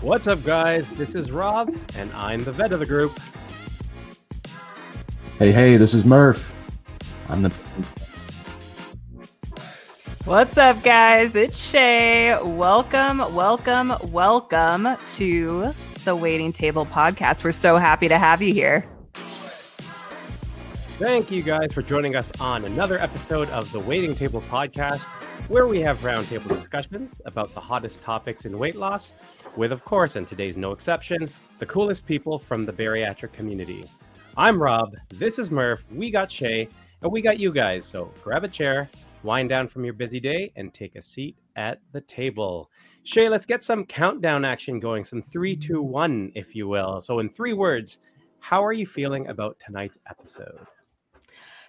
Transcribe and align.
What's 0.00 0.28
up, 0.28 0.44
guys? 0.44 0.86
This 0.90 1.16
is 1.16 1.32
Rob, 1.32 1.76
and 1.96 2.12
I'm 2.12 2.44
the 2.44 2.52
vet 2.52 2.72
of 2.72 2.78
the 2.78 2.86
group. 2.86 3.18
Hey, 5.40 5.50
hey, 5.50 5.76
this 5.76 5.92
is 5.92 6.04
Murph. 6.04 6.54
I'm 7.28 7.42
the. 7.42 7.50
What's 10.24 10.56
up, 10.56 10.84
guys? 10.84 11.34
It's 11.34 11.58
Shay. 11.58 12.38
Welcome, 12.40 13.18
welcome, 13.34 13.92
welcome 14.12 14.96
to 15.14 15.72
the 16.04 16.14
Weighting 16.14 16.52
Table 16.52 16.86
Podcast. 16.86 17.42
We're 17.42 17.50
so 17.50 17.76
happy 17.76 18.06
to 18.06 18.18
have 18.20 18.40
you 18.40 18.54
here. 18.54 18.86
Thank 20.98 21.32
you 21.32 21.42
guys 21.42 21.72
for 21.72 21.82
joining 21.82 22.14
us 22.14 22.30
on 22.40 22.64
another 22.64 22.98
episode 22.98 23.48
of 23.50 23.70
the 23.72 23.80
Weighting 23.80 24.14
Table 24.14 24.42
Podcast, 24.42 25.02
where 25.48 25.66
we 25.66 25.80
have 25.80 25.98
roundtable 25.98 26.48
discussions 26.48 27.20
about 27.24 27.52
the 27.54 27.60
hottest 27.60 28.00
topics 28.02 28.44
in 28.44 28.58
weight 28.58 28.76
loss, 28.76 29.12
with, 29.56 29.72
of 29.72 29.84
course, 29.84 30.16
and 30.16 30.26
today's 30.26 30.56
no 30.56 30.72
exception, 30.72 31.28
the 31.58 31.66
coolest 31.66 32.06
people 32.06 32.38
from 32.38 32.64
the 32.64 32.72
bariatric 32.72 33.32
community. 33.32 33.84
I'm 34.36 34.62
Rob, 34.62 34.94
this 35.08 35.38
is 35.38 35.50
Murph, 35.50 35.84
we 35.90 36.10
got 36.10 36.30
Shay, 36.30 36.68
and 37.02 37.10
we 37.10 37.22
got 37.22 37.38
you 37.38 37.52
guys. 37.52 37.84
So 37.84 38.12
grab 38.22 38.44
a 38.44 38.48
chair, 38.48 38.88
wind 39.22 39.48
down 39.48 39.68
from 39.68 39.84
your 39.84 39.94
busy 39.94 40.20
day, 40.20 40.52
and 40.56 40.72
take 40.72 40.96
a 40.96 41.02
seat 41.02 41.36
at 41.56 41.80
the 41.92 42.00
table. 42.02 42.70
Shay, 43.02 43.28
let's 43.28 43.46
get 43.46 43.62
some 43.62 43.84
countdown 43.86 44.44
action 44.44 44.78
going, 44.78 45.04
some 45.04 45.22
three, 45.22 45.56
two, 45.56 45.82
one, 45.82 46.30
if 46.34 46.54
you 46.54 46.68
will. 46.68 47.00
So, 47.00 47.20
in 47.20 47.28
three 47.28 47.54
words, 47.54 47.98
how 48.40 48.64
are 48.64 48.72
you 48.72 48.86
feeling 48.86 49.28
about 49.28 49.58
tonight's 49.58 49.98
episode? 50.08 50.58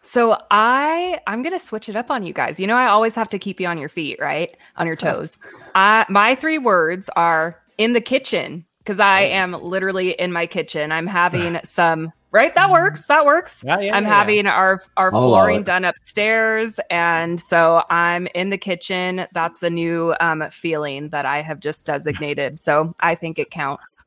So 0.02 0.38
I 0.50 1.20
I'm 1.28 1.42
gonna 1.42 1.60
switch 1.60 1.90
it 1.90 1.96
up 1.96 2.10
on 2.10 2.24
you 2.24 2.34
guys. 2.34 2.60
You 2.60 2.68
know 2.68 2.78
I 2.78 2.88
always 2.88 3.16
have 3.16 3.30
to 3.30 3.40
keep 3.40 3.60
you 3.60 3.68
on 3.68 3.78
your 3.78 3.90
feet, 3.90 4.20
right? 4.20 4.56
On 4.78 4.88
your 4.88 4.96
toes. 4.96 5.38
I 5.76 6.06
my 6.10 6.36
three 6.36 6.58
words 6.58 7.10
are 7.16 7.62
in 7.80 7.94
the 7.94 8.02
kitchen 8.02 8.64
because 8.80 9.00
I 9.00 9.22
am 9.22 9.54
literally 9.54 10.12
in 10.12 10.32
my 10.32 10.46
kitchen. 10.46 10.92
I'm 10.92 11.08
having 11.08 11.60
some 11.64 12.14
right 12.32 12.54
that 12.54 12.70
works 12.70 13.08
that 13.08 13.26
works 13.26 13.64
Yeah, 13.66 13.80
yeah, 13.80 13.98
i'm 13.98 14.04
yeah. 14.04 14.10
having 14.10 14.46
our 14.46 14.84
our 14.98 15.12
I'll 15.12 15.22
flooring 15.22 15.64
done 15.64 15.84
upstairs 15.84 16.80
and 16.92 17.42
so 17.42 17.82
i'm 17.90 18.28
in 18.36 18.52
the 18.52 18.58
kitchen 18.60 19.26
that's 19.34 19.64
a 19.64 19.70
new 19.72 20.14
um, 20.20 20.44
feeling 20.52 21.10
that 21.10 21.26
i 21.26 21.42
have 21.42 21.60
just 21.60 21.88
designated 21.88 22.60
so 22.60 22.94
i 23.00 23.16
think 23.16 23.40
it 23.40 23.50
counts 23.50 24.04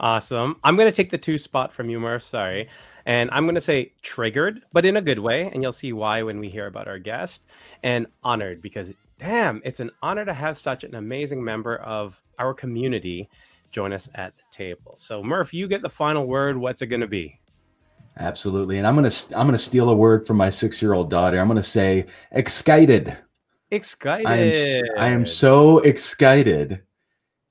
Awesome. 0.00 0.56
I'm 0.64 0.76
going 0.76 0.90
to 0.90 0.94
take 0.94 1.10
the 1.10 1.18
two 1.18 1.38
spot 1.38 1.72
from 1.72 1.88
you, 1.88 2.00
Murph. 2.00 2.22
Sorry. 2.22 2.68
And 3.06 3.30
I'm 3.32 3.44
going 3.44 3.54
to 3.54 3.60
say 3.60 3.92
triggered, 4.02 4.62
but 4.72 4.84
in 4.84 4.96
a 4.96 5.02
good 5.02 5.18
way. 5.18 5.50
And 5.52 5.62
you'll 5.62 5.72
see 5.72 5.92
why 5.92 6.22
when 6.22 6.40
we 6.40 6.48
hear 6.48 6.66
about 6.66 6.88
our 6.88 6.98
guest. 6.98 7.44
And 7.82 8.06
honored 8.22 8.60
because, 8.62 8.90
damn, 9.18 9.60
it's 9.64 9.80
an 9.80 9.90
honor 10.02 10.24
to 10.24 10.34
have 10.34 10.58
such 10.58 10.84
an 10.84 10.94
amazing 10.94 11.42
member 11.42 11.76
of 11.76 12.20
our 12.38 12.54
community 12.54 13.28
join 13.70 13.92
us 13.92 14.08
at 14.14 14.36
the 14.36 14.44
table. 14.50 14.94
So, 14.98 15.22
Murph, 15.22 15.52
you 15.52 15.66
get 15.66 15.82
the 15.82 15.90
final 15.90 16.26
word. 16.26 16.56
What's 16.56 16.80
it 16.80 16.86
going 16.86 17.00
to 17.00 17.08
be? 17.08 17.40
Absolutely, 18.16 18.78
and 18.78 18.86
I'm 18.86 18.94
gonna 18.94 19.10
I'm 19.34 19.48
gonna 19.48 19.58
steal 19.58 19.90
a 19.90 19.96
word 19.96 20.24
from 20.24 20.36
my 20.36 20.48
six 20.48 20.80
year 20.80 20.92
old 20.92 21.10
daughter. 21.10 21.40
I'm 21.40 21.48
gonna 21.48 21.64
say 21.64 22.06
excited. 22.30 23.16
Excited. 23.72 24.26
I 24.28 24.36
am 24.36 24.84
I 24.98 25.08
am 25.08 25.26
so 25.26 25.78
excited 25.78 26.80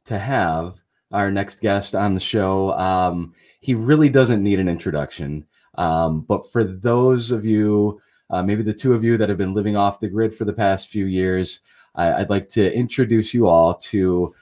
to 0.06 0.18
have 0.18 0.76
our 1.12 1.30
next 1.30 1.60
guest 1.60 1.96
on 1.96 2.14
the 2.14 2.20
show. 2.22 2.72
Um, 2.76 3.34
he 3.60 3.74
really 3.74 4.08
doesn't 4.08 4.42
need 4.42 4.58
an 4.58 4.70
introduction, 4.70 5.46
um, 5.76 6.22
but 6.22 6.50
for 6.54 6.64
those 6.64 7.32
of 7.32 7.44
you, 7.44 8.00
uh, 8.30 8.42
maybe 8.42 8.64
the 8.64 8.74
two 8.74 8.94
of 8.94 9.04
you 9.04 9.18
that 9.18 9.30
have 9.30 9.38
been 9.38 9.54
living 9.54 9.76
off 9.76 10.00
the 10.00 10.08
grid 10.08 10.34
for 10.34 10.46
the 10.46 10.54
past 10.54 10.88
few 10.88 11.06
years, 11.06 11.60
I, 11.96 12.14
I'd 12.14 12.30
like 12.30 12.50
to 12.50 12.74
introduce 12.74 13.34
you 13.34 13.48
all 13.48 13.76
to 13.76 14.34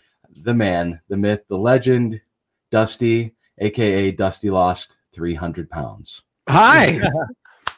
the 0.43 0.53
man, 0.53 1.01
the 1.09 1.17
myth, 1.17 1.43
the 1.47 1.57
legend, 1.57 2.21
Dusty, 2.69 3.35
aka 3.59 4.11
Dusty 4.11 4.49
Lost 4.49 4.97
300 5.13 5.69
pounds. 5.69 6.23
Hi. 6.47 7.01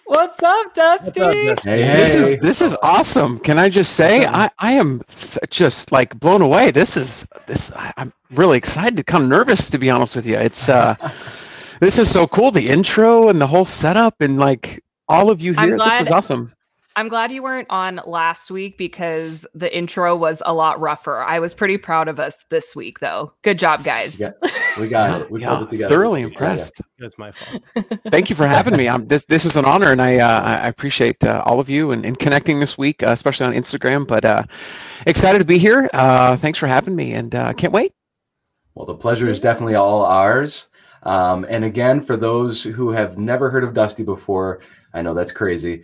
what's 0.05 0.43
up 0.43 0.73
dusty 0.73 1.05
What's 1.05 1.19
up, 1.19 1.33
Dusty? 1.33 1.69
Hey, 1.69 1.97
This 1.97 2.15
is 2.15 2.37
this 2.39 2.61
is 2.61 2.75
awesome. 2.83 3.39
Can 3.39 3.57
I 3.57 3.69
just 3.69 3.95
say 3.95 4.25
I, 4.25 4.49
I 4.59 4.73
am 4.73 5.01
th- 5.07 5.39
just 5.49 5.91
like 5.91 6.17
blown 6.19 6.41
away. 6.41 6.71
This 6.71 6.97
is 6.97 7.25
this 7.47 7.71
I, 7.71 7.91
I'm 7.97 8.13
really 8.31 8.57
excited, 8.57 8.97
to 8.97 9.03
come 9.03 9.27
nervous 9.27 9.69
to 9.69 9.77
be 9.77 9.89
honest 9.89 10.15
with 10.15 10.25
you. 10.25 10.35
It's 10.35 10.69
uh 10.69 10.95
this 11.79 11.97
is 11.97 12.11
so 12.11 12.27
cool. 12.27 12.51
The 12.51 12.69
intro 12.69 13.29
and 13.29 13.41
the 13.41 13.47
whole 13.47 13.65
setup 13.65 14.21
and 14.21 14.37
like 14.37 14.82
all 15.09 15.29
of 15.29 15.41
you 15.41 15.53
I'm 15.57 15.69
here. 15.69 15.77
This 15.77 16.01
is 16.01 16.11
awesome. 16.11 16.51
i'm 16.95 17.09
glad 17.09 17.31
you 17.31 17.41
weren't 17.41 17.67
on 17.71 17.99
last 18.05 18.51
week 18.51 18.77
because 18.77 19.45
the 19.55 19.75
intro 19.75 20.15
was 20.15 20.43
a 20.45 20.53
lot 20.53 20.79
rougher 20.79 21.23
i 21.23 21.39
was 21.39 21.53
pretty 21.55 21.77
proud 21.77 22.07
of 22.07 22.19
us 22.19 22.45
this 22.51 22.75
week 22.75 22.99
though 22.99 23.33
good 23.41 23.57
job 23.57 23.83
guys 23.83 24.19
Yeah, 24.19 24.31
we 24.79 24.87
got 24.87 25.21
it. 25.21 25.31
We 25.31 25.41
Yeah, 25.41 25.49
pulled 25.49 25.63
it 25.63 25.69
together. 25.71 25.89
thoroughly 25.95 26.21
this 26.23 26.29
week. 26.29 26.39
Yeah, 26.39 26.45
yeah. 26.45 26.51
impressed. 26.53 26.81
That's 26.99 27.17
my 27.17 27.31
fault. 27.31 27.63
Thank 28.11 28.29
you 28.29 28.35
for 28.35 28.45
having 28.47 28.75
me. 28.77 28.87
I'm, 28.87 29.07
this 29.07 29.25
this 29.25 29.43
is 29.45 29.55
an 29.55 29.65
honor, 29.65 29.91
and 29.91 30.01
I 30.01 30.17
uh, 30.17 30.41
I 30.41 30.53
I 30.65 30.67
appreciate 30.67 31.23
uh, 31.23 31.41
all 31.45 31.59
of 31.59 31.69
you 31.69 31.91
and, 31.91 32.05
and 32.05 32.17
connecting 32.17 32.59
this 32.59 32.77
week, 32.77 33.03
uh, 33.03 33.07
especially 33.09 33.45
on 33.47 33.53
Instagram. 33.53 34.07
But 34.07 34.25
uh, 34.25 34.43
excited 35.05 35.39
to 35.39 35.45
be 35.45 35.57
here. 35.59 35.89
Uh, 35.93 36.35
thanks 36.37 36.57
for 36.59 36.65
having 36.67 36.95
me, 36.95 37.13
and 37.13 37.33
uh, 37.35 37.53
can't 37.53 37.73
wait. 37.73 37.93
Well, 38.75 38.85
the 38.85 38.95
pleasure 38.95 39.27
is 39.29 39.39
definitely 39.39 39.75
all 39.75 40.03
ours. 40.05 40.67
Um, 41.03 41.45
and 41.49 41.65
again, 41.65 42.01
for 42.01 42.15
those 42.17 42.63
who 42.63 42.89
have 42.91 43.17
never 43.17 43.49
heard 43.51 43.63
of 43.63 43.73
Dusty 43.75 44.03
before, 44.03 44.61
I 44.93 45.01
know 45.01 45.13
that's 45.13 45.31
crazy. 45.31 45.83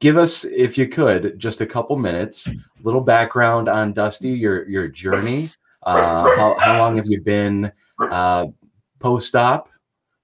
Give 0.00 0.18
us, 0.18 0.44
if 0.44 0.76
you 0.76 0.88
could, 0.88 1.38
just 1.38 1.60
a 1.60 1.66
couple 1.66 1.96
minutes, 1.96 2.48
little 2.82 3.00
background 3.00 3.68
on 3.68 3.92
Dusty, 3.92 4.30
your 4.30 4.68
your 4.68 4.88
journey. 4.88 5.48
Uh, 5.84 6.24
how, 6.36 6.56
how 6.58 6.78
long 6.78 6.96
have 6.96 7.06
you 7.06 7.20
been 7.20 7.70
uh, 8.00 8.46
post-op, 8.98 9.68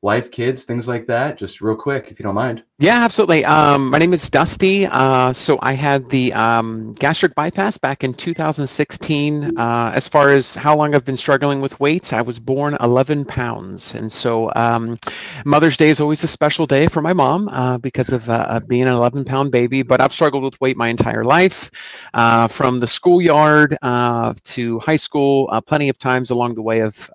wife, 0.02 0.30
kids, 0.30 0.64
things 0.64 0.88
like 0.88 1.06
that? 1.06 1.38
Just 1.38 1.60
real 1.60 1.76
quick, 1.76 2.10
if 2.10 2.18
you 2.18 2.24
don't 2.24 2.34
mind. 2.34 2.64
Yeah, 2.80 3.02
absolutely. 3.04 3.44
Um, 3.44 3.90
my 3.90 3.98
name 3.98 4.12
is 4.12 4.30
Dusty. 4.30 4.86
Uh, 4.86 5.32
so 5.32 5.58
I 5.60 5.72
had 5.72 6.08
the 6.10 6.32
um, 6.32 6.92
gastric 6.92 7.34
bypass 7.34 7.76
back 7.76 8.04
in 8.04 8.14
2016. 8.14 9.58
Uh, 9.58 9.90
as 9.96 10.06
far 10.06 10.30
as 10.30 10.54
how 10.54 10.76
long 10.76 10.94
I've 10.94 11.04
been 11.04 11.16
struggling 11.16 11.60
with 11.60 11.80
weights, 11.80 12.12
I 12.12 12.22
was 12.22 12.38
born 12.38 12.76
11 12.80 13.24
pounds, 13.24 13.96
and 13.96 14.12
so 14.12 14.52
um, 14.54 14.96
Mother's 15.44 15.76
Day 15.76 15.88
is 15.88 16.00
always 16.00 16.22
a 16.22 16.28
special 16.28 16.68
day 16.68 16.86
for 16.86 17.02
my 17.02 17.12
mom 17.12 17.48
uh, 17.48 17.78
because 17.78 18.10
of 18.10 18.30
uh, 18.30 18.60
being 18.68 18.82
an 18.82 18.94
11 18.94 19.24
pound 19.24 19.50
baby. 19.50 19.82
But 19.82 20.00
I've 20.00 20.12
struggled 20.12 20.44
with 20.44 20.60
weight 20.60 20.76
my 20.76 20.86
entire 20.86 21.24
life, 21.24 21.72
uh, 22.14 22.46
from 22.46 22.78
the 22.78 22.86
schoolyard 22.86 23.76
uh, 23.82 24.34
to 24.44 24.78
high 24.78 24.96
school, 24.98 25.48
plenty 25.66 25.88
of 25.88 25.98
times 25.98 26.30
along 26.30 26.54
the 26.54 26.62
way 26.62 26.82
of 26.82 27.10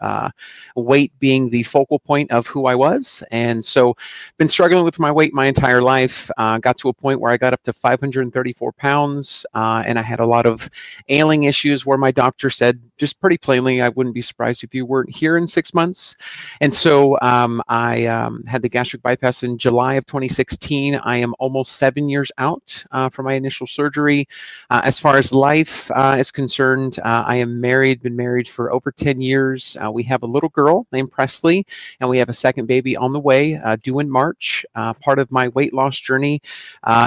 weight 0.75 1.13
being 1.19 1.49
the 1.49 1.63
focal 1.63 1.99
point 1.99 2.31
of 2.31 2.47
who 2.47 2.65
I 2.65 2.75
was, 2.75 3.23
and 3.31 3.63
so 3.63 3.95
been 4.37 4.49
struggling 4.49 4.83
with 4.83 4.99
my 4.99 5.11
weight 5.11 5.33
my 5.33 5.52
entire 5.55 5.81
life. 5.81 6.31
Uh, 6.37 6.57
got 6.57 6.77
to 6.77 6.89
a 6.89 6.93
point 6.93 7.19
where 7.19 7.31
I 7.31 7.37
got 7.37 7.53
up 7.53 7.61
to 7.63 7.73
534 7.73 8.71
pounds, 8.73 9.45
uh, 9.53 9.83
and 9.85 9.99
I 9.99 10.01
had 10.01 10.19
a 10.19 10.25
lot 10.25 10.45
of 10.45 10.69
ailing 11.09 11.43
issues 11.43 11.85
where 11.85 11.97
my 11.97 12.11
doctor 12.11 12.49
said, 12.49 12.81
just 13.03 13.19
pretty 13.19 13.37
plainly, 13.37 13.81
I 13.81 13.89
wouldn't 13.89 14.15
be 14.15 14.21
surprised 14.21 14.63
if 14.63 14.73
you 14.73 14.85
weren't 14.85 15.13
here 15.13 15.35
in 15.35 15.45
six 15.45 15.73
months. 15.73 16.15
And 16.61 16.73
so 16.73 17.19
um, 17.21 17.61
I 17.67 18.05
um, 18.05 18.45
had 18.45 18.61
the 18.61 18.69
gastric 18.69 19.01
bypass 19.01 19.43
in 19.43 19.57
July 19.57 19.95
of 19.95 20.05
2016. 20.05 20.95
I 20.95 21.17
am 21.17 21.33
almost 21.37 21.73
seven 21.73 22.07
years 22.07 22.31
out 22.37 22.81
uh, 22.91 23.09
from 23.09 23.25
my 23.25 23.33
initial 23.33 23.67
surgery. 23.67 24.25
Uh, 24.69 24.79
as 24.85 25.01
far 25.01 25.17
as 25.17 25.33
life 25.33 25.91
uh, 25.91 26.15
is 26.17 26.31
concerned, 26.31 26.97
uh, 26.99 27.25
I 27.27 27.35
am 27.35 27.59
married, 27.59 28.01
been 28.01 28.15
married 28.15 28.47
for 28.47 28.71
over 28.71 28.89
10 28.89 29.19
years. 29.19 29.75
Uh, 29.83 29.91
we 29.91 30.03
have 30.03 30.23
a 30.23 30.25
little 30.25 30.47
girl 30.47 30.87
named 30.93 31.11
Presley, 31.11 31.65
and 31.99 32.09
we 32.09 32.17
have 32.19 32.29
a 32.29 32.33
second 32.33 32.67
baby 32.67 32.95
on 32.95 33.11
the 33.11 33.19
way, 33.19 33.55
uh, 33.55 33.75
due 33.83 33.99
in 33.99 34.09
March. 34.09 34.65
Part 35.01 35.19
of 35.19 35.29
my 35.29 35.49
weight 35.49 35.73
loss 35.73 35.99
journey 35.99 36.41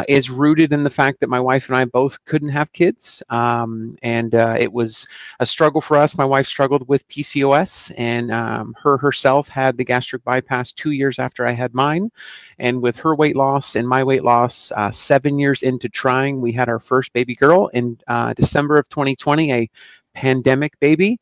is 0.08 0.28
rooted 0.28 0.74
in 0.74 0.84
the 0.84 0.90
fact 0.90 1.20
that 1.20 1.30
my 1.30 1.40
wife 1.40 1.68
and 1.70 1.76
I 1.78 1.86
both 1.86 2.22
couldn't 2.26 2.50
have 2.50 2.70
kids. 2.74 3.22
Um, 3.30 3.96
and 4.02 4.34
it 4.34 4.70
was 4.70 5.08
a 5.40 5.46
struggle 5.46 5.80
for 5.86 5.96
us. 5.96 6.18
My 6.18 6.24
wife 6.24 6.46
struggled 6.46 6.86
with 6.88 7.08
PCOS, 7.08 7.92
and 7.96 8.32
um, 8.32 8.74
her 8.82 8.98
herself 8.98 9.48
had 9.48 9.78
the 9.78 9.84
gastric 9.84 10.24
bypass 10.24 10.72
two 10.72 10.90
years 10.90 11.18
after 11.18 11.46
I 11.46 11.52
had 11.52 11.72
mine. 11.74 12.10
And 12.58 12.82
with 12.82 12.96
her 12.96 13.14
weight 13.14 13.36
loss 13.36 13.76
and 13.76 13.88
my 13.88 14.02
weight 14.02 14.24
loss, 14.24 14.72
uh, 14.76 14.90
seven 14.90 15.38
years 15.38 15.62
into 15.62 15.88
trying, 15.88 16.42
we 16.42 16.52
had 16.52 16.68
our 16.68 16.80
first 16.80 17.12
baby 17.12 17.34
girl 17.34 17.68
in 17.68 17.98
uh, 18.08 18.34
December 18.34 18.76
of 18.76 18.88
2020, 18.88 19.52
a 19.52 19.70
pandemic 20.16 20.78
baby. 20.80 21.18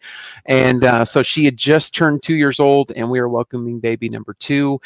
And 0.46 0.84
uh, 0.84 1.04
so 1.04 1.22
she 1.22 1.44
had 1.44 1.56
just 1.56 1.94
turned 1.94 2.22
two 2.22 2.36
years 2.36 2.60
old, 2.60 2.92
and 2.92 3.10
we 3.10 3.20
were 3.20 3.28
welcoming 3.28 3.80
baby 3.80 4.08
number 4.08 4.34
two. 4.38 4.80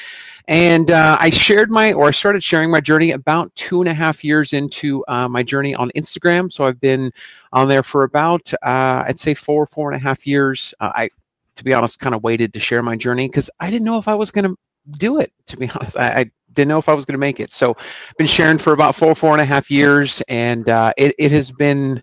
And 0.49 0.91
uh, 0.91 1.19
I 1.21 1.29
shared 1.29 1.71
my, 1.71 1.93
or 1.93 2.09
I 2.09 2.11
started 2.11 2.43
sharing 2.43 2.71
my 2.71 2.81
journey 2.81 3.13
about 3.13 3.55
two 3.55 3.81
and 3.81 3.89
a 3.89 3.95
half 3.95 4.25
years 4.25 4.55
into 4.55 5.05
uh, 5.09 5.29
my 5.29 5.43
journey 5.43 5.75
on 5.75 5.91
Instagram. 5.95 6.51
So 6.51 6.65
I've 6.65 6.81
been 6.81 7.13
on 7.53 7.69
there 7.69 7.83
for 7.83 8.05
about, 8.05 8.53
uh, 8.55 9.05
I'd 9.07 9.21
say 9.21 9.35
four, 9.35 9.67
four 9.67 9.93
and 9.93 10.01
a 10.01 10.03
half 10.03 10.27
years. 10.27 10.73
Uh, 10.81 10.91
I, 10.95 11.11
to 11.57 11.65
be 11.65 11.75
honest, 11.75 12.01
kind 12.01 12.15
of 12.15 12.23
waited 12.23 12.55
to 12.55 12.61
share 12.61 12.83
my 12.83 12.97
journey 12.97 13.29
because 13.29 13.51
I 13.61 13.71
didn't 13.71 13.85
know 13.85 13.99
if 13.99 14.09
I 14.09 14.15
was 14.15 14.31
going 14.31 14.45
to 14.49 14.57
do 14.99 15.19
it. 15.21 15.33
To 15.49 15.57
be 15.57 15.69
honest, 15.75 15.99
I, 15.99 16.21
I 16.21 16.31
didn't 16.55 16.69
know 16.69 16.79
if 16.79 16.89
I 16.89 16.95
was 16.95 17.05
going 17.05 17.15
to 17.15 17.19
make 17.19 17.41
it. 17.41 17.53
So, 17.53 17.77
been 18.17 18.27
sharing 18.27 18.59
for 18.59 18.73
about 18.73 18.97
four, 18.97 19.15
four 19.15 19.33
and 19.33 19.41
a 19.41 19.45
half 19.45 19.71
years, 19.71 20.23
and 20.29 20.69
uh, 20.69 20.93
it 20.97 21.15
it 21.19 21.31
has 21.33 21.51
been 21.51 22.03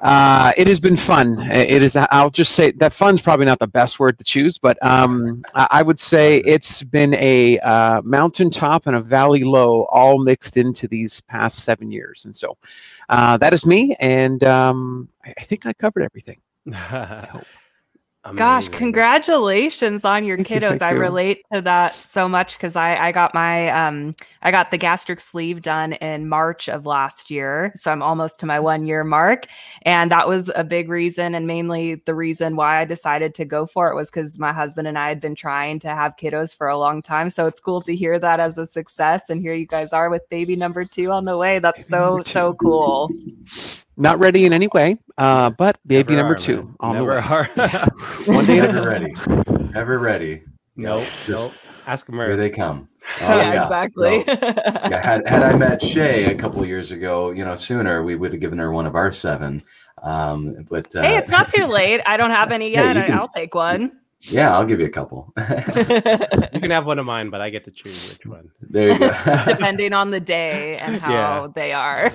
Uh, 0.00 0.52
it 0.56 0.66
has 0.66 0.80
been 0.80 0.96
fun. 0.96 1.38
It 1.50 1.82
is. 1.82 1.94
I'll 1.94 2.30
just 2.30 2.52
say 2.52 2.70
that 2.72 2.92
fun's 2.92 3.20
probably 3.20 3.44
not 3.44 3.58
the 3.58 3.66
best 3.66 4.00
word 4.00 4.16
to 4.18 4.24
choose, 4.24 4.56
but 4.56 4.78
um, 4.84 5.42
I 5.54 5.82
would 5.82 5.98
say 5.98 6.38
it's 6.38 6.82
been 6.82 7.14
a 7.14 7.58
uh, 7.58 8.00
mountaintop 8.02 8.86
and 8.86 8.96
a 8.96 9.00
valley 9.00 9.44
low 9.44 9.84
all 9.92 10.18
mixed 10.18 10.56
into 10.56 10.88
these 10.88 11.20
past 11.20 11.64
seven 11.64 11.90
years, 11.90 12.24
and 12.24 12.34
so 12.34 12.56
uh, 13.10 13.36
that 13.38 13.52
is 13.52 13.66
me. 13.66 13.94
And 14.00 14.42
um, 14.44 15.08
I 15.24 15.42
think 15.42 15.66
I 15.66 15.74
covered 15.74 16.02
everything. 16.02 16.40
Gosh, 18.34 18.68
congratulations 18.68 20.04
on 20.04 20.26
your 20.26 20.36
kiddos. 20.36 20.82
I 20.82 20.90
relate 20.90 21.42
to 21.54 21.62
that 21.62 21.94
so 21.94 22.28
much 22.28 22.52
because 22.52 22.76
I, 22.76 22.94
I 23.06 23.12
got 23.12 23.32
my 23.32 23.70
um 23.70 24.14
I 24.42 24.50
got 24.50 24.70
the 24.70 24.76
gastric 24.76 25.20
sleeve 25.20 25.62
done 25.62 25.94
in 25.94 26.28
March 26.28 26.68
of 26.68 26.84
last 26.84 27.30
year. 27.30 27.72
So 27.76 27.90
I'm 27.90 28.02
almost 28.02 28.38
to 28.40 28.46
my 28.46 28.60
one 28.60 28.84
year 28.84 29.04
mark. 29.04 29.46
And 29.82 30.10
that 30.10 30.28
was 30.28 30.50
a 30.54 30.64
big 30.64 30.90
reason 30.90 31.34
and 31.34 31.46
mainly 31.46 31.94
the 31.94 32.14
reason 32.14 32.56
why 32.56 32.82
I 32.82 32.84
decided 32.84 33.34
to 33.36 33.46
go 33.46 33.64
for 33.64 33.90
it 33.90 33.94
was 33.94 34.10
because 34.10 34.38
my 34.38 34.52
husband 34.52 34.86
and 34.86 34.98
I 34.98 35.08
had 35.08 35.20
been 35.20 35.34
trying 35.34 35.78
to 35.80 35.88
have 35.88 36.16
kiddos 36.16 36.54
for 36.54 36.68
a 36.68 36.76
long 36.76 37.00
time. 37.00 37.30
So 37.30 37.46
it's 37.46 37.60
cool 37.60 37.80
to 37.82 37.96
hear 37.96 38.18
that 38.18 38.38
as 38.38 38.58
a 38.58 38.66
success. 38.66 39.30
And 39.30 39.40
here 39.40 39.54
you 39.54 39.66
guys 39.66 39.94
are 39.94 40.10
with 40.10 40.28
baby 40.28 40.56
number 40.56 40.84
two 40.84 41.10
on 41.10 41.24
the 41.24 41.38
way. 41.38 41.58
That's 41.58 41.88
so, 41.88 42.20
so 42.20 42.52
cool. 42.52 43.10
Not 43.96 44.18
ready 44.18 44.46
in 44.46 44.52
any 44.52 44.68
way, 44.68 44.98
uh, 45.18 45.50
but 45.50 45.78
baby 45.86 46.14
Never 46.14 46.22
number 46.22 46.34
are, 46.34 46.38
two 46.38 46.56
man. 46.56 46.76
on 46.80 46.94
Never 46.94 47.06
the 47.06 47.58
way. 47.58 47.68
Are. 47.68 48.34
One 48.34 48.46
day 48.46 48.60
Never 48.60 48.88
ready. 48.88 49.14
Never 49.72 49.98
ready. 49.98 50.42
Nope. 50.76 51.02
Just 51.26 51.28
nope. 51.28 51.52
Ask 51.86 52.06
them 52.06 52.16
Here 52.16 52.36
they 52.36 52.50
come. 52.50 52.88
Oh, 53.22 53.36
yeah, 53.36 53.54
yeah, 53.54 53.62
exactly. 53.62 54.24
So, 54.24 54.32
yeah, 54.32 55.00
had, 55.00 55.26
had 55.26 55.42
I 55.42 55.56
met 55.56 55.82
Shay 55.82 56.26
a 56.26 56.34
couple 56.34 56.64
years 56.66 56.92
ago, 56.92 57.30
you 57.30 57.44
know, 57.44 57.54
sooner, 57.54 58.02
we 58.02 58.14
would 58.14 58.30
have 58.32 58.40
given 58.40 58.58
her 58.58 58.70
one 58.72 58.86
of 58.86 58.94
our 58.94 59.10
seven. 59.10 59.64
Um, 60.02 60.66
but 60.68 60.94
uh, 60.94 61.02
hey, 61.02 61.16
it's 61.16 61.30
not 61.30 61.48
too 61.48 61.66
late. 61.66 62.02
I 62.06 62.16
don't 62.16 62.30
have 62.30 62.52
any 62.52 62.70
yet. 62.70 62.94
Yeah, 62.94 63.06
can, 63.06 63.18
I'll 63.18 63.28
take 63.28 63.54
one. 63.54 63.92
Yeah, 64.20 64.54
I'll 64.54 64.66
give 64.66 64.80
you 64.80 64.86
a 64.86 64.90
couple. 64.90 65.32
you 65.38 66.60
can 66.60 66.70
have 66.70 66.86
one 66.86 66.98
of 66.98 67.06
mine, 67.06 67.30
but 67.30 67.40
I 67.40 67.48
get 67.48 67.64
to 67.64 67.70
choose 67.70 68.10
which 68.12 68.26
one. 68.26 68.50
There 68.60 68.92
you 68.92 68.98
go. 68.98 69.42
Depending 69.46 69.94
on 69.94 70.10
the 70.10 70.20
day 70.20 70.76
and 70.76 70.98
how 70.98 71.12
yeah. 71.12 71.48
they 71.54 71.72
are. 71.72 72.12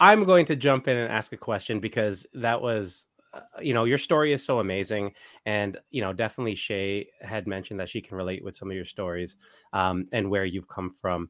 I'm 0.00 0.24
going 0.24 0.46
to 0.46 0.56
jump 0.56 0.88
in 0.88 0.96
and 0.96 1.12
ask 1.12 1.32
a 1.32 1.36
question 1.36 1.78
because 1.78 2.26
that 2.34 2.60
was, 2.60 3.04
uh, 3.34 3.40
you 3.60 3.74
know, 3.74 3.84
your 3.84 3.98
story 3.98 4.32
is 4.32 4.42
so 4.44 4.58
amazing, 4.58 5.12
and 5.46 5.76
you 5.90 6.00
know, 6.00 6.12
definitely 6.12 6.54
Shay 6.54 7.08
had 7.20 7.46
mentioned 7.46 7.78
that 7.80 7.88
she 7.88 8.00
can 8.00 8.16
relate 8.16 8.42
with 8.42 8.56
some 8.56 8.70
of 8.70 8.74
your 8.74 8.86
stories 8.86 9.36
um, 9.72 10.08
and 10.12 10.28
where 10.28 10.44
you've 10.44 10.68
come 10.68 10.90
from. 11.00 11.28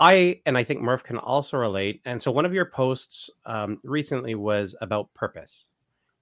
I 0.00 0.40
and 0.44 0.58
I 0.58 0.64
think 0.64 0.80
Murph 0.80 1.04
can 1.04 1.18
also 1.18 1.56
relate. 1.56 2.02
And 2.04 2.20
so, 2.20 2.30
one 2.30 2.44
of 2.44 2.52
your 2.52 2.66
posts 2.66 3.30
um, 3.46 3.78
recently 3.84 4.34
was 4.34 4.74
about 4.80 5.14
purpose 5.14 5.68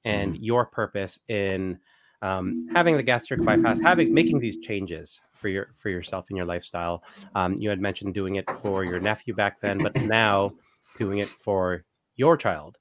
and 0.05 0.35
mm-hmm. 0.35 0.45
your 0.45 0.67
purpose 0.67 1.19
in 1.29 1.79
um, 2.21 2.69
having 2.73 2.97
the 2.97 3.03
gastric 3.03 3.45
bypass, 3.45 3.81
having 3.81 4.13
making 4.13 4.39
these 4.39 4.59
changes 4.59 5.21
for 5.33 5.49
your 5.49 5.71
for 5.75 5.89
yourself 5.89 6.27
and 6.29 6.37
your 6.37 6.47
lifestyle. 6.47 7.03
Um, 7.35 7.57
you 7.59 7.71
had 7.71 7.81
mentioned 7.81 8.15
doing 8.15 8.37
it 8.37 8.49
for 8.61 8.85
your 8.85 9.01
nephew 9.01 9.35
back 9.35 9.59
then, 9.61 9.79
but 9.79 9.97
now 10.03 10.53
doing 10.97 11.19
it 11.19 11.29
for 11.29 11.85
your 12.17 12.37
child. 12.37 12.79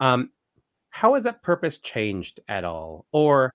Um, 0.00 0.30
how 0.90 1.14
has 1.14 1.24
that 1.24 1.42
purpose 1.42 1.78
changed 1.78 2.40
at 2.48 2.64
all? 2.64 3.06
Or, 3.12 3.52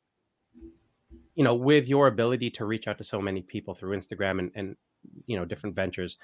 you 1.35 1.43
know, 1.43 1.55
with 1.55 1.87
your 1.87 2.07
ability 2.07 2.49
to 2.51 2.65
reach 2.65 2.87
out 2.87 2.97
to 2.97 3.03
so 3.03 3.21
many 3.21 3.41
people 3.41 3.73
through 3.73 3.97
Instagram 3.97 4.39
and, 4.39 4.51
and 4.55 4.75
you 5.25 5.37
know, 5.37 5.45
different 5.45 5.75
ventures, 5.75 6.17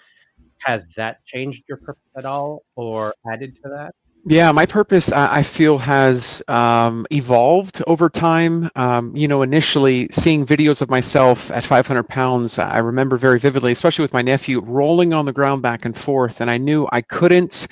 has 0.59 0.89
that 0.97 1.23
changed 1.25 1.63
your 1.67 1.77
purpose 1.77 2.03
at 2.17 2.25
all 2.25 2.63
or 2.75 3.13
added 3.31 3.56
to 3.56 3.69
that? 3.69 3.95
Yeah, 4.27 4.51
my 4.54 4.66
purpose 4.66 5.12
I 5.12 5.44
feel 5.44 5.77
has 5.77 6.42
um, 6.48 7.06
evolved 7.12 7.83
over 7.86 8.10
time. 8.10 8.72
Um, 8.75 9.16
you 9.16 9.27
know, 9.27 9.44
initially 9.44 10.07
seeing 10.12 10.48
videos 10.48 10.81
of 10.81 10.89
myself 10.89 11.51
at 11.51 11.63
500 11.63 12.07
pounds, 12.07 12.57
I 12.57 12.80
remember 12.80 13.18
very 13.18 13.39
vividly, 13.39 13.72
especially 13.72 14.01
with 14.04 14.13
my 14.13 14.24
nephew, 14.24 14.62
rolling 14.62 15.13
on 15.13 15.25
the 15.25 15.31
ground 15.33 15.62
back 15.62 15.86
and 15.86 15.95
forth, 15.95 16.42
and 16.42 16.50
I 16.50 16.57
knew 16.57 16.88
I 16.92 17.01
couldn't. 17.01 17.68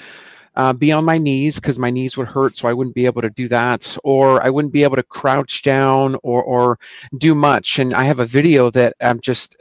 Uh, 0.56 0.74
be 0.74 0.92
on 0.92 1.06
my 1.06 1.18
knees 1.18 1.56
because 1.56 1.80
my 1.80 1.90
knees 1.90 2.18
would 2.18 2.28
hurt, 2.28 2.58
so 2.58 2.68
I 2.68 2.74
wouldn't 2.74 2.96
be 2.96 3.06
able 3.06 3.22
to 3.24 3.30
do 3.32 3.48
that, 3.48 3.98
or 4.04 4.44
I 4.44 4.50
wouldn't 4.50 4.74
be 4.74 4.84
able 4.84 4.98
to 4.98 5.04
crouch 5.04 5.64
down 5.64 6.16
or 6.24 6.44
or 6.44 6.80
do 7.18 7.36
much. 7.36 7.80
And 7.80 7.94
I 7.94 8.04
have 8.04 8.20
a 8.20 8.26
video 8.26 8.70
that 8.72 8.96
I'm 9.02 9.20
just 9.20 9.56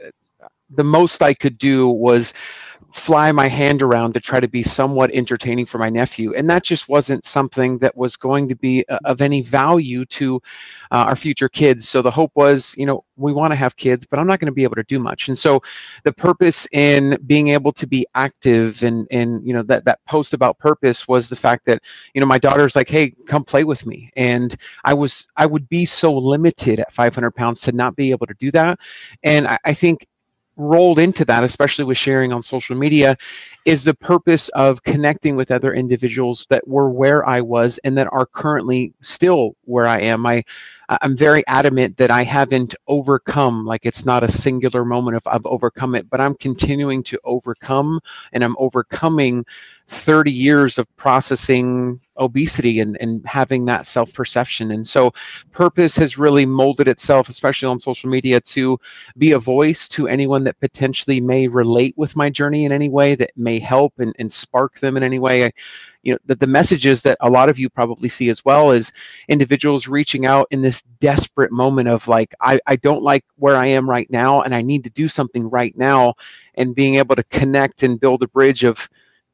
the 0.69 0.83
most 0.83 1.21
I 1.21 1.33
could 1.33 1.57
do 1.57 1.89
was 1.89 2.33
fly 2.91 3.31
my 3.31 3.47
hand 3.47 3.81
around 3.81 4.13
to 4.13 4.19
try 4.19 4.39
to 4.39 4.47
be 4.47 4.63
somewhat 4.63 5.11
entertaining 5.11 5.65
for 5.65 5.77
my 5.77 5.89
nephew. 5.89 6.33
And 6.35 6.49
that 6.49 6.63
just 6.63 6.89
wasn't 6.89 7.25
something 7.25 7.77
that 7.79 7.95
was 7.95 8.15
going 8.15 8.49
to 8.49 8.55
be 8.55 8.85
uh, 8.89 8.99
of 9.05 9.21
any 9.21 9.41
value 9.41 10.05
to 10.05 10.41
uh, 10.91 11.05
our 11.07 11.15
future 11.15 11.49
kids. 11.49 11.87
So 11.87 12.01
the 12.01 12.11
hope 12.11 12.31
was, 12.35 12.75
you 12.77 12.85
know, 12.85 13.03
we 13.17 13.33
want 13.33 13.51
to 13.51 13.55
have 13.55 13.75
kids, 13.75 14.05
but 14.09 14.19
I'm 14.19 14.27
not 14.27 14.39
going 14.39 14.51
to 14.51 14.53
be 14.53 14.63
able 14.63 14.75
to 14.75 14.83
do 14.83 14.99
much. 14.99 15.27
And 15.27 15.37
so 15.37 15.61
the 16.03 16.13
purpose 16.13 16.67
in 16.71 17.17
being 17.25 17.49
able 17.49 17.71
to 17.73 17.87
be 17.87 18.05
active 18.15 18.83
and, 18.83 19.07
and 19.11 19.45
you 19.45 19.53
know, 19.53 19.63
that, 19.63 19.85
that 19.85 19.99
post 20.05 20.33
about 20.33 20.57
purpose 20.59 21.07
was 21.07 21.29
the 21.29 21.35
fact 21.35 21.65
that, 21.65 21.81
you 22.13 22.21
know, 22.21 22.27
my 22.27 22.39
daughter's 22.39 22.75
like, 22.75 22.89
hey, 22.89 23.11
come 23.27 23.43
play 23.43 23.63
with 23.63 23.85
me. 23.85 24.11
And 24.15 24.55
I 24.83 24.93
was, 24.93 25.27
I 25.37 25.45
would 25.45 25.67
be 25.69 25.85
so 25.85 26.13
limited 26.13 26.79
at 26.79 26.93
500 26.93 27.31
pounds 27.31 27.61
to 27.61 27.71
not 27.71 27.95
be 27.95 28.11
able 28.11 28.27
to 28.27 28.35
do 28.35 28.51
that. 28.51 28.79
And 29.23 29.47
I, 29.47 29.59
I 29.65 29.73
think 29.73 30.07
rolled 30.57 30.99
into 30.99 31.25
that, 31.25 31.43
especially 31.43 31.85
with 31.85 31.97
sharing 31.97 32.31
on 32.31 32.43
social 32.43 32.75
media, 32.75 33.17
is 33.65 33.83
the 33.83 33.93
purpose 33.93 34.49
of 34.49 34.83
connecting 34.83 35.35
with 35.35 35.51
other 35.51 35.73
individuals 35.73 36.45
that 36.49 36.67
were 36.67 36.89
where 36.89 37.27
I 37.27 37.41
was 37.41 37.79
and 37.79 37.97
that 37.97 38.11
are 38.11 38.25
currently 38.25 38.93
still 39.01 39.55
where 39.65 39.87
I 39.87 39.99
am. 40.01 40.25
I 40.25 40.43
I'm 40.89 41.15
very 41.15 41.47
adamant 41.47 41.97
that 41.97 42.11
I 42.11 42.23
haven't 42.23 42.75
overcome, 42.87 43.65
like 43.65 43.85
it's 43.85 44.05
not 44.05 44.23
a 44.23 44.31
singular 44.31 44.83
moment 44.85 45.15
of 45.15 45.25
I've 45.27 45.45
overcome 45.45 45.95
it, 45.95 46.09
but 46.09 46.21
I'm 46.21 46.35
continuing 46.35 47.03
to 47.03 47.19
overcome 47.23 47.99
and 48.33 48.43
I'm 48.43 48.55
overcoming 48.59 49.45
30 49.87 50.31
years 50.31 50.77
of 50.77 50.93
processing 50.97 51.99
obesity 52.17 52.79
and, 52.79 52.97
and 52.99 53.25
having 53.25 53.65
that 53.65 53.85
self-perception. 53.85 54.71
And 54.71 54.87
so 54.87 55.13
purpose 55.51 55.95
has 55.97 56.17
really 56.17 56.45
molded 56.45 56.87
itself 56.87 57.29
especially 57.29 57.67
on 57.67 57.79
social 57.79 58.09
media 58.09 58.39
to 58.39 58.79
be 59.17 59.31
a 59.31 59.39
voice 59.39 59.87
to 59.89 60.07
anyone 60.07 60.43
that 60.43 60.59
potentially 60.59 61.19
may 61.19 61.47
relate 61.47 61.93
with 61.97 62.15
my 62.15 62.29
journey 62.29 62.65
in 62.65 62.71
any 62.71 62.89
way 62.89 63.15
that 63.15 63.31
may 63.35 63.59
help 63.59 63.93
and, 63.99 64.15
and 64.19 64.31
spark 64.31 64.79
them 64.79 64.97
in 64.97 65.03
any 65.03 65.19
way. 65.19 65.45
I, 65.45 65.51
you 66.03 66.13
know 66.13 66.19
the, 66.25 66.35
the 66.35 66.47
messages 66.47 67.01
that 67.01 67.17
a 67.21 67.29
lot 67.29 67.49
of 67.49 67.57
you 67.57 67.69
probably 67.69 68.09
see 68.09 68.29
as 68.29 68.45
well 68.45 68.71
is 68.71 68.91
individuals 69.29 69.87
reaching 69.87 70.25
out 70.25 70.47
in 70.51 70.61
this 70.61 70.81
desperate 70.99 71.51
moment 71.51 71.89
of 71.89 72.07
like 72.07 72.35
I, 72.39 72.59
I 72.67 72.75
don't 72.75 73.01
like 73.01 73.25
where 73.37 73.55
i 73.55 73.65
am 73.65 73.89
right 73.89 74.09
now 74.11 74.41
and 74.41 74.53
i 74.53 74.61
need 74.61 74.83
to 74.83 74.89
do 74.91 75.07
something 75.07 75.49
right 75.49 75.75
now 75.77 76.13
and 76.55 76.75
being 76.75 76.95
able 76.95 77.15
to 77.15 77.23
connect 77.23 77.83
and 77.83 77.99
build 77.99 78.21
a 78.21 78.27
bridge 78.27 78.63
of 78.63 78.87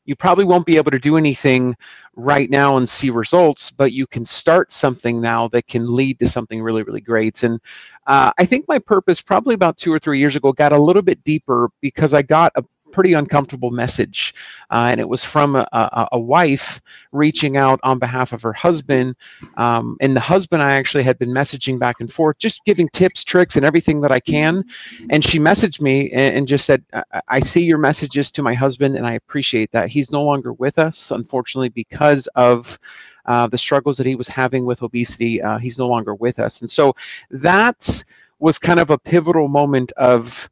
you 0.10 0.16
probably 0.16 0.44
won't 0.44 0.66
be 0.66 0.76
able 0.76 0.90
to 0.90 0.98
do 0.98 1.18
anything 1.18 1.78
right 2.16 2.50
now 2.50 2.78
and 2.78 2.90
see 2.90 3.12
results, 3.12 3.70
but 3.70 3.92
you 3.92 4.08
can 4.08 4.26
start 4.26 4.74
something 4.74 5.22
now 5.22 5.48
that 5.50 5.68
can 5.68 5.84
lead 5.86 6.18
to 6.18 6.28
something 6.28 6.64
really, 6.64 6.82
really 6.82 7.00
great. 7.00 7.44
And 7.44 7.62
uh, 8.08 8.32
I 8.40 8.46
think 8.46 8.68
my 8.68 8.80
purpose, 8.80 9.22
probably 9.22 9.54
about 9.54 9.78
two 9.78 9.94
or 9.94 10.00
three 10.00 10.18
years 10.18 10.36
ago, 10.36 10.52
got 10.52 10.74
a 10.74 10.82
little 10.82 11.04
bit 11.04 11.24
deeper 11.24 11.70
because 11.80 12.16
I 12.16 12.24
got 12.24 12.52
a 12.56 12.64
pretty 12.92 13.14
uncomfortable 13.14 13.72
message. 13.72 14.34
Uh, 14.70 14.88
and 14.92 15.00
it 15.00 15.08
was 15.08 15.24
from 15.24 15.56
a, 15.56 15.68
a, 15.72 16.08
a, 16.14 16.20
wife 16.20 16.82
reaching 17.12 17.58
out 17.58 17.80
on 17.84 17.98
behalf 17.98 18.34
of 18.34 18.42
her 18.42 18.54
husband. 18.54 19.16
Um, 19.58 19.98
and 20.02 20.16
the 20.16 20.20
husband, 20.20 20.62
I 20.62 20.74
actually 20.74 21.04
had 21.04 21.18
been 21.18 21.30
messaging 21.30 21.80
back 21.80 21.98
and 22.00 22.12
forth, 22.12 22.38
just 22.38 22.64
giving 22.66 22.88
tips, 22.90 23.24
tricks, 23.24 23.56
and 23.56 23.66
everything 23.66 24.02
that 24.02 24.12
I 24.12 24.20
can. 24.20 24.64
And 25.10 25.24
she 25.24 25.40
messaged 25.40 25.82
me 25.82 26.12
and, 26.12 26.38
and 26.38 26.48
just 26.48 26.66
said, 26.66 26.84
I, 26.94 27.22
I 27.28 27.40
see 27.40 27.64
your 27.64 27.78
messages 27.78 28.32
to 28.32 28.44
my 28.44 28.54
husband, 28.54 28.96
and 28.96 29.08
I 29.08 29.14
appreciate 29.14 29.72
that. 29.72 29.90
He's 29.90 30.12
no 30.12 30.24
longer 30.24 30.54
with 30.54 30.78
us, 30.80 31.12
unfortunately, 31.12 31.70
because 31.70 32.28
of. 32.36 32.78
Uh, 33.26 33.46
the 33.46 33.58
struggles 33.58 33.96
that 33.96 34.08
he 34.08 34.16
was 34.16 34.28
having 34.28 34.66
with 34.66 34.82
obesity, 34.82 35.40
uh, 35.40 35.60
he's 35.60 35.78
no 35.78 35.88
longer 35.88 36.16
with 36.16 36.40
us. 36.40 36.62
And 36.62 36.72
so 36.72 36.96
that 37.30 38.04
was 38.40 38.58
kind 38.58 38.80
of 38.80 38.90
a 38.90 38.98
pivotal 38.98 39.48
moment 39.48 39.92
of 39.92 40.50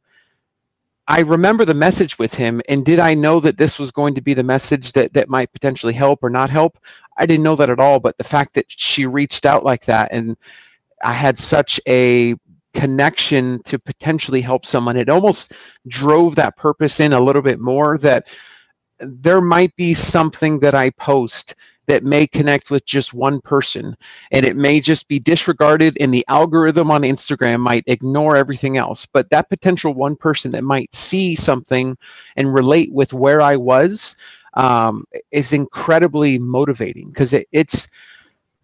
I 1.10 1.20
remember 1.20 1.64
the 1.64 1.72
message 1.72 2.18
with 2.18 2.34
him, 2.34 2.60
and 2.68 2.84
did 2.84 2.98
I 2.98 3.14
know 3.14 3.40
that 3.40 3.56
this 3.56 3.78
was 3.78 3.90
going 3.90 4.14
to 4.14 4.20
be 4.20 4.34
the 4.34 4.42
message 4.42 4.92
that 4.92 5.14
that 5.14 5.30
might 5.30 5.50
potentially 5.54 5.94
help 5.94 6.22
or 6.22 6.28
not 6.28 6.50
help? 6.50 6.78
I 7.16 7.24
didn't 7.24 7.44
know 7.44 7.56
that 7.56 7.70
at 7.70 7.80
all. 7.80 7.98
But 7.98 8.18
the 8.18 8.24
fact 8.24 8.52
that 8.54 8.66
she 8.68 9.06
reached 9.06 9.46
out 9.46 9.64
like 9.64 9.86
that, 9.86 10.10
and 10.12 10.36
I 11.02 11.12
had 11.12 11.38
such 11.38 11.80
a 11.88 12.34
connection 12.74 13.62
to 13.62 13.78
potentially 13.78 14.42
help 14.42 14.66
someone, 14.66 14.98
it 14.98 15.08
almost 15.08 15.52
drove 15.86 16.34
that 16.34 16.58
purpose 16.58 17.00
in 17.00 17.14
a 17.14 17.20
little 17.20 17.42
bit 17.42 17.58
more. 17.58 17.96
That 17.96 18.26
there 19.00 19.40
might 19.40 19.74
be 19.76 19.94
something 19.94 20.58
that 20.60 20.74
I 20.74 20.90
post 20.90 21.54
that 21.88 22.04
may 22.04 22.26
connect 22.28 22.70
with 22.70 22.86
just 22.86 23.14
one 23.14 23.40
person 23.42 23.96
and 24.32 24.46
it 24.46 24.56
may 24.56 24.80
just 24.80 25.08
be 25.08 25.20
disregarded 25.20 25.98
and 26.00 26.14
the 26.14 26.26
algorithm 26.28 26.92
on 26.92 27.02
Instagram 27.02 27.60
might 27.60 27.84
ignore 27.88 28.36
everything 28.36 28.78
else 28.78 29.06
but 29.06 29.30
that 29.30 29.50
potential 29.50 29.94
one 29.94 30.16
person 30.16 30.52
that 30.52 30.64
might 30.64 30.94
see 30.94 31.36
something 31.36 31.98
and 32.36 32.54
relate 32.54 32.92
with 32.92 33.14
where 33.14 33.42
I 33.42 33.56
was 33.56 34.16
um, 34.54 35.04
is 35.32 35.54
incredibly 35.54 36.38
motivating 36.38 37.10
because 37.10 37.34
it, 37.34 37.48
it's 37.52 37.88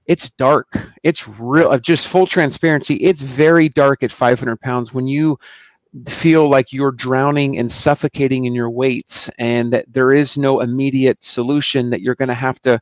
it's 0.07 0.31
dark. 0.33 0.69
It's 1.05 1.29
real. 1.29 1.79
Just 1.81 2.09
full 2.09 2.27
transparency. 2.27 2.97
It's 2.97 3.23
very 3.23 3.71
dark 3.71 4.05
at 4.05 4.13
500 4.13 4.61
pounds 4.61 4.95
when 4.95 5.09
you 5.09 5.39
feel 6.09 6.49
like 6.51 6.73
you're 6.73 6.93
drowning 6.93 7.59
and 7.59 7.71
suffocating 7.71 8.47
in 8.47 8.55
your 8.55 8.71
weights 8.71 9.31
and 9.39 9.73
that 9.73 9.87
there 9.93 10.13
is 10.15 10.39
no 10.39 10.61
immediate 10.61 11.25
solution 11.25 11.91
that 11.91 12.03
you're 12.03 12.17
going 12.17 12.29
to 12.31 12.35
have 12.35 12.61
to 12.63 12.81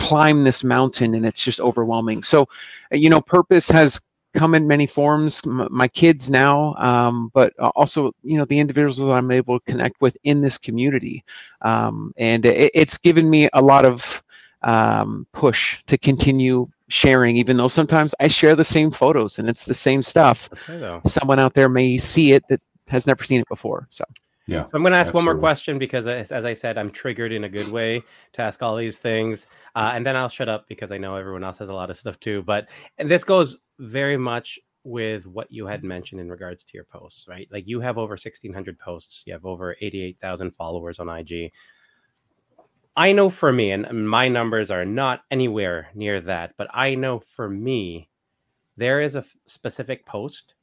climb 0.00 0.44
this 0.44 0.64
mountain 0.64 1.14
and 1.14 1.26
it's 1.26 1.44
just 1.44 1.60
overwhelming 1.60 2.22
so 2.22 2.48
you 2.90 3.10
know 3.10 3.20
purpose 3.20 3.68
has 3.68 4.00
come 4.32 4.54
in 4.54 4.66
many 4.66 4.86
forms 4.86 5.42
M- 5.44 5.68
my 5.70 5.88
kids 5.88 6.30
now 6.30 6.74
um, 6.76 7.30
but 7.34 7.52
also 7.76 8.12
you 8.22 8.38
know 8.38 8.46
the 8.46 8.58
individuals 8.58 8.96
that 8.98 9.12
i'm 9.12 9.30
able 9.30 9.58
to 9.60 9.72
connect 9.72 10.00
with 10.00 10.16
in 10.24 10.40
this 10.40 10.56
community 10.58 11.24
um, 11.62 12.14
and 12.16 12.46
it, 12.46 12.70
it's 12.74 12.96
given 12.98 13.28
me 13.28 13.48
a 13.52 13.60
lot 13.60 13.84
of 13.84 14.22
um, 14.62 15.26
push 15.32 15.82
to 15.86 15.98
continue 15.98 16.66
sharing, 16.88 17.36
even 17.36 17.56
though 17.56 17.68
sometimes 17.68 18.14
I 18.20 18.28
share 18.28 18.56
the 18.56 18.64
same 18.64 18.90
photos 18.90 19.38
and 19.38 19.48
it's 19.48 19.64
the 19.64 19.74
same 19.74 20.02
stuff. 20.02 20.48
Someone 21.06 21.38
out 21.38 21.54
there 21.54 21.68
may 21.68 21.98
see 21.98 22.32
it 22.32 22.44
that 22.48 22.60
has 22.88 23.06
never 23.06 23.24
seen 23.24 23.40
it 23.40 23.48
before. 23.48 23.86
So, 23.90 24.04
yeah. 24.50 24.64
So 24.64 24.70
I'm 24.74 24.82
going 24.82 24.92
to 24.92 24.98
ask 24.98 25.08
absolutely. 25.08 25.26
one 25.26 25.36
more 25.36 25.40
question 25.40 25.78
because, 25.78 26.06
as, 26.06 26.32
as, 26.32 26.44
I 26.44 26.52
said, 26.52 26.76
I'm 26.76 26.90
triggered 26.90 27.32
in 27.32 27.44
a 27.44 27.48
good 27.48 27.68
way 27.68 28.02
to 28.32 28.42
ask 28.42 28.62
all 28.62 28.76
these 28.76 28.98
things. 28.98 29.46
Uh, 29.76 29.92
and 29.94 30.04
then 30.04 30.16
I'll 30.16 30.28
shut 30.28 30.48
up 30.48 30.66
because 30.68 30.90
I 30.90 30.98
know 30.98 31.14
everyone 31.14 31.44
else 31.44 31.58
has 31.58 31.68
a 31.68 31.74
lot 31.74 31.90
of 31.90 31.96
stuff 31.96 32.18
too. 32.18 32.42
But 32.42 32.68
and 32.98 33.08
this 33.08 33.22
goes 33.22 33.58
very 33.78 34.16
much 34.16 34.58
with 34.82 35.26
what 35.26 35.50
you 35.52 35.66
had 35.66 35.84
mentioned 35.84 36.20
in 36.20 36.28
regards 36.30 36.64
to 36.64 36.74
your 36.74 36.84
posts, 36.84 37.28
right? 37.28 37.48
Like 37.52 37.68
you 37.68 37.80
have 37.80 37.98
over 37.98 38.12
1,600 38.12 38.78
posts, 38.78 39.22
you 39.26 39.32
have 39.32 39.44
over 39.44 39.76
88,000 39.80 40.50
followers 40.50 40.98
on 40.98 41.08
IG. 41.08 41.52
I 42.96 43.12
know 43.12 43.30
for 43.30 43.52
me, 43.52 43.70
and 43.70 44.08
my 44.08 44.28
numbers 44.28 44.70
are 44.70 44.84
not 44.84 45.20
anywhere 45.30 45.88
near 45.94 46.20
that, 46.22 46.54
but 46.56 46.66
I 46.72 46.94
know 46.94 47.20
for 47.20 47.48
me, 47.48 48.08
there 48.76 49.00
is 49.00 49.14
a 49.14 49.20
f- 49.20 49.36
specific 49.46 50.06
post 50.06 50.54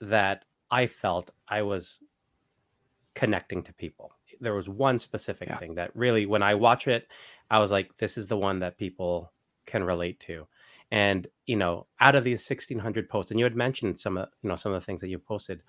that 0.00 0.44
I 0.70 0.86
felt 0.86 1.30
I 1.48 1.62
was 1.62 2.00
connecting 3.14 3.62
to 3.64 3.72
people. 3.72 4.12
There 4.40 4.54
was 4.54 4.68
one 4.68 4.98
specific 4.98 5.48
yeah. 5.48 5.58
thing 5.58 5.74
that 5.76 5.94
really, 5.94 6.26
when 6.26 6.42
I 6.42 6.54
watch 6.54 6.88
it, 6.88 7.08
I 7.50 7.58
was 7.58 7.70
like, 7.70 7.96
this 7.98 8.18
is 8.18 8.26
the 8.26 8.36
one 8.36 8.60
that 8.60 8.78
people 8.78 9.32
can 9.66 9.84
relate 9.84 10.20
to. 10.20 10.46
And 10.90 11.26
you 11.46 11.56
know, 11.56 11.86
out 12.00 12.14
of 12.14 12.24
these 12.24 12.48
1600 12.48 13.08
posts, 13.08 13.30
and 13.30 13.40
you 13.40 13.44
had 13.44 13.56
mentioned 13.56 13.98
some 13.98 14.16
of 14.16 14.28
you 14.42 14.48
know 14.48 14.56
some 14.56 14.72
of 14.72 14.80
the 14.80 14.84
things 14.84 15.00
that 15.00 15.08
you've 15.08 15.26
posted, 15.26 15.62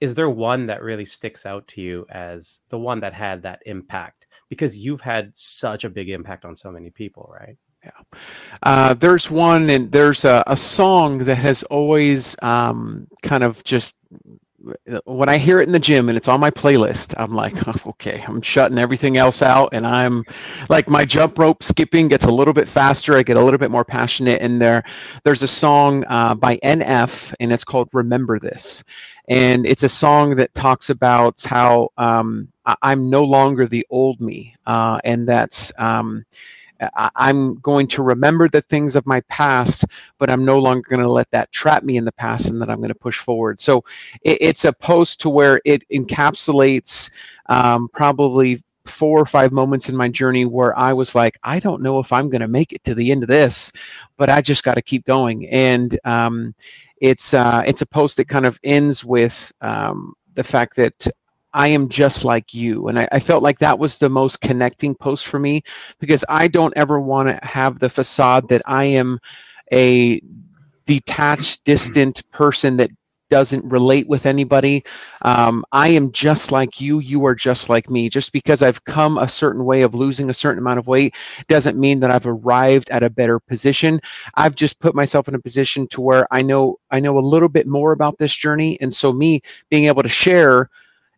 is 0.00 0.14
there 0.14 0.30
one 0.30 0.66
that 0.66 0.82
really 0.82 1.04
sticks 1.04 1.46
out 1.46 1.66
to 1.68 1.80
you 1.80 2.06
as 2.10 2.60
the 2.68 2.78
one 2.78 3.00
that 3.00 3.12
had 3.12 3.42
that 3.42 3.60
impact? 3.66 4.26
because 4.48 4.78
you've 4.78 5.00
had 5.00 5.36
such 5.36 5.84
a 5.84 5.90
big 5.90 6.08
impact 6.08 6.44
on 6.44 6.54
so 6.54 6.70
many 6.70 6.90
people, 6.90 7.32
right? 7.32 7.56
Yeah. 7.84 8.18
Uh, 8.62 8.94
there's 8.94 9.30
one, 9.30 9.70
and 9.70 9.92
there's 9.92 10.24
a, 10.24 10.42
a 10.46 10.56
song 10.56 11.18
that 11.24 11.36
has 11.36 11.62
always 11.64 12.36
um, 12.42 13.06
kind 13.22 13.44
of 13.44 13.62
just 13.64 13.94
when 15.04 15.28
I 15.28 15.38
hear 15.38 15.60
it 15.60 15.66
in 15.66 15.72
the 15.72 15.78
gym 15.78 16.08
and 16.08 16.16
it's 16.16 16.28
on 16.28 16.40
my 16.40 16.50
playlist, 16.50 17.14
I'm 17.18 17.34
like, 17.34 17.54
oh, 17.68 17.74
okay, 17.90 18.24
I'm 18.26 18.40
shutting 18.42 18.78
everything 18.78 19.16
else 19.16 19.42
out, 19.42 19.70
and 19.72 19.86
I'm 19.86 20.24
like, 20.68 20.88
my 20.88 21.04
jump 21.04 21.38
rope 21.38 21.62
skipping 21.62 22.08
gets 22.08 22.24
a 22.24 22.30
little 22.30 22.54
bit 22.54 22.68
faster. 22.68 23.16
I 23.16 23.22
get 23.22 23.36
a 23.36 23.42
little 23.42 23.58
bit 23.58 23.70
more 23.70 23.84
passionate. 23.84 24.40
in 24.42 24.58
there, 24.58 24.84
there's 25.24 25.42
a 25.42 25.48
song 25.48 26.04
uh, 26.08 26.34
by 26.34 26.58
NF, 26.58 27.34
and 27.40 27.52
it's 27.52 27.64
called 27.64 27.88
"Remember 27.92 28.38
This," 28.38 28.84
and 29.28 29.66
it's 29.66 29.82
a 29.82 29.88
song 29.88 30.36
that 30.36 30.54
talks 30.54 30.90
about 30.90 31.42
how 31.42 31.90
um, 31.98 32.48
I'm 32.82 33.08
no 33.10 33.24
longer 33.24 33.66
the 33.66 33.86
old 33.90 34.20
me, 34.20 34.54
uh, 34.66 34.98
and 35.04 35.28
that's 35.28 35.72
um, 35.78 36.24
I'm 36.80 37.56
going 37.60 37.86
to 37.88 38.02
remember 38.02 38.48
the 38.48 38.62
things 38.62 38.96
of 38.96 39.06
my 39.06 39.20
past, 39.22 39.84
but 40.18 40.30
I'm 40.30 40.44
no 40.44 40.58
longer 40.58 40.88
going 40.88 41.02
to 41.02 41.10
let 41.10 41.30
that 41.30 41.50
trap 41.52 41.82
me 41.82 41.96
in 41.96 42.04
the 42.04 42.12
past, 42.12 42.48
and 42.48 42.60
that 42.60 42.70
I'm 42.70 42.78
going 42.78 42.88
to 42.88 42.94
push 42.94 43.18
forward. 43.18 43.60
So 43.60 43.84
it, 44.22 44.38
it's 44.40 44.64
a 44.64 44.72
post 44.72 45.20
to 45.20 45.30
where 45.30 45.60
it 45.64 45.88
encapsulates 45.90 47.10
um, 47.46 47.88
probably 47.92 48.62
four 48.84 49.20
or 49.20 49.26
five 49.26 49.52
moments 49.52 49.88
in 49.88 49.96
my 49.96 50.08
journey 50.08 50.44
where 50.44 50.78
I 50.78 50.92
was 50.92 51.14
like, 51.14 51.36
I 51.42 51.58
don't 51.58 51.82
know 51.82 51.98
if 51.98 52.12
I'm 52.12 52.30
going 52.30 52.40
to 52.40 52.48
make 52.48 52.72
it 52.72 52.84
to 52.84 52.94
the 52.94 53.10
end 53.10 53.22
of 53.22 53.28
this, 53.28 53.72
but 54.16 54.30
I 54.30 54.40
just 54.40 54.62
got 54.62 54.74
to 54.74 54.82
keep 54.82 55.04
going. 55.04 55.48
And 55.48 55.98
um, 56.04 56.54
it's 57.00 57.34
uh, 57.34 57.62
it's 57.66 57.82
a 57.82 57.86
post 57.86 58.16
that 58.18 58.28
kind 58.28 58.46
of 58.46 58.58
ends 58.64 59.04
with 59.04 59.52
um, 59.60 60.14
the 60.34 60.44
fact 60.44 60.76
that 60.76 61.08
I 61.56 61.68
am 61.68 61.88
just 61.88 62.22
like 62.22 62.52
you. 62.52 62.88
And 62.88 62.98
I, 62.98 63.08
I, 63.12 63.18
felt 63.18 63.42
like 63.42 63.58
that 63.60 63.78
was 63.78 63.96
the 63.96 64.10
most 64.10 64.42
connecting 64.42 64.94
post 64.94 65.26
for 65.26 65.38
me 65.38 65.62
because 65.98 66.22
I 66.28 66.48
don't 66.48 66.74
ever 66.76 67.00
want 67.00 67.30
to 67.30 67.48
have 67.48 67.78
the 67.78 67.88
facade 67.88 68.46
that 68.50 68.60
I 68.66 68.84
am 68.84 69.18
a 69.72 70.20
detached, 70.84 71.64
distant 71.64 72.30
person 72.30 72.76
that 72.76 72.90
doesn't 73.30 73.64
relate 73.64 74.06
with 74.06 74.26
anybody. 74.26 74.84
Um, 75.22 75.64
I 75.72 75.88
am 75.88 76.12
just 76.12 76.52
like 76.52 76.78
you. 76.78 76.98
You 76.98 77.24
are 77.24 77.34
just 77.34 77.70
like 77.70 77.88
me. 77.88 78.10
Just 78.10 78.32
because 78.32 78.60
I've 78.60 78.84
come 78.84 79.16
a 79.16 79.26
certain 79.26 79.64
way 79.64 79.80
of 79.80 79.94
losing 79.94 80.28
a 80.28 80.34
certain 80.34 80.58
amount 80.62 80.78
of 80.78 80.86
weight 80.86 81.14
doesn't 81.48 81.78
mean 81.78 82.00
that 82.00 82.10
I've 82.10 82.26
arrived 82.26 82.90
at 82.90 83.02
a 83.02 83.08
better 83.08 83.40
position. 83.40 83.98
I've 84.34 84.54
just 84.54 84.78
put 84.78 84.94
myself 84.94 85.26
in 85.26 85.34
a 85.34 85.40
position 85.40 85.88
to 85.88 86.02
where 86.02 86.28
I 86.30 86.42
know 86.42 86.76
I 86.90 87.00
know 87.00 87.18
a 87.18 87.20
little 87.20 87.48
bit 87.48 87.66
more 87.66 87.92
about 87.92 88.18
this 88.18 88.34
journey, 88.34 88.78
and 88.82 88.94
so 88.94 89.10
me 89.10 89.40
being 89.70 89.86
able 89.86 90.02
to 90.02 90.08
share 90.10 90.68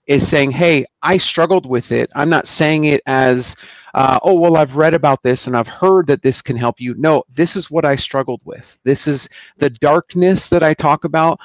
is 0.08 0.26
saying, 0.26 0.50
hey, 0.50 0.86
I 1.02 1.18
struggled 1.18 1.66
with 1.66 1.92
it. 1.92 2.10
I'm 2.16 2.30
not 2.30 2.48
saying 2.48 2.86
it 2.86 3.02
as, 3.06 3.54
uh, 3.94 4.18
oh, 4.22 4.34
well, 4.34 4.56
I've 4.56 4.76
read 4.76 4.94
about 4.94 5.22
this 5.22 5.46
and 5.46 5.56
I've 5.56 5.68
heard 5.68 6.06
that 6.08 6.22
this 6.22 6.42
can 6.42 6.56
help 6.56 6.80
you. 6.80 6.94
No, 6.94 7.22
this 7.36 7.54
is 7.54 7.70
what 7.70 7.84
I 7.84 7.94
struggled 7.94 8.40
with. 8.44 8.78
This 8.84 9.06
is 9.06 9.28
the 9.58 9.70
darkness 9.70 10.48
that 10.48 10.62
I 10.62 10.72
talk 10.72 11.04
about 11.04 11.38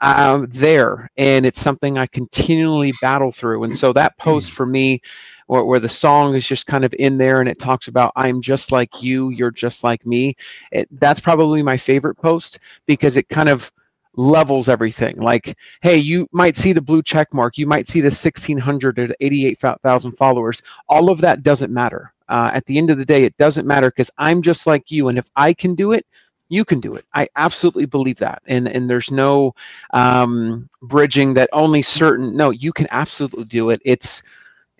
uh, 0.00 0.46
there. 0.48 1.10
And 1.18 1.44
it's 1.44 1.60
something 1.60 1.98
I 1.98 2.06
continually 2.06 2.94
battle 3.02 3.30
through. 3.30 3.64
And 3.64 3.76
so 3.76 3.92
that 3.92 4.16
post 4.18 4.50
for 4.50 4.64
me, 4.64 5.02
where, 5.46 5.64
where 5.64 5.80
the 5.80 5.88
song 5.88 6.34
is 6.34 6.46
just 6.46 6.66
kind 6.66 6.84
of 6.84 6.94
in 6.98 7.18
there 7.18 7.40
and 7.40 7.48
it 7.48 7.58
talks 7.58 7.88
about 7.88 8.12
I'm 8.16 8.40
just 8.40 8.72
like 8.72 9.02
you, 9.02 9.28
you're 9.30 9.50
just 9.50 9.84
like 9.84 10.04
me. 10.06 10.36
It, 10.72 10.88
that's 10.98 11.20
probably 11.20 11.62
my 11.62 11.76
favorite 11.76 12.16
post 12.16 12.60
because 12.86 13.16
it 13.16 13.28
kind 13.28 13.48
of 13.50 13.70
levels 14.16 14.68
everything. 14.68 15.16
Like, 15.16 15.56
hey, 15.82 15.96
you 15.96 16.26
might 16.32 16.56
see 16.56 16.72
the 16.72 16.80
blue 16.80 17.02
check 17.02 17.32
mark, 17.32 17.58
you 17.58 17.66
might 17.66 17.88
see 17.88 18.00
the 18.00 18.06
1600 18.06 18.98
or 18.98 19.08
88,000 19.20 20.12
followers. 20.12 20.62
All 20.88 21.10
of 21.10 21.20
that 21.20 21.42
doesn't 21.42 21.72
matter. 21.72 22.12
Uh, 22.28 22.50
at 22.52 22.66
the 22.66 22.76
end 22.76 22.90
of 22.90 22.98
the 22.98 23.04
day, 23.04 23.22
it 23.22 23.36
doesn't 23.36 23.66
matter 23.66 23.90
because 23.90 24.10
I'm 24.18 24.42
just 24.42 24.66
like 24.66 24.90
you. 24.90 25.08
And 25.08 25.18
if 25.18 25.30
I 25.36 25.52
can 25.52 25.74
do 25.74 25.92
it, 25.92 26.04
you 26.48 26.64
can 26.64 26.80
do 26.80 26.94
it. 26.94 27.04
I 27.14 27.28
absolutely 27.36 27.86
believe 27.86 28.18
that. 28.18 28.42
And 28.46 28.68
and 28.68 28.88
there's 28.88 29.10
no 29.10 29.54
um, 29.92 30.68
bridging 30.82 31.34
that 31.34 31.48
only 31.52 31.82
certain. 31.82 32.36
No, 32.36 32.50
you 32.50 32.72
can 32.72 32.86
absolutely 32.90 33.44
do 33.44 33.70
it. 33.70 33.80
It's 33.84 34.22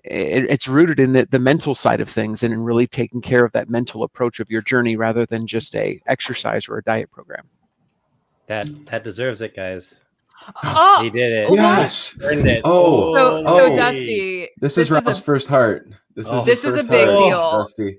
it, 0.04 0.44
it's 0.48 0.68
rooted 0.68 1.00
in 1.00 1.12
the, 1.12 1.26
the 1.26 1.38
mental 1.38 1.74
side 1.74 2.00
of 2.00 2.08
things 2.08 2.42
and 2.42 2.52
in 2.52 2.62
really 2.62 2.86
taking 2.86 3.20
care 3.20 3.44
of 3.44 3.52
that 3.52 3.68
mental 3.68 4.04
approach 4.04 4.38
of 4.40 4.50
your 4.50 4.62
journey 4.62 4.96
rather 4.96 5.26
than 5.26 5.46
just 5.46 5.74
a 5.74 6.00
exercise 6.06 6.68
or 6.68 6.78
a 6.78 6.82
diet 6.82 7.10
program. 7.10 7.48
That 8.46 8.68
that 8.86 9.04
deserves 9.04 9.40
it, 9.42 9.54
guys. 9.54 10.00
Oh, 10.62 11.00
he 11.02 11.10
did 11.10 11.32
it. 11.32 11.52
Yes. 11.52 12.16
Earned 12.22 12.46
it. 12.46 12.62
Oh, 12.64 13.14
so, 13.14 13.42
oh. 13.46 13.58
so 13.58 13.76
Dusty. 13.76 14.40
This, 14.60 14.74
this 14.74 14.78
is 14.78 14.90
Ralph's 14.90 15.20
first 15.20 15.48
heart. 15.48 15.88
This 16.14 16.26
is 16.26 16.32
oh. 16.32 16.44
this 16.44 16.64
is 16.64 16.78
a 16.78 16.84
big 16.84 17.08
heart, 17.08 17.18
deal, 17.18 17.52
Dusty. 17.52 17.98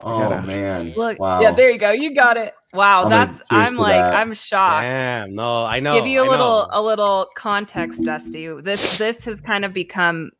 Oh 0.00 0.40
man! 0.40 0.92
Look, 0.96 1.18
wow. 1.18 1.40
yeah, 1.40 1.50
there 1.50 1.70
you 1.70 1.78
go. 1.78 1.92
You 1.92 2.14
got 2.14 2.36
it. 2.36 2.54
Wow, 2.72 3.04
I'm 3.04 3.10
that's 3.10 3.42
I'm 3.50 3.76
like 3.76 3.94
that. 3.94 4.14
I'm 4.14 4.34
shocked. 4.34 4.98
Damn, 4.98 5.34
no, 5.34 5.64
I 5.64 5.80
know. 5.80 5.94
Give 5.94 6.06
you 6.06 6.20
a 6.22 6.26
I 6.26 6.28
little 6.28 6.66
know. 6.66 6.68
a 6.72 6.82
little 6.82 7.28
context, 7.36 8.02
Dusty. 8.02 8.48
This 8.60 8.98
this 8.98 9.24
has 9.24 9.40
kind 9.40 9.64
of 9.64 9.72
become 9.72 10.30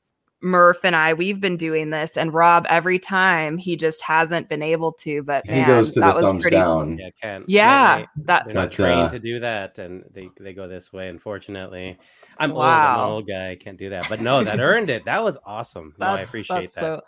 Murph 0.44 0.84
and 0.84 0.94
I, 0.94 1.14
we've 1.14 1.40
been 1.40 1.56
doing 1.56 1.90
this, 1.90 2.16
and 2.16 2.32
Rob 2.32 2.66
every 2.68 2.98
time 3.00 3.56
he 3.58 3.76
just 3.76 4.02
hasn't 4.02 4.48
been 4.48 4.62
able 4.62 4.92
to. 4.92 5.22
But 5.22 5.46
he 5.46 5.52
man, 5.52 5.66
goes 5.66 5.90
to 5.94 6.00
that 6.00 6.10
the 6.14 6.14
was 6.20 6.24
thumbs 6.26 6.42
pretty. 6.42 6.56
down. 6.56 6.98
Yeah, 6.98 7.08
can't. 7.20 7.44
Yeah, 7.48 7.98
they, 7.98 8.06
that 8.26 8.44
they're 8.44 8.54
not 8.54 8.64
But, 8.68 8.72
trained 8.72 9.00
uh, 9.00 9.08
to 9.10 9.18
do 9.18 9.40
that, 9.40 9.78
and 9.78 10.04
they 10.12 10.28
they 10.38 10.52
go 10.52 10.68
this 10.68 10.92
way. 10.92 11.08
Unfortunately, 11.08 11.98
I'm 12.38 12.52
old. 12.52 12.60
I'm 12.62 12.66
Wow. 12.68 13.04
an 13.06 13.10
old 13.12 13.26
guy. 13.26 13.50
I 13.52 13.56
can't 13.56 13.78
do 13.78 13.90
that. 13.90 14.06
But 14.08 14.20
no, 14.20 14.44
that 14.44 14.60
earned 14.60 14.90
it. 14.90 15.04
That 15.06 15.22
was 15.24 15.38
awesome. 15.46 15.94
No, 15.98 16.06
I 16.06 16.20
appreciate 16.20 16.60
that's 16.60 16.74
that. 16.74 16.80
So 16.80 17.02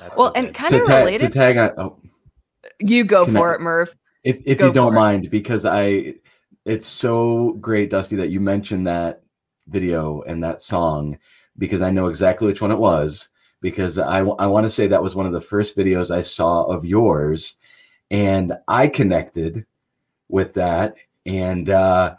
That's 0.00 0.18
well, 0.18 0.28
so 0.28 0.32
and 0.34 0.52
kind 0.54 0.70
To, 0.72 0.80
of 0.80 0.86
ta- 0.86 1.04
to 1.06 1.28
tag 1.28 1.56
on, 1.56 1.70
oh, 1.78 1.98
you 2.80 3.04
go 3.04 3.24
Can 3.24 3.36
I- 3.36 3.38
for 3.40 3.54
it, 3.54 3.60
Murph. 3.60 3.96
if 4.24 4.42
if 4.44 4.58
Go 4.58 4.66
you 4.66 4.72
don't 4.72 4.90
for 4.92 4.96
it. 4.96 5.00
mind, 5.00 5.30
because 5.30 5.64
I, 5.64 6.14
it's 6.64 6.86
so 6.86 7.52
great, 7.60 7.90
Dusty, 7.90 8.16
that 8.16 8.30
you 8.30 8.40
mentioned 8.40 8.86
that 8.86 9.22
video 9.68 10.22
and 10.22 10.42
that 10.42 10.60
song, 10.60 11.18
because 11.58 11.82
I 11.82 11.90
know 11.90 12.08
exactly 12.08 12.46
which 12.46 12.60
one 12.60 12.72
it 12.72 12.78
was. 12.78 13.28
Because 13.60 13.96
I, 13.96 14.22
want 14.22 14.64
to 14.64 14.70
say 14.70 14.88
that 14.88 15.02
was 15.02 15.14
one 15.14 15.26
of 15.26 15.32
the 15.32 15.40
first 15.40 15.76
videos 15.76 16.10
I 16.10 16.22
saw 16.22 16.64
of 16.64 16.84
yours, 16.84 17.54
and 18.10 18.54
I 18.66 18.88
connected 18.88 19.66
with 20.28 20.54
that, 20.54 20.96
and 21.26 21.70
uh, 21.70 22.16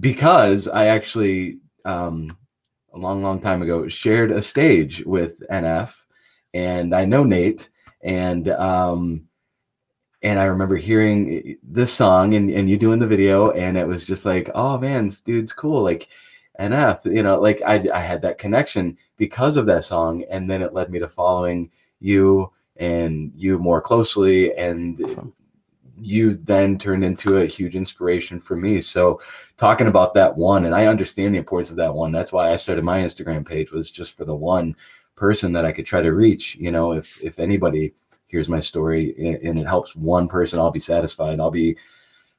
because 0.00 0.66
I 0.66 0.86
actually 0.86 1.58
um, 1.84 2.36
a 2.92 2.98
long, 2.98 3.22
long 3.22 3.40
time 3.40 3.62
ago 3.62 3.86
shared 3.86 4.32
a 4.32 4.42
stage 4.42 5.04
with 5.06 5.40
NF, 5.48 5.94
and 6.54 6.92
I 6.92 7.04
know 7.04 7.22
Nate, 7.22 7.68
and 8.02 8.48
um, 8.48 9.28
and 10.22 10.38
I 10.38 10.44
remember 10.44 10.76
hearing 10.76 11.56
this 11.62 11.92
song 11.92 12.34
and, 12.34 12.50
and 12.50 12.68
you 12.68 12.76
doing 12.76 12.98
the 12.98 13.06
video, 13.06 13.50
and 13.52 13.76
it 13.76 13.86
was 13.86 14.04
just 14.04 14.24
like, 14.24 14.50
oh 14.54 14.78
man, 14.78 15.06
this 15.06 15.20
dude's 15.20 15.52
cool. 15.52 15.82
Like 15.82 16.08
NF, 16.58 17.14
you 17.14 17.22
know, 17.22 17.38
like 17.38 17.62
I, 17.64 17.82
I 17.94 18.00
had 18.00 18.20
that 18.22 18.38
connection 18.38 18.96
because 19.16 19.56
of 19.56 19.66
that 19.66 19.84
song. 19.84 20.24
And 20.30 20.50
then 20.50 20.62
it 20.62 20.74
led 20.74 20.90
me 20.90 20.98
to 20.98 21.08
following 21.08 21.70
you 22.00 22.52
and 22.76 23.32
you 23.34 23.58
more 23.58 23.80
closely. 23.80 24.54
And 24.56 25.00
awesome. 25.04 25.32
you 25.96 26.34
then 26.34 26.78
turned 26.78 27.04
into 27.04 27.38
a 27.38 27.46
huge 27.46 27.76
inspiration 27.76 28.40
for 28.40 28.56
me. 28.56 28.80
So 28.80 29.20
talking 29.56 29.86
about 29.86 30.14
that 30.14 30.36
one, 30.36 30.64
and 30.64 30.74
I 30.74 30.86
understand 30.86 31.34
the 31.34 31.38
importance 31.38 31.70
of 31.70 31.76
that 31.76 31.94
one. 31.94 32.12
That's 32.12 32.32
why 32.32 32.50
I 32.50 32.56
started 32.56 32.84
my 32.84 33.00
Instagram 33.00 33.46
page 33.46 33.70
was 33.70 33.90
just 33.90 34.16
for 34.16 34.24
the 34.24 34.34
one 34.34 34.74
person 35.14 35.52
that 35.52 35.64
I 35.64 35.72
could 35.72 35.86
try 35.86 36.00
to 36.02 36.14
reach. 36.14 36.56
You 36.56 36.70
know, 36.70 36.92
if 36.92 37.22
if 37.22 37.38
anybody 37.38 37.94
hears 38.26 38.48
my 38.48 38.60
story 38.60 39.14
and 39.42 39.58
it 39.58 39.66
helps 39.66 39.96
one 39.96 40.28
person, 40.28 40.58
I'll 40.58 40.70
be 40.70 40.78
satisfied. 40.78 41.40
I'll 41.40 41.50
be 41.50 41.76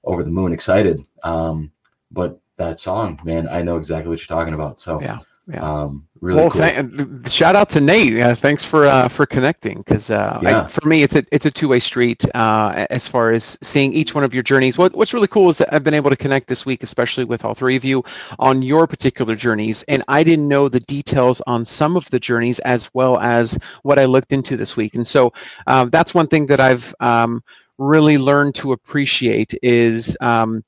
over 0.04 0.24
the 0.24 0.30
moon 0.30 0.54
excited. 0.54 1.02
Um, 1.24 1.72
but 2.12 2.40
that 2.60 2.78
song, 2.78 3.20
man, 3.24 3.50
I 3.50 3.64
know 3.64 3.78
exactly 3.78 4.10
what 4.10 4.20
you're 4.20 4.38
talking 4.38 4.54
about. 4.54 4.78
So 4.78 5.02
yeah, 5.02 5.20
yeah. 5.52 5.62
Um, 5.64 6.08
really 6.22 6.42
well, 6.42 6.52
cool. 6.52 7.24
shout 7.28 7.56
out 7.56 7.72
to 7.72 7.82
Nate. 7.82 8.14
Yeah, 8.14 8.36
thanks 8.36 8.64
for 8.64 8.86
uh, 8.86 9.08
for 9.08 9.26
connecting 9.26 9.80
because 9.80 10.12
uh, 10.12 10.40
yeah. 10.44 10.68
for 10.68 10.88
me 10.88 11.02
it's 11.02 11.16
a 11.16 11.26
it's 11.32 11.48
a 11.48 11.52
two 11.52 11.68
way 11.68 11.80
street 11.80 12.24
uh, 12.36 12.86
as 12.92 13.08
far 13.08 13.32
as 13.32 13.58
seeing 13.64 13.92
each 13.92 14.14
one 14.14 14.24
of 14.24 14.32
your 14.32 14.44
journeys. 14.44 14.78
What 14.78 14.96
what's 14.96 15.12
really 15.12 15.28
cool 15.28 15.50
is 15.50 15.58
that 15.58 15.74
I've 15.74 15.84
been 15.84 15.96
able 15.96 16.12
to 16.12 16.16
connect 16.16 16.48
this 16.48 16.68
week, 16.68 16.84
especially 16.84 17.24
with 17.24 17.44
all 17.44 17.56
three 17.56 17.76
of 17.76 17.84
you, 17.84 18.04
on 18.38 18.62
your 18.62 18.86
particular 18.86 19.34
journeys, 19.34 19.82
and 19.84 20.04
I 20.08 20.24
didn't 20.24 20.48
know 20.48 20.70
the 20.70 20.82
details 20.82 21.42
on 21.48 21.66
some 21.66 21.98
of 21.98 22.08
the 22.12 22.20
journeys 22.20 22.60
as 22.60 22.94
well 22.94 23.18
as 23.18 23.58
what 23.82 23.98
I 23.98 24.06
looked 24.06 24.32
into 24.32 24.56
this 24.56 24.78
week, 24.78 24.94
and 24.94 25.08
so 25.08 25.34
um, 25.66 25.90
that's 25.90 26.14
one 26.14 26.28
thing 26.28 26.46
that 26.46 26.60
I've 26.60 26.94
um, 27.00 27.44
really 27.80 28.20
learned 28.20 28.54
to 28.56 28.74
appreciate 28.74 29.58
is. 29.64 30.16
Um, 30.22 30.64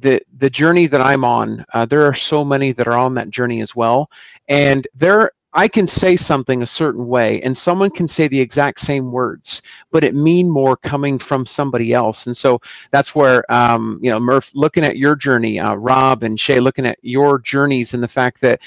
the 0.00 0.20
the 0.38 0.50
journey 0.50 0.86
that 0.86 1.00
I'm 1.00 1.24
on, 1.24 1.64
uh, 1.74 1.84
there 1.86 2.04
are 2.06 2.14
so 2.14 2.44
many 2.44 2.72
that 2.72 2.88
are 2.88 2.96
on 2.96 3.14
that 3.14 3.30
journey 3.30 3.60
as 3.60 3.76
well, 3.76 4.10
and 4.48 4.86
there 4.94 5.32
I 5.54 5.68
can 5.68 5.86
say 5.86 6.16
something 6.16 6.62
a 6.62 6.66
certain 6.66 7.06
way, 7.06 7.42
and 7.42 7.56
someone 7.56 7.90
can 7.90 8.08
say 8.08 8.26
the 8.26 8.40
exact 8.40 8.80
same 8.80 9.12
words, 9.12 9.60
but 9.90 10.02
it 10.02 10.14
mean 10.14 10.48
more 10.50 10.76
coming 10.78 11.18
from 11.18 11.44
somebody 11.44 11.92
else. 11.92 12.26
And 12.26 12.34
so 12.36 12.60
that's 12.90 13.14
where 13.14 13.50
um, 13.52 13.98
you 14.02 14.10
know 14.10 14.18
Murph, 14.18 14.50
looking 14.54 14.84
at 14.84 14.96
your 14.96 15.14
journey, 15.14 15.58
uh, 15.60 15.74
Rob 15.74 16.22
and 16.22 16.40
Shay, 16.40 16.58
looking 16.58 16.86
at 16.86 16.98
your 17.02 17.38
journeys, 17.38 17.92
and 17.94 18.02
the 18.02 18.08
fact 18.08 18.40
that 18.40 18.60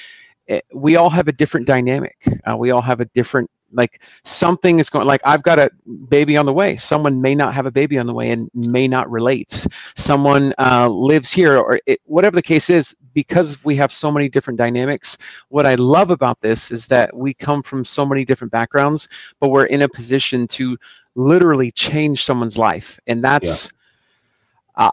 it, 0.47 0.53
eh, 0.57 0.75
we 0.75 0.95
all 0.95 1.09
have 1.09 1.27
a 1.27 1.31
different 1.31 1.65
dynamic. 1.65 2.15
Uh, 2.47 2.55
we 2.55 2.69
all 2.71 2.81
have 2.81 2.99
a 2.99 3.05
different 3.05 3.49
like 3.75 4.01
something 4.23 4.79
is 4.79 4.89
going 4.89 5.05
like 5.05 5.21
i've 5.25 5.43
got 5.43 5.59
a 5.59 5.69
baby 6.09 6.37
on 6.37 6.45
the 6.45 6.53
way 6.53 6.75
someone 6.77 7.21
may 7.21 7.35
not 7.35 7.53
have 7.53 7.65
a 7.65 7.71
baby 7.71 7.97
on 7.97 8.07
the 8.07 8.13
way 8.13 8.31
and 8.31 8.49
may 8.53 8.87
not 8.87 9.09
relate 9.09 9.67
someone 9.95 10.53
uh, 10.59 10.87
lives 10.89 11.31
here 11.31 11.57
or 11.57 11.79
it, 11.85 11.99
whatever 12.05 12.35
the 12.35 12.41
case 12.41 12.69
is 12.69 12.95
because 13.13 13.63
we 13.63 13.75
have 13.75 13.91
so 13.91 14.11
many 14.11 14.27
different 14.27 14.57
dynamics 14.57 15.17
what 15.49 15.65
i 15.65 15.75
love 15.75 16.11
about 16.11 16.39
this 16.41 16.71
is 16.71 16.87
that 16.87 17.15
we 17.15 17.33
come 17.33 17.61
from 17.61 17.85
so 17.85 18.05
many 18.05 18.25
different 18.25 18.51
backgrounds 18.51 19.07
but 19.39 19.49
we're 19.49 19.65
in 19.65 19.83
a 19.83 19.89
position 19.89 20.47
to 20.47 20.77
literally 21.15 21.71
change 21.71 22.23
someone's 22.23 22.57
life 22.57 22.99
and 23.07 23.23
that's 23.23 23.65
yeah. 23.65 23.71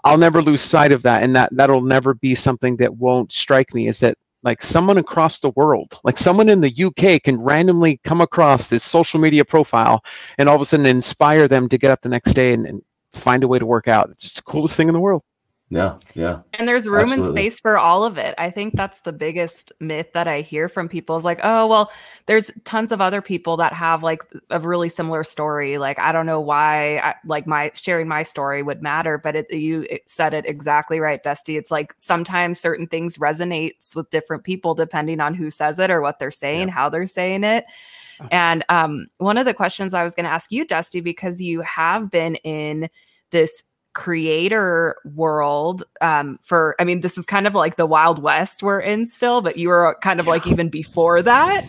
I'll 0.05 0.19
never 0.19 0.43
lose 0.43 0.61
sight 0.61 0.93
of 0.93 1.03
that, 1.03 1.25
and 1.25 1.35
that 1.35 1.49
that'll 1.57 1.81
never 1.81 2.15
be 2.15 2.37
something 2.37 2.77
that 2.77 2.95
won't 2.95 3.33
strike 3.33 3.75
me. 3.75 3.89
Is 3.89 3.99
that 3.99 4.17
like 4.43 4.63
someone 4.63 4.99
across 4.99 5.41
the 5.41 5.51
world, 5.51 6.01
like 6.05 6.19
someone 6.19 6.49
in 6.49 6.61
the 6.61 6.85
UK 6.85 7.23
can 7.23 7.41
randomly 7.41 8.01
come 8.05 8.21
across 8.21 8.69
this 8.69 8.85
social 8.85 9.21
media 9.21 9.45
profile 9.45 10.05
and 10.39 10.49
all 10.49 10.57
of 10.57 10.63
a 10.63 10.65
sudden 10.65 10.87
inspire 10.87 11.49
them 11.49 11.69
to 11.69 11.79
get 11.79 11.91
up 11.91 12.01
the 12.03 12.09
next 12.09 12.33
day 12.33 12.53
and, 12.53 12.67
and 12.67 12.83
find 13.13 13.45
a 13.45 13.49
way 13.49 13.59
to 13.59 13.67
work 13.67 13.89
out. 13.89 14.11
It's 14.11 14.33
the 14.33 14.43
coolest 14.43 14.77
thing 14.77 14.89
in 14.89 14.95
the 14.95 15.01
world. 15.01 15.23
Yeah, 15.73 15.97
yeah. 16.15 16.41
And 16.53 16.69
there's 16.69 16.87
room 16.87 17.05
Absolutely. 17.05 17.29
and 17.29 17.35
space 17.35 17.61
for 17.61 17.79
all 17.79 18.05
of 18.05 18.19
it. 18.19 18.35
I 18.37 18.51
think 18.51 18.75
that's 18.77 19.01
the 19.01 19.13
biggest 19.13 19.73
myth 19.81 20.13
that 20.13 20.29
I 20.29 20.43
hear 20.43 20.69
from 20.69 20.87
people 20.87 21.17
is 21.17 21.25
like, 21.25 21.41
oh, 21.43 21.67
well, 21.67 21.91
there's 22.27 22.51
tons 22.65 22.93
of 22.93 23.01
other 23.01 23.23
people 23.23 23.57
that 23.57 23.73
have 23.73 24.03
like 24.03 24.23
a 24.51 24.61
really 24.61 24.91
similar 24.91 25.25
story. 25.25 25.79
Like, 25.79 25.99
I 25.99 26.13
don't 26.13 26.27
know 26.27 26.41
why, 26.41 26.99
I, 26.99 27.15
like 27.25 27.47
my 27.47 27.71
sharing 27.75 28.07
my 28.07 28.23
story 28.23 28.63
would 28.63 28.83
matter, 28.83 29.17
but 29.17 29.35
it, 29.35 29.51
you 29.51 29.89
said 30.05 30.35
it 30.35 30.45
exactly 30.45 31.01
right, 31.01 31.23
Dusty. 31.23 31.57
It's 31.57 31.71
like 31.71 31.95
sometimes 31.97 32.61
certain 32.61 32.87
things 32.87 33.17
resonates 33.17 33.97
with 33.97 34.11
different 34.11 34.45
people 34.45 34.75
depending 34.75 35.21
on 35.21 35.33
who 35.33 35.49
says 35.49 35.79
it 35.79 35.91
or 35.91 36.03
what 36.03 36.19
they're 36.19 36.31
saying, 36.31 36.69
yeah. 36.69 36.75
how 36.75 36.91
they're 36.91 37.07
saying 37.07 37.45
it. 37.45 37.65
And 38.31 38.63
um, 38.69 39.07
one 39.19 39.39
of 39.39 39.47
the 39.47 39.55
questions 39.55 39.95
I 39.95 40.05
was 40.05 40.15
going 40.15 40.27
to 40.27 40.31
ask 40.31 40.53
you, 40.53 40.65
Dusty, 40.65 41.01
because 41.01 41.41
you 41.41 41.63
have 41.63 42.11
been 42.11 42.37
in 42.37 42.89
this 43.31 43.65
creator 43.95 44.97
world 45.15 45.83
um 46.01 46.39
for 46.43 46.75
i 46.79 46.85
mean 46.85 47.01
this 47.03 47.19
is 47.19 47.27
kind 47.27 47.47
of 47.47 47.55
like 47.55 47.77
the 47.77 47.87
wild 47.87 48.23
west 48.23 48.63
we're 48.63 48.81
in 48.81 49.05
still 49.05 49.43
but 49.43 49.57
you 49.59 49.69
were 49.69 49.97
kind 50.01 50.19
of 50.19 50.27
like 50.27 50.47
even 50.47 50.69
before 50.69 51.23
that. 51.23 51.65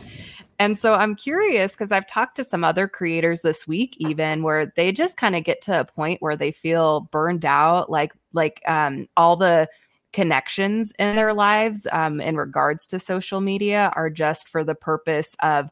And 0.60 0.78
so 0.78 0.94
i'm 0.94 1.16
curious 1.16 1.74
because 1.74 1.92
i've 1.92 2.08
talked 2.08 2.36
to 2.38 2.44
some 2.44 2.64
other 2.64 2.88
creators 2.88 3.42
this 3.42 3.68
week 3.68 3.96
even 4.00 4.44
where 4.44 4.68
they 4.68 4.92
just 4.92 5.18
kind 5.18 5.36
of 5.36 5.44
get 5.44 5.62
to 5.64 5.82
a 5.82 5.86
point 5.86 6.22
where 6.22 6.38
they 6.38 6.52
feel 6.52 7.02
burned 7.12 7.44
out 7.44 7.90
like 7.90 8.14
like 8.32 8.62
um 8.68 9.08
all 9.18 9.36
the 9.36 9.68
connections 10.14 10.94
in 11.00 11.16
their 11.16 11.34
lives 11.34 11.88
um, 11.92 12.22
in 12.22 12.38
regards 12.38 12.88
to 12.88 13.00
social 13.00 13.42
media 13.42 13.92
are 13.96 14.10
just 14.10 14.48
for 14.48 14.64
the 14.64 14.76
purpose 14.76 15.36
of 15.42 15.70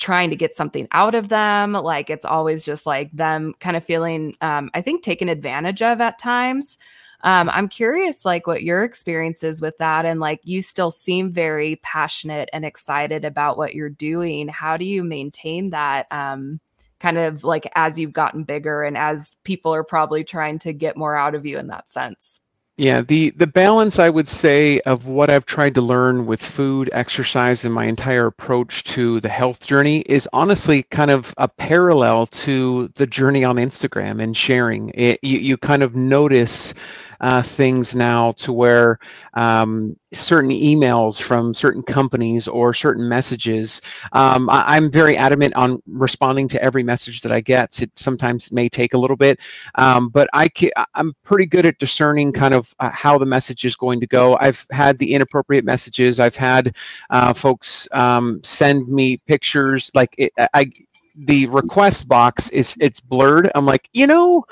trying 0.00 0.30
to 0.30 0.36
get 0.36 0.54
something 0.54 0.88
out 0.90 1.14
of 1.14 1.28
them. 1.28 1.74
Like 1.74 2.10
it's 2.10 2.24
always 2.24 2.64
just 2.64 2.86
like 2.86 3.12
them 3.12 3.54
kind 3.60 3.76
of 3.76 3.84
feeling, 3.84 4.34
um, 4.40 4.70
I 4.74 4.82
think, 4.82 5.04
taken 5.04 5.28
advantage 5.28 5.82
of 5.82 6.00
at 6.00 6.18
times. 6.18 6.78
Um, 7.22 7.50
I'm 7.50 7.68
curious, 7.68 8.24
like, 8.24 8.46
what 8.46 8.62
your 8.62 8.82
experience 8.82 9.44
is 9.44 9.60
with 9.60 9.76
that. 9.76 10.06
And 10.06 10.20
like, 10.20 10.40
you 10.42 10.62
still 10.62 10.90
seem 10.90 11.30
very 11.30 11.76
passionate 11.82 12.48
and 12.54 12.64
excited 12.64 13.26
about 13.26 13.58
what 13.58 13.74
you're 13.74 13.90
doing. 13.90 14.48
How 14.48 14.78
do 14.78 14.86
you 14.86 15.04
maintain 15.04 15.70
that? 15.70 16.06
Um, 16.10 16.60
kind 16.98 17.18
of 17.18 17.44
like 17.44 17.70
as 17.74 17.98
you've 17.98 18.12
gotten 18.12 18.44
bigger 18.44 18.82
and 18.82 18.96
as 18.96 19.36
people 19.44 19.74
are 19.74 19.84
probably 19.84 20.22
trying 20.22 20.58
to 20.60 20.72
get 20.72 20.96
more 20.96 21.16
out 21.16 21.34
of 21.34 21.44
you 21.44 21.58
in 21.58 21.66
that 21.66 21.88
sense? 21.90 22.40
Yeah, 22.80 23.02
the 23.02 23.28
the 23.32 23.46
balance 23.46 23.98
I 23.98 24.08
would 24.08 24.26
say 24.26 24.80
of 24.80 25.06
what 25.06 25.28
I've 25.28 25.44
tried 25.44 25.74
to 25.74 25.82
learn 25.82 26.24
with 26.24 26.42
food, 26.42 26.88
exercise, 26.94 27.66
and 27.66 27.74
my 27.74 27.84
entire 27.84 28.24
approach 28.24 28.84
to 28.84 29.20
the 29.20 29.28
health 29.28 29.66
journey 29.66 30.00
is 30.06 30.26
honestly 30.32 30.84
kind 30.84 31.10
of 31.10 31.34
a 31.36 31.46
parallel 31.46 32.26
to 32.28 32.88
the 32.94 33.06
journey 33.06 33.44
on 33.44 33.56
Instagram 33.56 34.22
and 34.22 34.34
sharing. 34.34 34.92
It, 34.94 35.20
you, 35.22 35.38
you 35.40 35.58
kind 35.58 35.82
of 35.82 35.94
notice 35.94 36.72
uh, 37.20 37.42
things 37.42 37.94
now 37.94 38.32
to 38.32 38.52
where 38.52 38.98
um, 39.34 39.96
certain 40.12 40.50
emails 40.50 41.20
from 41.20 41.54
certain 41.54 41.82
companies 41.82 42.48
or 42.48 42.74
certain 42.74 43.08
messages, 43.08 43.80
um, 44.12 44.48
I, 44.50 44.76
am 44.76 44.90
very 44.90 45.16
adamant 45.16 45.54
on 45.54 45.82
responding 45.86 46.48
to 46.48 46.62
every 46.62 46.82
message 46.82 47.20
that 47.20 47.32
I 47.32 47.40
get. 47.40 47.80
It 47.82 47.90
sometimes 47.96 48.50
may 48.52 48.68
take 48.68 48.94
a 48.94 48.98
little 48.98 49.16
bit, 49.16 49.40
um, 49.76 50.08
but 50.08 50.28
I 50.32 50.48
can, 50.48 50.70
I'm 50.94 51.12
pretty 51.22 51.46
good 51.46 51.66
at 51.66 51.78
discerning 51.78 52.32
kind 52.32 52.54
of 52.54 52.74
uh, 52.80 52.90
how 52.90 53.18
the 53.18 53.26
message 53.26 53.64
is 53.64 53.76
going 53.76 54.00
to 54.00 54.06
go. 54.06 54.36
I've 54.40 54.66
had 54.70 54.98
the 54.98 55.14
inappropriate 55.14 55.64
messages. 55.64 56.20
I've 56.20 56.36
had 56.36 56.76
uh, 57.10 57.32
folks 57.32 57.88
um, 57.92 58.40
send 58.42 58.88
me 58.88 59.18
pictures 59.18 59.90
like 59.94 60.14
it, 60.18 60.32
I 60.54 60.70
the 61.26 61.46
request 61.46 62.08
box 62.08 62.48
is 62.50 62.76
it's 62.80 63.00
blurred. 63.00 63.50
I'm 63.54 63.66
like, 63.66 63.88
you 63.92 64.06
know, 64.06 64.44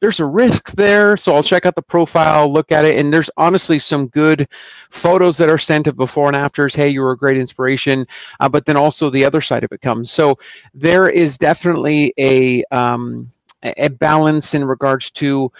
there's 0.00 0.20
a 0.20 0.26
risk 0.26 0.72
there. 0.72 1.16
So 1.16 1.34
I'll 1.34 1.42
check 1.42 1.66
out 1.66 1.74
the 1.74 1.82
profile, 1.82 2.52
look 2.52 2.70
at 2.72 2.84
it, 2.84 2.98
and 2.98 3.12
there's 3.12 3.30
honestly 3.36 3.78
some 3.78 4.08
good 4.08 4.48
photos 4.90 5.38
that 5.38 5.48
are 5.48 5.58
sent 5.58 5.86
of 5.86 5.96
before 5.96 6.26
and 6.26 6.36
afters. 6.36 6.74
Hey, 6.74 6.88
you 6.88 7.00
were 7.00 7.12
a 7.12 7.16
great 7.16 7.38
inspiration. 7.38 8.06
Uh, 8.40 8.48
but 8.48 8.66
then 8.66 8.76
also 8.76 9.10
the 9.10 9.24
other 9.24 9.40
side 9.40 9.64
of 9.64 9.72
it 9.72 9.80
comes. 9.80 10.10
So 10.10 10.38
there 10.74 11.08
is 11.08 11.38
definitely 11.38 12.12
a 12.18 12.64
um, 12.64 13.30
a 13.62 13.88
balance 13.88 14.54
in 14.54 14.64
regards 14.64 15.10
to 15.12 15.50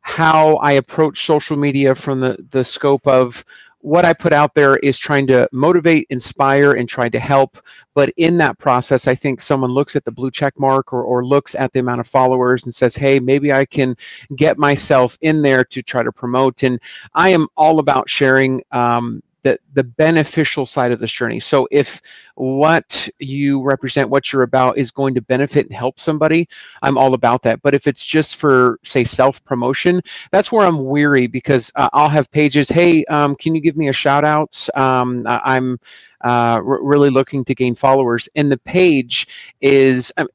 how 0.00 0.56
I 0.56 0.72
approach 0.72 1.24
social 1.24 1.56
media 1.56 1.94
from 1.94 2.20
the 2.20 2.36
the 2.50 2.64
scope 2.64 3.06
of 3.06 3.44
what 3.86 4.04
I 4.04 4.12
put 4.12 4.32
out 4.32 4.52
there 4.52 4.78
is 4.78 4.98
trying 4.98 5.28
to 5.28 5.48
motivate, 5.52 6.08
inspire, 6.10 6.72
and 6.72 6.88
try 6.88 7.08
to 7.08 7.20
help. 7.20 7.56
But 7.94 8.12
in 8.16 8.36
that 8.38 8.58
process, 8.58 9.06
I 9.06 9.14
think 9.14 9.40
someone 9.40 9.70
looks 9.70 9.94
at 9.94 10.04
the 10.04 10.10
blue 10.10 10.32
check 10.32 10.58
mark 10.58 10.92
or, 10.92 11.04
or 11.04 11.24
looks 11.24 11.54
at 11.54 11.72
the 11.72 11.78
amount 11.78 12.00
of 12.00 12.08
followers 12.08 12.64
and 12.64 12.74
says, 12.74 12.96
hey, 12.96 13.20
maybe 13.20 13.52
I 13.52 13.64
can 13.64 13.96
get 14.34 14.58
myself 14.58 15.16
in 15.20 15.40
there 15.40 15.62
to 15.66 15.84
try 15.84 16.02
to 16.02 16.10
promote. 16.10 16.64
And 16.64 16.80
I 17.14 17.28
am 17.28 17.46
all 17.56 17.78
about 17.78 18.10
sharing 18.10 18.60
um, 18.72 19.22
the, 19.46 19.60
the 19.74 19.84
beneficial 19.84 20.66
side 20.66 20.90
of 20.90 20.98
this 20.98 21.12
journey. 21.12 21.38
So 21.38 21.68
if 21.70 22.02
what 22.34 23.08
you 23.20 23.62
represent, 23.62 24.10
what 24.10 24.32
you're 24.32 24.42
about 24.42 24.76
is 24.76 24.90
going 24.90 25.14
to 25.14 25.20
benefit 25.20 25.66
and 25.66 25.74
help 25.74 26.00
somebody, 26.00 26.48
I'm 26.82 26.98
all 26.98 27.14
about 27.14 27.42
that. 27.44 27.62
But 27.62 27.72
if 27.72 27.86
it's 27.86 28.04
just 28.04 28.36
for, 28.36 28.80
say, 28.84 29.04
self 29.04 29.44
promotion, 29.44 30.00
that's 30.32 30.50
where 30.50 30.66
I'm 30.66 30.84
weary 30.84 31.28
because 31.28 31.70
uh, 31.76 31.88
I'll 31.92 32.08
have 32.08 32.28
pages, 32.32 32.68
hey, 32.68 33.04
um, 33.04 33.36
can 33.36 33.54
you 33.54 33.60
give 33.60 33.76
me 33.76 33.88
a 33.88 33.92
shout 33.92 34.24
out? 34.24 34.68
Um, 34.74 35.24
I'm 35.28 35.78
uh, 36.24 36.58
r- 36.58 36.82
really 36.82 37.10
looking 37.10 37.44
to 37.44 37.54
gain 37.54 37.76
followers. 37.76 38.28
And 38.34 38.50
the 38.50 38.58
page 38.58 39.28
is, 39.60 40.10
um, 40.16 40.26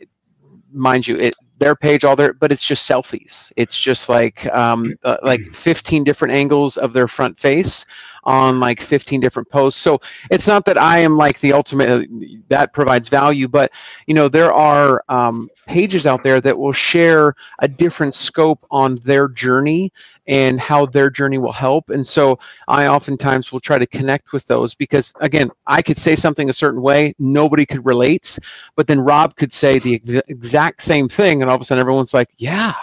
mind 0.72 1.06
you, 1.06 1.18
it 1.18 1.36
their 1.62 1.76
page 1.76 2.04
all 2.04 2.16
their 2.16 2.34
but 2.34 2.52
it's 2.52 2.66
just 2.66 2.90
selfies 2.90 3.52
it's 3.56 3.80
just 3.80 4.10
like 4.10 4.48
um, 4.48 4.96
uh, 5.04 5.18
like 5.22 5.42
15 5.54 6.04
different 6.04 6.34
angles 6.34 6.76
of 6.76 6.92
their 6.92 7.08
front 7.08 7.38
face 7.38 7.86
on 8.24 8.60
like 8.60 8.82
15 8.82 9.20
different 9.20 9.50
posts. 9.50 9.82
So 9.82 10.00
it's 10.30 10.48
not 10.48 10.66
that 10.66 10.78
i 10.78 10.98
am 11.00 11.18
like 11.18 11.40
the 11.40 11.54
ultimate 11.54 11.90
uh, 11.90 12.06
that 12.50 12.74
provides 12.74 13.08
value 13.10 13.48
but 13.48 13.72
you 14.08 14.14
know 14.14 14.28
there 14.28 14.52
are 14.54 15.04
um, 15.10 15.50
pages 15.68 16.06
out 16.06 16.24
there 16.24 16.42
that 16.42 16.58
will 16.58 16.74
share 16.74 17.36
a 17.60 17.68
different 17.68 18.14
scope 18.14 18.66
on 18.72 18.96
their 18.98 19.28
journey 19.28 19.92
and 20.28 20.60
how 20.60 20.86
their 20.86 21.10
journey 21.10 21.38
will 21.38 21.52
help. 21.52 21.90
And 21.90 22.06
so 22.06 22.40
i 22.68 22.88
oftentimes 22.88 23.52
will 23.52 23.60
try 23.60 23.78
to 23.78 23.88
connect 23.88 24.34
with 24.34 24.46
those 24.48 24.76
because 24.76 25.14
again 25.22 25.50
i 25.68 25.82
could 25.82 25.98
say 25.98 26.16
something 26.16 26.50
a 26.50 26.54
certain 26.54 26.82
way 26.82 27.14
nobody 27.20 27.66
could 27.66 27.86
relate 27.86 28.38
but 28.76 28.88
then 28.88 29.00
rob 29.00 29.36
could 29.36 29.52
say 29.54 29.80
the 29.80 30.02
exact 30.28 30.82
same 30.82 31.08
thing 31.08 31.42
and 31.42 31.50
all 31.50 31.56
of 31.56 31.62
a 31.62 31.66
sudden 31.66 31.82
everyone's 31.82 32.14
like 32.14 32.30
yeah 32.38 32.74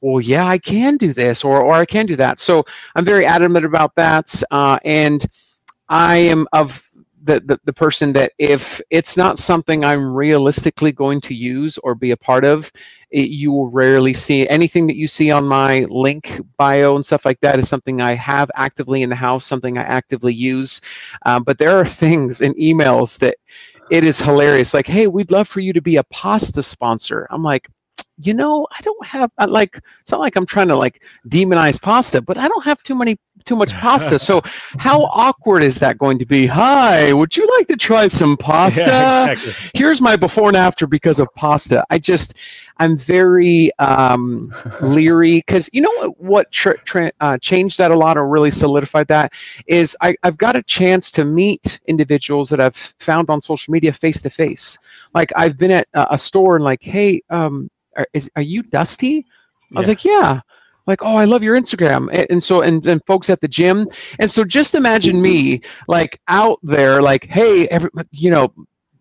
well, 0.00 0.20
yeah, 0.20 0.46
I 0.46 0.58
can 0.58 0.96
do 0.96 1.12
this 1.12 1.44
or, 1.44 1.60
or 1.62 1.74
I 1.74 1.84
can 1.86 2.06
do 2.06 2.16
that. 2.16 2.40
So 2.40 2.64
I'm 2.96 3.04
very 3.04 3.26
adamant 3.26 3.64
about 3.66 3.94
that. 3.96 4.42
Uh, 4.50 4.78
and 4.84 5.26
I 5.88 6.16
am 6.18 6.48
of 6.52 6.82
the, 7.24 7.40
the, 7.40 7.60
the 7.64 7.74
person 7.74 8.12
that 8.14 8.32
if 8.38 8.80
it's 8.90 9.16
not 9.16 9.38
something 9.38 9.84
I'm 9.84 10.14
realistically 10.14 10.92
going 10.92 11.20
to 11.22 11.34
use 11.34 11.78
or 11.78 11.94
be 11.96 12.12
a 12.12 12.18
part 12.18 12.44
of, 12.44 12.72
it, 13.10 13.30
you 13.30 13.52
will 13.52 13.70
rarely 13.70 14.14
see 14.14 14.48
anything 14.48 14.86
that 14.88 14.96
you 14.96 15.08
see 15.08 15.32
on 15.32 15.44
my 15.46 15.86
link 15.90 16.40
bio 16.58 16.96
and 16.96 17.06
stuff 17.06 17.24
like 17.24 17.40
that 17.40 17.58
is 17.60 17.68
something 17.68 18.00
I 18.02 18.14
have 18.14 18.50
actively 18.56 19.02
in 19.02 19.10
the 19.10 19.16
house, 19.16 19.46
something 19.46 19.78
I 19.78 19.82
actively 19.82 20.34
use. 20.34 20.80
Um, 21.26 21.44
but 21.44 21.58
there 21.58 21.78
are 21.78 21.86
things 21.86 22.42
in 22.42 22.54
emails 22.54 23.18
that 23.20 23.38
it 23.90 24.04
is 24.04 24.20
hilarious. 24.20 24.74
Like, 24.74 24.86
hey, 24.88 25.08
we'd 25.08 25.32
love 25.32 25.48
for 25.48 25.60
you 25.60 25.72
to 25.72 25.82
be 25.82 25.96
a 25.96 26.04
pasta 26.04 26.62
sponsor. 26.62 27.26
I'm 27.30 27.42
like, 27.44 27.68
you 28.18 28.34
know, 28.34 28.66
I 28.70 28.80
don't 28.82 29.06
have 29.06 29.30
like 29.48 29.80
it's 30.00 30.10
not 30.10 30.20
like 30.20 30.36
I'm 30.36 30.46
trying 30.46 30.68
to 30.68 30.76
like 30.76 31.02
demonize 31.28 31.80
pasta, 31.80 32.22
but 32.22 32.38
I 32.38 32.48
don't 32.48 32.64
have 32.64 32.82
too 32.82 32.94
many 32.94 33.18
too 33.44 33.56
much 33.56 33.72
pasta. 33.74 34.18
So 34.18 34.40
how 34.78 35.04
awkward 35.04 35.62
is 35.62 35.76
that 35.76 35.98
going 35.98 36.18
to 36.18 36.26
be? 36.26 36.46
Hi, 36.46 37.12
would 37.12 37.36
you 37.36 37.48
like 37.58 37.66
to 37.68 37.76
try 37.76 38.08
some 38.08 38.36
pasta? 38.36 38.84
Yeah, 38.86 39.30
exactly. 39.30 39.70
Here's 39.74 40.00
my 40.00 40.16
before 40.16 40.48
and 40.48 40.56
after 40.56 40.86
because 40.86 41.20
of 41.20 41.28
pasta. 41.34 41.84
I 41.90 41.98
just 41.98 42.34
I'm 42.78 42.96
very 42.96 43.70
um, 43.78 44.52
leery 44.80 45.38
because 45.38 45.68
you 45.72 45.82
know 45.82 45.92
what, 45.96 46.20
what 46.20 46.52
tra- 46.52 46.78
tra- 46.84 47.12
uh, 47.20 47.36
changed 47.38 47.76
that 47.78 47.90
a 47.90 47.96
lot 47.96 48.16
or 48.16 48.26
really 48.28 48.50
solidified 48.50 49.08
that 49.08 49.32
is 49.66 49.96
I, 50.00 50.16
I've 50.22 50.38
got 50.38 50.56
a 50.56 50.62
chance 50.62 51.10
to 51.12 51.24
meet 51.24 51.80
individuals 51.86 52.48
that 52.48 52.60
I've 52.60 52.76
found 52.76 53.28
on 53.28 53.42
social 53.42 53.72
media 53.72 53.92
face 53.92 54.22
to 54.22 54.30
face. 54.30 54.78
Like 55.14 55.32
I've 55.36 55.58
been 55.58 55.70
at 55.70 55.88
a, 55.94 56.14
a 56.14 56.18
store 56.18 56.56
and 56.56 56.64
like, 56.64 56.82
hey, 56.82 57.22
um, 57.30 57.70
are, 57.96 58.06
is, 58.12 58.30
are 58.36 58.42
you 58.42 58.62
Dusty? 58.62 59.26
I 59.74 59.78
was 59.78 59.88
like, 59.88 60.04
yeah. 60.04 60.40
Like, 60.86 61.02
oh, 61.02 61.16
I 61.16 61.24
love 61.24 61.42
your 61.42 61.60
Instagram. 61.60 62.08
And, 62.12 62.26
and 62.30 62.42
so, 62.42 62.60
and 62.60 62.82
then 62.82 63.00
folks 63.06 63.28
at 63.28 63.40
the 63.40 63.48
gym. 63.48 63.88
And 64.20 64.30
so 64.30 64.44
just 64.44 64.74
imagine 64.74 65.20
me 65.20 65.62
like 65.88 66.20
out 66.28 66.60
there, 66.62 67.02
like, 67.02 67.24
hey, 67.24 67.66
every, 67.68 67.90
you 68.12 68.30
know, 68.30 68.52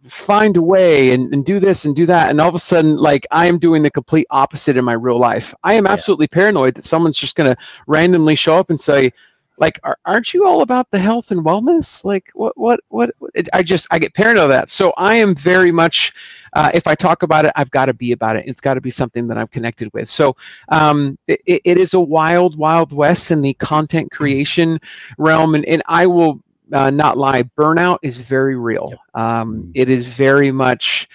find 0.07 0.57
a 0.57 0.61
way 0.61 1.11
and, 1.11 1.31
and 1.33 1.45
do 1.45 1.59
this 1.59 1.85
and 1.85 1.95
do 1.95 2.05
that. 2.07 2.29
And 2.29 2.41
all 2.41 2.49
of 2.49 2.55
a 2.55 2.59
sudden, 2.59 2.97
like 2.97 3.27
I 3.31 3.45
am 3.45 3.59
doing 3.59 3.83
the 3.83 3.91
complete 3.91 4.27
opposite 4.31 4.77
in 4.77 4.85
my 4.85 4.93
real 4.93 5.19
life. 5.19 5.53
I 5.63 5.75
am 5.75 5.85
absolutely 5.85 6.27
yeah. 6.31 6.35
paranoid 6.35 6.75
that 6.75 6.85
someone's 6.85 7.17
just 7.17 7.35
going 7.35 7.53
to 7.53 7.61
randomly 7.87 8.35
show 8.35 8.57
up 8.57 8.69
and 8.69 8.81
say, 8.81 9.11
like 9.57 9.79
aren't 10.05 10.33
you 10.33 10.45
all 10.45 10.61
about 10.61 10.89
the 10.91 10.99
health 10.99 11.31
and 11.31 11.45
wellness 11.45 12.03
like 12.03 12.29
what 12.33 12.57
what 12.57 12.79
what 12.89 13.11
i 13.53 13.63
just 13.63 13.87
i 13.91 13.97
get 13.97 14.13
paranoid 14.13 14.43
of 14.43 14.49
that 14.49 14.69
so 14.69 14.93
i 14.97 15.15
am 15.15 15.33
very 15.33 15.71
much 15.71 16.13
uh, 16.55 16.71
if 16.73 16.87
i 16.87 16.95
talk 16.95 17.23
about 17.23 17.45
it 17.45 17.51
i've 17.55 17.71
got 17.71 17.85
to 17.85 17.93
be 17.93 18.11
about 18.11 18.35
it. 18.35 18.45
It's 18.47 18.61
got 18.61 18.73
to 18.75 18.81
be 18.81 18.91
something 18.91 19.27
that 19.27 19.37
i'm 19.37 19.47
connected 19.47 19.91
with. 19.93 20.09
So 20.09 20.35
um, 20.69 21.17
it, 21.27 21.61
it 21.63 21.77
is 21.77 21.93
a 21.93 21.99
wild 21.99 22.57
wild 22.57 22.91
west 22.91 23.31
in 23.31 23.41
the 23.41 23.53
content 23.55 24.11
creation 24.11 24.79
realm 25.17 25.55
and, 25.55 25.65
and 25.65 25.83
i 25.85 26.05
will 26.05 26.41
uh, 26.73 26.89
not 26.89 27.17
lie 27.17 27.43
burnout 27.43 27.99
is 28.01 28.19
very 28.19 28.55
real. 28.55 28.91
Um, 29.13 29.65
mm. 29.65 29.71
it 29.75 29.87
is 29.87 30.07
very 30.07 30.51
much 30.51 31.07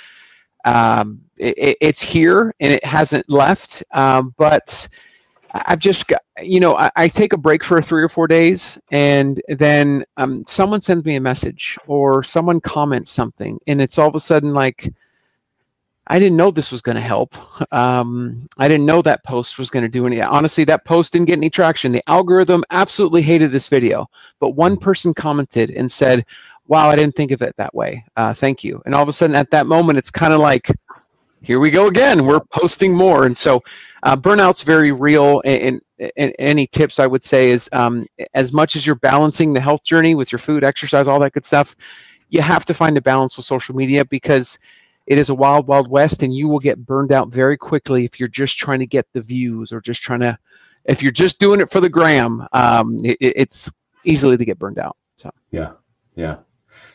um, 0.65 1.21
it, 1.37 1.77
it's 1.81 2.03
here 2.03 2.55
and 2.61 2.73
it 2.73 2.85
hasn't 2.85 3.29
left 3.29 3.83
um, 3.93 4.35
but 4.37 4.89
I've 5.53 5.81
just 5.81 6.07
got, 6.07 6.23
you 6.41 6.61
know, 6.61 6.77
I, 6.77 6.91
I, 6.97 7.09
take 7.09 7.33
a 7.33 7.37
break 7.39 7.65
for 7.65 7.81
three 7.83 8.03
or 8.03 8.09
four 8.09 8.29
days, 8.29 8.79
and 8.91 9.41
then 9.49 10.05
um, 10.17 10.45
someone 10.47 10.81
sends 10.81 11.05
me 11.05 11.17
a 11.17 11.21
message 11.21 11.77
or 11.87 12.23
someone 12.23 12.61
comments 12.61 13.11
something, 13.11 13.59
and 13.67 13.81
it's 13.81 13.99
all 13.99 14.09
of 14.09 14.15
a 14.15 14.21
sudden 14.21 14.55
like, 14.55 14.93
I 16.11 16.19
didn't 16.19 16.37
know 16.37 16.51
this 16.51 16.73
was 16.73 16.83
going 16.83 16.97
to 16.97 17.01
help. 17.01 17.37
Um, 17.73 18.49
I 18.59 18.67
didn't 18.67 18.85
know 18.85 19.01
that 19.01 19.23
post 19.23 19.61
was 19.61 19.71
going 19.71 19.85
to 19.85 19.89
do 19.89 20.09
any. 20.09 20.21
Honestly, 20.21 20.65
that 20.65 20.85
post 20.85 21.13
didn't 21.13 21.29
get 21.29 21.39
any 21.39 21.49
traction. 21.49 21.93
The 21.93 22.03
algorithm 22.09 22.65
absolutely 22.73 23.23
hated 23.23 23.53
this 23.53 23.69
video, 23.69 24.11
but 24.41 24.51
one 24.51 24.77
person 24.77 25.15
commented 25.15 25.71
and 25.71 25.91
said, 25.91 26.27
"Wow, 26.67 26.89
I 26.89 26.97
didn't 26.97 27.15
think 27.15 27.31
of 27.31 27.43
it 27.43 27.55
that 27.59 27.73
way. 27.77 28.05
Uh, 28.17 28.35
thank 28.35 28.65
you." 28.65 28.83
And 28.85 28.95
all 28.95 29.05
of 29.05 29.09
a 29.09 29.13
sudden, 29.13 29.37
at 29.37 29.53
that 29.53 29.67
moment, 29.67 29.99
it's 29.99 30.11
kind 30.11 30.33
of 30.33 30.41
like, 30.41 30.69
"Here 31.43 31.61
we 31.61 31.71
go 31.71 31.87
again. 31.87 32.27
We're 32.27 32.41
posting 32.41 32.93
more." 32.93 33.27
And 33.27 33.39
so 33.39 33.63
uh, 34.03 34.17
burnout's 34.17 34.63
very 34.63 34.91
real, 34.91 35.43
and, 35.45 35.81
and, 36.01 36.13
and, 36.17 36.35
any 36.41 36.67
tips 36.67 36.99
I 36.99 37.07
would 37.07 37.23
say 37.23 37.51
is 37.51 37.69
um, 37.71 38.05
as 38.35 38.53
much 38.53 38.75
as 38.75 38.85
you're 38.85 38.97
balancing 38.97 39.53
the 39.53 39.61
health 39.61 39.85
journey 39.85 40.17
with 40.17 40.33
your 40.33 40.41
food, 40.41 40.65
exercise, 40.65 41.07
all 41.07 41.21
that 41.21 41.35
good 41.35 41.47
stuff, 41.47 41.77
you 42.31 42.43
have 42.43 42.65
to 42.65 42.75
find 42.75 42.97
a 42.97 43.01
balance 43.01 43.37
with 43.37 43.47
social 43.47 43.77
media 43.77 44.05
because 44.05 44.59
it 45.11 45.19
is 45.19 45.29
a 45.29 45.35
wild, 45.35 45.67
wild 45.67 45.91
west, 45.91 46.23
and 46.23 46.33
you 46.33 46.47
will 46.47 46.61
get 46.61 46.87
burned 46.87 47.11
out 47.11 47.31
very 47.31 47.57
quickly 47.57 48.05
if 48.05 48.21
you're 48.21 48.29
just 48.29 48.57
trying 48.57 48.79
to 48.79 48.87
get 48.87 49.09
the 49.13 49.21
views 49.21 49.73
or 49.73 49.81
just 49.81 50.03
trying 50.03 50.21
to, 50.21 50.39
if 50.85 51.03
you're 51.03 51.11
just 51.11 51.41
doing 51.41 51.61
it 51.61 51.69
for 51.69 51.81
the 51.81 51.89
gram, 51.89 52.47
um, 52.53 53.05
it, 53.05 53.17
it's 53.21 53.73
easily 54.05 54.37
to 54.37 54.45
get 54.45 54.57
burned 54.57 54.79
out. 54.79 54.97
So 55.17 55.33
yeah, 55.51 55.73
yeah. 56.15 56.37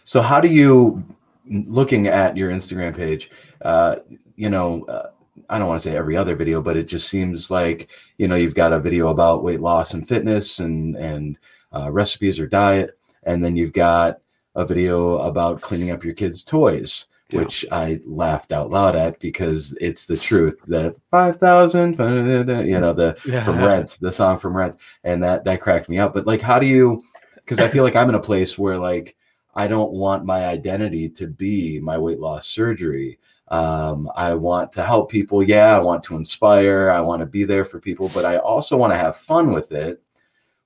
So 0.06 0.21
how 0.21 0.39
do 0.39 0.47
you, 0.47 1.04
looking 1.45 2.08
at 2.08 2.38
your 2.38 2.51
Instagram 2.51 2.95
page, 2.95 3.32
uh, 3.63 3.97
you 4.38 4.49
know, 4.49 4.86
uh, 4.86 5.10
I 5.49 5.60
don't 5.60 5.67
want 5.67 5.82
to 5.82 5.89
say 5.89 5.97
every 5.97 6.15
other 6.15 6.38
video, 6.38 6.62
but 6.62 6.78
it 6.78 6.86
just 6.86 7.10
seems 7.10 7.51
like 7.51 7.89
you 8.17 8.30
know 8.30 8.36
you've 8.36 8.56
got 8.56 8.71
a 8.71 8.80
video 8.80 9.10
about 9.10 9.43
weight 9.43 9.60
loss 9.60 9.93
and 9.93 10.08
fitness 10.08 10.60
and 10.60 10.95
and 10.95 11.38
uh, 11.75 11.91
recipes 11.91 12.39
or 12.39 12.47
diet, 12.47 12.97
and 13.23 13.43
then 13.43 13.58
you've 13.58 13.73
got 13.73 14.19
a 14.56 14.65
video 14.65 15.17
about 15.17 15.60
cleaning 15.60 15.91
up 15.91 16.06
your 16.06 16.13
kids' 16.13 16.43
toys, 16.43 17.08
yeah. 17.30 17.40
which 17.40 17.66
I 17.72 18.00
laughed 18.06 18.52
out 18.52 18.70
loud 18.70 18.96
at 18.96 19.20
because 19.20 19.76
it's 19.82 20.06
the 20.06 20.18
truth. 20.18 20.62
The 20.68 20.96
five 21.12 21.38
thousand, 21.38 21.98
you 21.98 22.80
know, 22.80 22.94
the 22.94 23.18
yeah. 23.26 23.44
from 23.44 23.64
Rent, 23.64 23.98
the 24.00 24.12
song 24.12 24.40
from 24.40 24.56
Rent, 24.56 24.78
and 25.04 25.24
that 25.24 25.44
that 25.46 25.62
cracked 25.62 25.90
me 25.90 26.00
up. 26.00 26.14
But 26.14 26.28
like, 26.28 26.42
how 26.42 26.60
do 26.60 26.66
you? 26.66 27.02
Because 27.36 27.60
I 27.60 27.68
feel 27.68 27.84
like 27.84 27.96
I'm 27.96 28.10
in 28.10 28.16
a 28.16 28.20
place 28.20 28.58
where 28.58 28.78
like 28.78 29.16
I 29.56 29.68
don't 29.68 29.94
want 29.94 30.26
my 30.26 30.46
identity 30.46 31.10
to 31.10 31.28
be 31.28 31.80
my 31.80 31.98
weight 31.98 32.20
loss 32.20 32.48
surgery. 32.48 33.20
Um, 33.50 34.10
I 34.16 34.34
want 34.34 34.72
to 34.74 34.84
help 34.84 35.10
people. 35.10 35.44
Yeah, 35.44 35.76
I 35.76 35.80
want 35.80 36.04
to 36.06 36.16
inspire. 36.16 36.90
I 36.90 37.00
want 37.00 37.22
to 37.22 37.28
be 37.28 37.44
there 37.44 37.66
for 37.66 37.80
people, 37.80 38.10
but 38.14 38.26
I 38.26 38.38
also 38.38 38.76
want 38.76 38.92
to 38.92 38.98
have 38.98 39.18
fun 39.18 39.54
with 39.54 39.72
it 39.72 40.02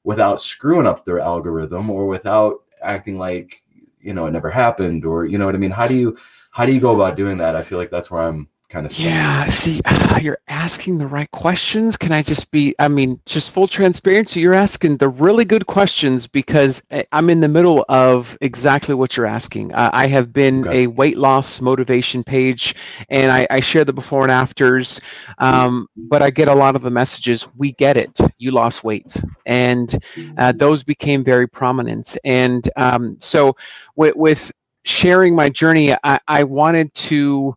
without 0.03 0.41
screwing 0.41 0.87
up 0.87 1.05
their 1.05 1.19
algorithm 1.19 1.89
or 1.89 2.07
without 2.07 2.63
acting 2.81 3.17
like 3.17 3.63
you 4.01 4.13
know 4.13 4.25
it 4.25 4.31
never 4.31 4.49
happened 4.49 5.05
or 5.05 5.25
you 5.25 5.37
know 5.37 5.45
what 5.45 5.55
I 5.55 5.59
mean. 5.59 5.71
How 5.71 5.87
do 5.87 5.95
you 5.95 6.17
how 6.51 6.65
do 6.65 6.73
you 6.73 6.79
go 6.79 6.95
about 6.95 7.17
doing 7.17 7.37
that? 7.37 7.55
I 7.55 7.63
feel 7.63 7.77
like 7.77 7.89
that's 7.89 8.11
where 8.11 8.23
I'm 8.23 8.49
kind 8.69 8.85
of 8.85 8.99
yeah 8.99 9.47
see 9.47 9.81
you're 10.21 10.39
asking 10.47 10.97
the 10.97 11.07
right 11.07 11.31
questions. 11.31 11.97
Can 11.97 12.11
i 12.11 12.21
just 12.21 12.51
be 12.51 12.75
i 12.77 12.87
mean 12.87 13.19
just 13.25 13.51
full 13.51 13.67
transparency 13.67 14.41
you're 14.41 14.53
asking 14.53 14.97
the 14.97 15.09
really 15.09 15.45
good 15.45 15.65
questions 15.65 16.27
because 16.27 16.83
eh, 16.91 17.03
i'm 17.11 17.29
in 17.29 17.39
the 17.39 17.47
middle 17.47 17.83
of 17.89 18.37
exactly 18.41 18.93
what 18.93 19.17
you're 19.17 19.25
asking. 19.25 19.73
Uh, 19.73 19.89
i 19.93 20.05
have 20.07 20.31
been 20.31 20.67
okay. 20.67 20.83
a 20.83 20.87
weight 20.87 21.17
loss 21.17 21.61
motivation 21.61 22.23
page 22.23 22.75
and 23.09 23.31
I, 23.31 23.47
I, 23.49 23.59
share 23.59 23.85
the 23.85 23.93
before 23.93 24.23
and 24.23 24.31
afters 24.31 25.01
um, 25.39 25.87
but 25.95 26.21
i 26.21 26.29
get 26.29 26.47
a 26.47 26.55
lot 26.55 26.75
of 26.75 26.81
the 26.81 26.89
messages 26.89 27.47
we 27.57 27.73
get 27.73 27.97
it. 27.97 28.17
You 28.37 28.51
lost 28.51 28.83
weight. 28.83 29.15
And 29.45 29.97
uh, 30.37 30.51
those 30.51 30.83
became 30.83 31.23
very 31.23 31.47
prominent. 31.47 32.17
And 32.23 32.69
um, 32.75 33.17
so 33.19 33.55
with, 33.95 34.15
with 34.15 34.51
sharing 34.83 35.35
my 35.35 35.49
journey 35.49 35.93
I, 36.03 36.19
I 36.27 36.43
wanted 36.43 36.93
to 36.93 37.55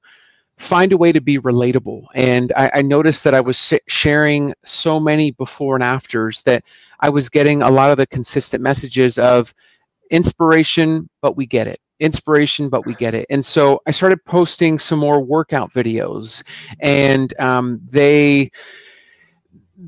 find 0.59 0.93
a 0.93 0.97
way 0.97 1.13
to 1.13 1.21
be 1.21 1.39
relatable. 1.39 2.07
And 2.15 2.53
I, 2.57 2.71
I 2.75 2.83
noticed 2.83 3.25
that 3.25 3.35
I 3.35 3.41
was 3.41 3.73
sharing 3.89 4.55
so 4.65 5.01
many 5.01 5.33
before 5.33 5.75
and 5.75 5.83
afters 5.83 6.43
that 6.45 6.65
I 7.01 7.09
was 7.09 7.29
getting 7.29 7.63
a 7.63 7.71
lot 7.71 7.91
of 7.91 7.97
the 7.97 8.07
consistent 8.07 8.63
messages 8.63 9.19
of 9.19 9.55
inspiration, 10.11 11.09
but 11.21 11.37
we 11.37 11.47
get 11.47 11.67
it. 11.67 11.81
Inspiration, 12.01 12.69
but 12.69 12.85
we 12.87 12.95
get 12.95 13.15
it. 13.15 13.27
And 13.31 13.45
so 13.45 13.81
I 13.87 13.91
started 13.93 14.25
posting 14.25 14.79
some 14.79 14.99
more 14.99 15.21
workout 15.21 15.73
videos, 15.73 16.43
and 16.81 17.33
um, 17.41 17.81
they 17.89 18.51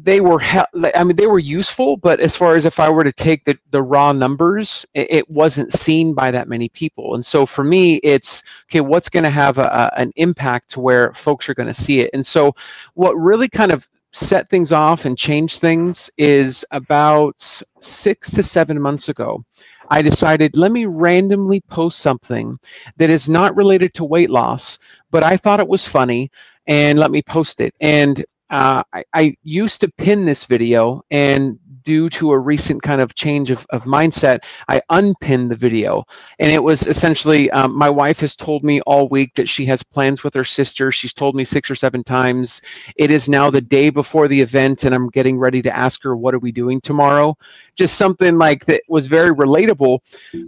they 0.03 0.21
were 0.21 0.41
he- 0.41 0.61
i 0.95 1.05
mean 1.05 1.17
they 1.17 1.27
were 1.29 1.39
useful 1.39 1.97
but 1.97 2.21
as 2.21 2.35
far 2.37 2.57
as 2.57 2.65
if 2.65 2.81
i 2.81 2.89
were 2.91 3.05
to 3.05 3.13
take 3.13 3.45
the, 3.45 3.57
the 3.71 3.83
raw 3.83 4.13
numbers 4.13 4.85
it, 4.95 5.07
it 5.11 5.31
wasn't 5.31 5.73
seen 5.73 6.15
by 6.15 6.31
that 6.31 6.49
many 6.49 6.69
people 6.71 7.15
and 7.15 7.25
so 7.25 7.47
for 7.47 7.65
me 7.65 7.97
it's 7.97 8.43
okay 8.71 8.81
what's 8.81 9.09
going 9.09 9.23
to 9.25 9.31
have 9.31 9.59
a, 9.59 9.63
a, 9.65 10.01
an 10.01 10.13
impact 10.17 10.71
to 10.71 10.81
where 10.81 11.13
folks 11.15 11.49
are 11.49 11.55
going 11.55 11.69
to 11.69 11.75
see 11.75 12.01
it 12.01 12.11
and 12.13 12.27
so 12.27 12.55
what 12.95 13.15
really 13.15 13.49
kind 13.49 13.71
of 13.73 13.89
set 14.13 14.49
things 14.51 14.73
off 14.73 15.07
and 15.07 15.19
change 15.19 15.59
things 15.59 16.11
is 16.19 16.65
about 16.73 17.41
six 17.81 18.31
to 18.31 18.43
seven 18.43 18.81
months 18.81 19.09
ago 19.09 19.45
I 19.91 20.03
decided 20.03 20.57
let 20.57 20.73
me 20.73 20.87
randomly 20.87 21.61
post 21.63 22.01
something 22.01 22.59
that 22.97 23.11
is 23.11 23.29
not 23.29 23.55
related 23.57 23.93
to 23.95 24.05
weight 24.05 24.31
loss, 24.31 24.79
but 25.11 25.23
I 25.23 25.37
thought 25.37 25.61
it 25.61 25.69
was 25.69 25.87
funny 25.87 26.31
and 26.67 26.99
let 26.99 27.11
me 27.11 27.23
post 27.23 27.61
it. 27.61 27.75
And 27.81 28.25
uh, 28.55 28.85
I, 28.93 29.05
I, 29.13 29.37
used 29.43 29.81
to 29.81 29.91
pin 29.99 30.25
this 30.25 30.45
video 30.45 31.05
and 31.11 31.59
due 31.83 32.09
to 32.09 32.31
a 32.31 32.39
recent 32.39 32.83
kind 32.83 33.01
of 33.01 33.13
change 33.17 33.51
of, 33.51 33.67
of 33.71 33.83
mindset, 33.83 34.45
I 34.69 34.81
unpinned 34.91 35.51
the 35.51 35.57
video. 35.57 36.05
And 36.39 36.53
it 36.53 36.63
was 36.63 36.87
essentially 36.87 37.51
um, 37.51 37.77
my 37.77 37.91
wife 37.91 38.21
has 38.21 38.37
told 38.37 38.63
me 38.63 38.81
all 38.83 39.09
week 39.09 39.35
that 39.35 39.49
she 39.49 39.67
has 39.67 39.83
plans 39.83 40.23
with 40.23 40.35
her 40.35 40.45
sister. 40.45 40.93
She's 40.93 41.13
told 41.13 41.35
me 41.35 41.45
six 41.45 41.69
or 41.69 41.75
seven 41.75 42.05
times. 42.05 42.63
It 42.97 43.11
is 43.11 43.29
now 43.29 43.51
the 43.51 43.61
day 43.61 43.91
before 43.91 44.29
the 44.29 44.41
event, 44.41 44.85
and 44.85 44.95
I'm 44.95 45.09
getting 45.09 45.37
ready 45.37 45.61
to 45.61 45.77
ask 45.77 46.01
her, 46.05 46.17
What 46.17 46.33
are 46.33 46.39
we 46.39 46.53
doing 46.53 46.81
tomorrow? 46.81 47.37
Just 47.75 47.97
something 47.97 48.39
like 48.39 48.65
that 48.67 48.83
was 48.87 49.09
very 49.09 49.35
relatable. 49.35 49.99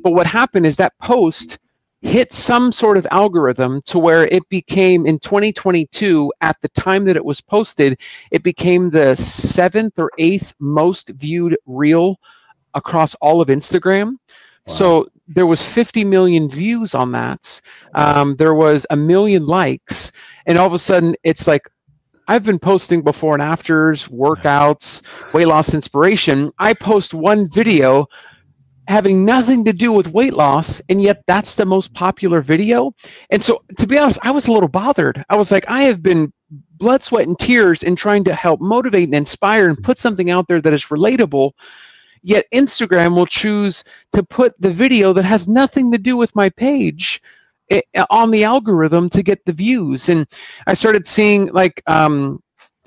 But 0.04 0.12
what 0.12 0.28
happened 0.28 0.64
is 0.64 0.76
that 0.76 0.96
post 1.00 1.58
hit 2.06 2.32
some 2.32 2.70
sort 2.70 2.96
of 2.96 3.06
algorithm 3.10 3.82
to 3.82 3.98
where 3.98 4.26
it 4.28 4.48
became 4.48 5.06
in 5.06 5.18
2022 5.18 6.32
at 6.40 6.56
the 6.62 6.68
time 6.68 7.04
that 7.04 7.16
it 7.16 7.24
was 7.24 7.40
posted 7.40 8.00
it 8.30 8.44
became 8.44 8.88
the 8.90 9.16
seventh 9.16 9.98
or 9.98 10.08
eighth 10.16 10.54
most 10.60 11.08
viewed 11.10 11.56
reel 11.66 12.16
across 12.74 13.16
all 13.16 13.40
of 13.40 13.48
instagram 13.48 14.12
wow. 14.12 14.18
so 14.66 15.08
there 15.26 15.46
was 15.46 15.66
50 15.66 16.04
million 16.04 16.48
views 16.48 16.94
on 16.94 17.10
that 17.10 17.60
um, 17.94 18.36
there 18.36 18.54
was 18.54 18.86
a 18.90 18.96
million 18.96 19.44
likes 19.44 20.12
and 20.46 20.56
all 20.56 20.66
of 20.68 20.74
a 20.74 20.78
sudden 20.78 21.16
it's 21.24 21.48
like 21.48 21.68
I've 22.28 22.42
been 22.42 22.58
posting 22.58 23.02
before 23.02 23.34
and 23.34 23.42
afters, 23.42 24.08
workouts, 24.08 25.02
weight 25.32 25.46
loss 25.46 25.74
inspiration. 25.74 26.50
I 26.58 26.74
post 26.74 27.14
one 27.14 27.48
video 27.48 28.08
having 28.88 29.24
nothing 29.24 29.64
to 29.64 29.72
do 29.72 29.92
with 29.92 30.08
weight 30.08 30.34
loss 30.34 30.80
and 30.88 31.02
yet 31.02 31.22
that's 31.26 31.54
the 31.54 31.64
most 31.64 31.92
popular 31.94 32.40
video. 32.40 32.94
And 33.30 33.42
so 33.42 33.62
to 33.78 33.86
be 33.86 33.98
honest 33.98 34.18
i 34.22 34.30
was 34.30 34.46
a 34.46 34.52
little 34.52 34.68
bothered. 34.68 35.24
I 35.28 35.36
was 35.36 35.50
like 35.50 35.68
i 35.68 35.82
have 35.82 36.02
been 36.02 36.32
blood 36.50 37.02
sweat 37.02 37.26
and 37.26 37.38
tears 37.38 37.82
in 37.82 37.96
trying 37.96 38.24
to 38.24 38.34
help 38.34 38.60
motivate 38.60 39.04
and 39.04 39.14
inspire 39.14 39.68
and 39.68 39.82
put 39.82 39.98
something 39.98 40.30
out 40.30 40.46
there 40.48 40.60
that 40.60 40.72
is 40.72 40.86
relatable 40.86 41.52
yet 42.22 42.46
instagram 42.52 43.14
will 43.14 43.26
choose 43.26 43.84
to 44.12 44.22
put 44.22 44.54
the 44.60 44.70
video 44.70 45.12
that 45.12 45.24
has 45.24 45.48
nothing 45.48 45.90
to 45.92 45.98
do 45.98 46.16
with 46.16 46.34
my 46.36 46.48
page 46.50 47.22
eh, 47.70 47.80
on 48.10 48.30
the 48.30 48.44
algorithm 48.44 49.08
to 49.10 49.22
get 49.22 49.44
the 49.44 49.52
views. 49.52 50.08
And 50.08 50.26
i 50.66 50.74
started 50.74 51.06
seeing 51.08 51.46
like 51.46 51.82
um, 51.86 52.40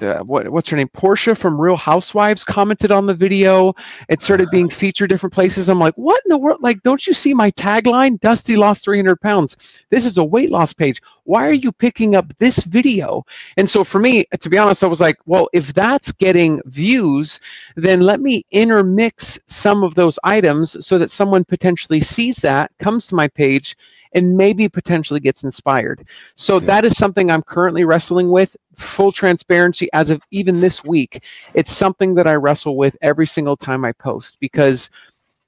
uh, 0.03 0.19
what, 0.19 0.49
what's 0.49 0.69
her 0.69 0.77
name? 0.77 0.89
Porsha 0.89 1.37
from 1.37 1.59
Real 1.59 1.75
Housewives 1.75 2.43
commented 2.43 2.91
on 2.91 3.05
the 3.05 3.13
video. 3.13 3.73
It 4.07 4.21
started 4.21 4.49
being 4.51 4.69
featured 4.81 5.09
different 5.09 5.33
places. 5.33 5.69
I'm 5.69 5.79
like, 5.79 5.95
what 5.95 6.21
in 6.25 6.29
the 6.29 6.37
world? 6.37 6.61
Like, 6.61 6.81
don't 6.83 7.05
you 7.05 7.13
see 7.13 7.33
my 7.33 7.51
tagline? 7.51 8.19
Dusty 8.19 8.55
lost 8.55 8.83
300 8.83 9.19
pounds. 9.21 9.81
This 9.89 10.05
is 10.05 10.17
a 10.17 10.23
weight 10.23 10.49
loss 10.49 10.73
page. 10.73 11.01
Why 11.23 11.47
are 11.47 11.53
you 11.53 11.71
picking 11.71 12.15
up 12.15 12.35
this 12.37 12.63
video? 12.63 13.25
And 13.57 13.69
so 13.69 13.83
for 13.83 13.99
me, 13.99 14.25
to 14.39 14.49
be 14.49 14.57
honest, 14.57 14.83
I 14.83 14.87
was 14.87 14.99
like, 14.99 15.17
well, 15.25 15.47
if 15.53 15.73
that's 15.73 16.11
getting 16.11 16.61
views, 16.65 17.39
then 17.75 18.01
let 18.01 18.19
me 18.19 18.45
intermix 18.51 19.39
some 19.47 19.83
of 19.83 19.95
those 19.95 20.17
items 20.23 20.85
so 20.85 20.97
that 20.97 21.11
someone 21.11 21.45
potentially 21.45 22.01
sees 22.01 22.37
that, 22.37 22.71
comes 22.79 23.07
to 23.07 23.15
my 23.15 23.27
page, 23.27 23.77
and 24.13 24.35
maybe 24.35 24.67
potentially 24.67 25.19
gets 25.19 25.43
inspired. 25.43 26.05
So 26.35 26.59
that 26.59 26.85
is 26.85 26.97
something 26.97 27.29
I'm 27.29 27.43
currently 27.43 27.83
wrestling 27.83 28.29
with. 28.29 28.55
Full 28.75 29.11
transparency, 29.11 29.89
as 29.93 30.09
of 30.09 30.21
even 30.31 30.61
this 30.61 30.83
week, 30.83 31.23
it's 31.53 31.71
something 31.71 32.15
that 32.15 32.27
I 32.27 32.35
wrestle 32.35 32.75
with 32.75 32.95
every 33.01 33.27
single 33.27 33.57
time 33.57 33.85
I 33.85 33.91
post 33.93 34.39
because 34.39 34.89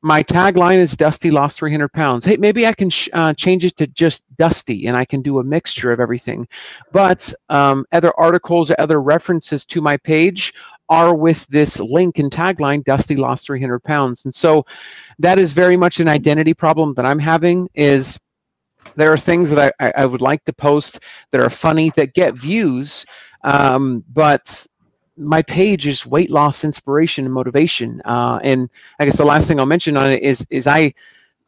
my 0.04 0.24
tagline 0.24 0.80
is 0.80 0.94
Dusty 0.94 1.30
lost 1.30 1.60
300 1.60 1.90
pounds. 1.94 2.26
Hey, 2.26 2.36
maybe 2.36 2.66
I 2.66 2.74
can 2.74 2.90
sh- 2.90 3.10
uh, 3.14 3.34
change 3.34 3.66
it 3.66 3.78
to 3.78 3.88
just 3.88 4.26
Dusty 4.38 4.88
and 4.88 4.98
I 4.98 5.06
can 5.06 5.22
do 5.22 5.40
a 5.40 5.44
mixture 5.44 5.92
of 5.92 6.00
everything. 6.00 6.48
But 6.92 7.32
um, 7.50 7.86
other 7.92 8.12
articles 8.20 8.72
or 8.72 8.76
other 8.80 9.02
references 9.02 9.64
to 9.68 9.82
my 9.82 9.98
page 9.98 10.54
are 10.90 11.16
with 11.16 11.48
this 11.48 11.80
link 11.80 12.20
and 12.20 12.32
tagline 12.32 12.84
Dusty 12.84 13.16
lost 13.16 13.46
300 13.46 13.84
pounds. 13.84 14.26
And 14.26 14.34
so 14.34 14.66
that 15.20 15.40
is 15.40 15.54
very 15.54 15.78
much 15.78 16.00
an 16.00 16.08
identity 16.08 16.54
problem 16.54 16.94
that 16.96 17.06
I'm 17.06 17.20
having 17.20 17.70
is 17.76 18.20
there 18.96 19.12
are 19.12 19.18
things 19.18 19.50
that 19.52 19.74
I, 19.80 19.94
I 19.98 20.06
would 20.06 20.22
like 20.22 20.44
to 20.46 20.54
post 20.54 21.00
that 21.32 21.42
are 21.42 21.50
funny 21.50 21.92
that 21.96 22.14
get 22.14 22.36
views, 22.36 23.06
um, 23.44 24.04
but 24.14 24.66
my 25.18 25.42
page 25.42 25.88
is 25.88 26.06
weight 26.06 26.32
loss 26.32 26.64
inspiration 26.64 27.26
and 27.26 27.34
motivation. 27.34 28.02
Uh, 28.06 28.40
and 28.44 28.70
I 29.00 29.06
guess 29.06 29.18
the 29.18 29.26
last 29.26 29.48
thing 29.48 29.60
I'll 29.60 29.66
mention 29.66 29.98
on 29.98 30.12
it 30.12 30.24
is 30.24 30.46
is 30.50 30.68
I 30.68 30.94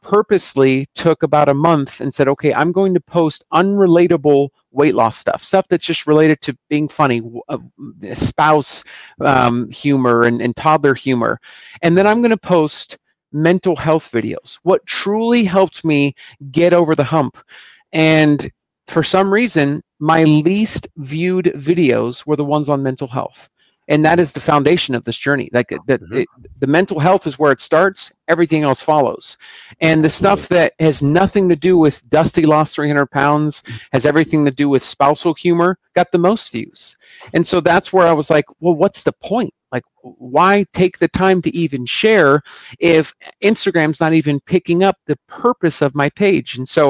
purposely 0.02 0.86
took 0.96 1.24
about 1.24 1.48
a 1.50 1.54
month 1.54 2.02
and 2.02 2.14
said, 2.14 2.28
okay, 2.28 2.54
I'm 2.54 2.74
going 2.74 2.94
to 2.94 3.00
post 3.00 3.46
unrelatable 3.54 4.50
weight 4.72 4.96
loss 4.96 5.18
stuff, 5.18 5.42
stuff 5.44 5.68
that's 5.70 5.86
just 5.86 6.08
related 6.08 6.42
to 6.42 6.58
being 6.70 6.90
funny, 6.90 7.22
uh, 7.48 7.58
spouse 8.14 8.84
um, 9.22 9.70
humor 9.70 10.24
and, 10.24 10.42
and 10.42 10.56
toddler 10.58 10.94
humor, 10.94 11.40
and 11.82 11.98
then 11.98 12.06
I'm 12.06 12.22
going 12.22 12.32
to 12.32 12.38
post 12.38 12.98
mental 13.34 13.76
health 13.76 14.12
videos, 14.12 14.60
what 14.64 14.86
truly 14.86 15.44
helped 15.44 15.84
me 15.84 16.16
get 16.52 16.74
over 16.74 16.96
the 16.96 17.04
hump. 17.04 17.38
And 17.92 18.52
for 18.88 19.04
some 19.04 19.34
reason, 19.34 19.82
my 20.00 20.24
least 20.24 20.88
viewed 20.98 21.46
videos 21.56 22.26
were 22.26 22.36
the 22.36 22.46
ones 22.46 22.70
on 22.70 22.84
mental 22.84 23.08
health. 23.08 23.50
And 23.88 24.04
that 24.06 24.20
is 24.20 24.32
the 24.32 24.40
foundation 24.40 24.96
of 24.96 25.04
this 25.04 25.18
journey. 25.18 25.50
Like 25.52 25.70
the, 25.70 26.00
mm-hmm. 26.00 26.18
it, 26.18 26.28
the 26.60 26.68
mental 26.68 27.00
health 27.00 27.28
is 27.28 27.38
where 27.38 27.52
it 27.52 27.62
starts. 27.62 28.14
Everything 28.28 28.64
else 28.64 28.82
follows. 28.82 29.38
And 29.82 30.04
the 30.04 30.10
stuff 30.10 30.48
that 30.50 30.74
has 30.80 31.02
nothing 31.02 31.50
to 31.50 31.56
do 31.56 31.78
with 31.78 32.08
Dusty 32.10 32.46
lost 32.46 32.76
300 32.76 33.08
pounds, 33.08 33.64
has 33.92 34.06
everything 34.06 34.46
to 34.46 34.52
do 34.52 34.70
with 34.70 34.84
spousal 34.84 35.34
humor, 35.34 35.78
got 35.96 36.12
the 36.12 36.18
most 36.18 36.52
views. 36.52 36.96
And 37.34 37.46
so 37.46 37.60
that's 37.60 37.92
where 37.92 38.08
I 38.08 38.14
was 38.14 38.30
like, 38.30 38.46
well, 38.60 38.76
what's 38.76 39.04
the 39.04 39.14
point? 39.14 39.54
Like, 39.74 39.84
why 40.02 40.66
take 40.74 41.00
the 41.00 41.08
time 41.08 41.42
to 41.42 41.56
even 41.56 41.86
share 41.88 42.44
if 42.80 43.14
Instagram's 43.42 44.00
not 44.00 44.14
even 44.14 44.40
picking 44.42 44.84
up 44.84 44.98
the 45.08 45.18
purpose 45.28 45.82
of 45.82 45.96
my 45.96 46.10
page? 46.12 46.58
And 46.58 46.70
so 46.70 46.90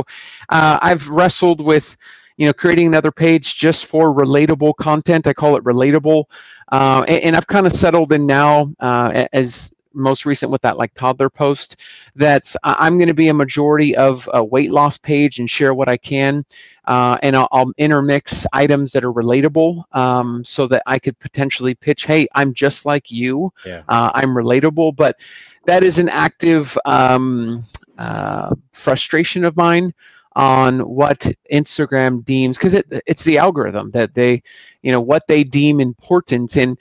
uh, 0.50 0.80
I've 0.82 1.08
wrestled 1.08 1.62
with, 1.62 1.96
you 2.38 2.48
know, 2.48 2.54
creating 2.54 2.88
another 2.88 3.12
page 3.12 3.56
just 3.56 3.86
for 3.86 4.14
relatable 4.14 4.76
content. 4.78 5.28
I 5.28 5.34
call 5.34 5.56
it 5.56 5.64
relatable. 5.64 6.26
Uh, 6.72 7.06
and, 7.08 7.24
and, 7.24 7.36
I've 7.36 7.48
kind 7.48 7.68
of 7.68 7.74
settled 7.74 8.12
in 8.14 8.26
now 8.26 8.74
uh, 8.80 9.28
as 9.34 9.72
most 9.94 10.26
recent 10.26 10.52
with 10.52 10.62
that 10.62 10.78
like 10.78 10.94
toddler 10.96 11.30
post 11.30 11.78
that's 12.16 12.58
i'm 12.64 12.98
going 12.98 13.08
to 13.08 13.14
be 13.14 13.28
a 13.28 13.34
majority 13.34 13.96
of 13.96 14.28
a 14.34 14.44
weight 14.44 14.72
loss 14.72 14.98
page 14.98 15.40
and 15.40 15.50
share 15.50 15.74
what 15.74 15.88
i 15.88 15.98
can 15.98 16.44
uh, 16.86 17.18
and 17.22 17.36
I'll, 17.36 17.48
I'll, 17.52 17.72
intermix 17.78 18.46
items 18.52 18.92
that 18.92 19.06
are 19.06 19.14
relatable 19.14 19.84
um, 19.94 20.44
so 20.44 20.68
that 20.68 20.84
i 20.86 21.00
could 21.00 21.18
potentially 21.20 21.76
pitch 21.76 22.06
hey 22.06 22.28
i'm 22.34 22.54
just 22.54 22.86
like 22.86 23.12
you 23.12 23.54
yeah. 23.66 23.84
uh, 23.88 24.12
i'm 24.14 24.30
relatable 24.30 24.96
but 24.96 25.18
that 25.66 25.84
is 25.84 26.00
an 26.00 26.10
active 26.10 26.78
um, 26.86 27.64
uh, 27.98 28.54
frustration 28.72 29.46
of 29.46 29.56
mine 29.56 29.94
on 30.36 30.80
what 30.80 31.30
Instagram 31.52 32.24
deems 32.26 32.58
because 32.58 32.74
it, 32.74 32.86
it's 33.06 33.24
the 33.24 33.38
algorithm 33.38 33.90
that 33.92 34.14
they, 34.14 34.42
you 34.82 34.92
know, 34.92 35.02
what 35.02 35.28
they 35.28 35.44
deem 35.44 35.80
important. 35.80 36.56
And 36.56 36.78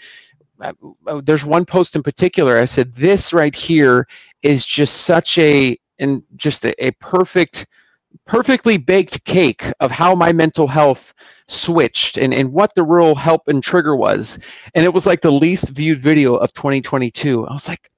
uh, 0.62 0.72
there's 1.24 1.44
one 1.44 1.64
post 1.64 1.96
in 1.96 2.02
particular 2.02 2.56
i 2.58 2.64
said 2.64 2.92
this 2.92 3.32
right 3.32 3.56
here 3.56 4.06
is 4.42 4.64
just 4.64 4.98
such 4.98 5.36
a 5.38 5.76
and 5.98 6.22
just 6.36 6.64
a, 6.64 6.84
a 6.84 6.92
perfect 6.92 7.66
perfectly 8.26 8.76
baked 8.76 9.24
cake 9.24 9.64
of 9.80 9.90
how 9.90 10.14
my 10.14 10.32
mental 10.32 10.68
health 10.68 11.14
switched 11.48 12.16
and, 12.16 12.32
and 12.32 12.52
what 12.52 12.72
the 12.74 12.82
real 12.82 13.14
help 13.14 13.48
and 13.48 13.62
trigger 13.62 13.96
was 13.96 14.38
and 14.74 14.84
it 14.84 14.94
was 14.94 15.06
like 15.06 15.20
the 15.20 15.30
least 15.30 15.70
viewed 15.70 15.98
video 15.98 16.36
of 16.36 16.52
2022 16.52 17.46
i 17.46 17.52
was 17.52 17.66
like 17.66 17.90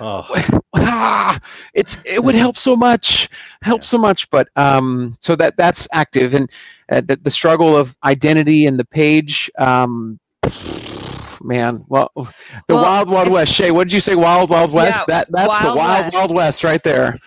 oh. 0.00 0.60
ah, 0.74 1.38
it's 1.74 1.98
it 2.04 2.22
would 2.22 2.34
help 2.34 2.56
so 2.56 2.76
much 2.76 3.28
help 3.62 3.82
so 3.82 3.98
much 3.98 4.28
but 4.30 4.48
um 4.56 5.16
so 5.20 5.34
that 5.36 5.56
that's 5.56 5.88
active 5.92 6.34
and 6.34 6.50
uh, 6.90 7.00
the, 7.00 7.16
the 7.16 7.30
struggle 7.30 7.76
of 7.76 7.96
identity 8.04 8.66
and 8.66 8.78
the 8.78 8.84
page 8.84 9.50
um 9.58 10.18
man. 11.46 11.84
Well, 11.88 12.10
the 12.14 12.74
well, 12.74 12.82
Wild 12.82 13.08
Wild 13.08 13.28
West. 13.28 13.52
Shay, 13.52 13.70
what 13.70 13.84
did 13.84 13.92
you 13.92 14.00
say? 14.00 14.14
Wild 14.14 14.50
Wild 14.50 14.72
West. 14.72 14.98
Yeah, 14.98 15.04
that 15.08 15.28
that's 15.30 15.48
wild 15.48 15.64
the 15.64 15.78
Wild 15.78 16.04
West. 16.04 16.14
Wild 16.14 16.34
West 16.34 16.64
right 16.64 16.82
there. 16.82 17.18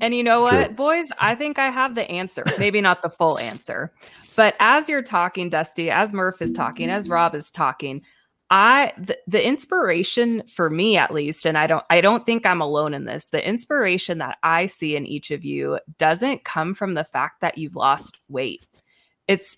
And 0.00 0.14
you 0.14 0.22
know 0.22 0.42
what, 0.42 0.66
True. 0.66 0.74
boys? 0.74 1.10
I 1.18 1.34
think 1.34 1.58
I 1.58 1.70
have 1.70 1.94
the 1.94 2.10
answer. 2.10 2.44
Maybe 2.58 2.80
not 2.80 3.02
the 3.02 3.08
full 3.08 3.38
answer, 3.38 3.92
but 4.36 4.54
as 4.60 4.88
you're 4.88 5.02
talking, 5.02 5.48
Dusty, 5.48 5.90
as 5.90 6.12
Murph 6.12 6.42
is 6.42 6.52
talking, 6.52 6.90
as 6.90 7.08
Rob 7.08 7.34
is 7.34 7.50
talking, 7.50 8.02
I 8.50 8.92
the, 8.96 9.18
the 9.26 9.44
inspiration 9.44 10.42
for 10.46 10.70
me 10.70 10.96
at 10.96 11.12
least 11.12 11.46
and 11.46 11.58
I 11.58 11.66
don't 11.66 11.84
I 11.90 12.00
don't 12.00 12.24
think 12.24 12.46
I'm 12.46 12.60
alone 12.60 12.94
in 12.94 13.04
this. 13.04 13.26
The 13.30 13.46
inspiration 13.46 14.18
that 14.18 14.38
I 14.42 14.66
see 14.66 14.94
in 14.94 15.04
each 15.04 15.30
of 15.30 15.44
you 15.44 15.80
doesn't 15.98 16.44
come 16.44 16.74
from 16.74 16.94
the 16.94 17.04
fact 17.04 17.40
that 17.40 17.58
you've 17.58 17.76
lost 17.76 18.18
weight. 18.28 18.66
It's 19.26 19.56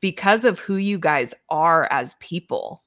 because 0.00 0.44
of 0.44 0.58
who 0.58 0.76
you 0.76 0.98
guys 0.98 1.34
are 1.48 1.90
as 1.90 2.14
people. 2.20 2.82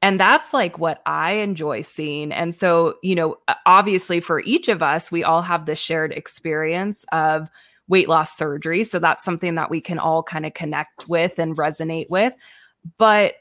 And 0.00 0.18
that's 0.18 0.54
like 0.54 0.78
what 0.78 1.02
I 1.06 1.32
enjoy 1.32 1.80
seeing. 1.82 2.32
And 2.32 2.54
so, 2.54 2.94
you 3.02 3.14
know, 3.14 3.36
obviously 3.66 4.20
for 4.20 4.40
each 4.40 4.68
of 4.68 4.82
us, 4.82 5.10
we 5.10 5.24
all 5.24 5.42
have 5.42 5.66
the 5.66 5.74
shared 5.74 6.12
experience 6.12 7.04
of 7.12 7.48
weight 7.88 8.08
loss 8.08 8.36
surgery. 8.36 8.84
So 8.84 8.98
that's 8.98 9.24
something 9.24 9.56
that 9.56 9.70
we 9.70 9.80
can 9.80 9.98
all 9.98 10.22
kind 10.22 10.46
of 10.46 10.54
connect 10.54 11.08
with 11.08 11.38
and 11.38 11.56
resonate 11.56 12.08
with. 12.10 12.32
But 12.96 13.34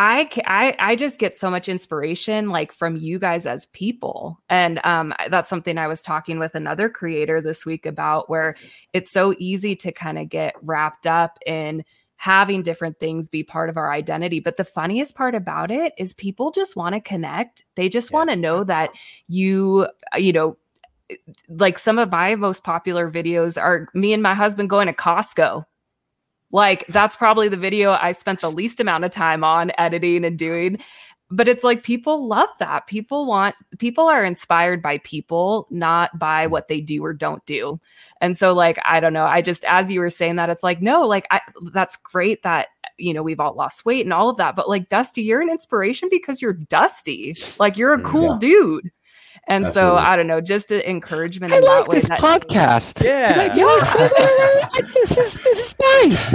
I, 0.00 0.28
I 0.46 0.76
I 0.78 0.94
just 0.94 1.18
get 1.18 1.34
so 1.34 1.50
much 1.50 1.68
inspiration 1.68 2.50
like 2.50 2.70
from 2.70 2.96
you 2.96 3.18
guys 3.18 3.46
as 3.46 3.66
people, 3.66 4.40
and 4.48 4.80
um, 4.84 5.12
that's 5.28 5.50
something 5.50 5.76
I 5.76 5.88
was 5.88 6.02
talking 6.02 6.38
with 6.38 6.54
another 6.54 6.88
creator 6.88 7.40
this 7.40 7.66
week 7.66 7.84
about, 7.84 8.30
where 8.30 8.54
it's 8.92 9.10
so 9.10 9.34
easy 9.40 9.74
to 9.74 9.90
kind 9.90 10.16
of 10.16 10.28
get 10.28 10.54
wrapped 10.62 11.08
up 11.08 11.40
in 11.44 11.84
having 12.14 12.62
different 12.62 13.00
things 13.00 13.28
be 13.28 13.42
part 13.42 13.68
of 13.68 13.76
our 13.76 13.90
identity. 13.90 14.38
But 14.38 14.56
the 14.56 14.62
funniest 14.62 15.16
part 15.16 15.34
about 15.34 15.72
it 15.72 15.94
is 15.98 16.12
people 16.12 16.52
just 16.52 16.76
want 16.76 16.94
to 16.94 17.00
connect. 17.00 17.64
They 17.74 17.88
just 17.88 18.12
yeah. 18.12 18.18
want 18.18 18.30
to 18.30 18.36
know 18.36 18.62
that 18.62 18.90
you, 19.26 19.88
you 20.16 20.32
know, 20.32 20.58
like 21.48 21.76
some 21.76 21.98
of 21.98 22.12
my 22.12 22.36
most 22.36 22.62
popular 22.62 23.10
videos 23.10 23.60
are 23.60 23.88
me 23.94 24.12
and 24.12 24.22
my 24.22 24.34
husband 24.34 24.70
going 24.70 24.86
to 24.86 24.92
Costco 24.92 25.64
like 26.50 26.86
that's 26.88 27.16
probably 27.16 27.48
the 27.48 27.56
video 27.56 27.92
I 27.92 28.12
spent 28.12 28.40
the 28.40 28.50
least 28.50 28.80
amount 28.80 29.04
of 29.04 29.10
time 29.10 29.44
on 29.44 29.72
editing 29.78 30.24
and 30.24 30.38
doing. 30.38 30.78
But 31.30 31.46
it's 31.46 31.62
like 31.62 31.82
people 31.82 32.26
love 32.26 32.48
that. 32.58 32.86
People 32.86 33.26
want 33.26 33.54
people 33.78 34.04
are 34.04 34.24
inspired 34.24 34.80
by 34.80 34.98
people, 34.98 35.66
not 35.70 36.18
by 36.18 36.46
what 36.46 36.68
they 36.68 36.80
do 36.80 37.04
or 37.04 37.12
don't 37.12 37.44
do. 37.44 37.78
And 38.22 38.34
so 38.34 38.54
like 38.54 38.78
I 38.86 38.98
don't 38.98 39.12
know, 39.12 39.26
I 39.26 39.42
just 39.42 39.64
as 39.66 39.90
you 39.90 40.00
were 40.00 40.08
saying 40.08 40.36
that 40.36 40.48
it's 40.48 40.62
like 40.62 40.80
no, 40.80 41.02
like 41.02 41.26
I 41.30 41.42
that's 41.74 41.98
great 41.98 42.42
that 42.42 42.68
you 42.96 43.12
know 43.12 43.22
we've 43.22 43.40
all 43.40 43.54
lost 43.54 43.84
weight 43.84 44.06
and 44.06 44.12
all 44.12 44.30
of 44.30 44.38
that, 44.38 44.56
but 44.56 44.70
like 44.70 44.88
Dusty, 44.88 45.20
you're 45.22 45.42
an 45.42 45.50
inspiration 45.50 46.08
because 46.10 46.40
you're 46.40 46.54
Dusty. 46.54 47.36
Like 47.58 47.76
you're 47.76 47.92
a 47.92 47.98
mm, 47.98 48.06
cool 48.06 48.32
yeah. 48.32 48.38
dude. 48.40 48.90
And 49.46 49.66
Absolutely. 49.66 49.90
so 49.92 49.96
I 49.96 50.16
don't 50.16 50.26
know, 50.26 50.40
just 50.40 50.70
an 50.70 50.80
encouragement. 50.82 51.52
I 51.52 51.60
like 51.60 51.88
this 51.88 52.08
that, 52.08 52.18
podcast. 52.18 53.04
Yeah, 53.04 53.48
this 53.48 55.16
is 55.16 55.34
this 55.42 55.58
is 55.58 55.74
nice. 55.80 56.32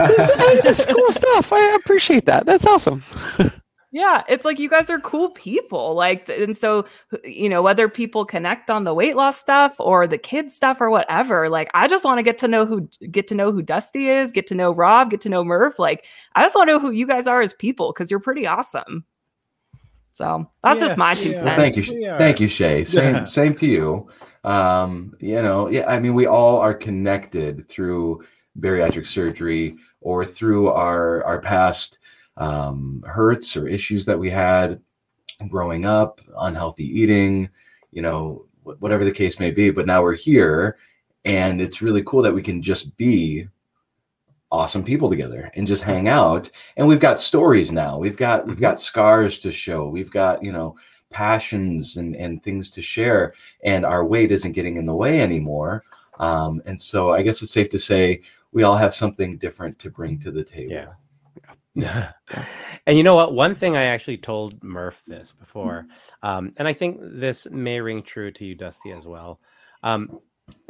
This, 0.63 0.79
is 0.79 0.85
cool 0.85 1.11
stuff. 1.11 1.53
I 1.53 1.75
appreciate 1.75 2.25
that. 2.25 2.45
That's 2.45 2.65
awesome. 2.65 3.03
yeah, 3.93 4.23
it's 4.27 4.43
like 4.43 4.57
you 4.57 4.67
guys 4.67 4.89
are 4.89 4.99
cool 4.99 5.29
people. 5.29 5.93
Like, 5.93 6.27
and 6.27 6.57
so 6.57 6.85
you 7.23 7.47
know 7.47 7.61
whether 7.61 7.87
people 7.87 8.25
connect 8.25 8.71
on 8.71 8.83
the 8.83 8.93
weight 8.93 9.15
loss 9.15 9.37
stuff 9.37 9.75
or 9.79 10.07
the 10.07 10.17
kids 10.17 10.55
stuff 10.55 10.81
or 10.81 10.89
whatever. 10.89 11.47
Like, 11.49 11.69
I 11.75 11.87
just 11.87 12.03
want 12.03 12.17
to 12.17 12.23
get 12.23 12.39
to 12.39 12.47
know 12.47 12.65
who 12.65 12.89
get 13.11 13.27
to 13.27 13.35
know 13.35 13.51
who 13.51 13.61
Dusty 13.61 14.07
is, 14.07 14.31
get 14.31 14.47
to 14.47 14.55
know 14.55 14.71
Rob, 14.71 15.11
get 15.11 15.21
to 15.21 15.29
know 15.29 15.43
Murph. 15.43 15.77
Like, 15.77 16.05
I 16.35 16.43
just 16.43 16.55
want 16.55 16.69
to 16.69 16.73
know 16.73 16.79
who 16.79 16.89
you 16.89 17.05
guys 17.05 17.27
are 17.27 17.41
as 17.41 17.53
people 17.53 17.93
because 17.93 18.09
you're 18.09 18.19
pretty 18.19 18.47
awesome. 18.47 19.05
So 20.13 20.47
that's 20.63 20.79
yeah, 20.79 20.87
just 20.87 20.97
my 20.97 21.13
two 21.13 21.29
yeah. 21.29 21.35
cents. 21.35 21.75
Thank 21.75 21.75
you, 21.89 22.17
thank 22.17 22.39
you, 22.39 22.47
Shay. 22.47 22.83
Same, 22.83 23.15
yeah. 23.15 23.25
same 23.25 23.55
to 23.55 23.65
you. 23.67 24.09
Um, 24.43 25.15
you 25.19 25.41
know, 25.41 25.69
yeah, 25.69 25.87
I 25.87 25.99
mean, 25.99 26.13
we 26.13 26.27
all 26.27 26.57
are 26.59 26.73
connected 26.73 27.67
through 27.67 28.23
bariatric 28.59 29.07
surgery 29.07 29.75
or 30.01 30.23
through 30.23 30.69
our 30.69 31.23
our 31.23 31.41
past 31.41 31.97
um, 32.37 33.03
hurts 33.07 33.57
or 33.57 33.67
issues 33.67 34.05
that 34.05 34.17
we 34.17 34.29
had 34.29 34.79
growing 35.49 35.85
up, 35.85 36.21
unhealthy 36.39 36.85
eating, 36.85 37.49
you 37.91 38.01
know, 38.01 38.45
whatever 38.63 39.03
the 39.03 39.11
case 39.11 39.39
may 39.39 39.49
be. 39.49 39.71
But 39.71 39.87
now 39.87 40.03
we're 40.03 40.15
here, 40.15 40.77
and 41.25 41.59
it's 41.59 41.81
really 41.81 42.03
cool 42.03 42.21
that 42.21 42.33
we 42.33 42.43
can 42.43 42.61
just 42.61 42.95
be 42.97 43.47
awesome 44.53 44.83
people 44.83 45.09
together 45.09 45.51
and 45.55 45.67
just 45.67 45.81
hang 45.81 46.07
out 46.07 46.49
and 46.77 46.87
we've 46.87 46.99
got 46.99 47.17
stories 47.17 47.71
now 47.71 47.97
we've 47.97 48.15
got 48.15 48.45
we've 48.45 48.55
mm-hmm. 48.55 48.61
got 48.61 48.79
scars 48.79 49.39
to 49.39 49.51
show 49.51 49.87
we've 49.87 50.11
got 50.11 50.43
you 50.43 50.51
know 50.51 50.75
passions 51.09 51.97
and 51.97 52.15
and 52.15 52.43
things 52.43 52.69
to 52.69 52.81
share 52.81 53.33
and 53.63 53.83
our 53.83 54.05
weight 54.05 54.31
isn't 54.31 54.51
getting 54.51 54.77
in 54.77 54.85
the 54.85 54.93
way 54.93 55.21
anymore 55.21 55.83
um, 56.19 56.61
and 56.67 56.79
so 56.79 57.11
i 57.11 57.23
guess 57.23 57.41
it's 57.41 57.51
safe 57.51 57.69
to 57.69 57.79
say 57.79 58.21
we 58.51 58.61
all 58.61 58.77
have 58.77 58.93
something 58.93 59.37
different 59.39 59.77
to 59.79 59.89
bring 59.89 60.19
to 60.19 60.31
the 60.31 60.43
table 60.43 60.71
yeah 60.71 60.93
yeah. 61.75 62.11
and 62.85 62.97
you 62.97 63.03
know 63.03 63.15
what? 63.15 63.33
One 63.33 63.55
thing 63.55 63.75
I 63.75 63.85
actually 63.85 64.17
told 64.17 64.63
Murph 64.63 65.01
this 65.07 65.31
before, 65.31 65.87
um, 66.21 66.53
and 66.57 66.67
I 66.67 66.73
think 66.73 66.99
this 67.01 67.47
may 67.49 67.81
ring 67.81 68.03
true 68.03 68.31
to 68.31 68.45
you, 68.45 68.53
Dusty, 68.53 68.91
as 68.91 69.07
well. 69.07 69.39
Um, 69.81 70.19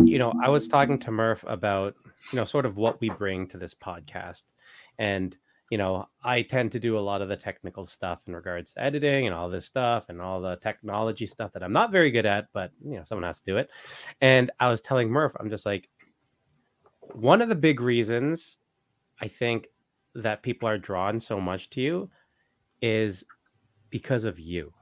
you 0.04 0.20
know, 0.20 0.34
I 0.44 0.50
was 0.50 0.68
talking 0.68 0.98
to 1.00 1.12
Murph 1.12 1.44
about 1.48 1.96
you 2.32 2.38
know 2.38 2.46
sort 2.46 2.66
of 2.66 2.78
what 2.78 3.02
we 3.02 3.10
bring 3.10 3.48
to 3.48 3.58
this 3.58 3.74
podcast. 3.74 4.44
And 5.00 5.36
you 5.70 5.78
know 5.78 6.08
i 6.24 6.42
tend 6.42 6.72
to 6.74 6.80
do 6.80 7.00
a 7.00 7.08
lot 7.10 7.22
of 7.22 7.30
the 7.30 7.38
technical 7.38 7.86
stuff 7.86 8.22
in 8.28 8.36
regards 8.36 8.74
to 8.74 8.82
editing 8.84 9.26
and 9.26 9.34
all 9.34 9.50
this 9.50 9.66
stuff 9.66 10.10
and 10.10 10.22
all 10.22 10.42
the 10.42 10.58
technology 10.58 11.26
stuff 11.26 11.54
that 11.54 11.64
i'm 11.64 11.72
not 11.72 11.90
very 11.90 12.12
good 12.12 12.26
at 12.26 12.48
but 12.54 12.72
you 12.84 12.98
know 12.98 13.04
someone 13.06 13.24
has 13.24 13.40
to 13.40 13.46
do 13.46 13.58
it. 13.58 13.70
And 14.20 14.52
i 14.60 14.68
was 14.68 14.82
telling 14.82 15.10
murph 15.10 15.32
i'm 15.40 15.50
just 15.50 15.66
like 15.66 15.90
one 17.14 17.42
of 17.42 17.48
the 17.48 17.56
big 17.56 17.80
reasons 17.80 18.58
i 19.22 19.28
think 19.28 19.68
that 20.16 20.44
people 20.44 20.68
are 20.68 20.78
drawn 20.78 21.20
so 21.20 21.40
much 21.40 21.70
to 21.72 21.82
you 21.82 22.10
is 22.82 23.24
because 23.90 24.24
of 24.24 24.40
you. 24.40 24.74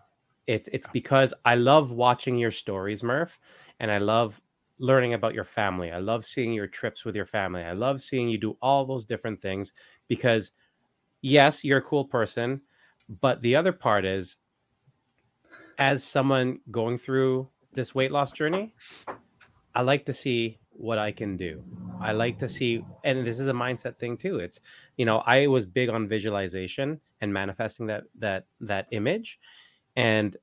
It's 0.47 0.67
it's 0.73 0.87
because 0.87 1.33
i 1.45 1.55
love 1.55 1.91
watching 1.91 2.37
your 2.37 2.51
stories 2.51 3.03
murph 3.03 3.39
and 3.79 3.91
i 3.91 3.99
love 3.99 4.41
learning 4.81 5.13
about 5.13 5.35
your 5.35 5.45
family. 5.45 5.91
I 5.91 5.99
love 5.99 6.25
seeing 6.25 6.51
your 6.51 6.67
trips 6.67 7.05
with 7.05 7.15
your 7.15 7.27
family. 7.27 7.61
I 7.61 7.73
love 7.73 8.01
seeing 8.01 8.27
you 8.27 8.39
do 8.39 8.57
all 8.61 8.83
those 8.83 9.05
different 9.05 9.39
things 9.39 9.73
because, 10.07 10.51
yes, 11.21 11.63
you're 11.63 11.77
a 11.77 11.83
cool 11.83 12.03
person. 12.03 12.59
But 13.21 13.41
the 13.41 13.55
other 13.55 13.71
part 13.71 14.05
is, 14.05 14.37
as 15.77 16.03
someone 16.03 16.59
going 16.71 16.97
through 16.97 17.47
this 17.73 17.93
weight 17.93 18.11
loss 18.11 18.31
journey, 18.31 18.73
I 19.75 19.81
like 19.81 20.05
to 20.07 20.13
see 20.13 20.57
what 20.71 20.97
I 20.97 21.11
can 21.11 21.37
do. 21.37 21.63
I 21.99 22.13
like 22.13 22.39
to 22.39 22.49
see, 22.49 22.83
and 23.03 23.25
this 23.25 23.39
is 23.39 23.47
a 23.47 23.53
mindset 23.53 23.97
thing 23.99 24.17
too. 24.17 24.39
It's, 24.39 24.61
you 24.97 25.05
know, 25.05 25.19
I 25.19 25.45
was 25.45 25.65
big 25.67 25.89
on 25.89 26.07
visualization 26.07 26.99
and 27.21 27.31
manifesting 27.31 27.85
that 27.87 28.05
that 28.17 28.45
that 28.61 28.87
image, 28.91 29.39
and 29.95 30.35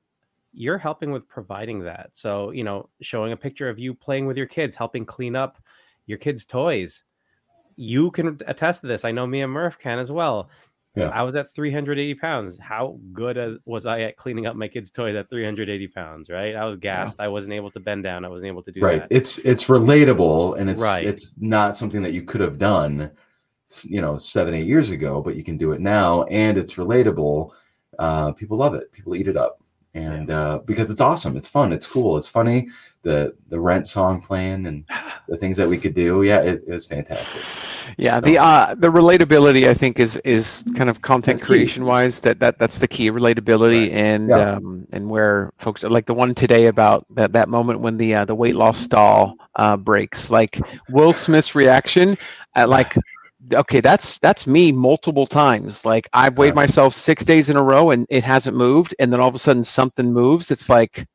you're 0.53 0.77
helping 0.77 1.11
with 1.11 1.27
providing 1.27 1.79
that. 1.81 2.09
So, 2.13 2.51
you 2.51 2.63
know, 2.63 2.89
showing 3.01 3.31
a 3.31 3.37
picture 3.37 3.69
of 3.69 3.79
you 3.79 3.93
playing 3.93 4.25
with 4.25 4.37
your 4.37 4.47
kids, 4.47 4.75
helping 4.75 5.05
clean 5.05 5.35
up 5.35 5.59
your 6.05 6.17
kids' 6.17 6.45
toys. 6.45 7.03
You 7.75 8.11
can 8.11 8.39
attest 8.47 8.81
to 8.81 8.87
this. 8.87 9.05
I 9.05 9.11
know 9.11 9.27
me 9.27 9.41
and 9.41 9.51
Murph 9.51 9.79
can 9.79 9.99
as 9.99 10.11
well. 10.11 10.49
Yeah. 10.95 11.09
I 11.09 11.21
was 11.21 11.35
at 11.35 11.49
380 11.49 12.15
pounds. 12.15 12.57
How 12.57 12.99
good 13.13 13.37
as, 13.37 13.57
was 13.65 13.85
I 13.85 14.01
at 14.01 14.17
cleaning 14.17 14.47
up 14.47 14.55
my 14.55 14.67
kids' 14.67 14.91
toys 14.91 15.15
at 15.15 15.29
380 15.29 15.87
pounds? 15.87 16.29
Right, 16.29 16.55
I 16.55 16.65
was 16.65 16.77
gassed. 16.77 17.17
Yeah. 17.19 17.25
I 17.25 17.27
wasn't 17.29 17.53
able 17.53 17.71
to 17.71 17.79
bend 17.79 18.03
down. 18.03 18.25
I 18.25 18.27
wasn't 18.27 18.47
able 18.47 18.63
to 18.63 18.71
do 18.71 18.81
right. 18.81 19.01
That. 19.01 19.07
It's 19.11 19.37
it's 19.39 19.65
relatable, 19.65 20.59
and 20.59 20.69
it's 20.69 20.81
right. 20.81 21.05
it's 21.05 21.35
not 21.37 21.77
something 21.77 22.01
that 22.01 22.13
you 22.13 22.23
could 22.23 22.41
have 22.41 22.57
done, 22.57 23.11
you 23.83 24.01
know, 24.01 24.17
seven 24.17 24.55
eight 24.55 24.67
years 24.67 24.89
ago, 24.89 25.21
but 25.21 25.35
you 25.35 25.43
can 25.43 25.57
do 25.57 25.71
it 25.73 25.79
now, 25.79 26.23
and 26.23 26.57
it's 26.57 26.73
relatable. 26.73 27.51
Uh, 27.99 28.31
people 28.31 28.57
love 28.57 28.73
it. 28.73 28.91
People 28.91 29.15
eat 29.15 29.27
it 29.27 29.37
up 29.37 29.61
and 30.05 30.29
yeah. 30.29 30.39
uh, 30.39 30.57
because 30.59 30.89
it's 30.89 31.01
awesome, 31.01 31.37
it's 31.37 31.47
fun, 31.47 31.73
it's 31.73 31.85
cool, 31.85 32.17
it's 32.17 32.27
funny. 32.27 32.67
The 33.01 33.33
the 33.47 33.59
Rent 33.59 33.87
song 33.87 34.21
playing 34.21 34.65
and 34.65 34.85
the 35.27 35.37
things 35.37 35.55
that 35.57 35.67
we 35.67 35.77
could 35.77 35.93
do, 35.93 36.23
yeah, 36.23 36.41
it 36.41 36.67
was 36.67 36.85
fantastic. 36.85 37.41
Yeah, 37.97 38.19
so. 38.19 38.25
the 38.25 38.37
uh, 38.37 38.75
the 38.75 38.89
relatability 38.89 39.67
I 39.67 39.73
think 39.73 39.99
is 39.99 40.17
is 40.17 40.63
kind 40.75 40.89
of 40.89 41.01
content 41.01 41.41
creation 41.41 41.85
wise 41.85 42.19
that, 42.21 42.39
that 42.39 42.59
that's 42.59 42.77
the 42.77 42.87
key 42.87 43.09
relatability 43.09 43.89
right. 43.89 43.97
and 43.97 44.29
yeah. 44.29 44.55
um, 44.55 44.87
and 44.91 45.09
where 45.09 45.51
folks 45.57 45.83
like 45.83 46.05
the 46.05 46.13
one 46.13 46.35
today 46.35 46.67
about 46.67 47.05
that 47.11 47.33
that 47.33 47.49
moment 47.49 47.79
when 47.79 47.97
the 47.97 48.15
uh, 48.15 48.25
the 48.25 48.35
weight 48.35 48.55
loss 48.55 48.77
stall 48.77 49.35
uh, 49.55 49.77
breaks 49.77 50.29
like 50.29 50.59
Will 50.89 51.13
Smith's 51.13 51.55
reaction 51.55 52.17
at 52.55 52.69
like 52.69 52.95
okay 53.53 53.79
that's 53.79 54.19
that's 54.19 54.45
me 54.45 54.71
multiple 54.71 55.25
times. 55.25 55.85
Like 55.85 56.09
i've 56.13 56.37
weighed 56.37 56.55
myself 56.55 56.93
six 56.93 57.23
days 57.23 57.49
in 57.49 57.55
a 57.57 57.63
row 57.63 57.91
and 57.91 58.05
it 58.09 58.23
hasn't 58.23 58.55
moved. 58.55 58.95
And 58.99 59.11
then 59.11 59.19
all 59.19 59.29
of 59.29 59.35
a 59.35 59.39
sudden 59.39 59.63
something 59.63 60.11
moves. 60.11 60.51
It's 60.51 60.69
like 60.69 61.07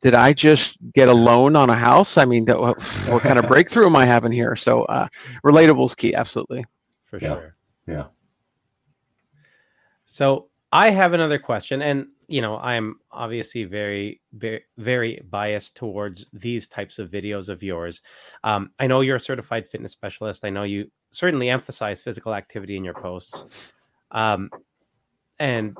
did 0.00 0.14
i 0.14 0.32
just 0.32 0.78
get 0.92 1.08
a 1.08 1.12
loan 1.12 1.56
on 1.56 1.70
a 1.70 1.76
house? 1.76 2.16
I 2.16 2.24
mean 2.24 2.46
what, 2.46 2.82
what 3.08 3.22
kind 3.22 3.38
of 3.38 3.46
breakthrough 3.48 3.86
am 3.86 3.96
i 3.96 4.04
having 4.04 4.32
here? 4.32 4.56
So 4.56 4.82
uh 4.84 5.08
relatable 5.44 5.86
is 5.86 5.94
key 5.94 6.14
absolutely. 6.14 6.64
For 7.06 7.18
yeah. 7.18 7.28
sure. 7.28 7.56
Yeah. 7.86 8.04
So 10.04 10.48
i 10.72 10.90
have 10.90 11.12
another 11.12 11.38
question 11.38 11.80
and 11.82 12.08
you 12.30 12.42
know 12.42 12.58
i'm 12.58 12.96
obviously 13.10 13.64
very 13.64 14.20
very, 14.34 14.62
very 14.76 15.22
biased 15.30 15.74
towards 15.76 16.26
these 16.34 16.66
types 16.66 16.98
of 16.98 17.10
videos 17.10 17.48
of 17.48 17.62
yours. 17.62 18.02
Um, 18.42 18.70
i 18.78 18.86
know 18.86 19.02
you're 19.02 19.16
a 19.16 19.20
certified 19.20 19.68
fitness 19.68 19.92
specialist. 19.92 20.44
I 20.44 20.50
know 20.50 20.64
you 20.64 20.90
certainly 21.10 21.50
emphasize 21.50 22.02
physical 22.02 22.34
activity 22.34 22.76
in 22.76 22.84
your 22.84 22.94
posts. 22.94 23.72
Um, 24.10 24.50
and 25.38 25.76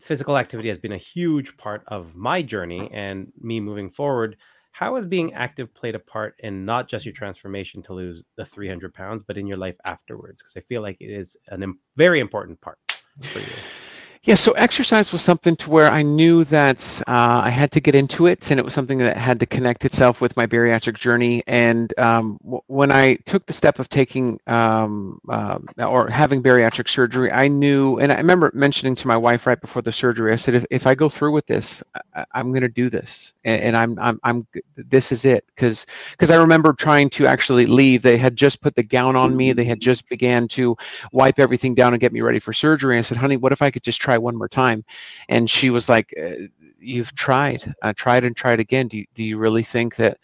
physical 0.00 0.36
activity 0.36 0.68
has 0.68 0.78
been 0.78 0.92
a 0.92 0.98
huge 0.98 1.56
part 1.56 1.82
of 1.88 2.16
my 2.16 2.42
journey 2.42 2.90
and 2.92 3.32
me 3.40 3.60
moving 3.60 3.90
forward. 3.90 4.36
How 4.72 4.96
has 4.96 5.06
being 5.06 5.32
active 5.34 5.72
played 5.72 5.94
a 5.94 6.00
part 6.00 6.34
in 6.40 6.64
not 6.64 6.88
just 6.88 7.04
your 7.04 7.14
transformation 7.14 7.82
to 7.84 7.94
lose 7.94 8.22
the 8.36 8.44
300 8.44 8.92
pounds, 8.92 9.22
but 9.22 9.38
in 9.38 9.46
your 9.46 9.56
life 9.56 9.76
afterwards? 9.84 10.42
Because 10.42 10.56
I 10.56 10.60
feel 10.62 10.82
like 10.82 10.96
it 11.00 11.10
is 11.10 11.36
a 11.48 11.60
Im- 11.60 11.78
very 11.96 12.20
important 12.20 12.60
part 12.60 12.78
for 13.20 13.38
you. 13.38 13.83
Yeah, 14.24 14.36
so 14.36 14.52
exercise 14.52 15.12
was 15.12 15.22
something 15.22 15.56
to 15.56 15.70
where 15.70 15.90
I 15.90 16.02
knew 16.02 16.44
that 16.44 17.02
uh, 17.08 17.42
I 17.44 17.50
had 17.50 17.72
to 17.72 17.80
get 17.80 17.94
into 17.94 18.26
it, 18.26 18.50
and 18.50 18.60
it 18.60 18.64
was 18.64 18.74
something 18.74 18.98
that 18.98 19.18
had 19.18 19.40
to 19.40 19.46
connect 19.46 19.84
itself 19.84 20.22
with 20.22 20.36
my 20.36 20.46
bariatric 20.46 20.94
journey. 20.94 21.42
And 21.46 21.92
um, 21.98 22.38
w- 22.42 22.62
when 22.68 22.92
I 22.92 23.16
took 23.26 23.46
the 23.46 23.52
step 23.52 23.80
of 23.80 23.90
taking 23.90 24.40
um, 24.46 25.20
uh, 25.28 25.58
or 25.78 26.08
having 26.08 26.42
bariatric 26.42 26.88
surgery, 26.88 27.32
I 27.32 27.48
knew, 27.48 27.98
and 27.98 28.12
I 28.12 28.16
remember 28.16 28.50
mentioning 28.54 28.94
to 28.96 29.08
my 29.08 29.16
wife 29.16 29.46
right 29.46 29.60
before 29.60 29.82
the 29.82 29.92
surgery, 29.92 30.32
I 30.32 30.36
said, 30.36 30.54
if, 30.54 30.66
if 30.70 30.86
I 30.86 30.94
go 30.94 31.10
through 31.10 31.32
with 31.32 31.46
this, 31.46 31.82
I, 32.14 32.24
am 32.34 32.50
going 32.50 32.62
to 32.62 32.68
do 32.68 32.90
this, 32.90 33.34
and, 33.44 33.62
and, 33.62 33.76
I'm, 33.76 33.98
I'm, 33.98 34.20
I'm, 34.24 34.46
this 34.76 35.12
is 35.12 35.26
it, 35.26 35.44
because, 35.54 35.86
because 36.12 36.30
I 36.30 36.36
remember 36.36 36.72
trying 36.72 37.10
to 37.10 37.26
actually 37.26 37.66
leave. 37.66 38.02
They 38.02 38.16
had 38.16 38.36
just 38.36 38.62
put 38.62 38.74
the 38.74 38.84
gown 38.84 39.16
on 39.16 39.36
me. 39.36 39.52
They 39.52 39.64
had 39.64 39.80
just 39.80 40.08
began 40.08 40.48
to 40.48 40.76
wipe 41.12 41.38
everything 41.38 41.74
down 41.74 41.92
and 41.92 42.00
get 42.00 42.12
me 42.12 42.22
ready 42.22 42.40
for 42.40 42.54
surgery. 42.54 42.98
I 42.98 43.02
said, 43.02 43.18
honey, 43.18 43.36
what 43.36 43.52
if 43.52 43.62
I 43.62 43.70
could 43.70 43.82
just 43.82 44.00
try 44.00 44.13
try 44.14 44.18
one 44.18 44.36
more 44.36 44.48
time 44.48 44.84
and 45.28 45.50
she 45.50 45.70
was 45.70 45.88
like 45.88 46.14
uh, 46.22 46.46
you've 46.78 47.14
tried 47.14 47.74
i 47.82 47.92
tried 47.92 48.24
and 48.24 48.36
tried 48.36 48.60
again 48.60 48.88
do 48.88 48.98
you, 48.98 49.06
do 49.14 49.24
you 49.24 49.38
really 49.38 49.64
think 49.64 49.96
that 49.96 50.18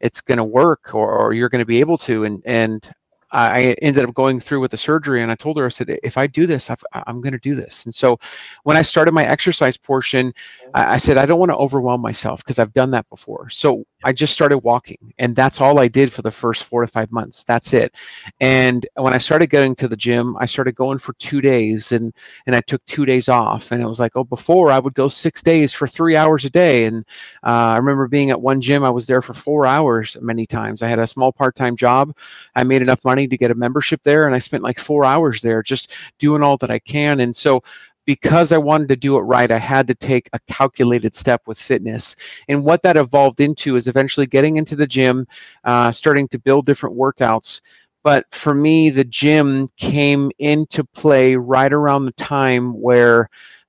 it's 0.00 0.20
going 0.20 0.38
to 0.38 0.44
work 0.44 0.94
or, 0.94 1.10
or 1.12 1.32
you're 1.32 1.48
going 1.48 1.60
to 1.60 1.66
be 1.66 1.80
able 1.80 1.98
to 1.98 2.24
and 2.24 2.42
and 2.46 2.94
I 3.32 3.74
ended 3.82 4.04
up 4.04 4.14
going 4.14 4.38
through 4.38 4.60
with 4.60 4.70
the 4.70 4.76
surgery 4.76 5.20
and 5.20 5.32
I 5.32 5.34
told 5.34 5.58
her, 5.58 5.66
I 5.66 5.68
said, 5.68 5.98
if 6.04 6.16
I 6.16 6.28
do 6.28 6.46
this, 6.46 6.70
i 6.70 6.76
am 7.08 7.20
going 7.20 7.32
to 7.32 7.40
do 7.40 7.56
this. 7.56 7.84
And 7.84 7.94
so 7.94 8.18
when 8.62 8.76
I 8.76 8.82
started 8.82 9.12
my 9.12 9.26
exercise 9.26 9.76
portion, 9.76 10.32
I, 10.74 10.94
I 10.94 10.96
said, 10.96 11.18
I 11.18 11.26
don't 11.26 11.40
want 11.40 11.50
to 11.50 11.56
overwhelm 11.56 12.00
myself 12.00 12.44
because 12.44 12.60
I've 12.60 12.72
done 12.72 12.90
that 12.90 13.06
before. 13.10 13.50
So 13.50 13.84
I 14.06 14.12
just 14.12 14.32
started 14.32 14.58
walking 14.58 15.12
and 15.18 15.34
that's 15.34 15.60
all 15.60 15.80
I 15.80 15.88
did 15.88 16.12
for 16.12 16.22
the 16.22 16.30
first 16.30 16.62
four 16.62 16.80
to 16.82 16.86
five 16.86 17.10
months. 17.10 17.42
That's 17.42 17.72
it. 17.72 17.92
And 18.40 18.86
when 18.94 19.12
I 19.12 19.18
started 19.18 19.50
getting 19.50 19.74
to 19.74 19.88
the 19.88 19.96
gym, 19.96 20.36
I 20.38 20.46
started 20.46 20.76
going 20.76 20.98
for 20.98 21.12
two 21.14 21.40
days 21.40 21.90
and, 21.90 22.14
and 22.46 22.54
I 22.54 22.60
took 22.60 22.86
two 22.86 23.04
days 23.04 23.28
off 23.28 23.72
and 23.72 23.82
it 23.82 23.86
was 23.86 23.98
like, 23.98 24.12
oh, 24.14 24.22
before 24.22 24.70
I 24.70 24.78
would 24.78 24.94
go 24.94 25.08
six 25.08 25.42
days 25.42 25.72
for 25.72 25.88
three 25.88 26.14
hours 26.14 26.44
a 26.44 26.50
day. 26.50 26.84
And 26.84 27.04
uh, 27.44 27.74
I 27.74 27.78
remember 27.78 28.06
being 28.06 28.30
at 28.30 28.40
one 28.40 28.60
gym, 28.60 28.84
I 28.84 28.90
was 28.90 29.08
there 29.08 29.22
for 29.22 29.32
four 29.34 29.66
hours 29.66 30.16
many 30.20 30.46
times. 30.46 30.82
I 30.82 30.88
had 30.88 31.00
a 31.00 31.06
small 31.08 31.32
part-time 31.32 31.74
job. 31.74 32.16
I 32.54 32.62
made 32.62 32.82
enough 32.82 33.04
money 33.04 33.26
to 33.26 33.36
get 33.36 33.50
a 33.50 33.56
membership 33.56 34.04
there 34.04 34.26
and 34.26 34.36
I 34.36 34.38
spent 34.38 34.62
like 34.62 34.78
four 34.78 35.04
hours 35.04 35.40
there 35.40 35.64
just 35.64 35.92
doing 36.20 36.44
all 36.44 36.56
that 36.58 36.70
I 36.70 36.78
can. 36.78 37.18
And 37.18 37.36
so 37.36 37.64
because 38.06 38.52
I 38.52 38.58
wanted 38.58 38.88
to 38.88 38.96
do 38.96 39.16
it 39.16 39.22
right, 39.22 39.50
I 39.50 39.58
had 39.58 39.86
to 39.88 39.94
take 39.94 40.30
a 40.32 40.40
calculated 40.48 41.14
step 41.14 41.42
with 41.46 41.60
fitness. 41.60 42.16
And 42.48 42.64
what 42.64 42.82
that 42.82 42.96
evolved 42.96 43.40
into 43.40 43.76
is 43.76 43.88
eventually 43.88 44.26
getting 44.26 44.56
into 44.56 44.76
the 44.76 44.86
gym, 44.86 45.26
uh, 45.64 45.92
starting 45.92 46.28
to 46.28 46.38
build 46.38 46.66
different 46.66 46.96
workouts. 46.96 47.60
But 48.02 48.24
for 48.30 48.54
me, 48.54 48.90
the 48.90 49.04
gym 49.04 49.68
came 49.76 50.30
into 50.38 50.84
play 50.84 51.34
right 51.34 51.72
around 51.72 52.04
the 52.04 52.12
time 52.12 52.80
where 52.80 53.28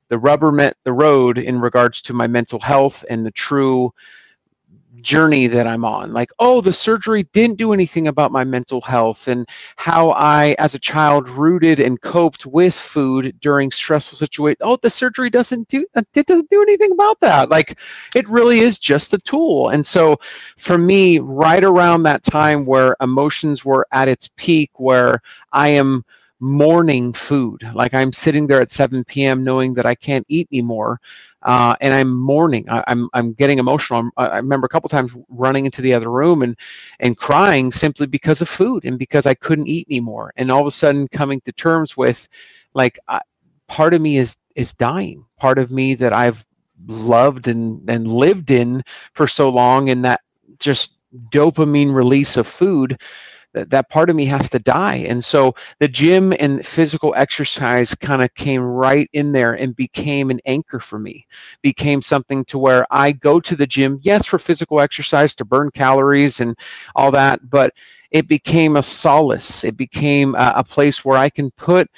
the 0.10 0.20
rubber 0.20 0.52
met 0.52 0.78
the 0.84 0.94
road 0.94 1.38
in 1.40 1.60
regards 1.60 2.02
to 2.04 2.14
my 2.14 2.28
mental 2.28 2.60
health 2.60 3.04
and 3.10 3.26
the 3.26 3.32
true 3.32 3.92
journey 5.02 5.48
that 5.48 5.68
I'm 5.68 5.86
on. 5.86 6.14
Like, 6.14 6.32
oh, 6.40 6.62
the 6.62 6.74
surgery 6.74 7.24
didn't 7.34 7.58
do 7.58 7.74
anything 7.74 8.08
about 8.08 8.32
my 8.32 8.44
mental 8.44 8.82
health 8.82 9.28
and 9.28 9.48
how 9.76 10.12
I, 10.12 10.56
as 10.60 10.76
a 10.76 10.80
child, 10.80 11.30
rooted 11.30 11.80
and 11.80 12.02
coped 12.02 12.46
with 12.46 12.76
food 12.76 13.36
during 13.42 13.72
stressful 13.72 14.18
situations. 14.18 14.60
Oh, 14.62 14.78
the 14.82 14.90
surgery 14.90 15.30
doesn't 15.30 15.68
do 15.68 15.86
uh, 15.96 16.04
it 16.14 16.26
doesn't 16.26 16.50
do 16.50 16.62
anything 16.62 16.92
about 16.92 17.20
that. 17.22 17.50
Like, 17.50 17.78
it 18.16 18.28
really 18.30 18.60
is 18.60 18.80
just 18.80 19.14
a 19.14 19.18
tool. 19.20 19.70
And 19.70 19.86
so, 19.86 20.20
for 20.58 20.78
me, 20.78 21.20
right 21.20 21.64
around 21.64 22.04
that 22.04 22.24
time 22.24 22.66
where 22.66 22.96
emotions 23.02 23.64
were 23.66 23.88
at 23.92 24.08
its 24.08 24.30
peak, 24.36 24.72
where 24.80 25.22
I 25.52 25.70
am 25.70 26.04
mourning 26.40 27.14
food. 27.14 27.64
Like 27.74 27.94
I'm 27.94 28.14
sitting 28.14 28.48
there 28.48 28.62
at 28.62 28.72
7 28.72 29.04
p.m. 29.06 29.44
knowing 29.44 29.74
that 29.76 29.86
I 29.86 29.96
can't 29.96 30.26
eat 30.30 30.48
anymore 30.52 31.00
uh, 31.44 31.76
and 31.82 31.94
I'm 31.94 32.14
mourning. 32.14 32.68
I, 32.70 32.80
am 32.80 32.84
I'm, 32.88 33.10
I'm 33.14 33.34
getting 33.34 33.60
emotional. 33.60 34.00
I'm, 34.00 34.12
i 34.18 34.36
remember 34.36 34.66
a 34.66 34.70
couple 34.70 34.90
times 34.90 35.16
running 35.30 35.66
into 35.66 35.82
the 35.82 35.94
other 35.94 36.12
room 36.12 36.42
and 36.42 36.58
and 37.00 37.18
crying 37.18 37.72
simply 37.72 38.08
because 38.08 38.42
of 38.42 38.50
food 38.50 38.86
and 38.86 39.00
because 39.00 39.26
I 39.26 39.34
couldn't 39.34 39.68
eat 39.68 39.88
anymore. 39.90 40.34
And 40.36 40.52
all 40.52 40.62
of 40.62 40.68
a 40.68 40.72
sudden, 40.72 41.08
coming 41.08 41.42
to 41.42 41.52
terms 41.54 41.96
with, 41.96 42.28
like, 42.74 43.00
part 43.68 43.94
of 43.94 44.02
me 44.02 44.18
is 44.18 44.38
is 44.56 44.74
dying. 44.74 45.26
Part 45.38 45.58
of 45.58 45.72
me 45.72 45.94
that 45.96 46.12
I've 46.12 46.46
loved 46.88 47.48
and 47.48 47.88
and 47.90 48.08
lived 48.08 48.52
in 48.52 48.84
for 49.14 49.28
so 49.28 49.50
long, 49.50 49.90
and 49.90 50.04
that 50.06 50.22
just 50.60 50.98
dopamine 51.30 51.94
release 51.94 52.36
of 52.36 52.48
food 52.48 53.00
that, 53.54 53.70
that 53.70 53.90
part 53.90 54.10
of 54.10 54.16
me 54.16 54.26
has 54.26 54.50
to 54.52 54.60
die. 54.60 54.98
And 55.08 55.24
so 55.24 55.56
the 55.80 55.88
gym 55.88 56.34
and 56.40 56.66
physical 56.66 57.14
exercise 57.16 57.96
kind 57.96 58.22
of 58.22 58.34
came 58.36 58.62
right 58.62 59.10
in 59.14 59.32
there 59.32 59.54
and 59.54 59.76
became 59.76 60.30
an 60.30 60.40
anchor 60.46 60.80
for 60.80 61.00
me, 61.00 61.26
became 61.62 62.02
something 62.02 62.46
to 62.46 62.58
where 62.58 62.86
I 62.92 63.12
go 63.12 63.40
to 63.40 63.56
the 63.56 63.68
gym, 63.68 64.00
yes, 64.02 64.26
for 64.26 64.40
physical 64.40 64.80
exercise 64.80 65.36
to 65.36 65.46
burn 65.46 65.72
calories 65.72 66.40
and 66.40 66.58
all 66.96 67.12
that, 67.12 67.50
but 67.50 67.74
it 68.12 68.28
became 68.28 68.78
a 68.78 68.84
solace. 68.84 69.64
It 69.64 69.76
became 69.76 70.36
a, 70.36 70.54
a 70.58 70.64
place 70.64 71.04
where 71.04 71.18
I 71.18 71.30
can 71.30 71.52
put 71.52 71.90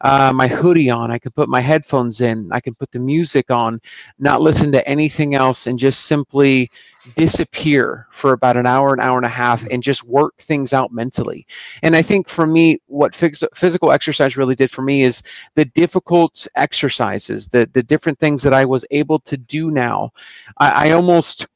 uh, 0.00 0.32
my 0.34 0.46
hoodie 0.46 0.90
on. 0.90 1.10
I 1.10 1.18
can 1.18 1.32
put 1.32 1.48
my 1.48 1.60
headphones 1.60 2.20
in. 2.20 2.48
I 2.52 2.60
can 2.60 2.74
put 2.74 2.90
the 2.92 2.98
music 2.98 3.50
on, 3.50 3.80
not 4.18 4.40
listen 4.40 4.70
to 4.72 4.88
anything 4.88 5.34
else, 5.34 5.66
and 5.66 5.78
just 5.78 6.04
simply 6.04 6.70
disappear 7.16 8.06
for 8.12 8.32
about 8.32 8.56
an 8.56 8.66
hour, 8.66 8.92
an 8.92 9.00
hour 9.00 9.16
and 9.16 9.26
a 9.26 9.30
half, 9.30 9.66
and 9.68 9.82
just 9.82 10.04
work 10.04 10.36
things 10.38 10.72
out 10.72 10.92
mentally. 10.92 11.46
And 11.82 11.96
I 11.96 12.02
think 12.02 12.28
for 12.28 12.46
me, 12.46 12.80
what 12.86 13.14
physical 13.14 13.92
exercise 13.92 14.36
really 14.36 14.54
did 14.54 14.70
for 14.70 14.82
me 14.82 15.02
is 15.02 15.22
the 15.54 15.64
difficult 15.64 16.46
exercises, 16.54 17.48
the 17.48 17.68
the 17.72 17.82
different 17.82 18.18
things 18.18 18.42
that 18.42 18.54
I 18.54 18.64
was 18.64 18.84
able 18.90 19.18
to 19.20 19.36
do 19.36 19.70
now. 19.70 20.12
I, 20.58 20.88
I 20.88 20.90
almost 20.92 21.46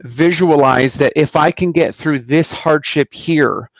visualize 0.00 0.94
that 0.94 1.12
if 1.16 1.36
I 1.36 1.50
can 1.50 1.72
get 1.72 1.94
through 1.94 2.20
this 2.20 2.52
hardship 2.52 3.12
here, 3.14 3.70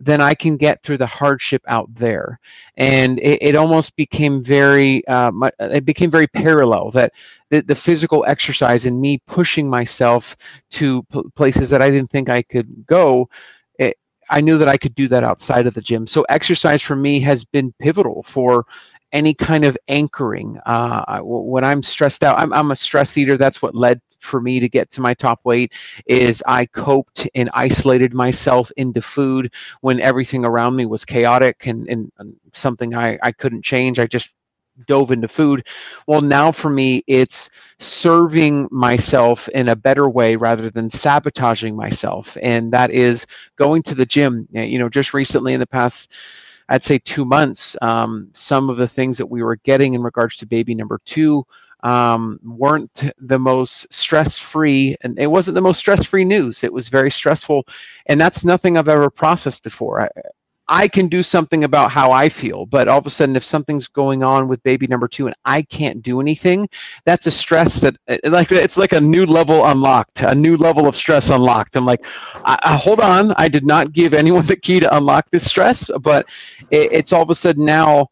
then 0.00 0.20
I 0.22 0.34
can 0.34 0.56
get 0.56 0.82
through 0.82 0.98
the 0.98 1.06
hardship 1.06 1.62
out 1.68 1.94
there. 1.94 2.40
And 2.76 3.20
it, 3.20 3.42
it 3.42 3.56
almost 3.56 3.96
became 3.96 4.42
very, 4.42 5.06
uh, 5.08 5.30
it 5.60 5.84
became 5.84 6.10
very 6.10 6.26
parallel 6.28 6.90
that 6.92 7.12
the, 7.50 7.62
the 7.62 7.76
physical 7.76 8.24
exercise 8.26 8.86
and 8.86 9.00
me 9.00 9.18
pushing 9.26 9.68
myself 9.70 10.36
to 10.72 11.02
p- 11.12 11.22
places 11.36 11.70
that 11.70 11.82
I 11.82 11.90
didn't 11.90 12.10
think 12.10 12.30
I 12.30 12.42
could 12.42 12.86
go. 12.86 13.28
It, 13.78 13.98
I 14.30 14.40
knew 14.40 14.58
that 14.58 14.68
I 14.68 14.78
could 14.78 14.94
do 14.94 15.08
that 15.08 15.24
outside 15.24 15.66
of 15.66 15.74
the 15.74 15.82
gym. 15.82 16.06
So 16.06 16.22
exercise 16.30 16.82
for 16.82 16.96
me 16.96 17.20
has 17.20 17.44
been 17.44 17.72
pivotal 17.78 18.22
for 18.24 18.66
any 19.12 19.34
kind 19.34 19.64
of 19.64 19.76
anchoring. 19.88 20.58
Uh, 20.66 21.20
when 21.22 21.64
I'm 21.64 21.82
stressed 21.82 22.24
out, 22.24 22.38
I'm, 22.38 22.52
I'm 22.52 22.70
a 22.70 22.76
stress 22.76 23.18
eater. 23.18 23.36
That's 23.36 23.62
what 23.62 23.74
led 23.74 24.00
for 24.20 24.40
me 24.40 24.60
to 24.60 24.68
get 24.68 24.90
to 24.92 25.00
my 25.00 25.14
top 25.14 25.40
weight 25.44 25.72
is 26.06 26.42
I 26.46 26.66
coped 26.66 27.28
and 27.34 27.50
isolated 27.54 28.14
myself 28.14 28.70
into 28.76 29.02
food 29.02 29.52
when 29.80 30.00
everything 30.00 30.44
around 30.44 30.76
me 30.76 30.86
was 30.86 31.04
chaotic 31.04 31.66
and, 31.66 31.88
and, 31.88 32.12
and 32.18 32.36
something 32.52 32.94
I, 32.94 33.18
I 33.22 33.32
couldn't 33.32 33.62
change. 33.62 33.98
I 33.98 34.06
just 34.06 34.32
dove 34.86 35.10
into 35.10 35.28
food. 35.28 35.66
Well, 36.06 36.20
now 36.20 36.52
for 36.52 36.70
me, 36.70 37.02
it's 37.06 37.50
serving 37.78 38.68
myself 38.70 39.48
in 39.48 39.68
a 39.68 39.76
better 39.76 40.08
way 40.08 40.36
rather 40.36 40.70
than 40.70 40.88
sabotaging 40.88 41.76
myself. 41.76 42.36
And 42.42 42.72
that 42.72 42.90
is 42.90 43.26
going 43.56 43.82
to 43.84 43.94
the 43.94 44.06
gym. 44.06 44.48
You 44.52 44.78
know, 44.78 44.88
just 44.88 45.14
recently 45.14 45.54
in 45.54 45.60
the 45.60 45.66
past, 45.66 46.12
I'd 46.68 46.84
say 46.84 46.98
two 46.98 47.24
months, 47.24 47.76
um, 47.82 48.28
some 48.32 48.70
of 48.70 48.76
the 48.76 48.88
things 48.88 49.18
that 49.18 49.26
we 49.26 49.42
were 49.42 49.56
getting 49.56 49.94
in 49.94 50.02
regards 50.02 50.36
to 50.36 50.46
baby 50.46 50.74
number 50.74 51.00
two 51.04 51.44
um, 51.82 52.38
weren't 52.42 53.04
the 53.18 53.38
most 53.38 53.92
stress 53.92 54.38
free, 54.38 54.96
and 55.02 55.18
it 55.18 55.26
wasn't 55.26 55.54
the 55.54 55.60
most 55.60 55.78
stress 55.78 56.04
free 56.06 56.24
news. 56.24 56.64
It 56.64 56.72
was 56.72 56.88
very 56.88 57.10
stressful, 57.10 57.66
and 58.06 58.20
that's 58.20 58.44
nothing 58.44 58.76
I've 58.76 58.88
ever 58.88 59.10
processed 59.10 59.62
before. 59.62 60.02
I, 60.02 60.08
I 60.72 60.86
can 60.86 61.08
do 61.08 61.24
something 61.24 61.64
about 61.64 61.90
how 61.90 62.12
I 62.12 62.28
feel, 62.28 62.64
but 62.64 62.86
all 62.86 62.98
of 62.98 63.06
a 63.06 63.10
sudden, 63.10 63.34
if 63.34 63.42
something's 63.42 63.88
going 63.88 64.22
on 64.22 64.46
with 64.46 64.62
baby 64.62 64.86
number 64.86 65.08
two 65.08 65.26
and 65.26 65.34
I 65.44 65.62
can't 65.62 66.00
do 66.00 66.20
anything, 66.20 66.68
that's 67.04 67.26
a 67.26 67.30
stress 67.32 67.80
that, 67.80 67.96
uh, 68.06 68.18
like, 68.24 68.52
it's 68.52 68.76
like 68.76 68.92
a 68.92 69.00
new 69.00 69.26
level 69.26 69.66
unlocked, 69.66 70.22
a 70.22 70.32
new 70.32 70.56
level 70.56 70.86
of 70.86 70.94
stress 70.94 71.28
unlocked. 71.30 71.74
I'm 71.74 71.84
like, 71.84 72.04
I, 72.44 72.56
I, 72.62 72.76
hold 72.76 73.00
on, 73.00 73.32
I 73.32 73.48
did 73.48 73.66
not 73.66 73.92
give 73.92 74.14
anyone 74.14 74.46
the 74.46 74.54
key 74.54 74.78
to 74.78 74.96
unlock 74.96 75.28
this 75.30 75.44
stress, 75.44 75.90
but 76.02 76.26
it, 76.70 76.92
it's 76.92 77.12
all 77.12 77.22
of 77.22 77.30
a 77.30 77.34
sudden 77.34 77.64
now 77.64 78.08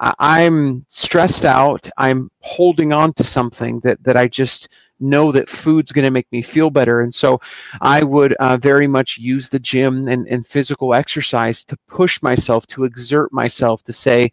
I'm 0.00 0.84
stressed 0.88 1.44
out. 1.44 1.88
I'm 1.96 2.30
holding 2.40 2.92
on 2.92 3.12
to 3.14 3.24
something 3.24 3.80
that, 3.80 4.02
that 4.04 4.16
I 4.16 4.28
just 4.28 4.68
know 5.00 5.30
that 5.32 5.48
food's 5.48 5.92
going 5.92 6.04
to 6.04 6.10
make 6.10 6.30
me 6.32 6.42
feel 6.42 6.70
better. 6.70 7.00
And 7.00 7.14
so 7.14 7.40
I 7.80 8.02
would 8.02 8.32
uh, 8.34 8.56
very 8.56 8.86
much 8.86 9.18
use 9.18 9.48
the 9.48 9.58
gym 9.58 10.08
and, 10.08 10.26
and 10.28 10.46
physical 10.46 10.94
exercise 10.94 11.64
to 11.64 11.76
push 11.88 12.22
myself, 12.22 12.66
to 12.68 12.84
exert 12.84 13.32
myself, 13.32 13.82
to 13.84 13.92
say, 13.92 14.30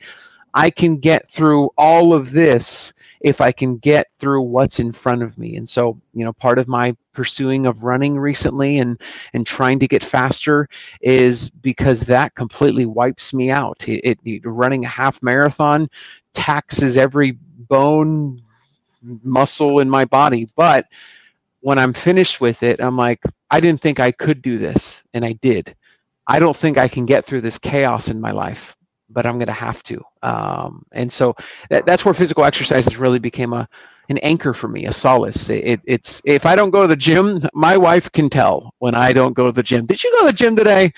I 0.54 0.70
can 0.70 0.98
get 0.98 1.28
through 1.28 1.72
all 1.78 2.14
of 2.14 2.32
this 2.32 2.94
if 3.24 3.40
I 3.42 3.52
can 3.54 3.78
get 3.78 4.08
through 4.20 4.42
what's 4.42 4.80
in 4.80 4.92
front 4.92 5.24
of 5.24 5.38
me. 5.38 5.56
And 5.56 5.68
so, 5.68 6.00
you 6.14 6.26
know, 6.26 6.34
part 6.34 6.60
of 6.60 6.68
my 6.68 6.96
pursuing 7.14 7.66
of 7.66 7.84
running 7.84 8.20
recently 8.20 8.80
and 8.80 9.00
and 9.34 9.48
trying 9.48 9.80
to 9.80 9.88
get 9.88 10.04
faster 10.04 10.68
is 11.02 11.50
because 11.50 12.02
that 12.02 12.36
completely 12.36 12.86
wipes 12.86 13.34
me 13.34 13.50
out. 13.50 13.84
It, 13.88 14.20
it 14.26 14.42
running 14.44 14.84
a 14.86 14.90
half 14.90 15.24
marathon 15.24 15.90
taxes 16.34 16.98
every 16.98 17.32
bone 17.32 18.40
muscle 19.24 19.80
in 19.80 19.90
my 19.90 20.06
body, 20.06 20.48
but 20.56 20.88
when 21.62 21.80
I'm 21.80 21.94
finished 21.94 22.42
with 22.42 22.62
it, 22.62 22.82
I'm 22.82 22.98
like, 22.98 23.22
I 23.50 23.62
didn't 23.62 23.82
think 23.82 24.00
I 24.00 24.12
could 24.12 24.42
do 24.42 24.58
this, 24.58 25.02
and 25.14 25.24
I 25.24 25.34
did. 25.34 25.76
I 26.28 26.40
don't 26.40 26.56
think 26.58 26.78
I 26.78 26.90
can 26.90 27.06
get 27.06 27.26
through 27.26 27.42
this 27.42 27.58
chaos 27.58 28.10
in 28.10 28.20
my 28.20 28.32
life, 28.32 28.76
but 29.14 29.26
I'm 29.26 29.38
going 29.38 29.48
to 29.48 29.54
have 29.54 29.84
to. 29.84 30.04
Um, 30.22 30.86
and 30.92 31.12
so 31.12 31.36
that, 31.70 31.86
that's 31.86 32.04
where 32.06 32.14
physical 32.14 32.44
exercises 32.44 32.98
really 32.98 33.20
became 33.20 33.54
a 33.54 33.68
an 34.10 34.18
anchor 34.18 34.54
for 34.54 34.68
me, 34.68 34.86
a 34.86 34.94
solace. 34.94 35.50
It, 35.50 35.66
it, 35.66 35.82
it's 35.86 36.22
if 36.26 36.46
I 36.46 36.56
don't 36.56 36.72
go 36.72 36.82
to 36.82 36.88
the 36.88 36.96
gym, 36.96 37.48
my 37.54 37.78
wife 37.78 38.12
can 38.12 38.30
tell 38.30 38.74
when 38.80 38.96
I 38.96 39.14
don't 39.14 39.34
go 39.34 39.46
to 39.46 39.52
the 39.52 39.64
gym. 39.64 39.86
Did 39.86 40.04
you 40.04 40.12
go 40.12 40.22
to 40.22 40.26
the 40.28 40.34
gym 40.34 40.56
today? 40.56 40.94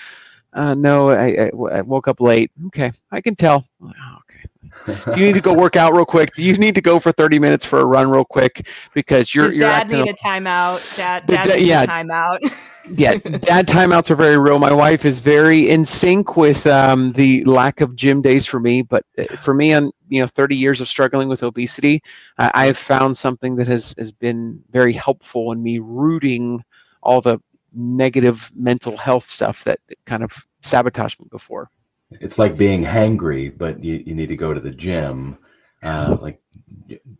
Uh, 0.52 0.74
no, 0.74 1.10
I, 1.10 1.26
I, 1.26 1.50
I, 1.72 1.80
woke 1.82 2.08
up 2.08 2.20
late. 2.20 2.50
Okay, 2.68 2.90
I 3.12 3.20
can 3.20 3.36
tell. 3.36 3.66
Oh, 3.82 3.92
okay. 4.20 5.04
Do 5.12 5.20
you 5.20 5.26
need 5.26 5.34
to 5.34 5.40
go 5.40 5.52
work 5.52 5.76
out 5.76 5.92
real 5.92 6.06
quick? 6.06 6.34
Do 6.34 6.42
you 6.42 6.56
need 6.56 6.74
to 6.76 6.80
go 6.80 6.98
for 6.98 7.12
30 7.12 7.38
minutes 7.38 7.66
for 7.66 7.80
a 7.80 7.84
run 7.84 8.10
real 8.10 8.24
quick? 8.24 8.66
Because 8.94 9.34
you're, 9.34 9.50
you're 9.50 9.58
dad 9.58 9.90
need 9.90 10.08
a 10.08 10.14
timeout. 10.14 10.96
Dad, 10.96 11.26
dad 11.26 11.42
da- 11.44 11.56
needs 11.56 11.68
yeah. 11.68 11.82
a 11.82 11.86
timeout. 11.86 12.52
yeah, 12.90 13.14
dad 13.14 13.66
timeouts 13.66 14.10
are 14.10 14.16
very 14.16 14.38
real. 14.38 14.58
My 14.58 14.72
wife 14.72 15.04
is 15.04 15.20
very 15.20 15.70
in 15.70 15.84
sync 15.84 16.36
with 16.36 16.66
um, 16.66 17.12
the 17.12 17.44
lack 17.44 17.80
of 17.80 17.96
gym 17.96 18.22
days 18.22 18.46
for 18.46 18.60
me. 18.60 18.82
But 18.82 19.04
uh, 19.18 19.36
for 19.36 19.54
me, 19.54 19.72
on 19.72 19.90
you 20.08 20.20
know, 20.20 20.26
30 20.26 20.56
years 20.56 20.80
of 20.80 20.88
struggling 20.88 21.28
with 21.28 21.42
obesity, 21.42 22.02
I, 22.38 22.50
I 22.54 22.66
have 22.66 22.78
found 22.78 23.16
something 23.16 23.56
that 23.56 23.66
has 23.66 23.94
has 23.98 24.12
been 24.12 24.62
very 24.70 24.92
helpful 24.92 25.52
in 25.52 25.62
me 25.62 25.78
rooting 25.78 26.62
all 27.02 27.20
the 27.20 27.38
negative 27.72 28.50
mental 28.54 28.96
health 28.96 29.28
stuff 29.28 29.64
that 29.64 29.80
kind 30.06 30.22
of 30.22 30.32
sabotaged 30.62 31.20
me 31.20 31.26
before. 31.30 31.70
It's 32.10 32.38
like 32.38 32.56
being 32.56 32.84
hangry, 32.84 33.56
but 33.56 33.82
you, 33.82 34.02
you 34.06 34.14
need 34.14 34.28
to 34.28 34.36
go 34.36 34.54
to 34.54 34.60
the 34.60 34.70
gym. 34.70 35.38
Uh, 35.86 36.18
like 36.20 36.40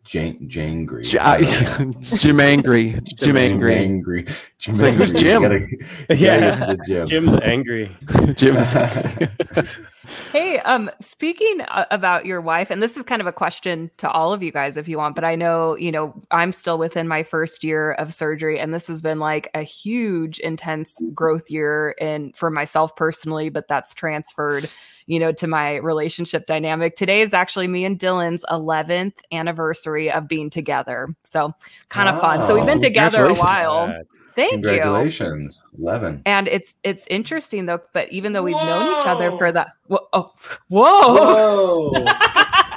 Jane 0.03 0.49
Jangry. 0.49 1.03
J- 1.03 1.17
uh, 1.17 2.17
Jim 2.17 2.39
Angry. 2.39 2.99
Jim 3.15 3.37
Angry. 3.37 3.75
Angry. 3.75 4.23
Jim 4.59 4.73
It's 4.75 4.81
like, 4.81 4.93
who's 4.95 5.13
Jim? 5.13 5.41
Gotta, 5.41 5.59
gotta 6.09 6.15
Yeah. 6.17 6.39
get 6.39 6.59
to 6.59 6.65
the 6.65 6.83
gym. 6.87 7.07
Jim's 7.07 7.35
angry. 7.43 7.97
Jim 8.35 8.57
is 8.57 8.75
angry. 8.75 9.29
Hey, 10.31 10.59
um, 10.59 10.89
speaking 11.01 11.59
uh, 11.61 11.85
about 11.91 12.25
your 12.25 12.39
wife, 12.39 12.71
and 12.71 12.81
this 12.81 12.95
is 12.95 13.03
kind 13.03 13.19
of 13.19 13.27
a 13.27 13.33
question 13.33 13.91
to 13.97 14.09
all 14.09 14.31
of 14.31 14.41
you 14.41 14.53
guys 14.53 14.77
if 14.77 14.87
you 14.87 14.97
want, 14.97 15.15
but 15.15 15.25
I 15.25 15.35
know, 15.35 15.75
you 15.75 15.91
know, 15.91 16.13
I'm 16.31 16.53
still 16.53 16.77
within 16.77 17.09
my 17.09 17.23
first 17.23 17.61
year 17.61 17.91
of 17.93 18.13
surgery, 18.13 18.57
and 18.57 18.73
this 18.73 18.87
has 18.87 19.01
been 19.01 19.19
like 19.19 19.49
a 19.53 19.63
huge, 19.63 20.39
intense 20.39 21.01
growth 21.13 21.51
year 21.51 21.93
in 21.99 22.31
for 22.33 22.49
myself 22.49 22.95
personally, 22.95 23.49
but 23.49 23.67
that's 23.67 23.93
transferred, 23.93 24.69
you 25.07 25.19
know, 25.19 25.31
to 25.31 25.47
my 25.47 25.77
relationship 25.77 26.45
dynamic. 26.45 26.95
Today 26.95 27.21
is 27.21 27.33
actually 27.33 27.67
me 27.67 27.85
and 27.85 27.97
Dylan's 27.97 28.45
11th 28.51 29.13
anniversary 29.31 30.11
of 30.11 30.27
being 30.27 30.49
together. 30.49 31.15
So 31.23 31.53
kind 31.89 32.09
of 32.09 32.19
fun. 32.21 32.43
So 32.45 32.55
we've 32.55 32.65
been 32.65 32.81
together 32.81 33.25
a 33.25 33.33
while. 33.33 33.93
Thank 34.35 34.51
you. 34.51 34.69
Congratulations, 34.69 35.65
eleven. 35.79 36.21
And 36.27 36.47
it's 36.47 36.75
it's 36.83 37.07
interesting 37.09 37.65
though, 37.65 37.79
but 37.91 38.11
even 38.11 38.33
though 38.33 38.43
we've 38.43 38.53
known 38.53 39.01
each 39.01 39.07
other 39.07 39.35
for 39.35 39.51
that, 39.51 39.69
whoa, 39.87 40.07
oh, 40.13 40.31
whoa, 40.69 41.89
Whoa! 41.91 42.05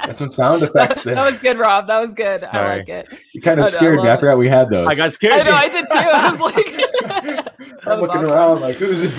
Got 0.07 0.17
some 0.17 0.31
sound 0.31 0.63
effects 0.63 1.03
there. 1.03 1.13
that 1.13 1.31
was 1.31 1.39
good, 1.39 1.59
Rob. 1.59 1.85
That 1.85 1.99
was 1.99 2.15
good. 2.15 2.43
I 2.45 2.77
like 2.77 2.89
it. 2.89 3.13
you 3.33 3.41
kind 3.41 3.59
of 3.59 3.65
oh, 3.65 3.67
I 3.67 3.71
know, 3.71 3.77
I 3.77 3.77
scared 3.77 3.95
me. 3.97 4.01
I 4.01 4.05
love 4.05 4.17
it. 4.17 4.19
forgot 4.21 4.37
we 4.39 4.47
had 4.47 4.69
those. 4.71 4.87
I 4.87 4.95
got 4.95 5.13
scared. 5.13 5.33
I 5.33 5.43
know. 5.43 5.53
I 5.53 5.69
did 5.69 5.85
too. 5.87 5.97
I 5.99 6.31
was 6.31 6.39
like, 6.39 7.47
I'm 7.85 7.99
was 7.99 8.01
looking 8.01 8.21
awesome. 8.21 8.31
around 8.31 8.61
like, 8.61 8.77
who's 8.77 9.03
it? 9.03 9.13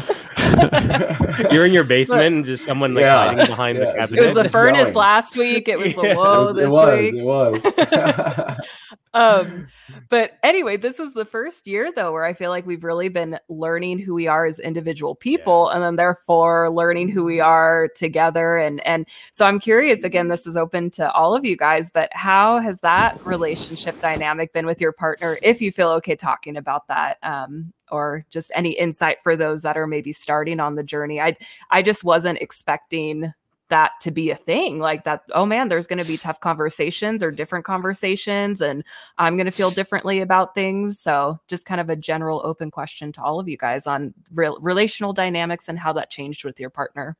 You're 1.50 1.66
in 1.66 1.72
your 1.72 1.84
basement 1.84 2.34
and 2.36 2.44
just 2.44 2.64
someone 2.64 2.94
like 2.94 3.02
Yeah. 3.02 3.28
hiding 3.28 3.46
behind 3.46 3.78
Yeah. 3.78 3.84
the 3.84 3.92
cabinet. 3.98 4.18
It 4.18 4.34
was 4.34 4.34
the 4.44 4.48
furnace 4.48 4.78
yelling. 4.80 4.94
last 4.94 5.36
week. 5.36 5.68
It 5.68 5.78
was 5.78 5.94
the 5.94 6.02
Yeah. 6.02 6.14
whoa 6.16 6.48
it 6.48 6.54
this 6.54 6.70
was. 6.70 6.98
week. 6.98 7.14
It 7.14 7.24
was. 7.24 8.58
um 9.14 9.66
but 10.08 10.38
anyway 10.42 10.74
this 10.76 10.98
was 10.98 11.12
the 11.12 11.24
first 11.24 11.66
year 11.66 11.92
though 11.94 12.12
where 12.12 12.24
i 12.24 12.32
feel 12.32 12.48
like 12.48 12.64
we've 12.64 12.82
really 12.82 13.10
been 13.10 13.38
learning 13.50 13.98
who 13.98 14.14
we 14.14 14.26
are 14.26 14.46
as 14.46 14.58
individual 14.58 15.14
people 15.14 15.68
and 15.68 15.82
then 15.82 15.96
therefore 15.96 16.70
learning 16.70 17.08
who 17.10 17.22
we 17.22 17.38
are 17.38 17.88
together 17.94 18.56
and 18.56 18.80
and 18.86 19.06
so 19.30 19.44
i'm 19.44 19.60
curious 19.60 20.02
again 20.02 20.28
this 20.28 20.46
is 20.46 20.56
open 20.56 20.90
to 20.90 21.10
all 21.12 21.34
of 21.34 21.44
you 21.44 21.56
guys 21.58 21.90
but 21.90 22.08
how 22.14 22.58
has 22.58 22.80
that 22.80 23.18
relationship 23.26 24.00
dynamic 24.00 24.50
been 24.54 24.64
with 24.64 24.80
your 24.80 24.92
partner 24.92 25.38
if 25.42 25.60
you 25.60 25.70
feel 25.70 25.88
okay 25.90 26.16
talking 26.16 26.56
about 26.56 26.88
that 26.88 27.18
um 27.22 27.64
or 27.92 28.26
just 28.30 28.50
any 28.54 28.70
insight 28.70 29.22
for 29.22 29.36
those 29.36 29.62
that 29.62 29.76
are 29.76 29.86
maybe 29.86 30.10
starting 30.10 30.58
on 30.58 30.74
the 30.74 30.82
journey. 30.82 31.20
I 31.20 31.36
i 31.70 31.82
just 31.82 32.02
wasn't 32.02 32.38
expecting 32.38 33.32
that 33.68 33.92
to 34.00 34.10
be 34.10 34.30
a 34.30 34.36
thing 34.36 34.80
like 34.80 35.04
that 35.04 35.22
oh 35.32 35.46
man 35.46 35.68
there's 35.68 35.86
going 35.86 35.98
to 35.98 36.04
be 36.04 36.18
tough 36.18 36.40
conversations 36.40 37.22
or 37.22 37.30
different 37.30 37.64
conversations 37.64 38.60
and 38.60 38.84
i'm 39.16 39.34
going 39.34 39.46
to 39.46 39.50
feel 39.50 39.70
differently 39.70 40.20
about 40.20 40.54
things. 40.54 40.98
So 40.98 41.38
just 41.48 41.64
kind 41.64 41.80
of 41.80 41.88
a 41.88 41.96
general 41.96 42.42
open 42.44 42.70
question 42.70 43.12
to 43.12 43.22
all 43.22 43.40
of 43.40 43.48
you 43.48 43.56
guys 43.56 43.86
on 43.86 44.12
real 44.34 44.58
relational 44.60 45.12
dynamics 45.12 45.68
and 45.68 45.78
how 45.78 45.92
that 45.94 46.10
changed 46.10 46.44
with 46.44 46.60
your 46.60 46.70
partner. 46.70 47.16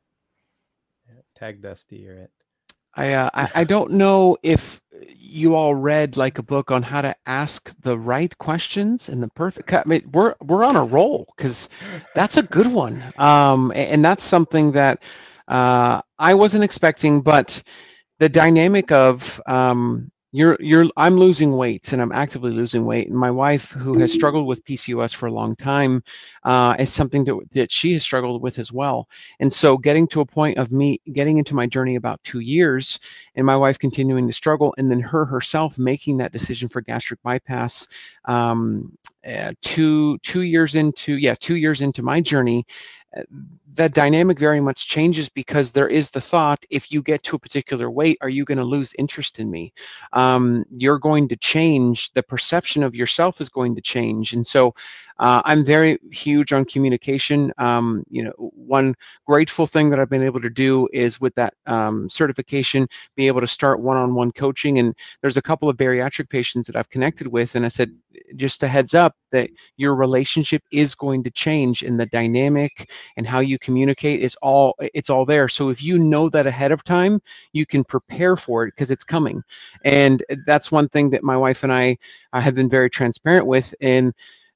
Tag 1.34 1.60
Dusty, 1.60 1.96
you're 1.96 2.14
it. 2.14 2.30
I, 2.94 3.14
uh, 3.14 3.30
I 3.34 3.50
I 3.56 3.64
don't 3.64 3.92
know 3.92 4.36
if 4.42 4.82
you 5.18 5.56
all 5.56 5.74
read 5.74 6.16
like 6.18 6.38
a 6.38 6.42
book 6.44 6.70
on 6.70 6.82
how 6.82 7.02
to 7.02 7.16
ask 7.26 7.74
the 7.82 7.98
right 7.98 8.36
questions 8.38 9.08
and 9.08 9.22
the 9.22 9.28
perfect. 9.28 9.72
I 9.72 9.82
mean, 9.86 10.10
we're 10.12 10.34
we're 10.42 10.64
on 10.64 10.76
a 10.76 10.84
roll 10.84 11.32
because 11.36 11.70
that's 12.14 12.36
a 12.38 12.42
good 12.44 12.68
one, 12.68 13.02
um, 13.18 13.72
and 13.74 14.04
that's 14.04 14.24
something 14.24 14.72
that 14.72 15.02
uh, 15.48 16.02
I 16.18 16.34
wasn't 16.34 16.64
expecting. 16.64 17.22
But 17.22 17.62
the 18.20 18.28
dynamic 18.28 18.92
of 18.92 19.40
um, 19.46 20.10
you're 20.32 20.56
you're 20.60 20.86
I'm 20.96 21.16
losing 21.16 21.56
weight 21.56 21.92
and 21.92 22.00
I'm 22.00 22.10
actively 22.10 22.52
losing 22.52 22.86
weight, 22.86 23.08
and 23.08 23.16
my 23.16 23.30
wife, 23.30 23.70
who 23.72 23.98
has 23.98 24.12
struggled 24.12 24.46
with 24.46 24.64
PCOS 24.64 25.14
for 25.14 25.26
a 25.26 25.32
long 25.32 25.54
time, 25.54 26.02
uh, 26.42 26.74
is 26.78 26.90
something 26.90 27.24
that 27.26 27.38
that 27.52 27.70
she 27.70 27.92
has 27.92 28.02
struggled 28.02 28.40
with 28.42 28.58
as 28.58 28.72
well. 28.72 29.08
And 29.40 29.52
so 29.52 29.76
getting 29.76 30.08
to 30.08 30.22
a 30.22 30.26
point 30.26 30.56
of 30.56 30.72
me 30.72 31.00
getting 31.12 31.36
into 31.36 31.54
my 31.54 31.66
journey 31.66 31.96
about 31.96 32.22
two 32.24 32.40
years 32.40 32.98
and 33.34 33.44
my 33.44 33.56
wife 33.56 33.78
continuing 33.78 34.26
to 34.26 34.32
struggle 34.32 34.74
and 34.78 34.90
then 34.90 35.00
her 35.00 35.26
herself 35.26 35.76
making 35.78 36.16
that 36.16 36.32
decision 36.32 36.68
for 36.68 36.80
gastric 36.80 37.22
bypass 37.22 37.86
um, 38.24 38.96
uh, 39.26 39.52
two 39.60 40.18
two 40.18 40.42
years 40.42 40.74
into 40.74 41.16
yeah 41.18 41.34
two 41.38 41.56
years 41.56 41.82
into 41.82 42.02
my 42.02 42.20
journey 42.20 42.66
that 43.74 43.94
dynamic 43.94 44.38
very 44.38 44.60
much 44.60 44.86
changes 44.86 45.28
because 45.28 45.72
there 45.72 45.88
is 45.88 46.10
the 46.10 46.20
thought 46.20 46.64
if 46.70 46.92
you 46.92 47.02
get 47.02 47.22
to 47.22 47.36
a 47.36 47.38
particular 47.38 47.90
weight 47.90 48.18
are 48.20 48.28
you 48.28 48.44
going 48.44 48.58
to 48.58 48.64
lose 48.64 48.94
interest 48.98 49.38
in 49.38 49.50
me? 49.50 49.72
Um, 50.12 50.64
you're 50.70 50.98
going 50.98 51.28
to 51.28 51.36
change 51.36 52.12
the 52.12 52.22
perception 52.22 52.82
of 52.82 52.94
yourself 52.94 53.40
is 53.40 53.48
going 53.48 53.74
to 53.74 53.80
change. 53.80 54.32
And 54.32 54.46
so 54.46 54.74
uh, 55.18 55.42
i'm 55.44 55.64
very 55.64 55.98
huge 56.10 56.52
on 56.52 56.64
communication. 56.64 57.52
Um, 57.58 58.04
you 58.10 58.24
know 58.24 58.32
one 58.38 58.94
grateful 59.26 59.66
thing 59.66 59.90
that 59.90 59.98
i've 60.00 60.10
been 60.10 60.22
able 60.22 60.40
to 60.40 60.50
do 60.50 60.88
is 60.92 61.20
with 61.20 61.34
that 61.36 61.54
um, 61.66 62.08
certification 62.08 62.88
be 63.16 63.26
able 63.26 63.40
to 63.40 63.46
start 63.46 63.80
one-on-one 63.80 64.32
coaching. 64.32 64.78
And 64.78 64.94
there's 65.20 65.36
a 65.36 65.42
couple 65.42 65.68
of 65.68 65.76
bariatric 65.76 66.28
patients 66.28 66.66
that 66.66 66.76
i've 66.76 66.90
connected 66.90 67.26
with 67.26 67.54
and 67.54 67.64
i 67.64 67.68
said 67.68 67.90
just 68.36 68.62
a 68.62 68.68
heads 68.68 68.94
up 68.94 69.14
that 69.30 69.50
your 69.76 69.94
relationship 69.94 70.62
is 70.72 70.94
going 70.94 71.22
to 71.24 71.30
change 71.30 71.82
and 71.82 71.98
the 71.98 72.06
dynamic 72.06 72.90
and 73.16 73.26
how 73.26 73.40
you 73.40 73.58
communicate 73.58 74.20
is 74.20 74.36
all 74.42 74.74
it's 74.94 75.10
all 75.10 75.24
there. 75.24 75.48
So 75.48 75.68
if 75.70 75.82
you 75.82 75.98
know 75.98 76.28
that 76.30 76.46
ahead 76.46 76.72
of 76.72 76.84
time 76.84 77.20
you 77.52 77.66
can 77.66 77.84
prepare 77.84 78.36
for 78.36 78.64
it 78.64 78.72
because 78.74 78.90
it's 78.90 79.04
coming. 79.04 79.42
And 79.84 80.22
that's 80.46 80.72
one 80.72 80.88
thing 80.88 81.10
that 81.10 81.22
my 81.24 81.36
wife 81.36 81.62
and 81.64 81.72
i, 81.72 81.96
I 82.32 82.40
have 82.40 82.54
been 82.54 82.70
very 82.70 82.90
transparent 82.90 83.46
with 83.46 83.74
in 83.80 84.12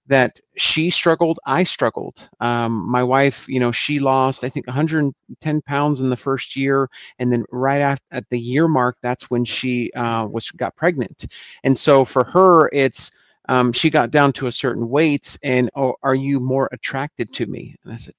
that 0.08 0.38
she 0.56 0.90
struggled 0.90 1.38
i 1.46 1.62
struggled. 1.64 2.28
Um, 2.40 2.88
my 2.90 3.02
wife 3.02 3.48
you 3.48 3.60
know 3.60 3.72
she 3.72 3.98
lost 3.98 4.44
i 4.44 4.48
think 4.48 4.66
110 4.66 5.62
pounds 5.62 6.00
in 6.00 6.10
the 6.10 6.16
first 6.16 6.56
year 6.56 6.88
and 7.18 7.32
then 7.32 7.44
right 7.50 7.80
at, 7.80 8.00
at 8.12 8.24
the 8.30 8.38
year 8.38 8.68
mark 8.68 8.96
that's 9.02 9.30
when 9.30 9.44
she 9.44 9.90
uh, 9.92 10.26
was 10.26 10.50
got 10.52 10.76
pregnant. 10.76 11.26
And 11.64 11.76
so 11.76 12.04
for 12.04 12.24
her 12.24 12.68
it's 12.72 13.10
um, 13.48 13.72
she 13.72 13.90
got 13.90 14.10
down 14.10 14.32
to 14.34 14.46
a 14.46 14.52
certain 14.52 14.88
weight 14.88 15.38
and 15.42 15.70
oh, 15.76 15.94
are 16.02 16.14
you 16.14 16.40
more 16.40 16.68
attracted 16.72 17.32
to 17.34 17.46
me? 17.46 17.76
And 17.84 17.92
i 17.92 17.96
said 17.96 18.14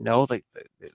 no 0.00 0.26
like 0.30 0.44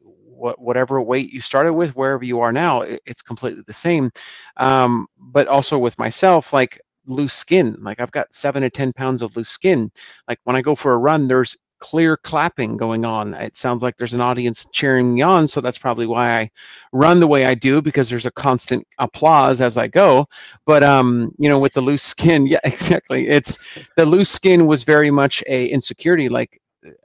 what, 0.01 0.59
whatever 0.59 1.01
weight 1.01 1.31
you 1.31 1.41
started 1.41 1.73
with 1.73 1.95
wherever 1.95 2.23
you 2.23 2.39
are 2.39 2.51
now 2.51 2.81
it, 2.81 3.01
it's 3.05 3.21
completely 3.21 3.63
the 3.67 3.73
same. 3.73 4.11
Um, 4.57 5.07
but 5.17 5.47
also 5.47 5.77
with 5.77 5.97
myself 5.99 6.53
like 6.53 6.79
loose 7.05 7.33
skin 7.33 7.75
like 7.81 7.99
i've 7.99 8.13
got 8.13 8.33
seven 8.33 8.61
to 8.61 8.69
ten 8.69 8.93
pounds 8.93 9.21
of 9.21 9.35
loose 9.35 9.49
skin. 9.49 9.91
Like 10.27 10.39
when 10.45 10.55
i 10.55 10.61
go 10.61 10.75
for 10.75 10.93
a 10.93 10.97
run 10.97 11.27
there's 11.27 11.57
clear 11.83 12.15
clapping 12.15 12.77
going 12.77 13.03
on. 13.03 13.33
It 13.33 13.57
sounds 13.57 13.83
like 13.83 13.97
there's 13.97 14.13
an 14.13 14.21
audience 14.21 14.65
cheering 14.71 15.15
me 15.15 15.21
on, 15.21 15.49
so 15.49 15.59
that's 15.59 15.77
probably 15.77 16.07
why 16.07 16.39
I 16.39 16.51
run 16.93 17.19
the 17.19 17.27
way 17.27 17.45
I 17.45 17.55
do 17.55 17.81
because 17.81 18.09
there's 18.09 18.25
a 18.25 18.31
constant 18.31 18.87
applause 18.99 19.59
as 19.59 19.77
I 19.77 19.89
go. 19.89 20.25
But 20.65 20.81
um, 20.81 21.35
you 21.37 21.49
know, 21.49 21.59
with 21.59 21.73
the 21.73 21.81
loose 21.81 22.01
skin, 22.01 22.47
yeah, 22.47 22.61
exactly. 22.63 23.27
It's 23.27 23.59
the 23.97 24.05
loose 24.05 24.29
skin 24.29 24.65
was 24.65 24.83
very 24.83 25.11
much 25.11 25.43
a 25.45 25.67
insecurity. 25.67 26.29
Like 26.29 26.61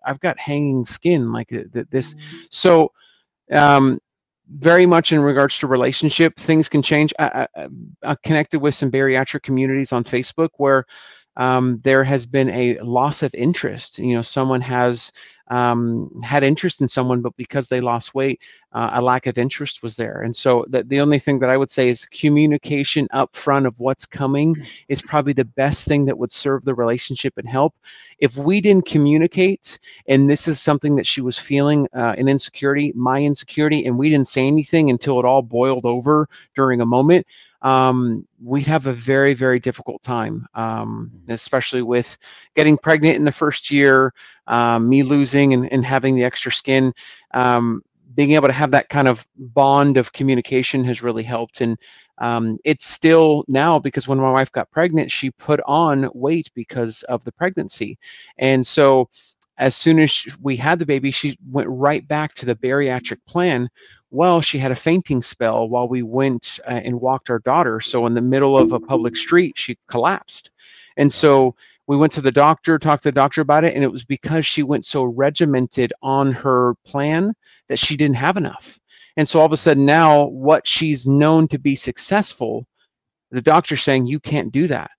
I've 0.06 0.20
got 0.20 0.38
hanging 0.38 0.84
skin, 0.84 1.32
like 1.32 1.48
this. 1.90 2.14
So 2.48 2.92
um, 3.50 3.98
very 4.48 4.86
much 4.86 5.10
in 5.10 5.18
regards 5.18 5.58
to 5.58 5.66
relationship 5.66 6.36
things 6.36 6.68
can 6.68 6.82
change 6.82 7.12
I, 7.18 7.46
I, 7.56 7.68
I, 8.02 8.16
connected 8.24 8.60
with 8.60 8.74
some 8.74 8.90
bariatric 8.90 9.42
communities 9.42 9.92
on 9.92 10.04
facebook 10.04 10.48
where 10.56 10.86
um, 11.38 11.78
there 11.84 12.04
has 12.04 12.26
been 12.26 12.50
a 12.50 12.78
loss 12.80 13.22
of 13.22 13.34
interest. 13.34 13.98
You 13.98 14.14
know, 14.16 14.22
someone 14.22 14.60
has 14.60 15.12
um, 15.50 16.10
had 16.22 16.42
interest 16.42 16.80
in 16.80 16.88
someone, 16.88 17.22
but 17.22 17.34
because 17.36 17.68
they 17.68 17.80
lost 17.80 18.14
weight, 18.14 18.40
uh, 18.72 18.90
a 18.94 19.00
lack 19.00 19.26
of 19.26 19.38
interest 19.38 19.82
was 19.82 19.96
there. 19.96 20.22
And 20.22 20.36
so 20.36 20.66
the, 20.68 20.82
the 20.84 21.00
only 21.00 21.18
thing 21.18 21.38
that 21.38 21.48
I 21.48 21.56
would 21.56 21.70
say 21.70 21.88
is 21.88 22.04
communication 22.06 23.08
up 23.12 23.34
front 23.34 23.66
of 23.66 23.80
what's 23.80 24.04
coming 24.04 24.54
is 24.88 25.00
probably 25.00 25.32
the 25.32 25.44
best 25.44 25.86
thing 25.86 26.04
that 26.04 26.18
would 26.18 26.32
serve 26.32 26.64
the 26.64 26.74
relationship 26.74 27.34
and 27.38 27.48
help. 27.48 27.74
If 28.18 28.36
we 28.36 28.60
didn't 28.60 28.86
communicate, 28.86 29.78
and 30.06 30.28
this 30.28 30.48
is 30.48 30.60
something 30.60 30.96
that 30.96 31.06
she 31.06 31.20
was 31.20 31.38
feeling 31.38 31.86
uh, 31.94 32.14
an 32.18 32.28
insecurity, 32.28 32.92
my 32.94 33.22
insecurity, 33.22 33.86
and 33.86 33.96
we 33.96 34.10
didn't 34.10 34.28
say 34.28 34.46
anything 34.46 34.90
until 34.90 35.18
it 35.18 35.24
all 35.24 35.42
boiled 35.42 35.86
over 35.86 36.28
during 36.54 36.80
a 36.80 36.86
moment, 36.86 37.26
um, 37.62 38.26
we'd 38.42 38.66
have 38.66 38.86
a 38.86 38.92
very, 38.92 39.34
very 39.34 39.58
difficult 39.58 40.02
time, 40.02 40.46
um, 40.54 41.10
mm-hmm. 41.12 41.32
especially 41.32 41.82
with 41.82 42.16
getting 42.54 42.76
pregnant 42.78 43.16
in 43.16 43.24
the 43.24 43.32
first 43.32 43.70
year, 43.70 44.12
um, 44.46 44.88
me 44.88 45.02
losing 45.02 45.54
and, 45.54 45.70
and 45.72 45.84
having 45.84 46.14
the 46.14 46.24
extra 46.24 46.52
skin. 46.52 46.92
Um, 47.34 47.82
being 48.14 48.32
able 48.32 48.48
to 48.48 48.54
have 48.54 48.70
that 48.72 48.88
kind 48.88 49.06
of 49.06 49.26
bond 49.36 49.96
of 49.96 50.12
communication 50.12 50.82
has 50.82 51.02
really 51.02 51.22
helped. 51.22 51.60
And 51.60 51.78
um, 52.18 52.58
it's 52.64 52.86
still 52.86 53.44
now 53.46 53.78
because 53.78 54.08
when 54.08 54.18
my 54.18 54.32
wife 54.32 54.50
got 54.50 54.70
pregnant, 54.70 55.10
she 55.10 55.30
put 55.30 55.60
on 55.66 56.10
weight 56.14 56.50
because 56.54 57.02
of 57.04 57.24
the 57.24 57.30
pregnancy. 57.32 57.96
And 58.38 58.66
so 58.66 59.08
as 59.58 59.76
soon 59.76 59.98
as 59.98 60.24
we 60.40 60.56
had 60.56 60.78
the 60.78 60.86
baby, 60.86 61.10
she 61.10 61.38
went 61.50 61.68
right 61.68 62.06
back 62.08 62.34
to 62.34 62.46
the 62.46 62.56
bariatric 62.56 63.18
plan 63.26 63.68
well, 64.10 64.40
she 64.40 64.58
had 64.58 64.72
a 64.72 64.76
fainting 64.76 65.22
spell 65.22 65.68
while 65.68 65.88
we 65.88 66.02
went 66.02 66.60
uh, 66.66 66.70
and 66.70 67.00
walked 67.00 67.30
our 67.30 67.40
daughter. 67.40 67.80
So, 67.80 68.06
in 68.06 68.14
the 68.14 68.22
middle 68.22 68.56
of 68.56 68.72
a 68.72 68.80
public 68.80 69.16
street, 69.16 69.58
she 69.58 69.78
collapsed. 69.88 70.50
And 70.96 71.12
so 71.12 71.54
we 71.86 71.96
went 71.96 72.12
to 72.14 72.20
the 72.20 72.32
doctor, 72.32 72.78
talked 72.78 73.04
to 73.04 73.08
the 73.10 73.14
doctor 73.14 73.40
about 73.40 73.64
it, 73.64 73.74
and 73.74 73.84
it 73.84 73.92
was 73.92 74.04
because 74.04 74.46
she 74.46 74.62
went 74.62 74.84
so 74.84 75.04
regimented 75.04 75.92
on 76.02 76.32
her 76.32 76.74
plan 76.84 77.32
that 77.68 77.78
she 77.78 77.96
didn't 77.96 78.16
have 78.16 78.36
enough. 78.36 78.78
And 79.16 79.28
so 79.28 79.40
all 79.40 79.46
of 79.46 79.52
a 79.52 79.56
sudden 79.56 79.86
now, 79.86 80.26
what 80.26 80.66
she's 80.66 81.06
known 81.06 81.48
to 81.48 81.58
be 81.58 81.74
successful, 81.74 82.66
the 83.30 83.42
doctor's 83.42 83.82
saying, 83.82 84.06
You 84.06 84.20
can't 84.20 84.52
do 84.52 84.66
that. 84.68 84.90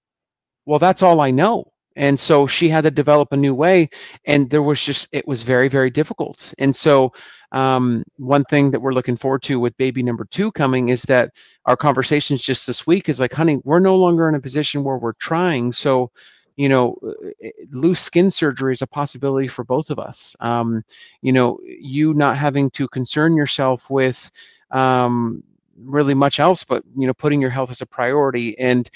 Well, 0.66 0.80
that's 0.80 1.04
all 1.04 1.20
I 1.20 1.32
know 1.32 1.72
and 1.96 2.20
so 2.20 2.48
she 2.48 2.70
had 2.70 2.84
to 2.84 2.92
develop 2.92 3.32
a 3.32 3.38
new 3.38 3.54
way 3.54 3.90
and 4.26 4.50
there 4.50 4.64
was 4.64 4.82
just 4.82 5.08
it 5.12 5.28
was 5.28 5.44
very 5.44 5.68
very 5.68 5.90
difficult. 5.90 6.54
And 6.58 6.76
so 6.76 7.14
um, 7.52 8.04
one 8.18 8.44
thing 8.46 8.72
that 8.72 8.80
we're 8.80 8.94
looking 8.94 9.18
forward 9.18 9.42
to 9.44 9.60
with 9.60 9.76
baby 9.78 10.04
number 10.04 10.26
two 10.26 10.52
coming 10.52 10.90
is 10.90 11.02
that 11.04 11.32
our 11.66 11.76
conversations 11.76 12.42
just 12.42 12.68
this 12.68 12.86
week 12.86 13.10
is 13.10 13.20
like 13.20 13.34
honey 13.34 13.60
we're 13.64 13.80
no 13.80 13.98
longer 13.98 14.30
in 14.30 14.36
a 14.36 14.42
position 14.42 14.84
where 14.84 14.98
we're 14.98 15.14
trying. 15.14 15.72
So 15.72 16.12
you 16.56 16.70
know 16.70 16.98
eh, 17.44 17.52
loose 17.72 18.02
skin 18.02 18.30
surgery 18.30 18.74
is 18.74 18.82
a 18.82 18.88
possibility 18.88 19.48
for 19.48 19.64
both 19.64 19.90
of 19.90 20.00
us. 20.00 20.36
Um, 20.40 20.84
you 21.22 21.32
know 21.34 21.60
you 21.64 22.14
not 22.14 22.38
having 22.38 22.70
to 22.72 22.88
concern 22.88 23.36
yourself 23.36 23.90
with 23.90 24.32
um, 24.72 25.44
really 25.84 26.14
much 26.14 26.40
else 26.40 26.64
but 26.64 26.84
you 26.98 27.08
know 27.08 27.14
putting 27.14 27.42
your 27.42 27.50
health 27.50 27.72
as 27.72 27.82
a 27.82 27.86
priority. 27.86 28.58
And 28.60 28.90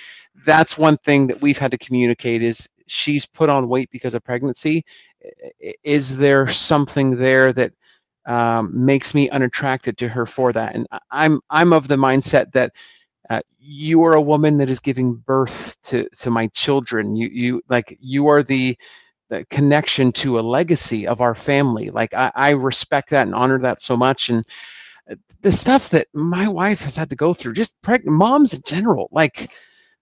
that's 0.46 0.78
one 0.78 0.98
thing 0.98 1.28
that 1.28 1.42
we've 1.42 1.58
had 1.58 1.72
to 1.72 1.78
communicate 1.78 2.42
is 2.44 2.70
she's 2.88 3.26
put 3.26 3.50
on 3.50 3.70
weight 3.70 3.90
because 3.92 4.14
of 4.14 4.24
pregnancy. 4.24 4.84
Is 5.84 6.18
there 6.18 6.48
something 6.50 7.16
there 7.18 7.54
that 7.54 7.72
um, 8.26 8.72
makes 8.86 9.14
me 9.14 9.30
unattracted 9.30 9.98
to 10.00 10.10
her 10.10 10.26
for 10.26 10.52
that? 10.54 10.76
And 10.76 10.88
i'm 11.12 11.42
i'm 11.50 11.74
of 11.74 11.88
the 11.88 11.96
mindset 11.96 12.52
that 12.54 12.72
uh, 13.30 13.42
you 13.60 14.04
are 14.04 14.14
a 14.14 14.22
woman 14.22 14.58
that 14.58 14.70
is 14.70 14.80
giving 14.80 15.16
birth 15.16 15.78
to 15.84 16.08
to 16.10 16.30
my 16.32 16.48
children. 16.48 17.16
You 17.16 17.30
you 17.32 17.62
like 17.70 17.98
you 18.00 18.28
are 18.28 18.44
the, 18.44 18.78
the 19.30 19.46
connection 19.50 20.12
to 20.14 20.40
a 20.40 20.42
legacy 20.42 21.08
of 21.08 21.22
our 21.22 21.36
family. 21.36 21.90
Like 21.90 22.14
I, 22.14 22.32
I 22.36 22.50
respect 22.52 23.10
that 23.12 23.26
and 23.28 23.36
honor 23.36 23.60
that 23.60 23.82
so 23.82 23.96
much. 23.98 24.30
And 24.30 24.46
the 25.42 25.52
stuff 25.52 25.90
that 25.90 26.08
my 26.14 26.48
wife 26.48 26.82
has 26.82 26.96
had 26.96 27.10
to 27.10 27.16
go 27.16 27.34
through 27.34 27.54
just 27.54 27.80
pregnant 27.82 28.18
moms 28.18 28.54
in 28.54 28.62
general 28.66 29.10
like 29.12 29.50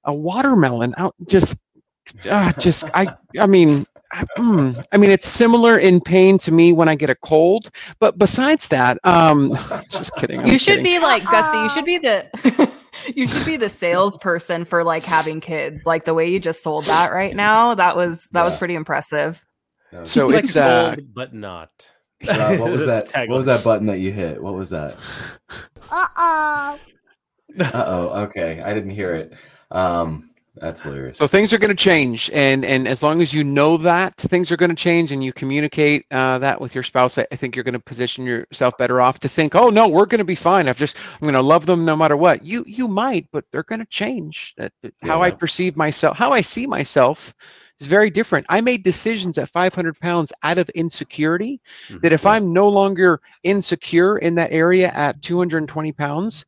a 0.06 0.14
watermelon 0.14 0.93
out 0.97 1.16
just 1.28 1.62
uh, 2.30 2.52
just 2.54 2.86
I 2.93 3.16
I 3.39 3.45
mean 3.47 3.86
mm, 4.38 4.86
I 4.91 4.97
mean 4.97 5.10
it's 5.10 5.28
similar 5.28 5.78
in 5.78 6.02
pain 6.02 6.38
to 6.39 6.52
me 6.52 6.74
when 6.74 6.89
I 6.89 6.95
get 6.95 7.10
a 7.10 7.16
cold, 7.16 7.72
but 7.99 8.18
besides 8.18 8.68
that, 8.70 8.97
um, 9.04 9.56
just 9.89 10.16
kidding. 10.16 10.41
I'm 10.41 10.47
you 10.47 10.58
should 10.58 10.80
kidding. 10.80 10.84
be 10.84 10.99
like 10.99 11.24
Dusty. 11.24 11.58
You 11.60 11.70
should 11.70 11.86
be 11.86 11.97
the 11.97 12.72
you 13.16 13.28
should 13.28 13.45
be 13.45 13.58
the 13.58 13.70
salesperson 13.70 14.66
for 14.66 14.84
like 14.84 15.04
having 15.04 15.39
kids. 15.39 15.86
Like 15.86 16.06
the 16.06 16.14
way 16.14 16.30
you 16.30 16.39
just 16.39 16.64
sold 16.64 16.86
that 16.86 17.12
right 17.12 17.36
now, 17.36 17.76
that 17.76 17.95
was 17.95 18.28
that 18.32 18.41
yeah. 18.41 18.45
was 18.45 18.56
pretty 18.58 18.76
impressive. 18.76 19.43
Yeah. 19.91 20.04
So 20.04 20.32
it's 20.32 20.56
uh, 20.56 20.95
but 21.14 21.34
not. 21.34 21.70
Uh, 22.28 22.58
what 22.58 22.72
was 22.72 22.86
that? 22.86 23.12
What 23.28 23.38
was 23.38 23.46
that 23.46 23.64
button 23.64 23.88
that 23.88 24.00
you 24.00 24.12
hit? 24.12 24.42
What 24.42 24.54
was 24.54 24.70
that? 24.72 24.96
Uh 25.92 26.08
oh. 26.18 26.80
Uh 27.60 27.72
oh. 27.74 28.08
Okay, 28.24 28.62
I 28.62 28.74
didn't 28.74 28.92
hear 28.92 29.14
it. 29.14 29.34
Um, 29.72 30.32
that's 30.56 30.82
hilarious. 30.82 31.18
So 31.18 31.28
things 31.28 31.54
are 31.54 31.58
going 31.58 31.70
to 31.70 31.84
change, 31.84 32.30
and 32.34 32.66
and 32.66 32.86
as 32.86 33.02
long 33.02 33.22
as 33.22 33.34
you 33.34 33.44
know 33.44 33.78
that 33.78 34.16
things 34.18 34.52
are 34.52 34.58
going 34.58 34.70
to 34.70 34.76
change, 34.76 35.14
and 35.14 35.24
you 35.24 35.32
communicate 35.32 36.06
uh, 36.12 36.40
that 36.40 36.60
with 36.60 36.76
your 36.76 36.84
spouse, 36.84 37.18
I, 37.18 37.26
I 37.32 37.38
think 37.38 37.56
you're 37.56 37.64
going 37.64 37.74
to 37.74 37.80
position 37.80 38.26
yourself 38.26 38.78
better 38.78 39.00
off 39.00 39.20
to 39.22 39.30
think, 39.30 39.56
oh 39.56 39.70
no, 39.70 39.88
we're 39.88 40.06
going 40.06 40.20
to 40.20 40.26
be 40.26 40.36
fine. 40.36 40.68
I've 40.68 40.78
just 40.78 40.98
I'm 41.14 41.22
going 41.22 41.34
to 41.36 41.42
love 41.42 41.66
them 41.66 41.86
no 41.86 41.96
matter 41.96 42.18
what. 42.18 42.44
You 42.44 42.66
you 42.68 42.90
might, 42.90 43.28
but 43.32 43.46
they're 43.52 43.64
going 43.64 43.80
to 43.80 43.86
change. 43.86 44.54
That 44.58 44.74
how 45.02 45.20
yeah. 45.20 45.28
I 45.28 45.32
perceive 45.32 45.78
myself, 45.78 46.18
how 46.18 46.32
I 46.32 46.42
see 46.42 46.68
myself, 46.68 47.34
is 47.82 47.88
very 47.88 48.10
different. 48.10 48.46
I 48.50 48.62
made 48.62 48.84
decisions 48.84 49.38
at 49.38 49.50
500 49.50 50.00
pounds 50.00 50.32
out 50.44 50.58
of 50.58 50.70
insecurity. 50.70 51.60
Mm-hmm. 51.88 52.00
That 52.02 52.14
if 52.14 52.26
I'm 52.26 52.54
no 52.54 52.70
longer 52.70 53.22
insecure 53.44 54.18
in 54.20 54.36
that 54.36 54.52
area 54.52 54.90
at 54.90 55.22
220 55.22 55.92
pounds, 55.92 56.46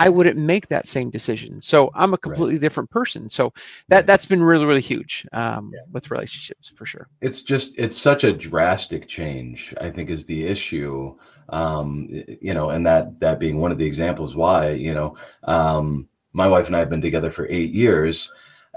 I 0.00 0.08
wouldn't 0.08 0.38
make 0.38 0.68
that 0.68 0.88
same 0.88 1.10
decision. 1.10 1.60
So 1.60 1.90
I'm 1.94 2.14
a 2.14 2.18
completely 2.18 2.54
right. 2.54 2.62
different 2.62 2.90
person. 2.90 3.28
So 3.28 3.52
that 3.88 4.06
that's 4.06 4.24
been 4.24 4.42
really 4.42 4.64
really 4.64 4.80
huge 4.80 5.26
um, 5.32 5.70
yeah. 5.74 5.80
with 5.92 6.10
relationships 6.10 6.72
for 6.74 6.86
sure. 6.86 7.06
It's 7.20 7.42
just 7.42 7.78
it's 7.78 7.96
such 7.96 8.24
a 8.24 8.32
drastic 8.32 9.08
change. 9.08 9.74
I 9.78 9.90
think 9.90 10.08
is 10.08 10.24
the 10.24 10.46
issue. 10.46 11.14
Um, 11.50 12.08
you 12.40 12.54
know, 12.54 12.70
and 12.70 12.86
that 12.86 13.20
that 13.20 13.38
being 13.38 13.60
one 13.60 13.72
of 13.72 13.78
the 13.78 13.84
examples 13.84 14.34
why 14.34 14.70
you 14.70 14.94
know 14.94 15.16
um, 15.44 16.08
my 16.32 16.46
wife 16.46 16.66
and 16.66 16.76
I 16.76 16.78
have 16.78 16.90
been 16.90 17.02
together 17.02 17.30
for 17.30 17.46
eight 17.50 17.70
years, 17.70 18.30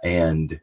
and 0.04 0.60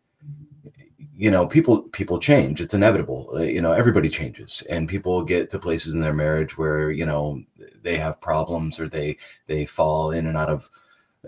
you 1.20 1.30
know 1.30 1.46
people 1.46 1.82
people 1.82 2.18
change. 2.18 2.62
It's 2.62 2.72
inevitable. 2.72 3.30
Uh, 3.34 3.42
you 3.42 3.60
know 3.60 3.72
everybody 3.72 4.08
changes 4.08 4.62
and 4.70 4.88
people 4.88 5.22
get 5.22 5.50
to 5.50 5.58
places 5.58 5.94
in 5.94 6.00
their 6.00 6.14
marriage 6.14 6.56
where 6.56 6.90
you 6.90 7.04
know 7.04 7.42
they 7.82 7.98
have 7.98 8.22
problems 8.22 8.80
or 8.80 8.88
they 8.88 9.18
they 9.46 9.66
fall 9.66 10.12
in 10.12 10.28
and 10.28 10.36
out 10.38 10.48
of 10.48 10.70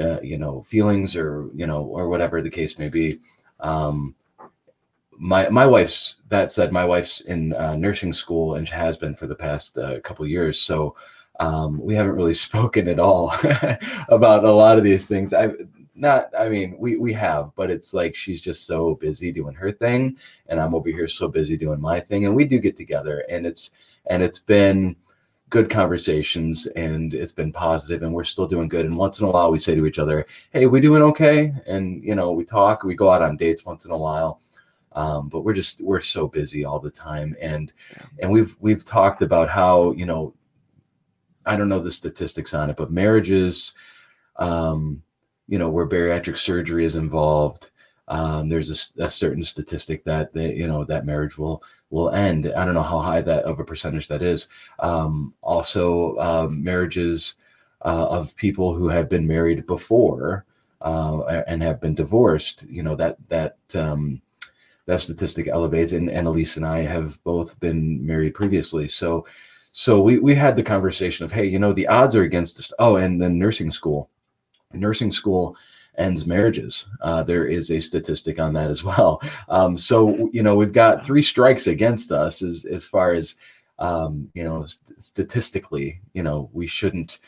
uh, 0.01 0.18
you 0.22 0.38
know 0.38 0.62
feelings 0.62 1.14
or 1.14 1.51
you 1.55 1.66
know 1.66 1.82
or 1.84 2.09
whatever 2.09 2.40
the 2.40 2.49
case 2.49 2.78
may 2.78 2.88
be. 2.88 3.20
Um 3.61 4.14
my 5.18 5.47
my 5.51 5.66
wife's 5.66 6.16
that 6.30 6.51
said 6.51 6.72
my 6.72 6.86
wife's 6.86 7.20
in 7.20 7.53
uh, 7.53 7.76
nursing 7.76 8.14
school 8.14 8.55
and 8.55 8.66
has 8.70 8.97
been 8.97 9.14
for 9.14 9.26
the 9.26 9.36
past 9.36 9.76
uh, 9.76 10.01
couple 10.01 10.26
years. 10.26 10.59
So 10.59 10.97
um, 11.38 11.78
we 11.82 11.95
haven't 11.95 12.16
really 12.16 12.34
spoken 12.49 12.88
at 12.88 12.99
all 12.99 13.34
about 14.09 14.45
a 14.45 14.51
lot 14.51 14.78
of 14.78 14.84
these 14.84 15.07
things. 15.07 15.34
I 15.34 15.51
not 15.95 16.28
i 16.38 16.49
mean 16.49 16.74
we 16.78 16.97
we 16.97 17.12
have 17.12 17.51
but 17.55 17.70
it's 17.70 17.93
like 17.93 18.14
she's 18.14 18.40
just 18.40 18.66
so 18.66 18.95
busy 18.95 19.30
doing 19.30 19.55
her 19.55 19.70
thing 19.70 20.16
and 20.47 20.61
i'm 20.61 20.74
over 20.74 20.88
here 20.88 21.09
so 21.09 21.28
busy 21.28 21.57
doing 21.57 21.80
my 21.80 22.01
thing 22.01 22.24
and 22.24 22.34
we 22.34 22.45
do 22.45 22.59
get 22.59 22.76
together 22.76 23.24
and 23.28 23.47
it's 23.47 23.70
and 24.07 24.22
it's 24.22 24.38
been 24.38 24.97
good 25.51 25.68
conversations 25.68 26.66
and 26.76 27.12
it's 27.12 27.30
been 27.30 27.53
positive 27.53 28.03
and 28.03 28.14
we're 28.14 28.24
still 28.24 28.47
doing 28.47 28.68
good 28.68 28.86
and 28.86 28.97
once 28.97 29.20
in 29.20 29.26
a 29.26 29.30
while 29.30 29.51
we 29.51 29.59
say 29.59 29.74
to 29.74 29.84
each 29.84 29.99
other 29.99 30.24
hey 30.51 30.66
we 30.66 30.80
doing 30.80 31.03
okay? 31.03 31.53
And 31.66 32.03
you 32.03 32.14
know 32.14 32.32
we 32.32 32.43
talk 32.43 32.84
we 32.84 32.95
go 32.95 33.11
out 33.11 33.20
on 33.20 33.36
dates 33.36 33.66
once 33.66 33.84
in 33.84 33.90
a 33.90 33.99
while 33.99 34.40
um, 34.93 35.28
but 35.28 35.43
we're 35.43 35.53
just 35.53 35.82
we're 35.82 36.01
so 36.01 36.26
busy 36.26 36.64
all 36.64 36.80
the 36.80 36.90
time 36.90 37.36
and 37.40 37.70
and 38.20 38.30
we've 38.30 38.57
we've 38.61 38.84
talked 38.84 39.20
about 39.20 39.51
how 39.51 39.93
you 39.93 40.07
know 40.07 40.34
i 41.45 41.55
don't 41.55 41.68
know 41.68 41.80
the 41.80 41.93
statistics 41.93 42.55
on 42.55 42.70
it 42.70 42.76
but 42.76 42.90
marriages 42.90 43.74
um 44.36 45.03
you 45.49 45.59
know, 45.59 45.68
where 45.68 45.86
bariatric 45.86 46.36
surgery 46.36 46.84
is 46.84 46.97
involved, 46.97 47.70
um, 48.09 48.49
there's 48.49 48.93
a, 48.99 49.05
a, 49.05 49.11
certain 49.11 49.45
statistic 49.45 50.05
that 50.05 50.32
they, 50.34 50.55
you 50.55 50.66
know 50.66 50.84
that 50.84 51.07
marriage 51.07 51.38
will 51.38 51.62
will 51.90 52.11
end. 52.11 52.53
I 52.55 52.64
don't 52.64 52.74
know 52.74 52.82
how 52.82 52.99
high 52.99 53.22
that 53.22 53.45
of 53.45 53.61
a 53.61 53.64
percentage 53.64 54.09
that 54.09 54.22
is. 54.22 54.49
Um, 54.80 55.34
also, 55.40 56.16
um, 56.18 56.62
marriages 56.62 57.34
uh, 57.84 58.07
of 58.11 58.36
people 58.36 58.74
who 58.74 58.88
have 58.88 59.09
been 59.09 59.26
married 59.26 59.66
before 59.66 60.45
uh, 60.80 61.43
and 61.47 61.62
have 61.62 61.80
been 61.80 61.95
divorced, 61.95 62.64
you 62.68 62.82
know 62.82 62.97
that 62.97 63.16
that 63.28 63.57
um, 63.74 64.20
that 64.86 65.01
statistic 65.01 65.49
elevates. 65.49 65.93
And, 65.93 66.11
and 66.11 66.26
Elise 66.26 66.57
and 66.57 66.66
I 66.66 66.80
have 66.80 67.22
both 67.24 67.59
been 67.61 68.05
married 68.05 68.34
previously, 68.34 68.88
so 68.88 69.26
so 69.72 70.01
we 70.03 70.18
we 70.18 70.34
had 70.34 70.57
the 70.57 70.62
conversation 70.62 71.24
of 71.24 71.32
hey, 71.32 71.47
you 71.47 71.59
know 71.59 71.72
the 71.72 71.86
odds 71.86 72.16
are 72.16 72.24
against 72.24 72.59
us. 72.59 72.72
Oh, 72.78 72.97
and 72.97 73.22
then 73.22 73.38
nursing 73.38 73.72
school, 73.72 74.11
nursing 74.75 75.12
school 75.12 75.57
ends 75.99 76.27
marriages. 76.27 76.87
Uh, 77.01 77.23
there 77.23 77.47
is 77.47 77.70
a 77.70 77.81
statistic 77.81 78.39
on 78.39 78.53
that 78.55 78.70
as 78.70 78.85
well. 78.85 79.20
Um, 79.49 79.77
so 79.77 80.31
you 80.33 80.43
know 80.43 80.57
we've 80.57 80.73
got 80.73 81.05
three 81.05 81.23
strikes 81.23 81.66
against 81.66 82.12
us 82.12 82.43
as 82.43 82.64
as 82.64 82.87
far 82.87 83.14
as 83.14 83.37
um, 83.79 84.31
you 84.35 84.45
know 84.45 84.64
st- 84.66 85.01
statistically. 85.01 86.01
You 86.14 86.23
know 86.23 86.51
we 86.53 86.66
shouldn't 86.66 87.18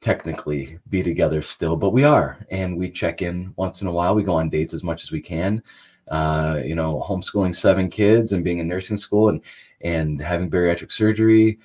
technically 0.00 0.78
be 0.90 1.02
together 1.02 1.42
still, 1.42 1.76
but 1.76 1.90
we 1.90 2.04
are, 2.04 2.38
and 2.50 2.76
we 2.76 2.90
check 2.90 3.22
in 3.22 3.52
once 3.56 3.82
in 3.82 3.88
a 3.88 3.92
while. 3.92 4.14
We 4.14 4.22
go 4.22 4.34
on 4.34 4.50
dates 4.50 4.74
as 4.74 4.84
much 4.84 5.02
as 5.02 5.10
we 5.10 5.20
can. 5.20 5.62
Uh, 6.08 6.60
you 6.64 6.76
know, 6.76 7.04
homeschooling 7.04 7.54
seven 7.54 7.90
kids 7.90 8.32
and 8.32 8.44
being 8.44 8.58
in 8.58 8.68
nursing 8.68 8.96
school 8.96 9.28
and 9.28 9.40
and 9.80 10.22
having 10.22 10.50
bariatric 10.50 10.92
surgery, 10.92 11.58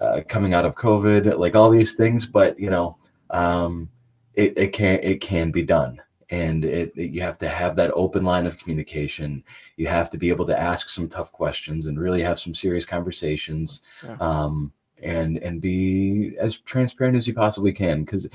uh, 0.00 0.20
coming 0.28 0.54
out 0.54 0.66
of 0.66 0.74
COVID, 0.74 1.38
like 1.38 1.54
all 1.56 1.70
these 1.70 1.94
things. 1.94 2.26
But 2.26 2.58
you 2.58 2.70
know, 2.70 2.98
um, 3.30 3.88
it, 4.34 4.56
it 4.56 4.72
can 4.72 4.98
it 5.02 5.20
can 5.20 5.50
be 5.50 5.62
done. 5.62 6.00
And 6.30 6.64
it, 6.64 6.92
it, 6.94 7.10
you 7.10 7.22
have 7.22 7.38
to 7.38 7.48
have 7.48 7.74
that 7.74 7.90
open 7.94 8.24
line 8.24 8.46
of 8.46 8.56
communication. 8.56 9.42
You 9.76 9.88
have 9.88 10.10
to 10.10 10.18
be 10.18 10.28
able 10.28 10.46
to 10.46 10.58
ask 10.58 10.88
some 10.88 11.08
tough 11.08 11.32
questions 11.32 11.86
and 11.86 11.98
really 11.98 12.22
have 12.22 12.38
some 12.38 12.54
serious 12.54 12.86
conversations 12.86 13.82
yeah. 14.04 14.16
um, 14.20 14.72
and 15.02 15.38
and 15.38 15.60
be 15.60 16.36
as 16.38 16.58
transparent 16.58 17.16
as 17.16 17.26
you 17.26 17.34
possibly 17.34 17.72
can 17.72 18.04
because 18.04 18.28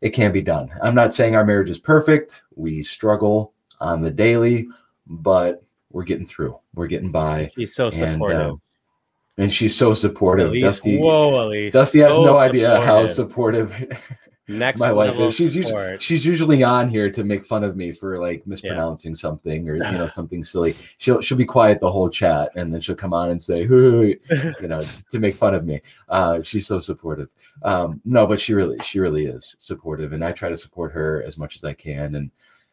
it 0.00 0.10
can 0.10 0.32
be 0.32 0.42
done. 0.42 0.70
I'm 0.82 0.94
not 0.94 1.14
saying 1.14 1.36
our 1.36 1.44
marriage 1.44 1.70
is 1.70 1.78
perfect. 1.78 2.42
We 2.56 2.82
struggle 2.82 3.52
on 3.80 4.02
the 4.02 4.10
daily 4.10 4.68
but 5.08 5.62
we're 5.90 6.04
getting 6.04 6.26
through. 6.26 6.58
We're 6.74 6.86
getting 6.86 7.10
by. 7.10 7.50
She's 7.54 7.74
so 7.74 7.90
supportive. 7.90 8.40
and, 8.40 8.60
and 9.38 9.52
she's 9.52 9.74
so 9.74 9.94
supportive. 9.94 10.48
Elise, 10.48 10.62
Dusty, 10.62 10.98
whoa, 10.98 11.46
Elise, 11.46 11.72
Dusty 11.72 12.00
has 12.00 12.12
so 12.12 12.24
no 12.24 12.36
idea 12.36 12.80
how 12.80 13.06
supportive 13.06 13.72
Next 14.48 14.80
my 14.80 14.90
wife 14.90 15.18
is. 15.18 15.34
She's 15.34 15.54
usually 15.54 15.98
she's 15.98 16.24
usually 16.24 16.62
on 16.62 16.88
here 16.88 17.10
to 17.10 17.22
make 17.22 17.44
fun 17.44 17.62
of 17.62 17.76
me 17.76 17.92
for 17.92 18.18
like 18.18 18.46
mispronouncing 18.46 19.12
yeah. 19.12 19.16
something 19.16 19.68
or 19.68 19.74
you 19.74 19.82
know 19.82 20.06
something 20.18 20.42
silly. 20.42 20.74
She'll 20.96 21.20
she'll 21.20 21.36
be 21.36 21.44
quiet 21.44 21.80
the 21.80 21.92
whole 21.92 22.08
chat 22.08 22.52
and 22.56 22.72
then 22.72 22.80
she'll 22.80 22.96
come 22.96 23.12
on 23.12 23.28
and 23.28 23.42
say, 23.42 23.60
you 23.68 24.18
know, 24.62 24.82
to 25.10 25.18
make 25.18 25.34
fun 25.34 25.54
of 25.54 25.66
me. 25.66 25.82
Uh, 26.08 26.40
she's 26.40 26.66
so 26.66 26.80
supportive. 26.80 27.28
Um, 27.62 28.00
no, 28.06 28.26
but 28.26 28.40
she 28.40 28.54
really 28.54 28.78
she 28.78 29.00
really 29.00 29.26
is 29.26 29.54
supportive, 29.58 30.14
and 30.14 30.24
I 30.24 30.32
try 30.32 30.48
to 30.48 30.56
support 30.56 30.92
her 30.92 31.22
as 31.24 31.36
much 31.36 31.54
as 31.54 31.64
I 31.64 31.74
can. 31.74 32.14
And 32.14 32.30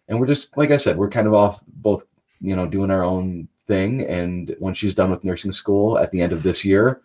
and 0.07 0.17
we're 0.17 0.27
just 0.27 0.55
like 0.55 0.71
I 0.71 0.77
said, 0.77 0.97
we're 0.97 1.09
kind 1.09 1.27
of 1.27 1.33
off 1.33 1.61
both, 1.67 2.05
you 2.39 2.55
know, 2.55 2.65
doing 2.67 2.89
our 2.89 3.03
own 3.03 3.49
thing. 3.67 4.05
And 4.05 4.55
when 4.59 4.73
she's 4.73 4.93
done 4.93 5.11
with 5.11 5.25
nursing 5.25 5.51
school 5.51 5.97
at 5.97 6.11
the 6.11 6.21
end 6.21 6.31
of 6.31 6.41
this 6.41 6.63
year, 6.63 7.01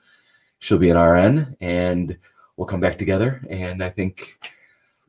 she'll 0.60 0.78
be 0.78 0.90
an 0.90 0.98
RN, 0.98 1.56
and 1.60 2.16
we'll 2.56 2.68
come 2.68 2.80
back 2.80 2.96
together. 2.96 3.42
And 3.50 3.82
I 3.82 3.90
think 3.90 4.38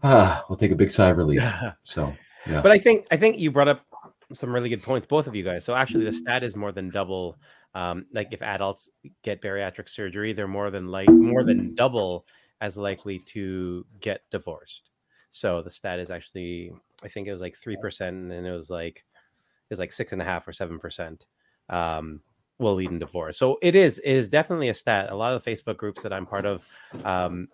ah, 0.04 0.44
we'll 0.50 0.58
take 0.58 0.72
a 0.72 0.76
big 0.76 0.92
sigh 0.92 1.10
of 1.10 1.18
relief. 1.18 1.44
So, 1.84 2.14
yeah. 2.48 2.62
But 2.62 2.72
I 2.72 2.80
think 2.80 3.06
I 3.12 3.18
think 3.18 3.40
you 3.40 3.52
brought 3.52 3.68
up 3.68 3.86
some 4.34 4.54
really 4.54 4.70
good 4.70 4.82
points, 4.82 5.06
both 5.06 5.28
of 5.28 5.36
you 5.36 5.44
guys. 5.44 5.66
So 5.66 5.76
actually, 5.76 6.06
the 6.06 6.12
stat 6.12 6.44
is 6.44 6.56
more 6.56 6.72
than 6.72 6.90
double. 6.90 7.38
Um, 7.74 8.06
like 8.14 8.30
if 8.32 8.42
adults 8.42 8.90
get 9.24 9.42
bariatric 9.42 9.88
surgery, 9.88 10.34
they're 10.34 10.48
more 10.48 10.72
than 10.72 10.88
like 10.88 11.10
more 11.10 11.44
than 11.44 11.76
double 11.76 12.26
as 12.60 12.78
likely 12.78 13.20
to 13.20 13.86
get 14.00 14.22
divorced. 14.32 14.90
So 15.30 15.62
the 15.62 15.70
stat 15.70 16.00
is 16.00 16.12
actually, 16.12 16.72
I 17.04 17.08
think 17.08 17.28
it 17.28 17.32
was 17.32 17.42
like 17.42 17.56
three 17.56 17.78
percent, 17.82 18.32
and 18.32 18.46
it 18.46 18.52
was 18.52 18.70
like 18.70 18.98
it 18.98 19.72
was 19.72 19.80
like 19.80 19.92
six 19.92 20.12
and 20.12 20.22
a 20.22 20.26
half 20.26 20.48
or 20.48 20.54
seven 20.54 20.80
percent 20.80 21.28
um, 21.70 22.22
will 22.60 22.76
lead 22.76 22.92
in 22.92 23.00
divorce. 23.00 23.38
So 23.38 23.58
it 23.62 23.76
is 23.76 24.00
it 24.00 24.14
is 24.14 24.28
definitely 24.28 24.70
a 24.70 24.74
stat. 24.74 25.12
A 25.12 25.16
lot 25.16 25.34
of 25.34 25.44
the 25.44 25.52
Facebook 25.52 25.78
groups 25.78 26.02
that 26.04 26.14
I'm 26.14 26.26
part 26.26 26.46
of 26.46 26.66
um, 27.06 27.48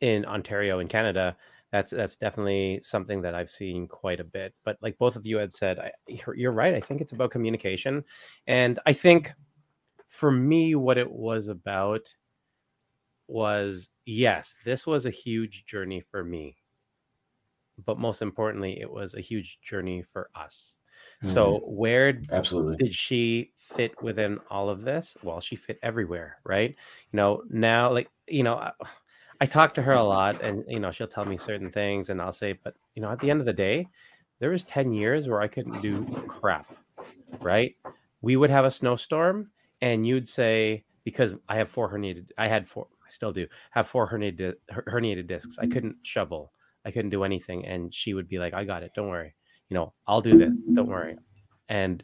in 0.00 0.24
Ontario 0.24 0.78
in 0.78 0.88
Canada 0.88 1.36
that's 1.70 1.92
that's 1.92 2.16
definitely 2.16 2.80
something 2.82 3.20
that 3.22 3.34
I've 3.34 3.50
seen 3.50 3.88
quite 3.88 4.20
a 4.20 4.24
bit. 4.24 4.54
But 4.64 4.78
like 4.80 4.96
both 4.98 5.16
of 5.16 5.26
you 5.26 5.36
had 5.36 5.52
said, 5.52 5.78
I, 5.78 5.92
you're, 6.06 6.36
you're 6.36 6.52
right. 6.52 6.74
I 6.74 6.80
think 6.80 7.00
it's 7.00 7.12
about 7.12 7.30
communication, 7.30 8.04
and 8.46 8.78
I 8.86 8.92
think 8.92 9.32
for 10.06 10.30
me, 10.30 10.74
what 10.74 10.98
it 10.98 11.10
was 11.10 11.48
about 11.48 12.14
was 13.26 13.90
yes, 14.06 14.56
this 14.64 14.86
was 14.86 15.04
a 15.04 15.10
huge 15.10 15.66
journey 15.66 16.00
for 16.00 16.24
me, 16.24 16.56
but 17.84 17.98
most 17.98 18.22
importantly, 18.22 18.80
it 18.80 18.90
was 18.90 19.14
a 19.14 19.20
huge 19.20 19.60
journey 19.60 20.02
for 20.02 20.30
us. 20.34 20.76
Mm-hmm. 21.22 21.34
So 21.34 21.60
where 21.66 22.20
absolutely 22.32 22.76
did 22.76 22.94
she 22.94 23.52
fit 23.58 24.00
within 24.02 24.38
all 24.50 24.70
of 24.70 24.82
this? 24.82 25.16
Well, 25.22 25.40
she 25.40 25.56
fit 25.56 25.78
everywhere, 25.82 26.38
right? 26.44 26.74
You 27.12 27.16
know, 27.16 27.42
now 27.50 27.92
like 27.92 28.08
you 28.26 28.42
know 28.42 28.54
I 28.54 28.72
talk 29.46 29.74
to 29.74 29.82
her 29.82 29.92
a 29.92 30.02
lot, 30.02 30.42
and 30.42 30.64
you 30.68 30.80
know, 30.80 30.90
she'll 30.90 31.06
tell 31.06 31.24
me 31.24 31.36
certain 31.36 31.70
things, 31.70 32.10
and 32.10 32.20
I'll 32.20 32.32
say, 32.32 32.58
but 32.64 32.74
you 32.94 33.02
know, 33.02 33.10
at 33.10 33.20
the 33.20 33.30
end 33.30 33.40
of 33.40 33.46
the 33.46 33.52
day, 33.52 33.88
there 34.40 34.50
was 34.50 34.64
ten 34.64 34.92
years 34.92 35.28
where 35.28 35.40
I 35.40 35.48
couldn't 35.48 35.80
do 35.80 36.04
crap. 36.26 36.74
Right? 37.40 37.76
We 38.20 38.36
would 38.36 38.50
have 38.50 38.64
a 38.64 38.70
snowstorm, 38.70 39.50
and 39.80 40.06
you'd 40.06 40.28
say 40.28 40.84
because 41.04 41.34
I 41.48 41.56
have 41.56 41.70
four 41.70 41.90
herniated, 41.90 42.30
I 42.36 42.48
had 42.48 42.68
four, 42.68 42.86
I 43.06 43.10
still 43.10 43.32
do 43.32 43.46
have 43.70 43.86
four 43.86 44.10
herniated 44.10 44.54
herniated 44.72 45.26
discs. 45.26 45.58
I 45.58 45.66
couldn't 45.66 45.96
shovel, 46.02 46.52
I 46.84 46.90
couldn't 46.90 47.10
do 47.10 47.24
anything, 47.24 47.64
and 47.64 47.94
she 47.94 48.14
would 48.14 48.28
be 48.28 48.38
like, 48.38 48.54
"I 48.54 48.64
got 48.64 48.82
it. 48.82 48.92
Don't 48.94 49.08
worry. 49.08 49.34
You 49.68 49.74
know, 49.74 49.92
I'll 50.06 50.20
do 50.20 50.36
this. 50.36 50.54
Don't 50.74 50.88
worry." 50.88 51.16
And 51.68 52.02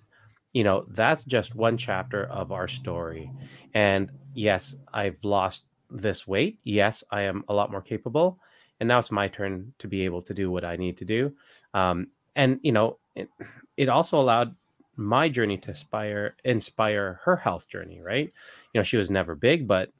you 0.52 0.62
know, 0.62 0.86
that's 0.90 1.24
just 1.24 1.56
one 1.56 1.76
chapter 1.76 2.26
of 2.26 2.52
our 2.52 2.68
story. 2.68 3.30
And 3.74 4.08
yes, 4.34 4.76
I've 4.92 5.18
lost 5.24 5.64
this 5.94 6.26
weight, 6.26 6.58
yes, 6.64 7.04
I 7.10 7.22
am 7.22 7.44
a 7.48 7.54
lot 7.54 7.70
more 7.70 7.80
capable. 7.80 8.38
And 8.80 8.88
now 8.88 8.98
it's 8.98 9.10
my 9.10 9.28
turn 9.28 9.72
to 9.78 9.88
be 9.88 10.04
able 10.04 10.20
to 10.22 10.34
do 10.34 10.50
what 10.50 10.64
I 10.64 10.76
need 10.76 10.96
to 10.98 11.04
do. 11.04 11.32
Um, 11.72 12.08
and 12.36 12.58
you 12.62 12.72
know, 12.72 12.98
it, 13.14 13.28
it 13.76 13.88
also 13.88 14.20
allowed 14.20 14.54
my 14.96 15.28
journey 15.28 15.56
to 15.58 15.70
inspire 15.70 16.36
inspire 16.44 17.20
her 17.24 17.36
health 17.36 17.68
journey. 17.68 18.00
Right? 18.00 18.32
You 18.72 18.80
know, 18.80 18.82
she 18.82 18.96
was 18.96 19.10
never 19.10 19.34
big, 19.34 19.68
but 19.68 19.90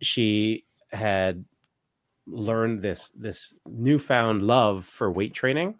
she 0.00 0.64
had 0.92 1.44
learned 2.26 2.80
this 2.80 3.10
this 3.16 3.54
newfound 3.66 4.42
love 4.42 4.84
for 4.84 5.10
weight 5.10 5.34
training 5.34 5.74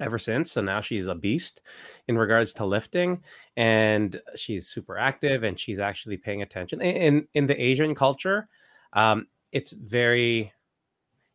ever 0.00 0.18
since. 0.18 0.52
So 0.52 0.60
now 0.60 0.80
she's 0.80 1.06
a 1.06 1.14
beast 1.14 1.62
in 2.08 2.18
regards 2.18 2.52
to 2.54 2.66
lifting 2.66 3.22
and 3.56 4.20
she's 4.34 4.68
super 4.68 4.98
active 4.98 5.42
and 5.42 5.58
she's 5.58 5.78
actually 5.78 6.16
paying 6.16 6.42
attention. 6.42 6.80
In 6.80 7.26
in 7.34 7.46
the 7.46 7.60
Asian 7.60 7.94
culture, 7.94 8.48
um, 8.96 9.28
it's 9.52 9.72
very 9.72 10.52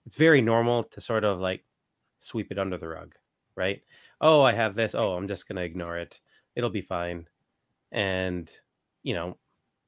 it's 0.06 0.16
very 0.16 0.42
normal 0.42 0.84
to 0.84 1.00
sort 1.00 1.24
of 1.24 1.40
like 1.40 1.64
sweep 2.20 2.52
it 2.52 2.60
under 2.60 2.78
the 2.78 2.88
rug, 2.88 3.16
right? 3.56 3.82
Oh, 4.20 4.42
I 4.42 4.52
have 4.52 4.76
this. 4.76 4.96
Oh, 4.96 5.14
I'm 5.14 5.28
just 5.28 5.48
gonna 5.48 5.62
ignore 5.62 5.98
it. 5.98 6.20
It'll 6.56 6.70
be 6.70 6.82
fine. 6.82 7.28
And 7.92 8.52
you 9.04 9.14
know, 9.14 9.38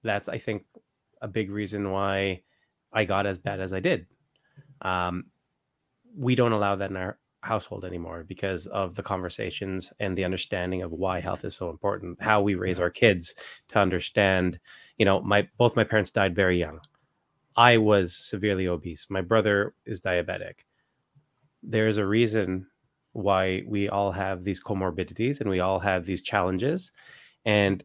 that's 0.03 0.29
I 0.29 0.37
think 0.37 0.65
a 1.21 1.27
big 1.27 1.49
reason 1.49 1.91
why 1.91 2.43
I 2.93 3.05
got 3.05 3.25
as 3.25 3.39
bad 3.39 3.59
as 3.59 3.73
I 3.73 3.79
did. 3.79 4.05
Um, 4.81 5.25
we 6.15 6.35
don't 6.35 6.51
allow 6.51 6.75
that 6.75 6.91
in 6.91 6.97
our 6.97 7.17
household 7.41 7.85
anymore 7.85 8.23
because 8.27 8.67
of 8.67 8.95
the 8.95 9.03
conversations 9.03 9.91
and 9.99 10.17
the 10.17 10.23
understanding 10.23 10.81
of 10.81 10.91
why 10.91 11.19
health 11.19 11.43
is 11.43 11.55
so 11.55 11.69
important 11.69 12.21
how 12.21 12.41
we 12.41 12.55
raise 12.55 12.79
our 12.79 12.89
kids 12.89 13.35
to 13.67 13.79
understand 13.79 14.57
you 14.97 15.03
know 15.03 15.19
my 15.21 15.45
both 15.57 15.75
my 15.75 15.83
parents 15.83 16.09
died 16.09 16.33
very 16.33 16.57
young 16.57 16.79
I 17.55 17.77
was 17.77 18.15
severely 18.15 18.67
obese. 18.67 19.07
My 19.09 19.21
brother 19.21 19.75
is 19.85 20.01
diabetic. 20.01 20.65
There's 21.61 21.97
a 21.97 22.05
reason 22.05 22.67
why 23.13 23.63
we 23.67 23.89
all 23.89 24.11
have 24.11 24.43
these 24.43 24.61
comorbidities 24.61 25.39
and 25.39 25.49
we 25.49 25.59
all 25.59 25.79
have 25.79 26.05
these 26.05 26.21
challenges. 26.21 26.91
And 27.45 27.83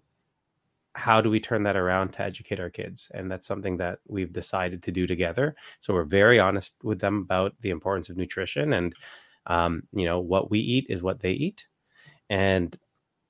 how 0.95 1.21
do 1.21 1.31
we 1.31 1.39
turn 1.39 1.63
that 1.63 1.77
around 1.77 2.13
to 2.15 2.23
educate 2.23 2.59
our 2.59 2.71
kids? 2.71 3.11
And 3.15 3.31
that's 3.31 3.47
something 3.47 3.77
that 3.77 4.01
we've 4.09 4.33
decided 4.33 4.83
to 4.83 4.91
do 4.91 5.07
together. 5.07 5.55
So 5.81 5.95
we're 5.95 6.05
very 6.05 6.41
honest 6.41 6.77
with 6.83 6.99
them 6.99 7.19
about 7.19 7.55
the 7.61 7.71
importance 7.71 8.09
of 8.09 8.17
nutrition 8.17 8.73
and, 8.73 8.95
um, 9.47 9.83
you 9.93 10.07
know, 10.07 10.19
what 10.19 10.51
we 10.51 10.59
eat 10.59 10.87
is 10.89 11.03
what 11.03 11.21
they 11.21 11.33
eat. 11.33 11.67
And 12.31 12.77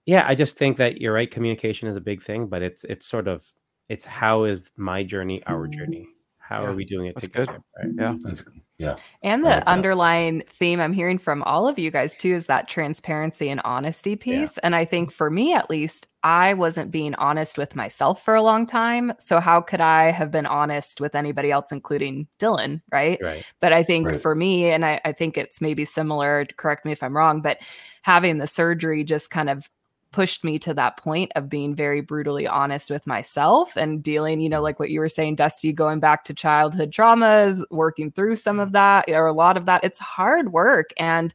yeah, 0.06 0.24
I 0.26 0.34
just 0.34 0.56
think 0.56 0.78
that 0.78 1.00
you're 1.00 1.12
right. 1.12 1.30
Communication 1.30 1.88
is 1.88 1.96
a 1.96 2.00
big 2.00 2.22
thing, 2.22 2.46
but 2.46 2.62
it's 2.62 2.84
it's 2.84 3.06
sort 3.06 3.28
of 3.28 3.46
it's 3.88 4.04
how 4.04 4.44
is 4.44 4.70
my 4.76 5.02
journey 5.02 5.42
our 5.46 5.66
journey 5.66 6.08
How 6.48 6.62
Yeah, 6.62 6.68
are 6.68 6.74
we 6.74 6.84
doing 6.84 7.06
it 7.08 7.14
that's 7.14 7.28
good. 7.28 7.46
together? 7.46 7.60
Right? 7.78 7.92
Yeah. 7.98 8.14
That's 8.20 8.40
good. 8.40 8.60
Yeah. 8.78 8.94
And 9.24 9.42
the 9.44 9.48
I 9.48 9.54
like 9.56 9.64
that. 9.64 9.70
underlying 9.70 10.42
theme 10.46 10.78
I'm 10.80 10.92
hearing 10.92 11.18
from 11.18 11.42
all 11.42 11.66
of 11.68 11.80
you 11.80 11.90
guys 11.90 12.16
too 12.16 12.32
is 12.32 12.46
that 12.46 12.68
transparency 12.68 13.48
and 13.50 13.60
honesty 13.64 14.14
piece. 14.14 14.56
And 14.58 14.74
I 14.76 14.84
think 14.84 15.10
for 15.10 15.30
me 15.30 15.52
at 15.52 15.68
least, 15.68 16.06
I 16.22 16.54
wasn't 16.54 16.92
being 16.92 17.14
honest 17.16 17.58
with 17.58 17.74
myself 17.74 18.22
for 18.24 18.36
a 18.36 18.42
long 18.42 18.66
time. 18.66 19.12
So 19.18 19.40
how 19.40 19.60
could 19.60 19.80
I 19.80 20.12
have 20.12 20.30
been 20.30 20.46
honest 20.46 21.00
with 21.00 21.16
anybody 21.16 21.50
else, 21.50 21.72
including 21.72 22.28
Dylan? 22.38 22.80
Right. 22.92 23.18
Right. 23.20 23.44
But 23.60 23.72
I 23.72 23.82
think 23.82 24.06
Right. 24.06 24.20
for 24.20 24.34
me, 24.36 24.70
and 24.70 24.84
I, 24.84 25.00
I 25.04 25.12
think 25.12 25.36
it's 25.36 25.60
maybe 25.60 25.84
similar, 25.84 26.44
correct 26.56 26.84
me 26.84 26.92
if 26.92 27.02
I'm 27.02 27.16
wrong, 27.16 27.42
but 27.42 27.58
having 28.02 28.38
the 28.38 28.46
surgery 28.46 29.02
just 29.02 29.30
kind 29.30 29.50
of 29.50 29.68
pushed 30.10 30.42
me 30.44 30.58
to 30.58 30.74
that 30.74 30.96
point 30.96 31.32
of 31.36 31.48
being 31.48 31.74
very 31.74 32.00
brutally 32.00 32.46
honest 32.46 32.90
with 32.90 33.06
myself 33.06 33.76
and 33.76 34.02
dealing, 34.02 34.40
you 34.40 34.48
know, 34.48 34.62
like 34.62 34.78
what 34.78 34.90
you 34.90 35.00
were 35.00 35.08
saying, 35.08 35.36
Dusty, 35.36 35.72
going 35.72 36.00
back 36.00 36.24
to 36.24 36.34
childhood 36.34 36.90
traumas, 36.90 37.62
working 37.70 38.10
through 38.10 38.36
some 38.36 38.58
of 38.58 38.72
that 38.72 39.08
or 39.08 39.26
a 39.26 39.32
lot 39.32 39.56
of 39.56 39.66
that. 39.66 39.84
It's 39.84 39.98
hard 39.98 40.52
work. 40.52 40.90
And 40.96 41.34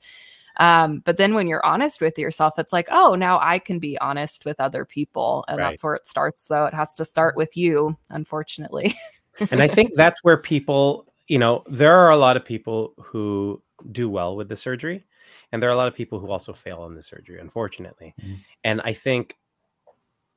um, 0.58 1.00
but 1.00 1.18
then 1.18 1.34
when 1.34 1.48
you're 1.48 1.66
honest 1.66 2.00
with 2.02 2.18
yourself, 2.18 2.60
it's 2.60 2.74
like, 2.74 2.88
oh, 2.92 3.16
now 3.16 3.40
I 3.42 3.60
can 3.60 3.80
be 3.80 3.98
honest 4.00 4.46
with 4.46 4.60
other 4.60 4.86
people. 4.86 5.44
And 5.48 5.58
Right. 5.58 5.72
that's 5.72 5.84
where 5.84 5.96
it 5.96 6.06
starts, 6.06 6.48
though. 6.48 6.66
It 6.66 6.74
has 6.74 6.94
to 6.96 7.06
start 7.06 7.36
with 7.36 7.58
you, 7.58 7.98
unfortunately. 8.10 8.96
and 9.52 9.62
I 9.64 9.68
think 9.68 9.94
that's 9.96 10.24
where 10.24 10.38
people, 10.38 11.12
you 11.28 11.40
know, 11.40 11.64
there 11.68 11.96
are 11.96 12.12
a 12.12 12.18
lot 12.18 12.38
of 12.38 12.46
people 12.46 12.94
who 13.02 13.62
do 13.92 14.10
well 14.10 14.36
with 14.36 14.48
the 14.48 14.56
surgery, 14.56 15.04
and 15.54 15.64
there 15.64 15.70
are 15.70 15.74
a 15.74 15.78
lot 15.78 15.88
of 15.88 15.96
people 15.96 16.20
who 16.20 16.32
also 16.32 16.54
fail 16.54 16.80
on 16.80 16.96
the 16.96 17.04
surgery, 17.04 17.40
unfortunately. 17.40 18.16
Mhm. 18.22 18.44
And 18.66 18.82
I 18.82 18.94
think, 18.94 19.38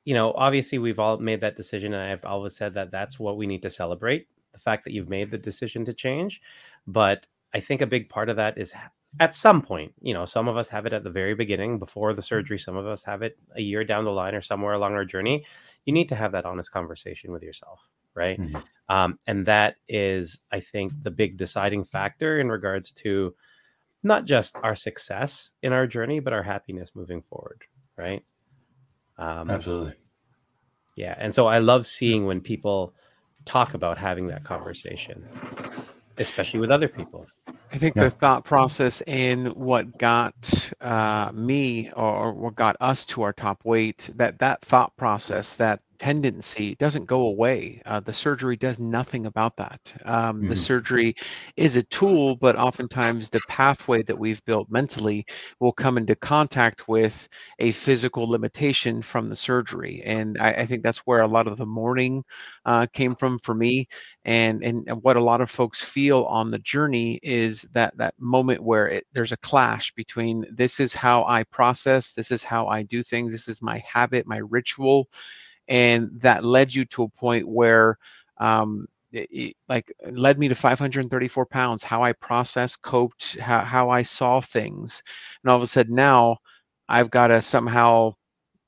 you 0.05 0.14
know, 0.14 0.33
obviously 0.35 0.79
we've 0.79 0.99
all 0.99 1.19
made 1.19 1.41
that 1.41 1.57
decision, 1.57 1.93
and 1.95 2.03
I've 2.12 2.25
always 2.25 2.57
said 2.57 2.75
that 2.75 2.91
that's 2.91 3.19
what 3.19 3.37
we 3.37 3.47
need 3.47 3.62
to 3.62 3.71
celebrate 3.71 4.29
the 4.53 4.59
fact 4.59 4.85
that 4.85 4.93
you've 4.93 5.09
made 5.11 5.31
the 5.31 5.39
decision 5.39 5.85
to 5.85 5.93
change. 5.93 6.41
But 6.87 7.27
I 7.53 7.61
think 7.61 7.81
a 7.83 7.87
big 7.87 8.09
part 8.09 8.29
of 8.31 8.37
that 8.37 8.57
is 8.57 8.75
at 9.21 9.35
some 9.35 9.62
point, 9.62 9.93
you 10.01 10.14
know, 10.14 10.25
some 10.27 10.49
of 10.49 10.57
us 10.57 10.69
have 10.71 10.87
it 10.87 10.93
at 10.93 11.05
the 11.05 11.11
very 11.11 11.35
beginning 11.35 11.79
before 11.79 12.14
the 12.14 12.23
surgery, 12.23 12.59
some 12.59 12.77
of 12.77 12.87
us 12.87 13.05
have 13.05 13.23
it 13.23 13.39
a 13.57 13.61
year 13.62 13.85
down 13.85 14.05
the 14.05 14.11
line 14.12 14.35
or 14.35 14.43
somewhere 14.43 14.75
along 14.75 14.95
our 14.95 15.05
journey. 15.05 15.45
You 15.85 15.93
need 15.93 16.09
to 16.11 16.14
have 16.14 16.33
that 16.33 16.47
honest 16.47 16.73
conversation 16.73 17.33
with 17.33 17.43
yourself, 17.43 17.81
right? 18.14 18.41
Mhm. 18.41 18.62
um, 18.89 19.19
and 19.27 19.45
that 19.47 19.77
is 19.89 20.39
i 20.53 20.61
think 20.61 20.93
the 21.03 21.11
big 21.11 21.37
deciding 21.37 21.83
factor 21.85 22.39
in 22.41 22.49
regards 22.49 22.93
to 22.93 23.35
not 24.07 24.24
just 24.24 24.57
our 24.62 24.74
success 24.74 25.50
in 25.62 25.72
our 25.72 25.86
journey 25.86 26.20
but 26.20 26.32
our 26.32 26.42
happiness 26.42 26.90
moving 26.94 27.22
forward 27.22 27.62
right 27.96 28.24
um, 29.18 29.50
Absolutely. 29.50 29.94
yeah 30.96 31.14
and 31.18 31.34
so 31.34 31.46
i 31.46 31.59
love 31.59 31.86
seeing 31.86 32.26
when 32.26 32.40
people 32.40 32.94
talk 33.44 33.74
about 33.74 33.98
having 33.98 34.28
that 34.28 34.44
conversation 34.44 35.26
especially 36.18 36.61
with 36.61 36.70
other 36.70 36.88
people 36.88 37.26
I 37.72 37.78
think 37.78 37.96
Yeah. 37.96 38.04
the 38.04 38.11
thought 38.11 38.44
process 38.44 39.02
in 39.07 39.46
what 39.46 39.98
got 39.98 40.70
uh, 40.80 41.30
me 41.34 41.90
or 41.92 42.32
what 42.32 42.54
got 42.54 42.76
us 42.80 43.04
to 43.07 43.22
our 43.22 43.32
top 43.32 43.64
weight, 43.64 44.09
that 44.14 44.38
that 44.38 44.62
thought 44.62 44.96
process, 44.96 45.57
that 45.57 45.80
tendency 45.99 46.74
doesn't 46.76 47.07
go 47.07 47.22
away. 47.26 47.82
Uh, 47.86 48.01
the 48.01 48.12
surgery 48.12 48.57
does 48.57 48.78
nothing 48.78 49.26
about 49.26 49.57
that. 49.57 49.94
Um, 50.05 50.47
The 50.47 50.55
Mhm. 50.55 50.57
surgery 50.57 51.14
is 51.57 51.76
a 51.76 51.82
tool, 51.84 52.36
but 52.36 52.57
oftentimes 52.57 53.30
the 53.30 53.40
pathway 53.42 54.03
that 54.05 54.18
we've 54.18 54.44
built 54.44 54.70
mentally 54.70 55.26
will 55.61 55.72
come 55.72 55.99
into 55.99 56.14
contact 56.16 56.88
with 56.88 57.28
a 57.59 57.72
physical 57.72 58.28
limitation 58.28 59.03
from 59.03 59.28
the 59.28 59.36
surgery. 59.36 60.03
And 60.05 60.36
I, 60.40 60.53
I 60.53 60.66
think 60.66 60.82
that's 60.82 60.99
where 61.07 61.20
a 61.22 61.28
lot 61.28 61.47
of 61.47 61.57
the 61.59 61.66
mourning 61.66 62.22
uh, 62.64 62.86
came 62.92 63.14
from 63.14 63.38
for 63.40 63.55
me 63.55 63.88
and 64.24 64.62
and 64.62 64.84
and 64.88 65.03
what 65.03 65.16
a 65.16 65.22
lot 65.22 65.40
of 65.40 65.51
folks 65.51 65.82
feel 65.82 66.24
on 66.24 66.51
the 66.51 66.59
journey 66.59 67.18
is 67.22 67.62
that 67.72 67.97
that 67.97 68.14
moment 68.18 68.62
where 68.62 68.88
it, 68.88 69.05
there's 69.12 69.32
a 69.32 69.36
clash 69.38 69.92
between 69.94 70.44
this 70.55 70.80
is 70.80 70.94
how 70.94 71.24
I 71.24 71.44
process, 71.44 72.12
this 72.12 72.30
is 72.30 72.42
how 72.44 72.66
I 72.68 72.82
do 72.82 73.03
things, 73.03 73.32
this 73.32 73.49
is 73.49 73.62
my 73.62 73.82
habit, 73.90 74.26
my 74.26 74.38
ritual, 74.38 75.09
and 75.69 76.11
that 76.21 76.45
led 76.45 76.75
you 76.75 76.85
to 76.87 77.05
a 77.05 77.09
point 77.09 77.47
where 77.49 77.99
um, 78.39 78.87
it, 79.12 79.29
it, 79.31 79.57
like 79.69 79.93
led 80.11 80.39
me 80.39 80.49
to 80.49 80.55
534 80.55 81.47
pounds 81.47 81.83
how 81.83 82.03
i 82.03 82.12
processed 82.12 82.83
coped 82.83 83.39
how, 83.39 83.61
how 83.64 83.91
i 83.91 84.03
saw 84.03 84.41
things. 84.41 85.03
And 85.43 85.51
all 85.51 85.57
of 85.57 85.62
a 85.62 85.67
sudden 85.67 85.95
now 85.95 86.39
i've 86.89 87.11
got 87.11 87.29
to 87.29 87.43
somehow 87.43 88.12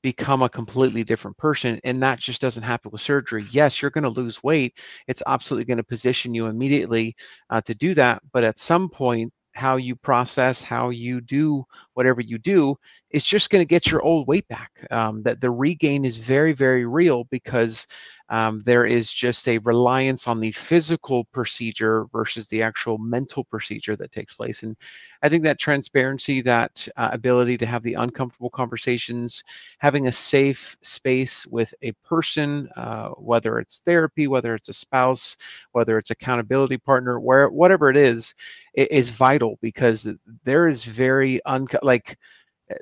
become 0.01 0.41
a 0.41 0.49
completely 0.49 1.03
different 1.03 1.37
person 1.37 1.79
and 1.83 2.01
that 2.01 2.19
just 2.19 2.39
doesn't 2.41 2.63
happen 2.63 2.89
with 2.91 3.01
surgery. 3.01 3.45
Yes 3.51 3.81
you're 3.81 3.91
going 3.91 4.05
to 4.05 4.09
lose 4.09 4.41
weight. 4.41 4.73
It's 5.07 5.23
absolutely 5.27 5.65
going 5.65 5.77
to 5.77 5.83
position 5.83 6.33
you 6.33 6.47
immediately 6.47 7.15
uh, 7.49 7.61
to 7.61 7.75
do 7.75 7.93
that 7.95 8.21
but 8.31 8.43
at 8.43 8.59
some 8.59 8.89
point 8.89 9.33
how 9.53 9.75
you 9.75 9.95
process 9.95 10.61
how 10.61 10.89
you 10.89 11.19
do 11.21 11.63
whatever 11.93 12.21
you 12.21 12.37
do 12.37 12.75
it's 13.11 13.25
just 13.25 13.49
going 13.49 13.61
to 13.61 13.65
get 13.65 13.87
your 13.87 14.01
old 14.03 14.27
weight 14.27 14.47
back. 14.47 14.71
Um, 14.91 15.23
that 15.23 15.41
the 15.41 15.51
regain 15.51 16.05
is 16.05 16.17
very 16.17 16.53
very 16.53 16.85
real 16.85 17.25
because 17.25 17.87
um, 18.29 18.61
there 18.65 18.85
is 18.85 19.11
just 19.11 19.47
a 19.47 19.57
reliance 19.59 20.27
on 20.27 20.39
the 20.39 20.51
physical 20.51 21.25
procedure 21.25 22.05
versus 22.11 22.47
the 22.47 22.61
actual 22.61 22.97
mental 22.97 23.43
procedure 23.45 23.95
that 23.97 24.11
takes 24.11 24.33
place. 24.33 24.63
And 24.63 24.75
i 25.23 25.29
think 25.29 25.43
that 25.43 25.59
transparency 25.59 26.41
that 26.41 26.87
uh, 26.97 27.09
ability 27.11 27.57
to 27.57 27.65
have 27.65 27.83
the 27.83 27.93
uncomfortable 27.95 28.49
conversations 28.49 29.43
having 29.79 30.07
a 30.07 30.11
safe 30.11 30.77
space 30.81 31.45
with 31.47 31.73
a 31.81 31.91
person 32.05 32.69
uh, 32.77 33.09
whether 33.09 33.59
it's 33.59 33.81
therapy 33.85 34.27
whether 34.27 34.55
it's 34.55 34.69
a 34.69 34.73
spouse 34.73 35.37
whether 35.71 35.97
it's 35.97 36.11
accountability 36.11 36.77
partner 36.77 37.19
where 37.19 37.49
whatever 37.49 37.89
it 37.89 37.97
is 37.97 38.33
it 38.73 38.91
is 38.91 39.09
vital 39.09 39.57
because 39.61 40.07
there 40.43 40.67
is 40.67 40.83
very 40.85 41.41
unco- 41.45 41.79
like 41.81 42.17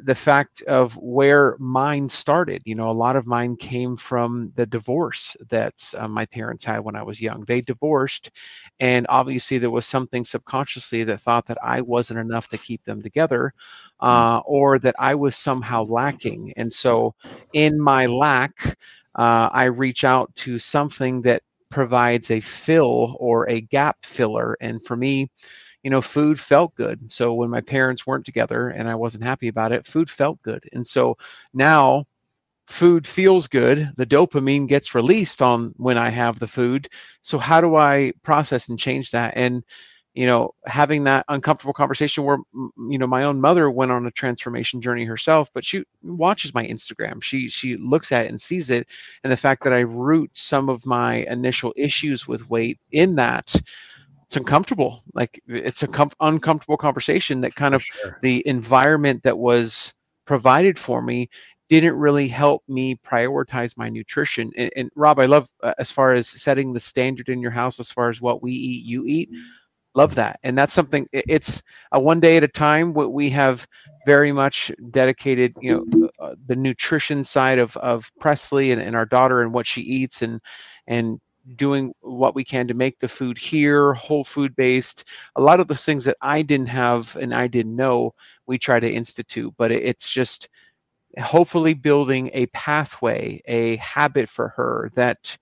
the 0.03 0.15
fact 0.15 0.61
of 0.63 0.95
where 0.97 1.55
mine 1.59 2.09
started. 2.09 2.61
You 2.65 2.75
know 2.75 2.89
a 2.89 2.91
lot 2.91 3.15
of 3.15 3.25
mine 3.27 3.55
came 3.55 3.95
from 3.95 4.51
the 4.55 4.65
divorce 4.65 5.35
that 5.49 5.73
uh, 5.97 6.07
my 6.07 6.25
parents 6.25 6.65
had 6.65 6.79
when 6.79 6.95
i 6.95 7.03
was 7.03 7.21
young. 7.21 7.43
They 7.45 7.61
divorced 7.61 8.31
and 8.79 9.05
obviously 9.09 9.57
there 9.57 9.71
was 9.71 9.85
something 9.85 10.25
subconsciously 10.25 11.03
that 11.05 11.21
thought 11.21 11.45
that 11.47 11.57
i 11.63 11.81
wasn't 11.81 12.19
enough 12.19 12.47
to 12.49 12.57
keep 12.57 12.83
them 12.83 13.01
together 13.01 13.53
uh, 14.01 14.39
or 14.45 14.79
that 14.79 14.95
i 14.99 15.15
was 15.15 15.35
somehow 15.35 15.83
lacking. 15.83 16.53
And 16.57 16.71
so 16.71 17.13
in 17.53 17.79
my 17.81 18.05
lack 18.05 18.77
uh, 19.15 19.49
i 19.53 19.65
reach 19.65 20.03
out 20.03 20.33
to 20.35 20.59
something 20.59 21.21
that 21.23 21.41
provides 21.69 22.31
a 22.31 22.39
fill 22.39 23.17
or 23.19 23.49
a 23.49 23.59
gap 23.61 23.97
filler. 24.05 24.55
And 24.61 24.83
for 24.85 24.95
me 24.95 25.29
you 25.83 25.89
know, 25.89 26.01
food 26.01 26.39
felt 26.39 26.75
good. 26.75 27.11
So 27.11 27.33
when 27.33 27.49
my 27.49 27.61
parents 27.61 28.05
weren't 28.05 28.25
together 28.25 28.69
and 28.69 28.89
I 28.89 28.95
wasn't 28.95 29.23
happy 29.23 29.47
about 29.47 29.71
it, 29.71 29.85
food 29.85 30.09
felt 30.09 30.41
good. 30.41 30.63
And 30.73 30.85
so 30.85 31.17
now 31.53 32.05
food 32.67 33.07
feels 33.07 33.47
good. 33.47 33.91
The 33.97 34.05
dopamine 34.05 34.67
gets 34.67 34.95
released 34.95 35.41
on 35.41 35.73
when 35.77 35.97
I 35.97 36.09
have 36.09 36.39
the 36.39 36.47
food. 36.47 36.89
So 37.21 37.37
how 37.39 37.61
do 37.61 37.75
I 37.75 38.13
process 38.23 38.69
and 38.69 38.77
change 38.79 39.11
that? 39.11 39.33
And 39.37 39.63
you 40.13 40.25
know, 40.25 40.55
having 40.65 41.03
that 41.03 41.25
uncomfortable 41.29 41.73
conversation 41.73 42.23
where 42.23 42.39
you 42.89 42.97
know 42.97 43.05
my 43.05 43.23
own 43.23 43.39
mother 43.39 43.69
went 43.69 43.91
on 43.91 44.07
a 44.07 44.11
transformation 44.11 44.81
journey 44.81 45.05
herself, 45.05 45.49
but 45.53 45.63
she 45.63 45.83
watches 46.01 46.55
my 46.55 46.65
Instagram. 46.65 47.21
She 47.21 47.49
she 47.49 47.77
looks 47.77 48.11
at 48.11 48.25
it 48.25 48.29
and 48.29 48.41
sees 48.41 48.71
it, 48.71 48.87
and 49.23 49.31
the 49.31 49.37
fact 49.37 49.63
that 49.63 49.73
I 49.73 49.81
root 49.81 50.31
some 50.35 50.69
of 50.69 50.87
my 50.87 51.17
initial 51.29 51.71
issues 51.77 52.27
with 52.27 52.49
weight 52.49 52.79
in 52.91 53.15
that 53.17 53.55
it's 54.27 54.35
uncomfortable. 54.35 55.03
Like 55.13 55.41
it's 55.47 55.83
a 55.83 55.87
com- 55.87 56.11
uncomfortable 56.19 56.77
conversation 56.77 57.41
that 57.41 57.55
kind 57.55 57.73
of 57.73 57.83
sure. 57.83 58.19
the 58.21 58.45
environment 58.45 59.23
that 59.23 59.37
was 59.37 59.93
provided 60.25 60.77
for 60.77 61.01
me 61.01 61.29
didn't 61.69 61.95
really 61.95 62.27
help 62.27 62.63
me 62.67 62.95
prioritize 62.95 63.77
my 63.77 63.89
nutrition. 63.89 64.51
And, 64.57 64.71
and 64.75 64.91
rob 64.95 65.19
i 65.19 65.25
love 65.25 65.47
uh, 65.63 65.73
as 65.79 65.91
far 65.91 66.13
as 66.13 66.27
setting 66.27 66.73
the 66.73 66.79
standard 66.79 67.29
in 67.29 67.41
your 67.41 67.51
house 67.51 67.79
as 67.79 67.91
far 67.91 68.09
as 68.09 68.21
what 68.21 68.41
we 68.41 68.51
eat 68.51 68.85
you 68.85 69.05
eat 69.05 69.29
love 69.97 70.15
that. 70.15 70.39
And 70.43 70.57
that's 70.57 70.73
something 70.73 71.07
it's 71.11 71.63
a 71.91 71.99
one 71.99 72.19
day 72.21 72.37
at 72.37 72.43
a 72.43 72.47
time. 72.47 72.93
What 72.93 73.11
we 73.11 73.29
have 73.31 73.67
very 74.05 74.31
much 74.31 74.71
dedicated 74.91 75.53
you 75.59 75.85
know 75.91 76.09
uh, 76.19 76.35
the 76.45 76.55
nutrition 76.55 77.25
side 77.25 77.59
of 77.59 77.75
of 77.77 78.09
presley 78.19 78.71
and, 78.71 78.81
and 78.81 78.95
our 78.95 79.05
daughter 79.05 79.41
and 79.41 79.53
what 79.53 79.67
she 79.67 79.81
eats 79.81 80.21
and 80.21 80.39
and 80.85 81.19
doing 81.55 81.93
what 82.01 82.35
we 82.35 82.43
can 82.43 82.67
to 82.67 82.73
make 82.73 82.99
the 82.99 83.07
food 83.07 83.37
here 83.37 83.93
whole 83.93 84.23
food 84.23 84.55
based 84.55 85.05
a 85.35 85.41
lot 85.41 85.59
of 85.59 85.67
those 85.67 85.85
things 85.85 86.03
that 86.03 86.17
i 86.21 86.41
didn't 86.41 86.67
have 86.67 87.15
and 87.15 87.33
i 87.33 87.47
didn't 87.47 87.75
know 87.75 88.13
we 88.45 88.57
try 88.57 88.79
to 88.79 88.91
institute 88.91 89.53
but 89.57 89.71
it's 89.71 90.09
just 90.09 90.49
hopefully 91.19 91.73
building 91.73 92.29
a 92.33 92.45
pathway 92.47 93.41
a 93.45 93.75
habit 93.77 94.27
for 94.27 94.49
her 94.49 94.91
that 94.93 95.37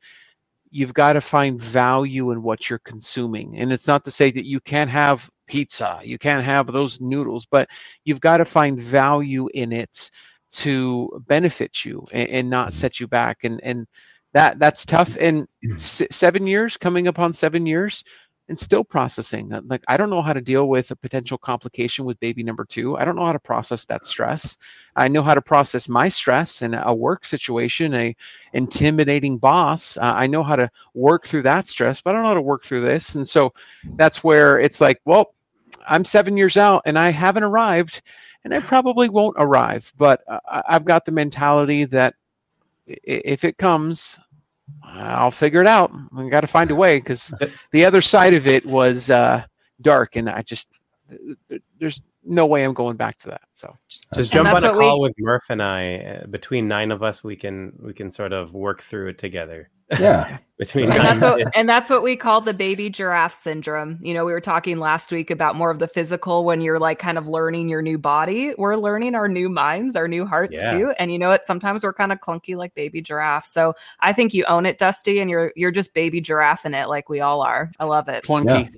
you've 0.70 0.94
got 0.94 1.14
to 1.14 1.22
find 1.22 1.62
value 1.62 2.32
in 2.32 2.44
what 2.44 2.70
you're 2.70 2.80
consuming. 2.80 3.58
And 3.58 3.72
it's 3.72 3.88
not 3.88 4.04
to 4.04 4.12
say 4.12 4.30
that 4.32 4.46
you 4.46 4.60
can't 4.60 4.90
have 4.90 5.30
pizza 5.48 6.00
you 6.04 6.18
can't 6.18 6.44
have 6.44 6.66
those 6.66 7.00
noodles 7.00 7.46
but 7.46 7.70
you've 8.04 8.20
got 8.20 8.38
to 8.38 8.46
find 8.46 8.82
value 8.82 9.48
in 9.54 9.72
it 9.72 10.10
to 10.50 11.24
benefit 11.28 11.86
you 11.86 12.04
and, 12.12 12.30
and 12.30 12.50
not 12.50 12.70
mm-hmm. 12.70 12.76
set 12.76 13.00
you 13.00 13.08
back. 13.08 13.44
And 13.44 13.62
and 13.64 13.88
that 14.36 14.60
that's 14.60 14.86
tough. 14.86 15.18
And 15.20 15.48
s- 15.76 16.04
seven 16.12 16.48
years, 16.48 16.78
coming 16.78 17.08
upon 17.08 17.34
seven 17.34 17.66
years, 17.68 18.06
and 18.50 18.60
still 18.60 18.86
processing. 18.86 19.54
Uh, 19.54 19.62
Like 19.68 19.84
I 19.90 19.98
don't 19.98 20.12
know 20.12 20.22
how 20.24 20.34
to 20.34 20.42
deal 20.42 20.70
with 20.70 20.92
a 20.92 20.98
potential 20.98 21.40
complication 21.40 22.06
with 22.06 22.20
baby 22.22 22.44
number 22.44 22.66
two. 22.66 22.98
I 22.98 23.06
don't 23.06 23.18
know 23.18 23.26
how 23.28 23.34
to 23.34 23.40
process 23.40 23.86
that 23.88 24.08
stress. 24.08 24.58
I 24.98 25.10
know 25.10 25.24
how 25.24 25.36
to 25.36 25.42
process 25.42 25.90
my 25.90 26.10
stress 26.10 26.64
in 26.64 26.76
a 26.76 26.96
work 26.96 27.26
situation, 27.26 27.96
a 27.96 28.16
intimidating 28.54 29.40
boss. 29.40 29.98
Uh, 29.98 30.14
I 30.16 30.28
know 30.28 30.44
how 30.44 30.58
to 30.58 30.72
work 30.96 31.28
through 31.28 31.44
that 31.44 31.68
stress, 31.68 32.02
but 32.02 32.12
I 32.12 32.14
don't 32.16 32.24
know 32.24 32.30
how 32.30 32.36
to 32.36 32.44
work 32.44 32.66
through 32.66 32.84
this. 32.84 33.16
And 33.16 33.28
so 33.28 33.54
that's 33.98 34.24
where 34.24 34.60
it's 34.60 34.82
like, 34.82 35.02
well, 35.06 35.36
I'm 35.88 36.06
seven 36.06 36.38
years 36.38 36.58
out 36.58 36.84
and 36.88 37.00
I 37.00 37.12
haven't 37.12 37.44
arrived, 37.44 38.04
and 38.46 38.54
I 38.56 38.62
probably 38.62 39.10
won't 39.10 39.38
arrive. 39.40 39.92
But 39.98 40.24
uh, 40.30 40.40
I've 40.70 40.86
got 40.86 41.06
the 41.06 41.14
mentality 41.14 41.86
that 41.86 42.16
if 42.88 43.44
it 43.44 43.58
comes, 43.58 44.20
I'll 44.84 45.32
figure 45.32 45.62
it 45.62 45.68
out. 45.68 45.92
I 46.18 46.30
got 46.30 46.42
to 46.42 46.48
find 46.48 46.72
a 46.72 46.76
way 46.76 47.00
because 47.00 47.34
the 47.72 47.86
other 47.86 48.02
side 48.02 48.34
of 48.34 48.48
it 48.48 48.66
was 48.66 49.10
uh, 49.10 49.44
dark, 49.82 50.16
and 50.16 50.30
I 50.30 50.42
just 50.42 50.70
there's 51.80 52.02
no 52.24 52.46
way 52.48 52.64
I'm 52.64 52.74
going 52.74 52.98
back 52.98 53.18
to 53.20 53.28
that. 53.30 53.42
So 53.54 53.76
Just 54.16 54.32
jump 54.32 54.50
on 54.50 54.64
a 54.64 54.68
what 54.70 54.78
we- 54.78 54.84
call 54.84 55.02
with 55.02 55.14
Murph 55.20 55.44
and 55.50 55.62
I. 55.62 55.98
Uh, 55.98 56.28
between 56.28 56.68
nine 56.68 56.92
of 56.92 57.04
us, 57.04 57.24
we 57.24 57.36
can 57.36 57.74
we 57.80 57.94
can 57.94 58.10
sort 58.10 58.34
of 58.34 58.54
work 58.54 58.82
through 58.82 59.10
it 59.10 59.18
together. 59.18 59.70
Yeah. 59.92 60.38
Between 60.58 60.86
And 60.86 60.94
and 60.94 61.04
that's 61.04 61.22
what 61.22 61.58
and 61.58 61.68
that's 61.68 61.90
what 61.90 62.02
we 62.02 62.16
call 62.16 62.40
the 62.40 62.54
baby 62.54 62.90
giraffe 62.90 63.34
syndrome. 63.34 64.00
You 64.02 64.14
know, 64.14 64.24
we 64.24 64.32
were 64.32 64.40
talking 64.40 64.80
last 64.80 65.12
week 65.12 65.30
about 65.30 65.58
more 65.58 65.70
of 65.70 65.80
the 65.80 65.88
physical 65.90 66.46
when 66.46 66.62
you're 66.62 66.80
like 66.80 66.98
kind 66.98 67.18
of 67.18 67.28
learning 67.28 67.68
your 67.68 67.82
new 67.82 67.98
body. 67.98 68.54
We're 68.58 68.78
learning 68.78 69.16
our 69.16 69.28
new 69.28 69.50
minds, 69.50 69.98
our 69.98 70.08
new 70.08 70.26
hearts 70.26 70.54
Yeah. 70.64 70.72
too. 70.72 70.94
And 70.98 71.12
you 71.12 71.20
know 71.20 71.28
what? 71.28 71.44
Sometimes 71.46 71.84
we're 71.84 71.92
kind 71.92 72.14
of 72.14 72.22
clunky 72.22 72.56
like 72.56 72.74
baby 72.74 73.02
giraffes. 73.02 73.50
So 73.52 73.74
I 74.00 74.14
think 74.14 74.34
you 74.34 74.46
own 74.46 74.66
it, 74.66 74.78
Dusty, 74.78 75.20
and 75.20 75.30
you're 75.30 75.52
you're 75.58 75.72
just 75.72 75.94
baby 75.94 76.22
giraffe 76.22 76.66
in 76.66 76.74
it 76.74 76.88
like 76.88 77.10
we 77.10 77.20
all 77.20 77.42
are. 77.42 77.70
I 77.78 77.84
love 77.84 78.08
it. 78.08 78.24
clunky. 78.24 78.74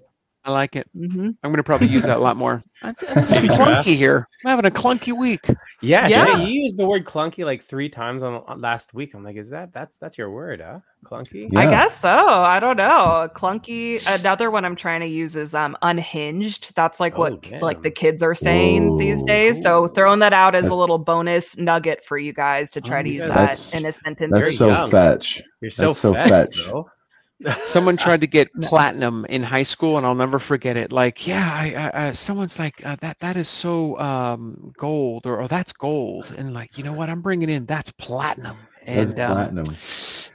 I 0.48 0.52
like 0.52 0.78
it. 0.78 0.88
hmm 0.96 1.32
I'm 1.44 1.52
going 1.52 1.58
to 1.58 1.64
probably 1.64 1.88
use 1.88 2.06
that 2.06 2.18
a 2.18 2.22
lot 2.22 2.38
more. 2.38 2.64
I'm 2.82 2.96
Baby 2.96 3.50
clunky 3.50 3.96
here. 3.96 4.28
I'm 4.46 4.52
having 4.52 4.66
a 4.66 4.72
clunky 4.72 5.16
week. 5.16 5.46
yeah, 5.82 6.08
Yeah. 6.08 6.26
Jay, 6.26 6.46
you 6.46 6.62
used 6.64 6.78
the 6.78 6.86
word 6.86 7.04
clunky 7.04 7.44
like 7.44 7.62
three 7.62 7.90
times 7.90 8.24
on, 8.24 8.44
on 8.48 8.62
last 8.62 8.94
week. 8.94 9.14
I'm 9.14 9.24
like, 9.26 9.36
is 9.36 9.50
that 9.50 9.74
that's 9.74 9.98
that's 9.98 10.18
your 10.18 10.32
word, 10.32 10.62
huh? 10.66 10.80
Clunky. 11.06 11.50
Yeah. 11.52 11.60
I 11.60 11.70
guess 11.70 11.98
so. 11.98 12.10
I 12.10 12.60
don't 12.60 12.78
know. 12.78 13.30
Clunky. 13.36 14.02
Another 14.08 14.50
one 14.50 14.64
I'm 14.64 14.76
trying 14.78 15.02
to 15.02 15.06
use 15.08 15.36
is 15.36 15.54
um 15.54 15.76
unhinged. 15.82 16.74
That's 16.76 17.00
like 17.02 17.18
Oh, 17.18 17.22
what 17.24 17.62
like 17.62 17.82
the 17.84 17.92
kids 17.92 18.24
are 18.24 18.34
saying 18.36 18.98
these 18.98 19.22
days. 19.24 19.62
So 19.62 19.88
throwing 19.90 20.20
that 20.20 20.34
out 20.34 20.56
as 20.56 20.70
a 20.70 20.74
little 20.74 20.98
bonus 20.98 21.58
nugget 21.58 22.06
for 22.06 22.18
you 22.18 22.32
guys 22.32 22.70
to 22.72 22.82
try 22.82 23.02
Oh, 23.02 23.04
to 23.04 23.10
use 23.10 23.28
yeah, 23.28 23.36
that 23.36 23.74
in 23.74 23.86
a 23.86 23.92
sentence. 23.92 24.32
That's 24.34 24.58
so 24.58 24.68
young. 24.70 24.90
fetch. 24.92 25.44
You're 25.62 25.72
so, 25.72 25.88
That's 25.88 25.98
so 26.00 26.14
fetch, 26.14 26.30
fetch. 26.30 26.66
bro. 26.68 26.90
Someone 27.66 27.98
tried 27.98 28.22
to 28.22 28.28
get 28.28 28.50
platinum 28.62 29.26
in 29.26 29.44
high 29.44 29.64
school, 29.64 29.98
and 29.98 30.06
I'll 30.06 30.16
never 30.16 30.40
forget 30.40 30.76
it. 30.78 30.92
Like, 30.92 31.28
yeah, 31.28 31.50
I, 31.54 31.92
I, 31.94 32.08
I 32.08 32.12
someone's 32.14 32.58
like, 32.60 32.84
uh, 32.86 32.96
that 33.02 33.20
that 33.20 33.38
is 33.38 33.48
so 33.50 33.98
um, 34.00 34.72
gold, 34.78 35.26
or 35.28 35.42
oh, 35.42 35.48
that's 35.48 35.74
gold, 35.74 36.34
and 36.38 36.54
like, 36.54 36.78
you 36.78 36.84
know 36.84 36.94
what? 36.94 37.10
I'm 37.10 37.22
bringing 37.22 37.50
in 37.50 37.66
that's 37.66 37.92
platinum, 37.92 38.68
That's 38.94 39.14
and 39.14 39.20
um, 39.20 39.34
platinum. 39.34 39.80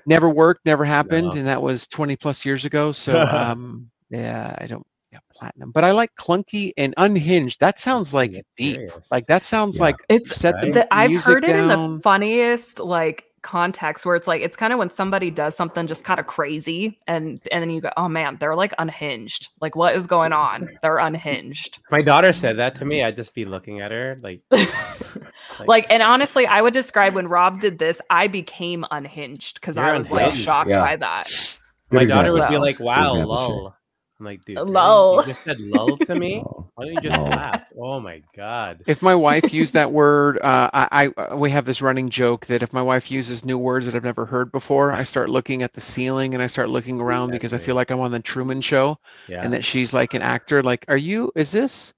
never 0.06 0.30
worked, 0.30 0.64
never 0.66 0.84
happened, 0.84 1.34
No. 1.34 1.40
and 1.40 1.46
that 1.46 1.60
was 1.60 1.86
20 1.88 2.16
plus 2.16 2.44
years 2.44 2.64
ago. 2.64 2.92
So, 2.92 3.20
um, 3.32 3.90
yeah, 4.10 4.54
I 4.58 4.66
don't, 4.66 4.86
yeah, 5.12 5.18
platinum, 5.34 5.72
but 5.72 5.84
I 5.84 5.90
like 5.92 6.10
clunky 6.18 6.72
and 6.76 6.94
unhinged. 6.98 7.60
That 7.60 7.78
sounds 7.78 8.14
like 8.14 8.32
That's 8.32 8.46
deep. 8.56 8.76
serious. 8.76 9.10
Like 9.10 9.26
that 9.26 9.44
sounds 9.44 9.76
Yeah. 9.76 9.82
like 9.82 9.96
It's 10.08 10.36
set 10.36 10.60
the 10.60 10.68
Right. 10.68 10.74
the, 10.74 10.94
I've 10.94 11.10
music 11.10 11.24
heard 11.24 11.44
it 11.44 11.56
in 11.56 11.68
the 11.68 12.00
funniest 12.02 12.80
like 12.80 13.24
context 13.42 14.06
where 14.06 14.16
it's 14.16 14.26
like 14.26 14.40
it's 14.42 14.56
kind 14.56 14.72
of 14.72 14.78
when 14.78 14.88
somebody 14.88 15.30
does 15.30 15.56
something 15.56 15.86
just 15.86 16.04
kind 16.04 16.18
of 16.20 16.26
crazy 16.26 16.96
and 17.06 17.40
and 17.50 17.62
then 17.62 17.70
you 17.70 17.80
go, 17.80 17.90
oh 17.96 18.08
man, 18.08 18.36
they're 18.40 18.54
like 18.54 18.72
unhinged. 18.78 19.48
Like 19.60 19.76
what 19.76 19.94
is 19.94 20.06
going 20.06 20.32
on? 20.32 20.68
They're 20.82 20.98
unhinged. 20.98 21.80
My 21.90 22.02
daughter 22.02 22.32
said 22.32 22.58
that 22.58 22.74
to 22.76 22.84
me. 22.84 23.02
I'd 23.04 23.16
just 23.16 23.34
be 23.34 23.44
looking 23.44 23.80
at 23.80 23.90
her 23.90 24.16
like, 24.22 24.40
like 25.66 25.86
and 25.90 26.02
honestly 26.02 26.46
i 26.46 26.60
would 26.60 26.72
describe 26.74 27.14
when 27.14 27.26
rob 27.28 27.60
did 27.60 27.78
this 27.78 28.00
i 28.10 28.26
became 28.26 28.84
unhinged 28.90 29.54
because 29.60 29.76
i 29.76 29.86
You're 29.88 29.98
was 29.98 30.10
like 30.10 30.32
shocked 30.32 30.70
Yeah. 30.70 30.80
by 30.80 30.96
that 30.96 31.58
my 31.90 32.00
Good 32.04 32.08
daughter 32.08 32.32
would 32.32 32.36
example. 32.38 32.58
be 32.58 32.62
like, 32.62 32.80
"Wow, 32.80 32.94
example, 33.14 33.36
Shay. 33.36 33.52
lol." 33.52 33.74
I'm 34.22 34.26
like, 34.26 34.44
dude, 34.44 34.56
really? 34.56 34.70
Lol. 34.70 35.16
You 35.16 35.32
just 35.32 35.42
said 35.44 35.58
lull 35.60 35.96
to 35.96 36.14
me. 36.18 36.44
Oh, 36.46 36.70
Why 36.76 36.84
don't 36.84 36.94
you 36.94 37.00
just 37.00 37.20
laugh? 37.20 37.64
Oh 37.76 37.98
my 37.98 38.22
god. 38.36 38.84
If 38.86 39.02
my 39.02 39.16
wife 39.16 39.52
used 39.52 39.74
that 39.74 39.90
word, 40.00 40.38
uh, 40.38 40.70
I, 40.72 40.88
I 41.16 41.20
uh, 41.20 41.36
we 41.36 41.50
have 41.50 41.64
this 41.64 41.82
running 41.82 42.08
joke 42.08 42.46
that 42.46 42.62
if 42.62 42.72
my 42.72 42.82
wife 42.82 43.10
uses 43.10 43.44
new 43.44 43.58
words 43.58 43.86
that 43.86 43.96
I've 43.96 44.04
never 44.04 44.24
heard 44.24 44.52
before, 44.52 44.92
I 44.92 45.02
start 45.02 45.28
looking 45.28 45.64
at 45.64 45.72
the 45.72 45.80
ceiling 45.80 46.34
and 46.34 46.42
I 46.42 46.46
start 46.46 46.68
looking 46.68 47.00
around 47.00 47.30
That's 47.30 47.38
because 47.40 47.52
I 47.52 47.58
feel 47.58 47.74
like 47.74 47.90
I'm 47.90 47.98
on 47.98 48.12
the 48.12 48.20
Truman 48.20 48.60
Show 48.60 48.96
Yeah. 49.26 49.42
and 49.42 49.52
that 49.54 49.64
she's 49.64 49.92
like 49.92 50.14
an 50.14 50.22
actor. 50.22 50.62
Like, 50.62 50.84
are 50.86 50.96
you? 50.96 51.32
Is 51.34 51.50
this? 51.50 51.92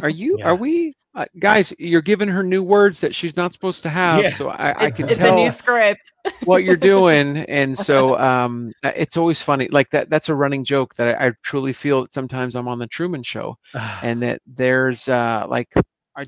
Are 0.00 0.08
you? 0.08 0.36
Yeah. 0.38 0.50
Are 0.50 0.54
we? 0.54 0.94
Uh, 1.14 1.26
guys, 1.38 1.74
you're 1.78 2.00
giving 2.00 2.28
her 2.28 2.42
new 2.42 2.62
words 2.62 3.00
that 3.00 3.14
she's 3.14 3.36
not 3.36 3.52
supposed 3.52 3.82
to 3.82 3.90
have. 3.90 4.22
Yeah. 4.22 4.30
So 4.30 4.48
I, 4.48 4.70
I 4.70 4.86
it's, 4.86 4.96
can 4.96 5.08
it's 5.10 5.18
tell 5.18 5.38
a 5.38 5.42
new 5.44 5.50
script 5.50 6.12
what 6.44 6.64
you're 6.64 6.76
doing, 6.76 7.38
and 7.38 7.78
so 7.78 8.18
um, 8.18 8.72
uh, 8.82 8.92
it's 8.96 9.18
always 9.18 9.42
funny. 9.42 9.68
Like 9.68 9.90
that. 9.90 10.08
That's 10.08 10.30
a 10.30 10.34
running 10.34 10.64
joke 10.64 10.94
that 10.94 11.20
I, 11.20 11.28
I 11.28 11.32
truly 11.42 11.74
feel 11.74 12.06
sometimes 12.12 12.56
I'm 12.56 12.66
on 12.66 12.78
the 12.78 12.86
Truman 12.86 13.22
Show 13.22 13.58
and 14.02 14.22
that 14.22 14.40
there's 14.46 15.08
uh 15.08 15.46
like 15.48 15.68
are, 16.16 16.26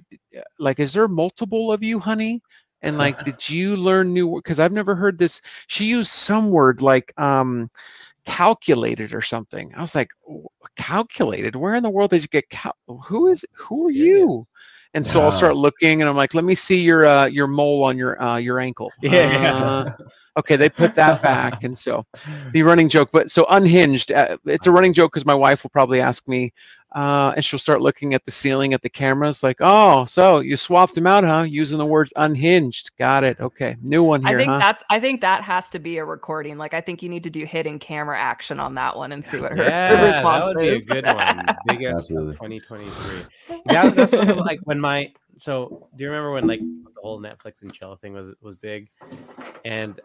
like 0.58 0.80
is 0.80 0.92
there 0.92 1.08
multiple 1.08 1.72
of 1.72 1.82
you 1.82 1.98
honey 1.98 2.42
and 2.82 2.98
like 2.98 3.22
did 3.24 3.48
you 3.48 3.76
learn 3.76 4.12
new 4.12 4.36
because 4.36 4.58
i've 4.58 4.72
never 4.72 4.94
heard 4.94 5.18
this 5.18 5.42
she 5.66 5.84
used 5.84 6.10
some 6.10 6.50
word 6.50 6.80
like 6.82 7.12
um 7.18 7.70
calculated 8.24 9.14
or 9.14 9.20
something 9.20 9.72
i 9.74 9.80
was 9.80 9.94
like 9.94 10.10
calculated 10.76 11.54
where 11.54 11.74
in 11.74 11.82
the 11.82 11.90
world 11.90 12.10
did 12.10 12.22
you 12.22 12.28
get 12.28 12.48
cal- 12.48 12.76
who 13.04 13.28
is 13.28 13.44
who 13.52 13.88
are 13.88 13.92
you 13.92 14.46
and 14.94 15.06
so 15.06 15.22
i'll 15.22 15.32
start 15.32 15.56
looking 15.56 16.00
and 16.00 16.08
i'm 16.08 16.16
like 16.16 16.34
let 16.34 16.44
me 16.44 16.54
see 16.54 16.80
your 16.80 17.06
uh 17.06 17.26
your 17.26 17.46
mole 17.46 17.82
on 17.84 17.98
your 17.98 18.20
uh 18.22 18.36
your 18.36 18.58
ankle 18.60 18.90
Yeah, 19.02 19.30
yeah. 19.30 19.52
Uh, 19.54 19.96
okay 20.38 20.56
they 20.56 20.68
put 20.68 20.94
that 20.94 21.22
back 21.22 21.64
and 21.64 21.76
so 21.76 22.04
the 22.52 22.62
running 22.62 22.88
joke 22.88 23.10
but 23.12 23.30
so 23.30 23.46
unhinged 23.50 24.12
uh, 24.12 24.36
it's 24.46 24.66
a 24.66 24.70
running 24.70 24.92
joke 24.92 25.12
because 25.12 25.26
my 25.26 25.34
wife 25.34 25.62
will 25.62 25.70
probably 25.70 26.00
ask 26.00 26.26
me 26.28 26.52
uh, 26.94 27.32
and 27.34 27.44
she'll 27.44 27.58
start 27.58 27.80
looking 27.80 28.14
at 28.14 28.24
the 28.24 28.30
ceiling 28.30 28.72
at 28.72 28.82
the 28.82 28.88
cameras 28.88 29.42
like 29.42 29.56
oh 29.60 30.04
so 30.04 30.38
you 30.38 30.56
swapped 30.56 30.94
them 30.94 31.06
out 31.06 31.24
huh? 31.24 31.42
Using 31.42 31.78
the 31.78 31.86
words 31.86 32.12
unhinged. 32.16 32.90
Got 32.98 33.24
it. 33.24 33.38
Okay. 33.40 33.76
New 33.82 34.02
one 34.02 34.24
here 34.24 34.36
i 34.36 34.38
think 34.38 34.50
huh? 34.50 34.58
that's 34.58 34.84
i 34.90 35.00
think 35.00 35.20
that 35.20 35.42
has 35.42 35.70
to 35.70 35.78
be 35.78 35.98
a 35.98 36.04
recording. 36.04 36.56
Like 36.58 36.74
i 36.74 36.80
think 36.80 37.02
you 37.02 37.08
need 37.08 37.24
to 37.24 37.30
do 37.30 37.44
hidden 37.44 37.78
camera 37.78 38.18
action 38.18 38.60
on 38.60 38.74
that 38.74 38.96
one 38.96 39.12
and 39.12 39.24
see 39.24 39.38
what 39.38 39.52
her, 39.52 39.64
yeah, 39.64 39.88
her 39.88 39.96
that 39.96 40.14
response 40.14 40.48
would 40.48 40.58
be 40.58 40.68
a 40.68 40.80
good 40.80 41.06
one. 41.06 41.46
Biggest 41.66 42.10
of 42.10 42.32
2023. 42.32 43.24
yeah 43.70 43.90
that's 43.90 44.12
what, 44.12 44.36
like 44.38 44.60
when 44.64 44.80
my 44.80 45.12
so. 45.36 45.88
Do 45.96 46.04
you 46.04 46.10
remember 46.10 46.32
when 46.32 46.46
like 46.46 46.60
the 46.60 47.00
whole 47.00 47.20
Netflix 47.20 47.62
and 47.62 47.72
chill 47.72 47.96
thing 47.96 48.12
was 48.12 48.32
was 48.40 48.54
big, 48.54 48.88
and 49.64 50.00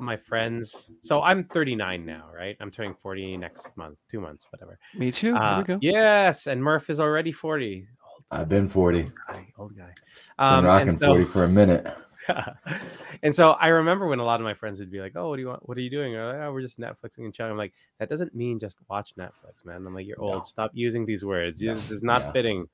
my 0.00 0.16
friends. 0.16 0.90
So 1.02 1.22
I'm 1.22 1.44
39 1.44 2.04
now, 2.04 2.26
right? 2.34 2.56
I'm 2.60 2.70
turning 2.70 2.94
40 3.02 3.36
next 3.36 3.76
month, 3.76 3.98
two 4.10 4.20
months, 4.20 4.46
whatever. 4.50 4.78
me 4.94 5.10
too 5.12 5.34
Uh, 5.36 5.58
we 5.58 5.64
go 5.64 5.78
yes, 5.80 6.46
and 6.46 6.62
Murph 6.62 6.90
is 6.90 7.00
already 7.00 7.32
40. 7.32 7.86
I've 8.30 8.48
been 8.48 8.68
40. 8.68 9.10
guy, 9.28 9.52
old 9.58 9.76
guy. 9.76 9.92
Been 10.38 10.58
Um, 10.58 10.64
rocking 10.66 10.90
so, 10.92 11.06
40 11.06 11.24
for 11.24 11.44
a 11.44 11.48
minute. 11.48 11.86
and 13.22 13.34
so 13.34 13.50
I 13.52 13.68
remember 13.68 14.06
when 14.06 14.18
a 14.18 14.24
lot 14.24 14.38
of 14.38 14.44
my 14.44 14.52
friends 14.52 14.78
would 14.80 14.90
be 14.90 15.00
like, 15.00 15.12
"Oh, 15.16 15.30
what 15.30 15.36
do 15.36 15.42
you 15.42 15.48
want? 15.48 15.66
What 15.66 15.78
are 15.78 15.80
you 15.80 15.88
doing?" 15.88 16.14
Or, 16.14 16.26
like, 16.26 16.42
"Oh, 16.42 16.52
we're 16.52 16.60
just 16.60 16.78
Netflixing 16.78 17.20
and 17.24 17.32
chilling." 17.32 17.52
I'm 17.52 17.56
like, 17.56 17.72
"That 17.98 18.10
doesn't 18.10 18.34
mean 18.34 18.58
just 18.58 18.76
watch 18.90 19.14
Netflix, 19.18 19.64
man." 19.64 19.86
I'm 19.86 19.94
like, 19.94 20.06
"You're 20.06 20.20
old. 20.20 20.34
No. 20.36 20.42
Stop 20.42 20.72
using 20.74 21.06
these 21.06 21.24
words. 21.24 21.62
No. 21.62 21.72
This 21.74 21.90
is 21.90 22.02
not 22.02 22.20
Yeah. 22.22 22.32
fitting." 22.32 22.68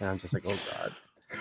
And 0.00 0.08
I'm 0.08 0.18
just 0.18 0.32
like, 0.32 0.44
"Oh 0.46 0.58
God." 0.72 0.94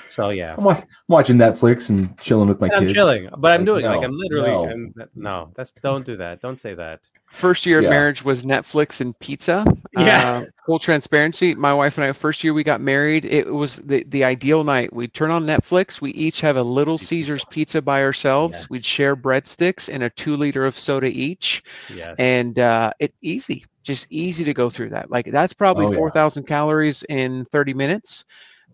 So 0.10 0.30
yeah, 0.30 0.56
I'm, 0.58 0.64
watch, 0.64 0.82
I'm 0.82 0.88
watching 1.08 1.38
Netflix 1.38 1.90
and 1.90 2.18
chilling 2.20 2.48
with 2.48 2.60
my 2.62 2.68
And 2.68 2.76
I'm 2.78 2.82
kids. 2.84 2.94
chilling, 2.94 3.30
but 3.38 3.52
I'm 3.52 3.62
Like, 3.62 3.66
doing 3.66 3.86
like 3.86 4.02
no, 4.02 4.08
I'm 4.08 4.18
literally. 4.18 4.50
no. 4.52 4.70
I'm, 4.70 4.94
no, 5.16 5.52
that's 5.56 5.72
don't 5.74 6.06
do 6.06 6.16
that. 6.18 6.42
Don't 6.42 6.60
say 6.60 6.74
that. 6.76 7.02
first 7.30 7.66
year 7.66 7.80
of 7.80 7.86
marriage 7.86 8.24
was 8.24 8.44
netflix 8.44 9.02
and 9.02 9.18
pizza 9.20 9.66
Yeah. 9.98 10.44
uh, 10.44 10.46
full 10.68 10.78
transparency 10.78 11.56
my 11.56 11.74
wife 11.74 11.98
and 11.98 12.06
i 12.06 12.12
first 12.12 12.44
year 12.44 12.54
we 12.54 12.64
got 12.64 12.80
married 12.80 13.26
it 13.26 13.52
was 13.52 13.78
the, 13.78 14.04
the 14.10 14.24
ideal 14.24 14.64
night 14.64 14.94
we'd 14.94 15.16
turn 15.16 15.32
on 15.32 15.44
netflix 15.44 16.00
we 16.00 16.12
each 16.12 16.42
have 16.42 16.58
a 16.58 16.62
little 16.62 17.00
caesar's 17.00 17.44
pizza 17.46 17.82
by 17.82 18.04
ourselves 18.04 18.60
Yes. 18.60 18.70
we'd 18.70 18.86
share 18.86 19.16
breadsticks 19.16 19.92
and 19.92 20.04
a 20.04 20.12
two 20.12 20.38
liter 20.38 20.64
of 20.64 20.78
soda 20.78 21.08
each 21.08 21.64
Yes. 21.92 22.14
and 22.20 22.60
uh, 22.60 22.92
it 23.00 23.16
easy 23.24 23.66
just 23.82 24.06
easy 24.12 24.44
to 24.44 24.54
go 24.54 24.70
through 24.70 24.90
that 24.90 25.10
like 25.10 25.26
that's 25.32 25.54
probably 25.54 25.88
Oh, 25.88 25.92
yeah. 25.92 25.98
4000 25.98 26.44
calories 26.46 27.02
in 27.10 27.46
30 27.46 27.74
minutes 27.74 28.26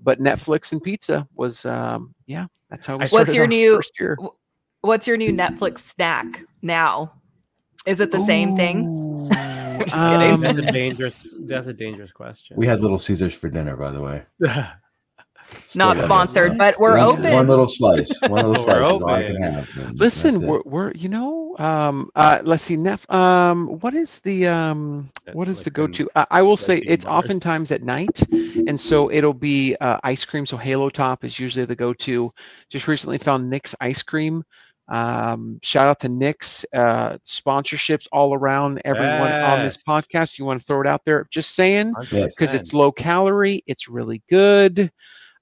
but 0.02 0.20
netflix 0.20 0.72
and 0.72 0.82
pizza 0.82 1.28
was 1.36 1.66
um 1.66 2.14
yeah 2.28 2.46
that's 2.70 2.86
how 2.86 2.98
we 2.98 3.06
started 3.06 3.26
What's 3.28 3.36
your 3.36 3.44
our 3.44 3.48
new- 3.48 3.76
first 3.76 4.00
year 4.00 4.18
what's 4.82 5.08
your 5.08 5.18
new 5.18 5.32
netflix 5.32 5.80
snack 5.80 6.44
now 6.62 7.14
is 7.86 8.00
it 8.00 8.12
the 8.12 8.20
same 8.20 8.56
thing 8.56 8.88
Ooh, 8.88 9.30
Just 9.80 9.96
kidding. 9.96 10.40
that's 10.42 10.58
a 10.58 10.68
um, 10.68 10.74
dangerous. 10.74 11.36
That's 11.46 11.68
a 11.68 11.74
dangerous 11.74 12.12
question. 12.12 12.58
We 12.58 12.68
had 12.68 12.82
Little 12.82 13.00
Caesars 13.00 13.34
for 13.34 13.48
dinner, 13.50 13.78
by 13.78 13.92
the 13.92 14.02
way. 14.02 14.24
Not 15.76 15.98
Still 15.98 16.06
sponsored, 16.06 16.58
but 16.58 16.80
we're 16.80 16.98
one, 16.98 17.20
open. 17.20 17.32
One 17.32 17.48
little 17.48 17.68
slice. 17.68 18.20
One 18.22 18.32
little 18.32 18.52
We're 18.52 18.58
slice 18.58 18.78
is 18.78 19.02
all 19.02 19.08
I 19.08 19.24
can 19.24 19.42
have. 19.42 19.70
Listen, 19.94 20.42
we're, 20.42 20.62
we're 20.66 20.92
you 20.94 21.10
know, 21.10 21.56
um, 21.60 22.10
uh, 22.16 22.40
let's 22.44 22.64
see, 22.64 22.76
Neff, 22.76 23.10
um, 23.12 23.68
what 23.80 23.94
is 23.94 24.20
the 24.20 24.48
um, 24.48 25.12
what 25.34 25.48
is 25.48 25.60
like 25.60 25.66
the 25.66 25.70
go-to? 25.72 26.10
I, 26.16 26.26
I 26.32 26.42
will 26.42 26.58
say 26.58 26.80
it's 26.80 27.06
bars. 27.06 27.24
oftentimes 27.24 27.72
at 27.72 27.84
night, 27.84 28.20
and 28.32 28.80
so 28.80 29.12
it'll 29.12 29.34
be 29.34 29.76
uh, 29.76 30.00
ice 30.04 30.26
cream. 30.26 30.46
So 30.46 30.58
Halo 30.58 30.90
Top 30.90 31.24
is 31.24 31.40
usually 31.40 31.66
the 31.66 31.76
go-to. 31.76 32.32
Just 32.70 32.88
recently 32.88 33.20
found 33.20 33.48
Nick's 33.48 33.76
ice 33.80 34.02
cream. 34.02 34.44
Um, 34.90 35.60
shout 35.62 35.88
out 35.88 36.00
to 36.00 36.10
Nick's 36.10 36.66
uh, 36.74 37.18
sponsorships 37.26 38.08
all 38.12 38.34
around 38.34 38.82
everyone 38.86 39.32
on 39.32 39.64
this 39.64 39.84
podcast. 39.84 40.40
You 40.40 40.46
want 40.46 40.60
to 40.60 40.66
throw 40.66 40.82
it 40.82 40.88
out 40.88 41.06
there? 41.06 41.28
Just 41.30 41.56
saying 41.56 41.94
because 42.10 42.56
it's 42.56 42.74
low 42.74 42.92
calorie. 42.92 43.64
It's 43.68 43.88
really 43.88 44.24
good. 44.30 44.92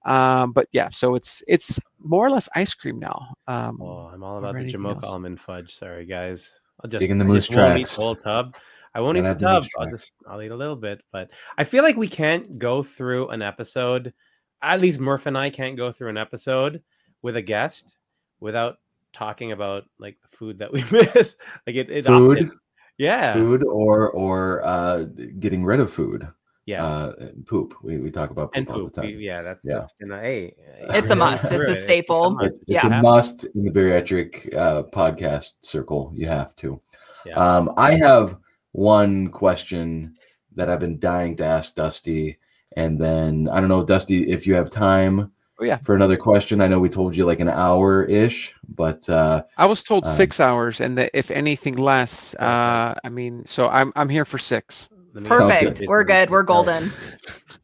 Um, 0.07 0.51
but 0.53 0.67
yeah, 0.71 0.89
so 0.89 1.15
it's 1.15 1.43
it's 1.47 1.79
more 1.99 2.25
or 2.25 2.29
less 2.31 2.47
ice 2.55 2.73
cream 2.73 2.97
now. 2.99 3.27
Um, 3.47 3.77
Oh, 3.81 4.09
I'm 4.13 4.23
all 4.23 4.37
about 4.39 4.53
the 4.53 4.61
anything 4.61 4.81
Jamocha 4.81 5.03
else. 5.03 5.05
almond 5.13 5.39
fudge. 5.39 5.75
Sorry, 5.75 6.05
guys. 6.05 6.51
I'll 6.83 6.89
just 6.89 7.01
Digging 7.01 7.17
the 7.17 7.25
I 7.25 7.27
moose 7.27 7.47
just 7.47 7.57
won't 7.57 7.71
eat 7.79 7.81
tracks. 7.85 7.95
whole 7.95 8.15
tub. 8.15 8.55
I 8.95 9.01
won't 9.01 9.17
Gotta 9.17 9.29
eat 9.29 9.33
the 9.33 9.39
the 9.39 9.45
tub. 9.45 9.63
moose 9.63 9.71
I'll 9.77 9.89
just 9.89 10.11
I'll 10.27 10.41
eat 10.41 10.51
a 10.51 10.55
little 10.55 10.75
bit, 10.75 11.01
but 11.11 11.29
I 11.57 11.63
feel 11.63 11.83
like 11.83 11.97
we 11.97 12.07
can't 12.07 12.57
go 12.57 12.81
through 12.83 13.29
an 13.29 13.41
episode. 13.41 14.13
At 14.61 14.79
least 14.81 14.99
Murph 14.99 15.25
and 15.27 15.37
I 15.37 15.49
can't 15.49 15.75
go 15.77 15.91
through 15.91 16.09
an 16.09 16.17
episode 16.17 16.81
with 17.21 17.35
a 17.35 17.41
guest 17.41 17.97
without 18.39 18.77
talking 19.13 19.51
about 19.51 19.83
like 19.99 20.17
the 20.21 20.35
food 20.37 20.59
that 20.59 20.71
we 20.71 20.83
miss. 20.91 21.35
Like 21.67 21.75
it, 21.75 21.89
it 21.89 22.05
Food? 22.05 22.37
often- 22.37 22.59
yeah. 22.97 23.33
Food 23.33 23.63
or 23.63 24.09
or 24.11 24.65
uh, 24.65 25.03
getting 25.39 25.63
rid 25.65 25.79
of 25.79 25.91
food. 25.91 26.27
Yes. 26.67 26.81
Uh, 26.87 27.13
and 27.19 27.45
poop. 27.45 27.73
We, 27.81 27.97
we 27.97 28.11
talk 28.11 28.29
about 28.29 28.51
poop 28.51 28.57
and 28.57 28.67
all 28.69 28.79
poop. 28.81 28.93
the 28.93 29.01
We- 29.01 29.11
time. 29.13 29.19
yeah, 29.21 29.41
that's 29.41 29.63
Yeah. 29.65 29.79
that's 29.79 29.93
been 29.93 30.11
a 30.11 30.19
hey. 30.21 30.53
It's 30.99 31.09
a 31.09 31.15
must. 31.15 31.45
It's 31.45 31.53
a 31.53 31.59
Right, 31.59 31.77
staple. 31.77 32.31
must. 32.31 32.45
It's, 32.45 32.57
it's 32.57 32.65
Yeah. 32.67 32.99
a 32.99 33.01
must 33.01 33.45
in 33.55 33.63
the 33.63 33.71
bariatric 33.71 34.53
uh, 34.53 34.83
podcast 34.93 35.53
circle. 35.61 36.11
You 36.13 36.27
have 36.27 36.55
to. 36.57 36.79
Yeah. 37.25 37.35
Um, 37.35 37.73
I 37.77 37.93
have 37.95 38.37
one 38.73 39.29
question 39.29 40.13
that 40.55 40.69
I've 40.69 40.79
been 40.81 40.99
dying 40.99 41.35
to 41.37 41.45
ask 41.45 41.73
Dusty, 41.75 42.37
and 42.75 42.99
then 42.99 43.47
I 43.51 43.59
don't 43.61 43.69
know, 43.69 43.83
Dusty, 43.85 44.29
if 44.29 44.45
you 44.45 44.53
have 44.55 44.69
time 44.69 45.31
Oh, 45.59 45.63
yeah. 45.63 45.77
for 45.77 45.95
another 45.95 46.17
question. 46.17 46.61
I 46.61 46.67
know 46.67 46.79
we 46.79 46.89
told 46.89 47.15
you 47.15 47.25
like 47.25 47.39
an 47.39 47.49
hour 47.49 48.03
ish, 48.05 48.53
but 48.75 49.07
uh, 49.09 49.43
I 49.57 49.65
was 49.65 49.83
told 49.83 50.05
Um, 50.05 50.13
six 50.13 50.39
hours, 50.41 50.81
and 50.81 50.97
that 50.97 51.11
if 51.13 51.31
anything 51.31 51.75
less, 51.77 52.35
uh, 52.35 52.93
I 53.03 53.09
mean, 53.09 53.45
so 53.45 53.67
I'm 53.69 53.93
I'm 53.95 54.09
here 54.09 54.25
for 54.25 54.37
six. 54.37 54.89
Let 55.13 55.23
me- 55.23 55.29
Sounds 55.29 55.53
Perfect. 55.55 55.79
good. 55.79 55.89
We're 55.89 56.03
good. 56.03 56.29
We're 56.29 56.43
golden. 56.43 56.91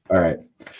all 0.09 0.19
right. 0.19 0.37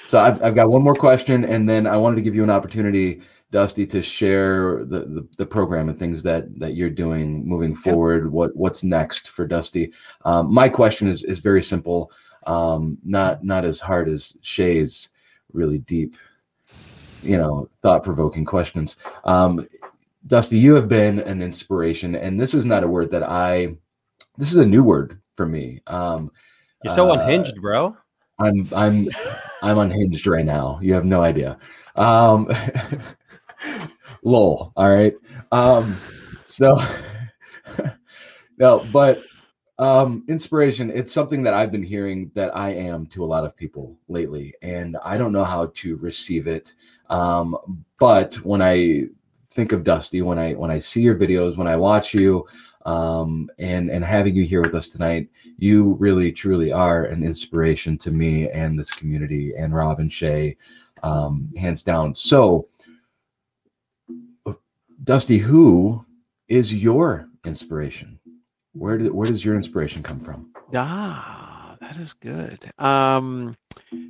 So 0.08 0.20
I've, 0.20 0.42
I've 0.42 0.56
got 0.56 0.70
one 0.70 0.84
more 0.84 0.96
question, 0.96 1.46
and 1.46 1.68
then 1.68 1.88
I 1.88 1.98
wanted 1.98 2.16
to 2.18 2.22
give 2.22 2.36
you 2.36 2.44
an 2.44 2.50
opportunity, 2.50 3.22
Dusty, 3.52 3.86
to 3.88 4.02
share 4.02 4.84
the, 4.86 5.00
the, 5.02 5.28
the 5.38 5.46
program 5.46 5.90
and 5.90 5.98
things 5.98 6.24
that 6.24 6.58
that 6.60 6.76
you're 6.76 6.90
doing 6.90 7.48
moving 7.48 7.76
forward. 7.76 8.32
What 8.32 8.56
what's 8.56 8.84
next 8.84 9.30
for 9.30 9.46
Dusty? 9.48 9.92
Um, 10.26 10.54
my 10.54 10.70
question 10.70 11.08
is 11.08 11.24
is 11.24 11.40
very 11.40 11.64
simple, 11.64 12.12
um, 12.48 12.98
not 13.04 13.44
not 13.44 13.66
as 13.66 13.80
hard 13.80 14.08
as 14.10 14.34
Shay's 14.42 15.10
really 15.52 15.80
deep, 15.80 16.16
you 17.22 17.38
know, 17.38 17.70
thought 17.82 18.04
provoking 18.04 18.46
questions. 18.46 18.96
Um, 19.26 19.68
Dusty, 20.28 20.58
you 20.58 20.74
have 20.76 20.88
been 20.88 21.20
an 21.20 21.42
inspiration, 21.42 22.16
and 22.16 22.40
this 22.40 22.54
is 22.54 22.66
not 22.66 22.84
a 22.84 22.88
word 22.88 23.12
that 23.12 23.24
I. 23.24 23.76
This 24.38 24.50
is 24.52 24.58
a 24.58 24.66
new 24.66 24.84
word 24.84 25.20
for 25.36 25.46
me. 25.46 25.82
Um, 25.88 26.32
You're 26.84 26.94
so 26.94 27.12
uh, 27.12 27.14
unhinged, 27.16 27.62
bro. 27.62 27.96
I'm 28.40 28.68
I'm 28.76 29.08
I'm 29.62 29.78
unhinged 29.78 30.28
right 30.28 30.46
now. 30.46 30.80
You 30.82 30.94
have 30.94 31.06
no 31.06 31.22
idea. 31.24 31.58
Um 31.96 32.50
lol. 34.24 34.74
All 34.76 34.90
right. 34.90 35.16
Um 35.52 35.96
so 36.42 36.80
no, 38.58 38.86
but 38.92 39.20
um 39.80 40.24
inspiration, 40.28 40.92
it's 40.92 41.12
something 41.12 41.44
that 41.44 41.54
I've 41.54 41.72
been 41.72 41.84
hearing 41.84 42.32
that 42.36 42.56
I 42.56 42.72
am 42.72 43.06
to 43.08 43.24
a 43.24 43.28
lot 43.28 43.46
of 43.46 43.56
people 43.56 43.98
lately, 44.08 44.54
and 44.62 44.98
I 45.04 45.18
don't 45.18 45.32
know 45.32 45.44
how 45.44 45.68
to 45.76 45.96
receive 45.98 46.48
it. 46.48 46.74
Um, 47.10 47.84
but 48.00 48.36
when 48.36 48.62
I 48.62 49.06
think 49.52 49.72
of 49.72 49.84
Dusty, 49.84 50.22
when 50.22 50.40
I 50.40 50.54
when 50.54 50.72
I 50.72 50.80
see 50.80 51.02
your 51.02 51.16
videos, 51.16 51.58
when 51.58 51.68
I 51.68 51.76
watch 51.76 52.14
you, 52.14 52.46
um, 52.86 53.50
and 53.60 53.90
and 53.90 54.04
having 54.04 54.36
you 54.36 54.44
here 54.44 54.62
with 54.62 54.76
us 54.76 54.90
tonight, 54.90 55.30
you 55.58 55.94
really 56.00 56.32
truly 56.32 56.72
are 56.72 57.06
an 57.06 57.24
inspiration 57.24 57.98
to 58.00 58.12
me 58.12 58.50
and 58.50 58.78
this 58.78 58.92
community 58.92 59.54
and 59.58 59.74
Rob 59.74 60.00
and 60.00 60.12
Shay, 60.12 60.58
um, 61.04 61.52
hands 61.58 61.84
down. 61.84 62.16
So, 62.16 62.68
Dusty, 65.04 65.38
who 65.38 66.06
is 66.48 66.74
your 66.74 67.30
inspiration? 67.46 68.20
Where 68.74 68.98
did 68.98 69.14
where 69.14 69.28
does 69.28 69.46
your 69.46 69.56
inspiration 69.56 70.04
come 70.04 70.20
from? 70.20 70.52
Ah, 70.74 71.43
that 71.94 72.02
is 72.02 72.14
good. 72.14 72.72
Um, 72.80 73.56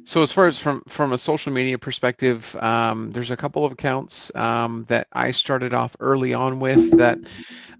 so 0.06 0.22
as 0.22 0.32
far 0.32 0.48
as 0.48 0.60
from 0.60 0.84
from 0.88 1.14
a 1.14 1.18
social 1.18 1.52
media 1.52 1.78
perspective, 1.78 2.56
um, 2.60 3.12
there's 3.12 3.32
a 3.32 3.38
couple 3.38 3.66
of 3.66 3.72
accounts 3.72 4.32
um, 4.36 4.84
that 4.88 5.08
I 5.12 5.32
started 5.32 5.74
off 5.74 5.96
early 6.00 6.34
on 6.34 6.60
with 6.60 6.98
that 6.98 7.20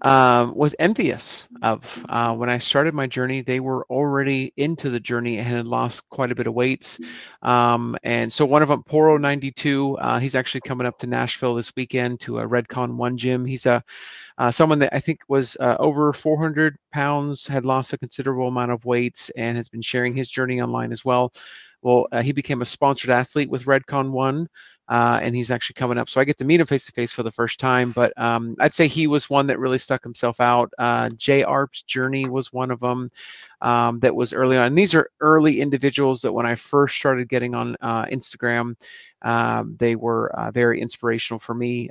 um, 0.02 0.54
was 0.54 0.74
envious 0.78 1.48
of. 1.62 2.04
Uh, 2.08 2.34
when 2.34 2.50
I 2.50 2.58
started 2.58 2.94
my 2.94 3.06
journey, 3.06 3.42
they 3.42 3.60
were 3.60 3.84
already 3.84 4.52
into 4.56 4.90
the 4.90 5.00
journey 5.00 5.38
and 5.38 5.46
had 5.46 5.66
lost 5.66 6.08
quite 6.10 6.30
a 6.32 6.34
bit 6.34 6.46
of 6.46 6.54
weights. 6.54 6.98
Um, 7.42 7.96
and 8.02 8.32
so 8.32 8.44
one 8.44 8.62
of 8.62 8.68
them, 8.68 8.82
Poro92, 8.82 9.96
uh, 10.00 10.18
he's 10.18 10.34
actually 10.34 10.62
coming 10.62 10.86
up 10.86 10.98
to 10.98 11.06
Nashville 11.06 11.54
this 11.54 11.72
weekend 11.76 12.20
to 12.20 12.38
a 12.38 12.46
Redcon 12.46 12.96
One 12.96 13.16
gym. 13.16 13.44
He's 13.44 13.66
a 13.66 13.82
uh, 14.38 14.50
someone 14.50 14.78
that 14.80 14.94
I 14.94 15.00
think 15.00 15.20
was 15.28 15.56
uh, 15.60 15.76
over 15.78 16.12
400 16.12 16.76
pounds, 16.92 17.46
had 17.46 17.64
lost 17.64 17.92
a 17.92 17.98
considerable 17.98 18.48
amount 18.48 18.72
of 18.72 18.84
weight, 18.84 19.30
and 19.36 19.56
has 19.56 19.68
been 19.68 19.82
sharing 19.82 20.14
his 20.14 20.30
journey 20.30 20.60
online 20.60 20.92
as 20.92 21.04
well. 21.04 21.32
Well, 21.82 22.06
uh, 22.12 22.22
he 22.22 22.32
became 22.32 22.62
a 22.62 22.64
sponsored 22.66 23.10
athlete 23.10 23.50
with 23.50 23.66
Redcon 23.66 24.10
One, 24.10 24.48
uh, 24.88 25.20
and 25.22 25.36
he's 25.36 25.50
actually 25.50 25.74
coming 25.74 25.98
up. 25.98 26.08
So 26.08 26.20
I 26.20 26.24
get 26.24 26.38
to 26.38 26.44
meet 26.44 26.60
him 26.60 26.66
face 26.66 26.86
to 26.86 26.92
face 26.92 27.12
for 27.12 27.22
the 27.22 27.30
first 27.30 27.60
time. 27.60 27.92
But 27.92 28.18
um, 28.18 28.56
I'd 28.58 28.74
say 28.74 28.88
he 28.88 29.06
was 29.06 29.28
one 29.28 29.46
that 29.48 29.58
really 29.58 29.78
stuck 29.78 30.02
himself 30.02 30.40
out. 30.40 30.72
Uh, 30.78 31.10
Jay 31.10 31.42
Arp's 31.42 31.82
journey 31.82 32.26
was 32.26 32.52
one 32.52 32.70
of 32.70 32.80
them 32.80 33.10
um, 33.60 34.00
that 34.00 34.14
was 34.14 34.32
early 34.32 34.56
on. 34.56 34.68
And 34.68 34.78
these 34.78 34.94
are 34.94 35.10
early 35.20 35.60
individuals 35.60 36.22
that 36.22 36.32
when 36.32 36.46
I 36.46 36.54
first 36.54 36.96
started 36.96 37.28
getting 37.28 37.54
on 37.54 37.76
uh, 37.82 38.06
Instagram, 38.06 38.76
um, 39.22 39.76
they 39.78 39.94
were 39.94 40.32
very 40.54 40.80
inspirational 40.80 41.38
for 41.38 41.54
me. 41.54 41.90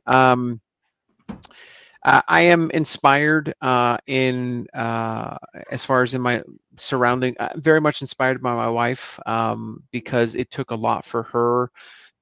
Uh, 2.04 2.22
I 2.28 2.42
am 2.42 2.70
inspired 2.72 3.54
uh, 3.62 3.98
in 4.08 4.68
uh, 4.74 5.38
as 5.72 5.86
far 5.86 6.04
as 6.04 6.14
in 6.14 6.22
my 6.22 6.44
surrounding, 6.76 7.36
uh, 7.38 7.54
very 7.56 7.80
much 7.80 8.02
inspired 8.02 8.42
by 8.42 8.56
my 8.56 8.70
wife 8.70 9.20
um, 9.26 9.84
because 9.92 10.36
it 10.36 10.52
took 10.52 10.72
a 10.72 10.76
lot 10.76 11.06
for 11.06 11.24
her 11.24 11.72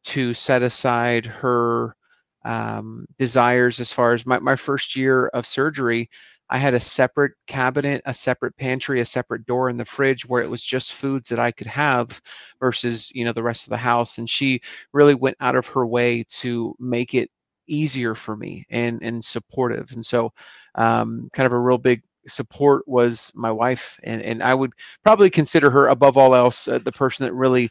to 0.05 0.33
set 0.33 0.63
aside 0.63 1.25
her 1.25 1.95
um, 2.45 3.07
desires 3.19 3.79
as 3.79 3.91
far 3.91 4.13
as 4.13 4.25
my, 4.25 4.39
my 4.39 4.55
first 4.55 4.95
year 4.95 5.27
of 5.29 5.47
surgery. 5.47 6.09
I 6.49 6.57
had 6.59 6.75
a 6.75 6.79
separate 6.79 7.33
cabinet, 7.47 8.01
a 8.05 8.13
separate 8.13 8.57
pantry, 8.57 9.01
a 9.01 9.05
separate 9.05 9.45
door 9.47 9.69
in 9.69 9.77
the 9.77 9.85
fridge 9.85 10.27
where 10.27 10.43
it 10.43 10.49
was 10.49 10.63
just 10.63 10.93
foods 10.93 11.29
that 11.29 11.39
I 11.39 11.51
could 11.51 11.67
have 11.67 12.21
versus, 12.59 13.11
you 13.15 13.25
know, 13.25 13.33
the 13.33 13.43
rest 13.43 13.65
of 13.65 13.71
the 13.71 13.77
house. 13.77 14.17
And 14.19 14.29
she 14.29 14.61
really 14.93 15.15
went 15.15 15.37
out 15.39 15.55
of 15.55 15.67
her 15.69 15.87
way 15.87 16.25
to 16.41 16.75
make 16.79 17.13
it 17.15 17.31
easier 17.67 18.15
for 18.15 18.35
me 18.35 18.65
and 18.69 19.01
and 19.01 19.23
supportive. 19.23 19.91
And 19.91 20.05
so 20.05 20.33
um, 20.75 21.29
kind 21.33 21.45
of 21.47 21.53
a 21.53 21.59
real 21.59 21.77
big 21.77 22.01
support 22.27 22.87
was 22.87 23.31
my 23.33 23.51
wife 23.51 23.99
and 24.03 24.21
and 24.21 24.43
i 24.43 24.53
would 24.53 24.71
probably 25.03 25.27
consider 25.27 25.71
her 25.71 25.87
above 25.87 26.17
all 26.17 26.35
else 26.35 26.67
uh, 26.67 26.77
the 26.77 26.91
person 26.91 27.25
that 27.25 27.33
really 27.33 27.67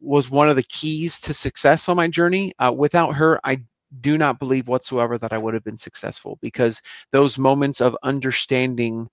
was 0.00 0.30
one 0.30 0.48
of 0.50 0.56
the 0.56 0.62
keys 0.64 1.18
to 1.20 1.34
success 1.34 1.88
on 1.88 1.96
my 1.96 2.06
journey. 2.06 2.52
Uh, 2.58 2.72
without 2.76 3.14
her 3.14 3.40
i 3.44 3.58
do 4.02 4.18
not 4.18 4.38
believe 4.38 4.68
whatsoever 4.68 5.16
that 5.18 5.32
i 5.32 5.38
would 5.38 5.54
have 5.54 5.64
been 5.64 5.78
successful 5.78 6.38
because 6.42 6.82
those 7.10 7.38
moments 7.38 7.80
of 7.80 7.96
understanding 8.02 9.08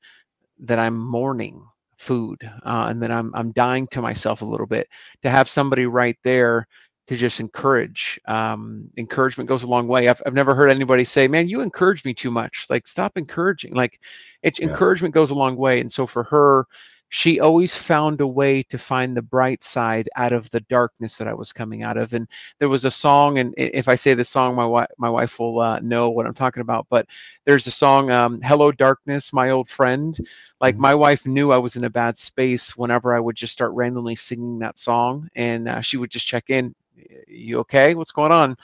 that 0.60 0.80
i'm 0.80 0.98
mourning 0.98 1.64
food 2.02 2.38
uh, 2.66 2.88
and 2.90 3.02
that 3.02 3.12
I'm, 3.12 3.32
I'm 3.36 3.52
dying 3.52 3.86
to 3.90 4.02
myself 4.02 4.42
a 4.42 4.46
little 4.46 4.66
bit 4.66 4.88
to 5.22 5.30
have 5.30 5.48
somebody 5.48 5.86
right 5.86 6.18
there 6.24 6.68
to 7.08 7.16
just 7.18 7.40
encourage. 7.40 8.20
Um, 8.26 8.90
encouragement 8.98 9.48
goes 9.50 9.64
a 9.64 9.68
long 9.68 9.88
way. 9.88 10.08
I've, 10.08 10.22
I've 10.26 10.34
never 10.34 10.56
heard 10.56 10.70
anybody 10.70 11.04
say, 11.06 11.28
man, 11.28 11.48
you 11.48 11.62
encourage 11.62 12.06
me 12.06 12.14
too 12.14 12.32
much. 12.32 12.68
Like, 12.70 12.88
stop 12.88 13.18
encouraging. 13.18 13.74
Like, 13.74 14.00
it's 14.44 14.60
Yeah. 14.60 14.66
encouragement 14.66 15.14
goes 15.14 15.32
a 15.32 15.36
long 15.36 15.56
way. 15.58 15.82
And 15.82 15.92
so 15.92 16.08
for 16.08 16.24
her, 16.24 16.66
she 17.10 17.42
always 17.42 17.76
found 17.76 18.22
a 18.22 18.28
way 18.28 18.64
to 18.64 18.78
find 18.78 19.16
the 19.16 19.22
bright 19.22 19.64
side 19.64 20.08
out 20.16 20.32
of 20.32 20.50
the 20.52 20.62
darkness 20.62 21.18
that 21.18 21.28
I 21.28 21.34
was 21.34 21.52
coming 21.52 21.84
out 21.84 21.98
of. 21.98 22.14
And 22.14 22.28
there 22.60 22.70
was 22.70 22.86
a 22.86 22.92
song, 22.92 23.38
and 23.40 23.54
if 23.58 23.90
I 23.90 23.96
say 23.96 24.14
this 24.14 24.30
song, 24.30 24.56
my 24.56 24.66
wife, 24.66 24.88
my 24.98 25.10
wife 25.10 25.38
will 25.38 25.60
uh, 25.60 25.80
know 25.82 26.10
what 26.10 26.26
I'm 26.26 26.34
talking 26.34 26.62
about. 26.62 26.88
But 26.90 27.08
there's 27.46 27.68
a 27.68 27.72
song, 27.72 28.12
um, 28.12 28.40
"Hello 28.42 28.72
Darkness, 28.72 29.34
My 29.34 29.50
Old 29.50 29.70
Friend." 29.70 30.18
Like 30.62 30.78
Mhm. 30.78 30.80
my 30.80 30.96
wife 30.96 31.26
knew 31.26 31.52
I 31.52 31.58
was 31.58 31.76
in 31.76 31.84
a 31.84 31.90
bad 31.90 32.18
space 32.18 32.78
whenever 32.78 33.14
I 33.14 33.20
would 33.20 33.36
just 33.36 33.52
start 33.54 33.74
randomly 33.74 34.16
singing 34.16 34.60
that 34.60 34.80
song, 34.80 35.28
and 35.36 35.68
uh, 35.68 35.82
she 35.82 35.98
would 35.98 36.12
just 36.12 36.28
check 36.28 36.46
in. 36.50 36.74
You 37.28 37.60
okay? 37.60 37.96
What's 37.96 38.12
going 38.12 38.32
on? 38.32 38.56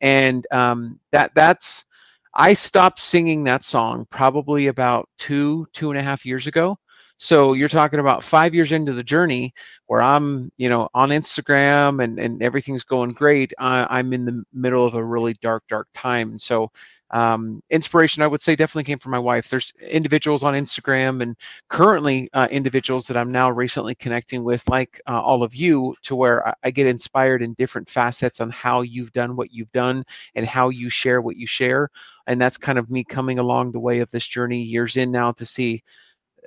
And 0.00 0.46
um, 0.52 1.00
that 1.12 1.32
that's 1.34 1.86
I 2.34 2.52
stopped 2.54 3.00
singing 3.00 3.44
that 3.44 3.64
song 3.64 4.06
probably 4.10 4.66
about 4.66 5.08
two 5.18 5.66
two 5.72 5.90
and 5.90 5.98
a 5.98 6.02
half 6.02 6.26
years 6.26 6.46
ago. 6.46 6.78
So 7.18 7.54
you're 7.54 7.68
talking 7.68 7.98
about 7.98 8.24
five 8.24 8.54
years 8.54 8.72
into 8.72 8.92
the 8.92 9.02
journey 9.02 9.54
where 9.86 10.02
I'm, 10.02 10.52
you 10.58 10.68
know, 10.68 10.88
on 10.92 11.08
Instagram 11.08 12.04
and, 12.04 12.18
and 12.18 12.42
everything's 12.42 12.84
going 12.84 13.12
great. 13.12 13.54
I, 13.58 14.00
am 14.00 14.12
in 14.12 14.26
the 14.26 14.44
middle 14.52 14.86
of 14.86 14.94
a 14.94 15.02
really 15.02 15.34
dark, 15.40 15.64
dark 15.68 15.88
time. 15.94 16.32
And 16.32 16.40
so 16.40 16.70
um, 17.10 17.62
inspiration, 17.70 18.22
I 18.22 18.26
would 18.26 18.40
say, 18.40 18.56
definitely 18.56 18.84
came 18.84 18.98
from 18.98 19.12
my 19.12 19.18
wife. 19.18 19.48
There's 19.48 19.72
individuals 19.80 20.42
on 20.42 20.54
Instagram 20.54 21.22
and 21.22 21.36
currently 21.68 22.28
uh, 22.32 22.48
individuals 22.50 23.06
that 23.06 23.16
I'm 23.16 23.30
now 23.30 23.50
recently 23.50 23.94
connecting 23.94 24.42
with, 24.42 24.68
like 24.68 25.00
uh, 25.08 25.20
all 25.20 25.42
of 25.42 25.54
you, 25.54 25.94
to 26.02 26.16
where 26.16 26.46
I, 26.48 26.54
I 26.64 26.70
get 26.70 26.86
inspired 26.86 27.42
in 27.42 27.54
different 27.54 27.88
facets 27.88 28.40
on 28.40 28.50
how 28.50 28.80
you've 28.80 29.12
done 29.12 29.36
what 29.36 29.52
you've 29.52 29.72
done 29.72 30.04
and 30.34 30.46
how 30.46 30.70
you 30.70 30.90
share 30.90 31.20
what 31.20 31.36
you 31.36 31.46
share. 31.46 31.90
And 32.26 32.40
that's 32.40 32.58
kind 32.58 32.78
of 32.78 32.90
me 32.90 33.04
coming 33.04 33.38
along 33.38 33.70
the 33.70 33.80
way 33.80 34.00
of 34.00 34.10
this 34.10 34.26
journey 34.26 34.62
years 34.62 34.96
in 34.96 35.12
now 35.12 35.32
to 35.32 35.46
see 35.46 35.84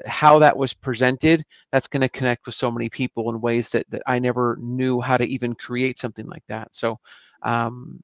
how 0.05 0.39
that 0.39 0.55
was 0.55 0.73
presented 0.73 1.43
that's 1.71 1.87
going 1.87 2.01
to 2.01 2.09
connect 2.09 2.45
with 2.45 2.55
so 2.55 2.71
many 2.71 2.89
people 2.89 3.29
in 3.29 3.41
ways 3.41 3.69
that, 3.69 3.85
that 3.89 4.01
i 4.07 4.17
never 4.17 4.57
knew 4.61 5.01
how 5.01 5.17
to 5.17 5.25
even 5.25 5.53
create 5.53 5.99
something 5.99 6.25
like 6.27 6.43
that 6.47 6.69
so 6.71 6.97
um, 7.41 8.01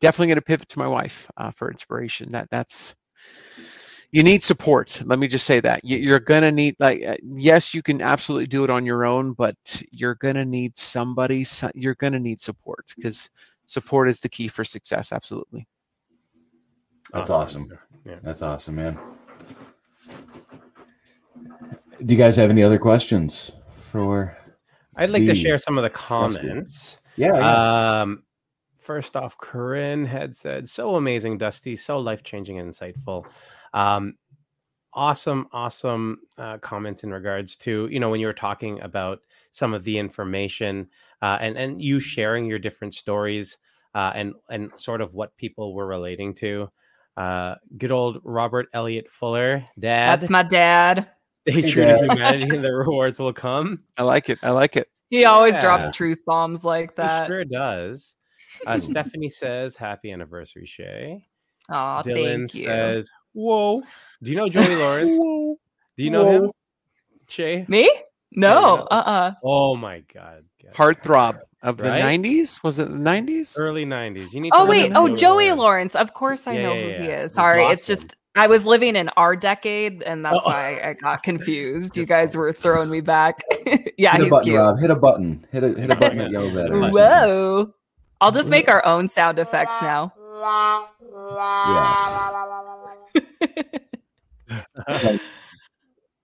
definitely 0.00 0.28
going 0.28 0.36
to 0.36 0.42
pivot 0.42 0.68
to 0.70 0.78
my 0.78 0.88
wife 0.88 1.30
uh, 1.36 1.50
for 1.50 1.70
inspiration. 1.70 2.30
That 2.30 2.48
that's 2.50 2.94
you 4.12 4.22
need 4.22 4.44
support. 4.44 5.02
Let 5.04 5.18
me 5.18 5.28
just 5.28 5.46
say 5.46 5.60
that 5.60 5.84
you, 5.84 6.14
are 6.14 6.20
going 6.20 6.42
to 6.42 6.52
need 6.52 6.76
like 6.78 7.04
uh, 7.04 7.16
yes, 7.22 7.74
you 7.74 7.82
can 7.82 8.00
absolutely 8.00 8.46
do 8.46 8.64
it 8.64 8.70
on 8.70 8.86
your 8.86 9.04
own, 9.04 9.32
but 9.32 9.56
you're 9.90 10.14
going 10.14 10.36
to 10.36 10.44
need 10.44 10.78
somebody. 10.78 11.46
You're 11.74 11.96
going 11.96 12.12
to 12.12 12.20
need 12.20 12.40
support 12.40 12.86
because 12.96 13.30
support 13.66 14.08
is 14.08 14.20
the 14.20 14.28
key 14.28 14.48
for 14.48 14.64
success. 14.64 15.12
Absolutely. 15.12 15.66
That's 17.12 17.30
awesome. 17.30 17.64
awesome. 17.64 17.78
Yeah. 18.04 18.16
That's 18.22 18.42
awesome, 18.42 18.76
man. 18.76 18.98
Do 22.04 22.14
you 22.14 22.18
guys 22.18 22.36
have 22.36 22.50
any 22.50 22.62
other 22.62 22.78
questions 22.78 23.52
for? 23.90 24.36
I'd 24.96 25.10
like 25.10 25.26
to 25.26 25.34
share 25.34 25.58
some 25.58 25.78
of 25.78 25.84
the 25.84 25.90
comments. 25.90 27.00
Yeah. 27.16 27.36
yeah. 27.36 28.00
Um, 28.02 28.22
First 28.86 29.16
off, 29.16 29.36
Corinne 29.38 30.04
had 30.04 30.36
said, 30.36 30.68
so 30.68 30.94
amazing, 30.94 31.38
Dusty, 31.38 31.74
so 31.74 31.98
life 31.98 32.22
changing 32.22 32.60
and 32.60 32.72
insightful. 32.72 33.26
Um, 33.74 34.14
awesome, 34.94 35.48
awesome 35.52 36.20
uh, 36.38 36.58
comments 36.58 37.02
in 37.02 37.10
regards 37.12 37.56
to, 37.56 37.88
you 37.90 37.98
know, 37.98 38.10
when 38.10 38.20
you 38.20 38.28
were 38.28 38.32
talking 38.32 38.80
about 38.82 39.18
some 39.50 39.74
of 39.74 39.82
the 39.82 39.98
information 39.98 40.88
uh, 41.20 41.36
and, 41.40 41.56
and 41.58 41.82
you 41.82 41.98
sharing 41.98 42.46
your 42.46 42.60
different 42.60 42.94
stories 42.94 43.58
uh, 43.96 44.12
and, 44.14 44.34
and 44.50 44.70
sort 44.76 45.00
of 45.00 45.14
what 45.14 45.36
people 45.36 45.74
were 45.74 45.88
relating 45.88 46.32
to. 46.36 46.70
Uh, 47.16 47.56
good 47.76 47.90
old 47.90 48.20
Robert 48.22 48.68
Elliott 48.72 49.10
Fuller, 49.10 49.64
dad. 49.80 50.20
That's 50.20 50.30
my 50.30 50.44
dad. 50.44 51.10
Stay 51.48 51.72
true 51.72 51.86
to 51.86 51.98
humanity 52.12 52.54
and 52.54 52.64
the 52.64 52.72
rewards 52.72 53.18
will 53.18 53.32
come. 53.32 53.82
I 53.96 54.04
like 54.04 54.28
it. 54.28 54.38
I 54.44 54.50
like 54.50 54.76
it. 54.76 54.88
He 55.10 55.24
always 55.24 55.54
yeah. 55.54 55.60
drops 55.60 55.90
truth 55.90 56.20
bombs 56.24 56.64
like 56.64 56.94
that. 56.94 57.24
He 57.24 57.28
sure 57.30 57.44
does. 57.44 58.15
Uh, 58.66 58.78
Stephanie 58.78 59.28
says, 59.28 59.76
"Happy 59.76 60.10
anniversary, 60.10 60.66
Shay." 60.66 61.26
Oh, 61.68 62.02
Dylan 62.04 62.48
thank 62.48 62.54
you. 62.54 62.60
says, 62.62 63.10
"Whoa, 63.32 63.82
do 64.22 64.30
you 64.30 64.36
know 64.36 64.48
Joey 64.48 64.76
Lawrence? 64.76 65.10
do 65.96 66.04
you 66.04 66.10
know 66.10 66.24
Whoa. 66.24 66.44
him, 66.44 66.52
Shay? 67.28 67.64
Me? 67.68 67.90
No. 68.32 68.76
Yeah, 68.76 68.82
uh. 68.82 68.86
Uh-uh. 68.90 69.32
Oh 69.42 69.76
my 69.76 70.00
god. 70.12 70.44
god. 70.62 70.74
Heartthrob 70.74 71.40
of 71.62 71.80
right? 71.80 72.20
the 72.20 72.28
'90s. 72.28 72.62
Was 72.62 72.78
it 72.78 72.88
the 72.88 72.96
'90s? 72.96 73.54
Early 73.58 73.84
'90s. 73.84 74.32
You 74.32 74.40
need. 74.40 74.52
Oh 74.54 74.66
wait. 74.66 74.92
Oh, 74.94 75.14
Joey 75.14 75.46
Lawrence. 75.52 75.58
Lawrence. 75.58 75.94
Of 75.96 76.14
course, 76.14 76.46
I 76.46 76.52
yeah, 76.52 76.62
know 76.62 76.74
yeah, 76.74 76.96
who 76.98 77.02
he 77.02 77.08
is. 77.08 77.34
Sorry, 77.34 77.64
it's 77.64 77.86
just. 77.86 78.16
I 78.38 78.48
was 78.48 78.66
living 78.66 78.96
in 78.96 79.08
our 79.16 79.34
decade, 79.34 80.02
and 80.02 80.22
that's 80.22 80.36
oh. 80.36 80.50
why 80.50 80.78
I 80.84 80.92
got 80.92 81.22
confused. 81.22 81.96
you 81.96 82.04
guys 82.04 82.36
were 82.36 82.52
throwing 82.52 82.90
me 82.90 83.00
back. 83.00 83.42
yeah, 83.96 84.12
hit 84.12 84.20
he's 84.20 84.26
a 84.26 84.30
button, 84.30 84.44
cute. 84.44 84.56
Rob. 84.58 84.78
Hit 84.78 84.90
a 84.90 84.96
button. 84.96 85.46
Hit 85.52 85.64
a 85.64 85.68
hit 85.68 85.90
a 85.90 85.96
button 85.96 86.18
that 86.18 86.30
yells 86.30 86.54
at 86.54 86.70
him. 86.70 86.80
Whoa. 86.90 87.74
I'll 88.20 88.32
just 88.32 88.48
make 88.48 88.68
our 88.68 88.84
own 88.84 89.08
sound 89.08 89.38
effects 89.38 89.80
now. 89.82 90.12
Yeah. 94.88 95.18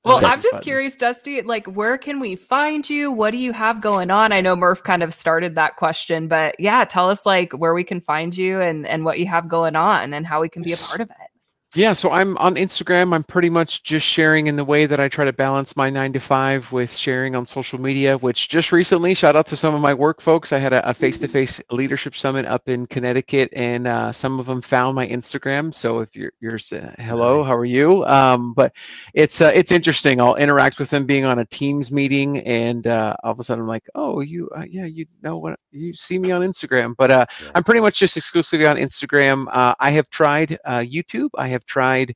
well, 0.04 0.24
I'm 0.24 0.40
just 0.40 0.62
curious, 0.62 0.96
Dusty, 0.96 1.42
like 1.42 1.66
where 1.66 1.98
can 1.98 2.20
we 2.20 2.36
find 2.36 2.88
you? 2.88 3.10
What 3.10 3.32
do 3.32 3.38
you 3.38 3.52
have 3.52 3.80
going 3.80 4.10
on? 4.10 4.32
I 4.32 4.40
know 4.40 4.54
Murph 4.56 4.82
kind 4.82 5.02
of 5.02 5.12
started 5.12 5.54
that 5.56 5.76
question, 5.76 6.28
but 6.28 6.58
yeah, 6.58 6.84
tell 6.84 7.10
us 7.10 7.26
like 7.26 7.52
where 7.52 7.74
we 7.74 7.84
can 7.84 8.00
find 8.00 8.36
you 8.36 8.60
and 8.60 8.86
and 8.86 9.04
what 9.04 9.18
you 9.18 9.26
have 9.26 9.48
going 9.48 9.76
on 9.76 10.14
and 10.14 10.26
how 10.26 10.40
we 10.40 10.48
can 10.48 10.62
be 10.62 10.72
a 10.72 10.76
part 10.76 11.00
of 11.00 11.10
it. 11.10 11.31
Yeah, 11.74 11.94
so 11.94 12.10
I'm 12.10 12.36
on 12.36 12.56
Instagram. 12.56 13.14
I'm 13.14 13.22
pretty 13.22 13.48
much 13.48 13.82
just 13.82 14.06
sharing 14.06 14.46
in 14.46 14.56
the 14.56 14.64
way 14.64 14.84
that 14.84 15.00
I 15.00 15.08
try 15.08 15.24
to 15.24 15.32
balance 15.32 15.74
my 15.74 15.88
nine 15.88 16.12
to 16.12 16.20
five 16.20 16.70
with 16.70 16.94
sharing 16.94 17.34
on 17.34 17.46
social 17.46 17.80
media, 17.80 18.18
which 18.18 18.50
just 18.50 18.72
recently, 18.72 19.14
shout 19.14 19.36
out 19.36 19.46
to 19.46 19.56
some 19.56 19.74
of 19.74 19.80
my 19.80 19.94
work 19.94 20.20
folks. 20.20 20.52
I 20.52 20.58
had 20.58 20.74
a 20.74 20.92
face 20.92 21.18
to 21.20 21.28
face 21.28 21.62
leadership 21.70 22.14
summit 22.14 22.44
up 22.44 22.68
in 22.68 22.86
Connecticut, 22.86 23.54
and 23.54 23.86
uh, 23.86 24.12
some 24.12 24.38
of 24.38 24.44
them 24.44 24.60
found 24.60 24.94
my 24.94 25.08
Instagram. 25.08 25.72
So 25.72 26.00
if 26.00 26.14
you're, 26.14 26.32
you're 26.40 26.58
uh, 26.74 26.92
hello, 26.98 27.42
how 27.42 27.54
are 27.54 27.64
you? 27.64 28.04
Um, 28.04 28.52
but 28.52 28.74
it's 29.14 29.40
uh, 29.40 29.52
it's 29.54 29.72
interesting. 29.72 30.20
I'll 30.20 30.36
interact 30.36 30.78
with 30.78 30.90
them 30.90 31.06
being 31.06 31.24
on 31.24 31.38
a 31.38 31.46
Teams 31.46 31.90
meeting, 31.90 32.40
and 32.40 32.86
uh, 32.86 33.16
all 33.24 33.32
of 33.32 33.40
a 33.40 33.44
sudden 33.44 33.62
I'm 33.62 33.68
like, 33.68 33.88
oh, 33.94 34.20
you, 34.20 34.50
uh, 34.54 34.64
yeah, 34.68 34.84
you 34.84 35.06
know 35.22 35.38
what? 35.38 35.58
You 35.70 35.94
see 35.94 36.18
me 36.18 36.32
on 36.32 36.42
Instagram, 36.42 36.94
but 36.98 37.10
uh. 37.10 37.24
I'm 37.54 37.64
pretty 37.64 37.80
much 37.80 37.98
just 37.98 38.18
exclusively 38.18 38.66
on 38.66 38.76
Instagram. 38.76 39.46
I 39.50 39.90
have 39.90 40.10
tried 40.10 40.58
YouTube. 40.66 41.30
I 41.38 41.48
have 41.48 41.61
have 41.62 41.66
tried 41.66 42.14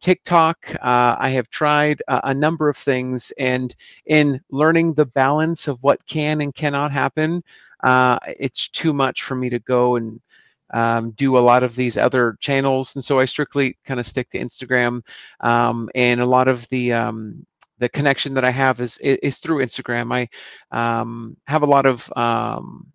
TikTok. 0.00 0.74
Uh, 0.82 1.16
I 1.18 1.30
have 1.30 1.48
tried 1.48 2.02
uh, 2.08 2.20
a 2.24 2.34
number 2.34 2.68
of 2.68 2.76
things, 2.76 3.32
and 3.38 3.74
in 4.06 4.40
learning 4.50 4.94
the 4.94 5.06
balance 5.06 5.68
of 5.68 5.78
what 5.82 6.04
can 6.06 6.40
and 6.40 6.54
cannot 6.54 6.92
happen, 6.92 7.42
uh, 7.84 8.18
it's 8.26 8.68
too 8.68 8.92
much 8.92 9.22
for 9.22 9.36
me 9.36 9.48
to 9.50 9.60
go 9.60 9.96
and 9.96 10.20
um, 10.74 11.10
do 11.12 11.38
a 11.38 11.40
lot 11.40 11.62
of 11.62 11.76
these 11.76 11.96
other 11.96 12.36
channels, 12.40 12.96
and 12.96 13.04
so 13.04 13.20
I 13.20 13.26
strictly 13.26 13.76
kind 13.84 14.00
of 14.00 14.06
stick 14.06 14.30
to 14.30 14.38
Instagram. 14.38 15.02
Um, 15.40 15.88
and 15.94 16.20
a 16.20 16.26
lot 16.26 16.48
of 16.48 16.68
the 16.68 16.92
um, 16.92 17.46
the 17.78 17.88
connection 17.88 18.34
that 18.34 18.44
I 18.44 18.50
have 18.50 18.80
is 18.80 18.98
is 18.98 19.38
through 19.38 19.64
Instagram. 19.64 20.12
I 20.12 20.28
um, 20.76 21.36
have 21.46 21.62
a 21.62 21.66
lot 21.66 21.86
of 21.86 22.10
um, 22.16 22.86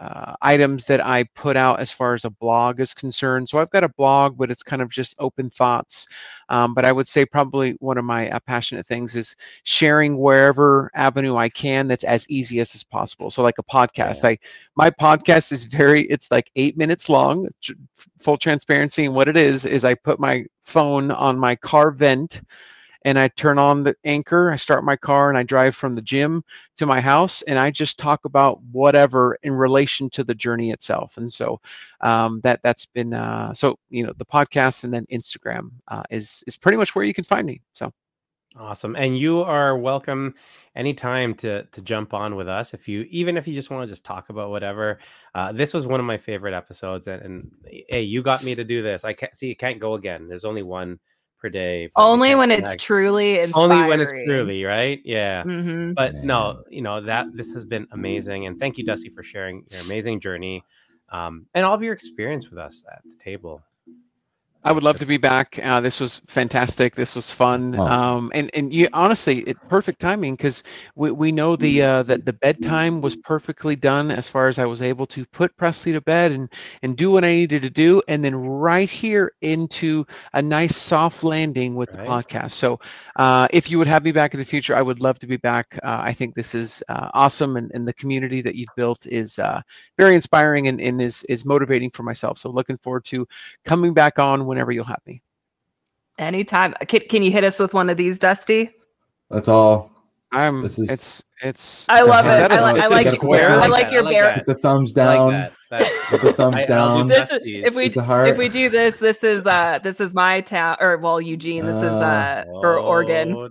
uh, 0.00 0.34
items 0.40 0.86
that 0.86 1.04
I 1.04 1.24
put 1.34 1.56
out 1.56 1.78
as 1.78 1.92
far 1.92 2.14
as 2.14 2.24
a 2.24 2.30
blog 2.30 2.80
is 2.80 2.94
concerned. 2.94 3.48
So 3.48 3.58
I've 3.58 3.70
got 3.70 3.84
a 3.84 3.88
blog, 3.90 4.38
but 4.38 4.50
it's 4.50 4.62
kind 4.62 4.80
of 4.80 4.90
just 4.90 5.14
open 5.18 5.50
thoughts. 5.50 6.08
Um, 6.48 6.72
but 6.72 6.86
I 6.86 6.92
would 6.92 7.06
say 7.06 7.26
probably 7.26 7.72
one 7.80 7.98
of 7.98 8.04
my 8.04 8.30
uh, 8.30 8.40
passionate 8.40 8.86
things 8.86 9.14
is 9.14 9.36
sharing 9.64 10.16
wherever 10.16 10.90
avenue 10.94 11.36
I 11.36 11.50
can 11.50 11.86
that's 11.86 12.04
as 12.04 12.28
easy 12.30 12.60
as 12.60 12.74
is 12.74 12.82
possible. 12.82 13.30
So 13.30 13.42
like 13.42 13.58
a 13.58 13.62
podcast, 13.62 14.22
yeah. 14.22 14.30
I 14.30 14.38
my 14.74 14.90
podcast 14.90 15.52
is 15.52 15.64
very 15.64 16.02
it's 16.02 16.30
like 16.30 16.50
eight 16.56 16.78
minutes 16.78 17.08
long. 17.08 17.48
Full 18.20 18.38
transparency, 18.38 19.04
and 19.04 19.14
what 19.14 19.28
it 19.28 19.36
is 19.36 19.66
is 19.66 19.84
I 19.84 19.94
put 19.94 20.18
my 20.18 20.46
phone 20.64 21.10
on 21.10 21.38
my 21.38 21.56
car 21.56 21.90
vent 21.90 22.40
and 23.02 23.18
I 23.18 23.28
turn 23.28 23.58
on 23.58 23.82
the 23.82 23.94
anchor, 24.04 24.52
I 24.52 24.56
start 24.56 24.84
my 24.84 24.96
car 24.96 25.28
and 25.28 25.38
I 25.38 25.42
drive 25.42 25.74
from 25.74 25.94
the 25.94 26.02
gym 26.02 26.44
to 26.76 26.86
my 26.86 27.00
house 27.00 27.42
and 27.42 27.58
I 27.58 27.70
just 27.70 27.98
talk 27.98 28.24
about 28.24 28.62
whatever 28.72 29.38
in 29.42 29.52
relation 29.52 30.10
to 30.10 30.24
the 30.24 30.34
journey 30.34 30.70
itself. 30.70 31.16
And 31.16 31.32
so 31.32 31.60
um, 32.00 32.40
that 32.42 32.60
that's 32.62 32.86
been 32.86 33.14
uh, 33.14 33.54
so 33.54 33.78
you 33.88 34.06
know 34.06 34.12
the 34.16 34.26
podcast 34.26 34.84
and 34.84 34.92
then 34.92 35.06
Instagram 35.12 35.70
uh, 35.88 36.02
is 36.10 36.44
is 36.46 36.56
pretty 36.56 36.78
much 36.78 36.94
where 36.94 37.04
you 37.04 37.14
can 37.14 37.24
find 37.24 37.46
me. 37.46 37.60
So 37.72 37.92
awesome, 38.58 38.96
and 38.96 39.18
you 39.18 39.42
are 39.42 39.78
welcome 39.78 40.34
anytime 40.76 41.34
to 41.34 41.64
to 41.64 41.82
jump 41.82 42.14
on 42.14 42.36
with 42.36 42.48
us 42.48 42.74
if 42.74 42.86
you 42.86 43.02
even 43.10 43.36
if 43.36 43.48
you 43.48 43.54
just 43.54 43.70
want 43.70 43.82
to 43.82 43.92
just 43.92 44.04
talk 44.04 44.28
about 44.28 44.50
whatever 44.50 45.00
uh, 45.34 45.50
this 45.50 45.74
was 45.74 45.86
one 45.86 45.98
of 45.98 46.06
my 46.06 46.16
favorite 46.16 46.54
episodes 46.54 47.08
and, 47.08 47.22
and 47.22 47.50
hey 47.88 48.02
you 48.02 48.22
got 48.22 48.44
me 48.44 48.54
to 48.54 48.62
do 48.62 48.80
this 48.80 49.04
i 49.04 49.12
can't 49.12 49.36
see 49.36 49.50
it 49.50 49.58
can't 49.58 49.80
go 49.80 49.94
again 49.94 50.28
there's 50.28 50.44
only 50.44 50.62
one 50.62 50.98
per 51.40 51.48
day. 51.48 51.90
Only 51.96 52.34
when 52.34 52.50
it's 52.50 52.76
truly 52.76 53.40
inspiring. 53.40 53.72
Only 53.72 53.88
when 53.88 54.00
it's 54.00 54.12
truly 54.12 54.64
right. 54.64 55.00
Yeah. 55.04 55.42
Mm-hmm. 55.44 55.92
But 55.92 56.16
no, 56.16 56.62
you 56.68 56.82
know 56.82 57.00
that 57.00 57.26
this 57.34 57.52
has 57.52 57.64
been 57.64 57.86
amazing, 57.92 58.46
and 58.46 58.58
thank 58.58 58.78
you, 58.78 58.84
Dusty, 58.84 59.08
for 59.08 59.22
sharing 59.22 59.64
your 59.70 59.80
amazing 59.82 60.20
journey 60.20 60.62
um, 61.10 61.46
and 61.54 61.64
all 61.64 61.74
of 61.74 61.82
your 61.82 61.92
experience 61.92 62.50
with 62.50 62.58
us 62.58 62.84
at 62.90 63.02
the 63.04 63.16
table. 63.16 63.62
I 64.62 64.72
would 64.72 64.82
love 64.82 64.98
to 64.98 65.06
be 65.06 65.16
back. 65.16 65.58
Uh, 65.62 65.80
this 65.80 66.00
was 66.00 66.20
fantastic. 66.26 66.94
This 66.94 67.16
was 67.16 67.30
fun. 67.30 67.74
Oh. 67.76 67.82
Um, 67.82 68.30
and 68.34 68.50
and 68.52 68.72
you 68.74 68.88
honestly, 68.92 69.38
it 69.40 69.56
perfect 69.68 70.00
timing 70.00 70.36
because 70.36 70.64
we, 70.94 71.10
we 71.10 71.32
know 71.32 71.56
the 71.56 71.82
uh, 71.82 72.02
that 72.02 72.26
the 72.26 72.34
bedtime 72.34 73.00
was 73.00 73.16
perfectly 73.16 73.74
done 73.74 74.10
as 74.10 74.28
far 74.28 74.48
as 74.48 74.58
I 74.58 74.66
was 74.66 74.82
able 74.82 75.06
to 75.06 75.24
put 75.24 75.56
Presley 75.56 75.92
to 75.92 76.02
bed 76.02 76.32
and 76.32 76.52
and 76.82 76.94
do 76.94 77.10
what 77.10 77.24
I 77.24 77.28
needed 77.28 77.62
to 77.62 77.70
do, 77.70 78.02
and 78.06 78.22
then 78.22 78.34
right 78.34 78.90
here 78.90 79.32
into 79.40 80.06
a 80.34 80.42
nice 80.42 80.76
soft 80.76 81.24
landing 81.24 81.74
with 81.74 81.90
the 81.92 81.98
podcast. 81.98 82.52
So 82.52 82.80
uh, 83.16 83.48
if 83.50 83.70
you 83.70 83.78
would 83.78 83.88
have 83.88 84.04
me 84.04 84.12
back 84.12 84.34
in 84.34 84.40
the 84.40 84.46
future, 84.46 84.76
I 84.76 84.82
would 84.82 85.00
love 85.00 85.18
to 85.20 85.26
be 85.26 85.38
back. 85.38 85.78
Uh, 85.82 86.00
I 86.02 86.12
think 86.12 86.34
this 86.34 86.54
is 86.54 86.82
uh, 86.90 87.08
awesome, 87.14 87.56
and, 87.56 87.70
and 87.72 87.88
the 87.88 87.94
community 87.94 88.42
that 88.42 88.56
you've 88.56 88.74
built 88.76 89.06
is 89.06 89.38
uh, 89.38 89.62
very 89.96 90.14
inspiring 90.14 90.68
and, 90.68 90.82
and 90.82 91.00
is 91.00 91.24
is 91.30 91.46
motivating 91.46 91.90
for 91.90 92.02
myself. 92.02 92.36
So 92.36 92.50
looking 92.50 92.76
forward 92.76 93.06
to 93.06 93.26
coming 93.64 93.94
back 93.94 94.18
on 94.18 94.49
whenever 94.50 94.70
you'll 94.72 94.84
have 94.84 95.00
me. 95.06 95.22
Anytime. 96.18 96.74
Can, 96.86 97.00
can 97.08 97.22
you 97.22 97.30
hit 97.30 97.44
us 97.44 97.58
with 97.58 97.72
one 97.72 97.88
of 97.88 97.96
these, 97.96 98.18
Dusty? 98.18 98.70
That's 99.30 99.48
all. 99.48 99.90
I'm. 100.32 100.62
This 100.62 100.78
is- 100.78 100.90
it's 100.90 101.22
it's. 101.42 101.86
I 101.88 102.02
love 102.02 102.26
it. 102.26 102.28
that 102.28 102.52
I 102.52 102.58
a- 102.58 102.62
like. 102.62 102.76
I 102.82 102.86
like. 102.88 103.06
a 103.06 103.10
square? 103.10 103.50
I 103.58 103.64
I 103.64 103.66
like 103.66 103.90
your 103.90 104.02
I 104.02 104.04
like 104.04 104.14
bear. 104.14 104.42
the 104.46 104.54
thumbs 104.54 104.92
I 104.96 105.02
down. 105.04 105.32
like 105.32 105.32
that. 105.32 105.52
That- 105.70 106.06
Put 106.10 106.22
the 106.22 106.32
thumbs 106.34 106.56
I- 106.56 106.60
I'll 106.60 106.66
down. 106.66 107.06
This 107.08 107.30
is- 107.32 107.40
if 107.42 107.74
we 107.74 107.86
It's 107.86 107.96
a 107.96 108.02
heart. 108.04 108.28
if 108.28 108.36
we 108.36 108.48
do 108.48 108.68
this, 108.68 108.98
this 108.98 109.24
is 109.24 109.46
uh 109.46 109.78
this 109.82 110.00
is 110.00 110.14
my 110.14 110.40
town 110.42 110.76
or 110.80 110.98
well 110.98 111.20
Eugene. 111.20 111.64
This 111.66 111.76
is 111.78 111.96
uh 111.96 112.44
or 112.48 112.78
Oregon. 112.78 113.34
Oh, 113.34 113.48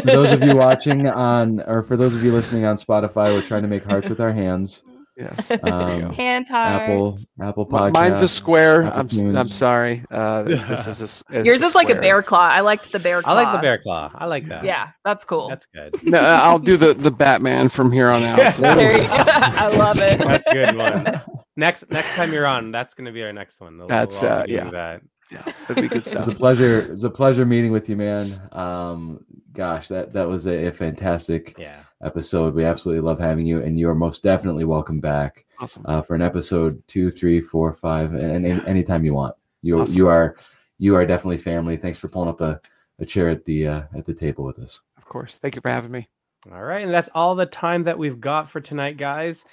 those 0.02 0.30
of 0.32 0.42
you 0.42 0.54
watching 0.56 1.06
on, 1.08 1.60
or 1.66 1.82
for 1.82 1.96
those 1.96 2.14
of 2.14 2.22
you 2.24 2.32
listening 2.32 2.64
on 2.64 2.76
Spotify, 2.76 3.32
we're 3.34 3.42
trying 3.42 3.62
to 3.62 3.68
make 3.68 3.84
hearts 3.84 4.08
with 4.08 4.20
our 4.20 4.32
hands. 4.32 4.82
Yes. 5.16 5.50
Um. 5.62 6.12
Hand 6.12 6.48
heart. 6.48 6.82
Apple, 6.82 7.18
Apple 7.40 7.66
Podcast. 7.66 7.92
Mine's 7.94 8.20
a 8.20 8.28
square. 8.28 8.82
Apple 8.84 9.00
I'm 9.00 9.06
s- 9.06 9.20
I'm 9.20 9.44
sorry. 9.44 10.04
Uh, 10.10 10.42
this 10.44 10.86
is 10.86 11.00
a 11.00 11.04
s- 11.04 11.24
it's 11.30 11.46
Yours 11.46 11.62
is 11.62 11.74
like 11.74 11.88
a 11.90 11.94
bear 11.94 12.22
claw. 12.22 12.48
I 12.48 12.60
liked 12.60 12.92
the 12.92 12.98
bear 12.98 13.22
claw. 13.22 13.32
I 13.32 13.42
like 13.42 13.52
the 13.54 13.62
bear 13.62 13.78
claw. 13.78 14.10
I 14.14 14.26
like 14.26 14.46
that. 14.48 14.64
Yeah, 14.64 14.88
that's 15.04 15.24
cool. 15.24 15.48
That's 15.48 15.66
good. 15.66 15.94
No, 16.02 16.18
I'll 16.20 16.58
do 16.58 16.76
the 16.76 16.92
the 16.94 17.10
Batman 17.10 17.68
from 17.70 17.90
here 17.90 18.10
on 18.10 18.22
out. 18.22 18.52
So- 18.52 18.60
there 18.74 18.92
you 18.92 19.08
go. 19.08 19.14
I 19.14 19.68
love 19.76 19.96
it. 19.98 20.18
That's 20.18 20.44
a 20.46 20.52
good 20.52 20.76
one. 20.76 21.22
Next 21.56 21.90
next 21.90 22.12
time 22.12 22.32
you're 22.32 22.46
on, 22.46 22.70
that's 22.70 22.92
gonna 22.94 23.12
be 23.12 23.22
our 23.22 23.32
next 23.32 23.60
one. 23.60 23.78
We'll- 23.78 23.88
That's, 23.88 24.20
we'll 24.20 24.32
uh, 24.32 24.44
yeah. 24.46 24.68
That. 24.70 25.00
yeah, 25.32 25.42
that'd 25.66 25.82
be 25.82 25.88
good 25.88 26.04
stuff. 26.04 26.16
It's 26.16 26.24
stuff. 26.26 26.34
a 26.34 26.38
pleasure. 26.38 26.92
It's 26.92 27.04
a 27.04 27.10
pleasure 27.10 27.46
meeting 27.46 27.72
with 27.72 27.88
you, 27.88 27.96
man. 27.96 28.38
Um, 28.52 29.24
gosh, 29.54 29.88
that 29.88 30.12
that 30.12 30.28
was 30.28 30.46
a, 30.46 30.66
a 30.66 30.72
fantastic 30.72 31.54
Yeah. 31.58 31.80
Episode. 32.02 32.54
We 32.54 32.64
absolutely 32.64 33.00
love 33.00 33.18
having 33.18 33.46
you, 33.46 33.62
and 33.62 33.78
you 33.78 33.88
are 33.88 33.94
most 33.94 34.22
definitely 34.22 34.64
welcome 34.64 35.00
back 35.00 35.46
Awesome. 35.58 35.82
uh, 35.86 36.02
for 36.02 36.14
an 36.14 36.22
episode 36.22 36.82
two, 36.88 37.10
three, 37.10 37.40
four, 37.40 37.72
five, 37.72 38.12
and, 38.12 38.44
and 38.46 38.66
anytime 38.66 39.04
you 39.04 39.14
want. 39.14 39.34
You 39.62 39.80
Awesome. 39.80 39.96
you 39.96 40.08
are 40.08 40.36
you 40.78 40.94
are 40.94 41.06
definitely 41.06 41.38
family. 41.38 41.76
Thanks 41.78 41.98
for 41.98 42.08
pulling 42.08 42.28
up 42.28 42.40
a, 42.42 42.60
a 42.98 43.06
chair 43.06 43.30
at 43.30 43.44
the 43.46 43.66
uh, 43.66 43.82
at 43.96 44.04
the 44.04 44.12
table 44.14 44.44
with 44.44 44.58
us. 44.58 44.80
Of 44.98 45.06
course. 45.06 45.38
Thank 45.38 45.54
you 45.54 45.62
for 45.62 45.70
having 45.70 45.90
me. 45.90 46.08
All 46.52 46.62
right, 46.62 46.84
and 46.84 46.92
that's 46.92 47.08
all 47.14 47.34
the 47.34 47.46
time 47.46 47.82
that 47.84 47.98
we've 47.98 48.20
got 48.20 48.48
for 48.50 48.60
tonight, 48.60 48.98
guys. 48.98 49.44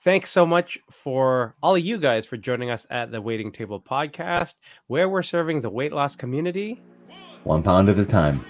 Thanks 0.00 0.30
so 0.30 0.44
much 0.44 0.78
for 0.90 1.54
all 1.62 1.76
of 1.76 1.82
you 1.84 1.96
guys 1.96 2.26
for 2.26 2.36
joining 2.36 2.68
us 2.70 2.86
at 2.90 3.12
the 3.12 3.20
Weighting 3.22 3.52
Table 3.52 3.80
Podcast, 3.80 4.56
where 4.88 5.08
we're 5.08 5.22
serving 5.22 5.60
the 5.60 5.70
weight 5.70 5.92
loss 5.92 6.16
community. 6.16 6.82
One 7.44 7.62
pound 7.62 7.88
at 7.88 7.98
a 8.00 8.04
time. 8.04 8.44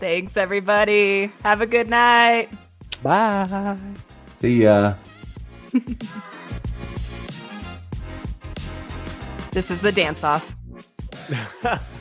Thanks 0.00 0.36
everybody. 0.36 1.32
Have 1.42 1.60
a 1.60 1.66
good 1.66 1.88
night. 1.88 2.48
Bye. 3.02 3.76
See 4.40 4.62
ya. 4.62 4.94
This 9.50 9.70
is 9.70 9.80
the 9.80 9.90
dance 9.90 10.22
off. 10.22 10.54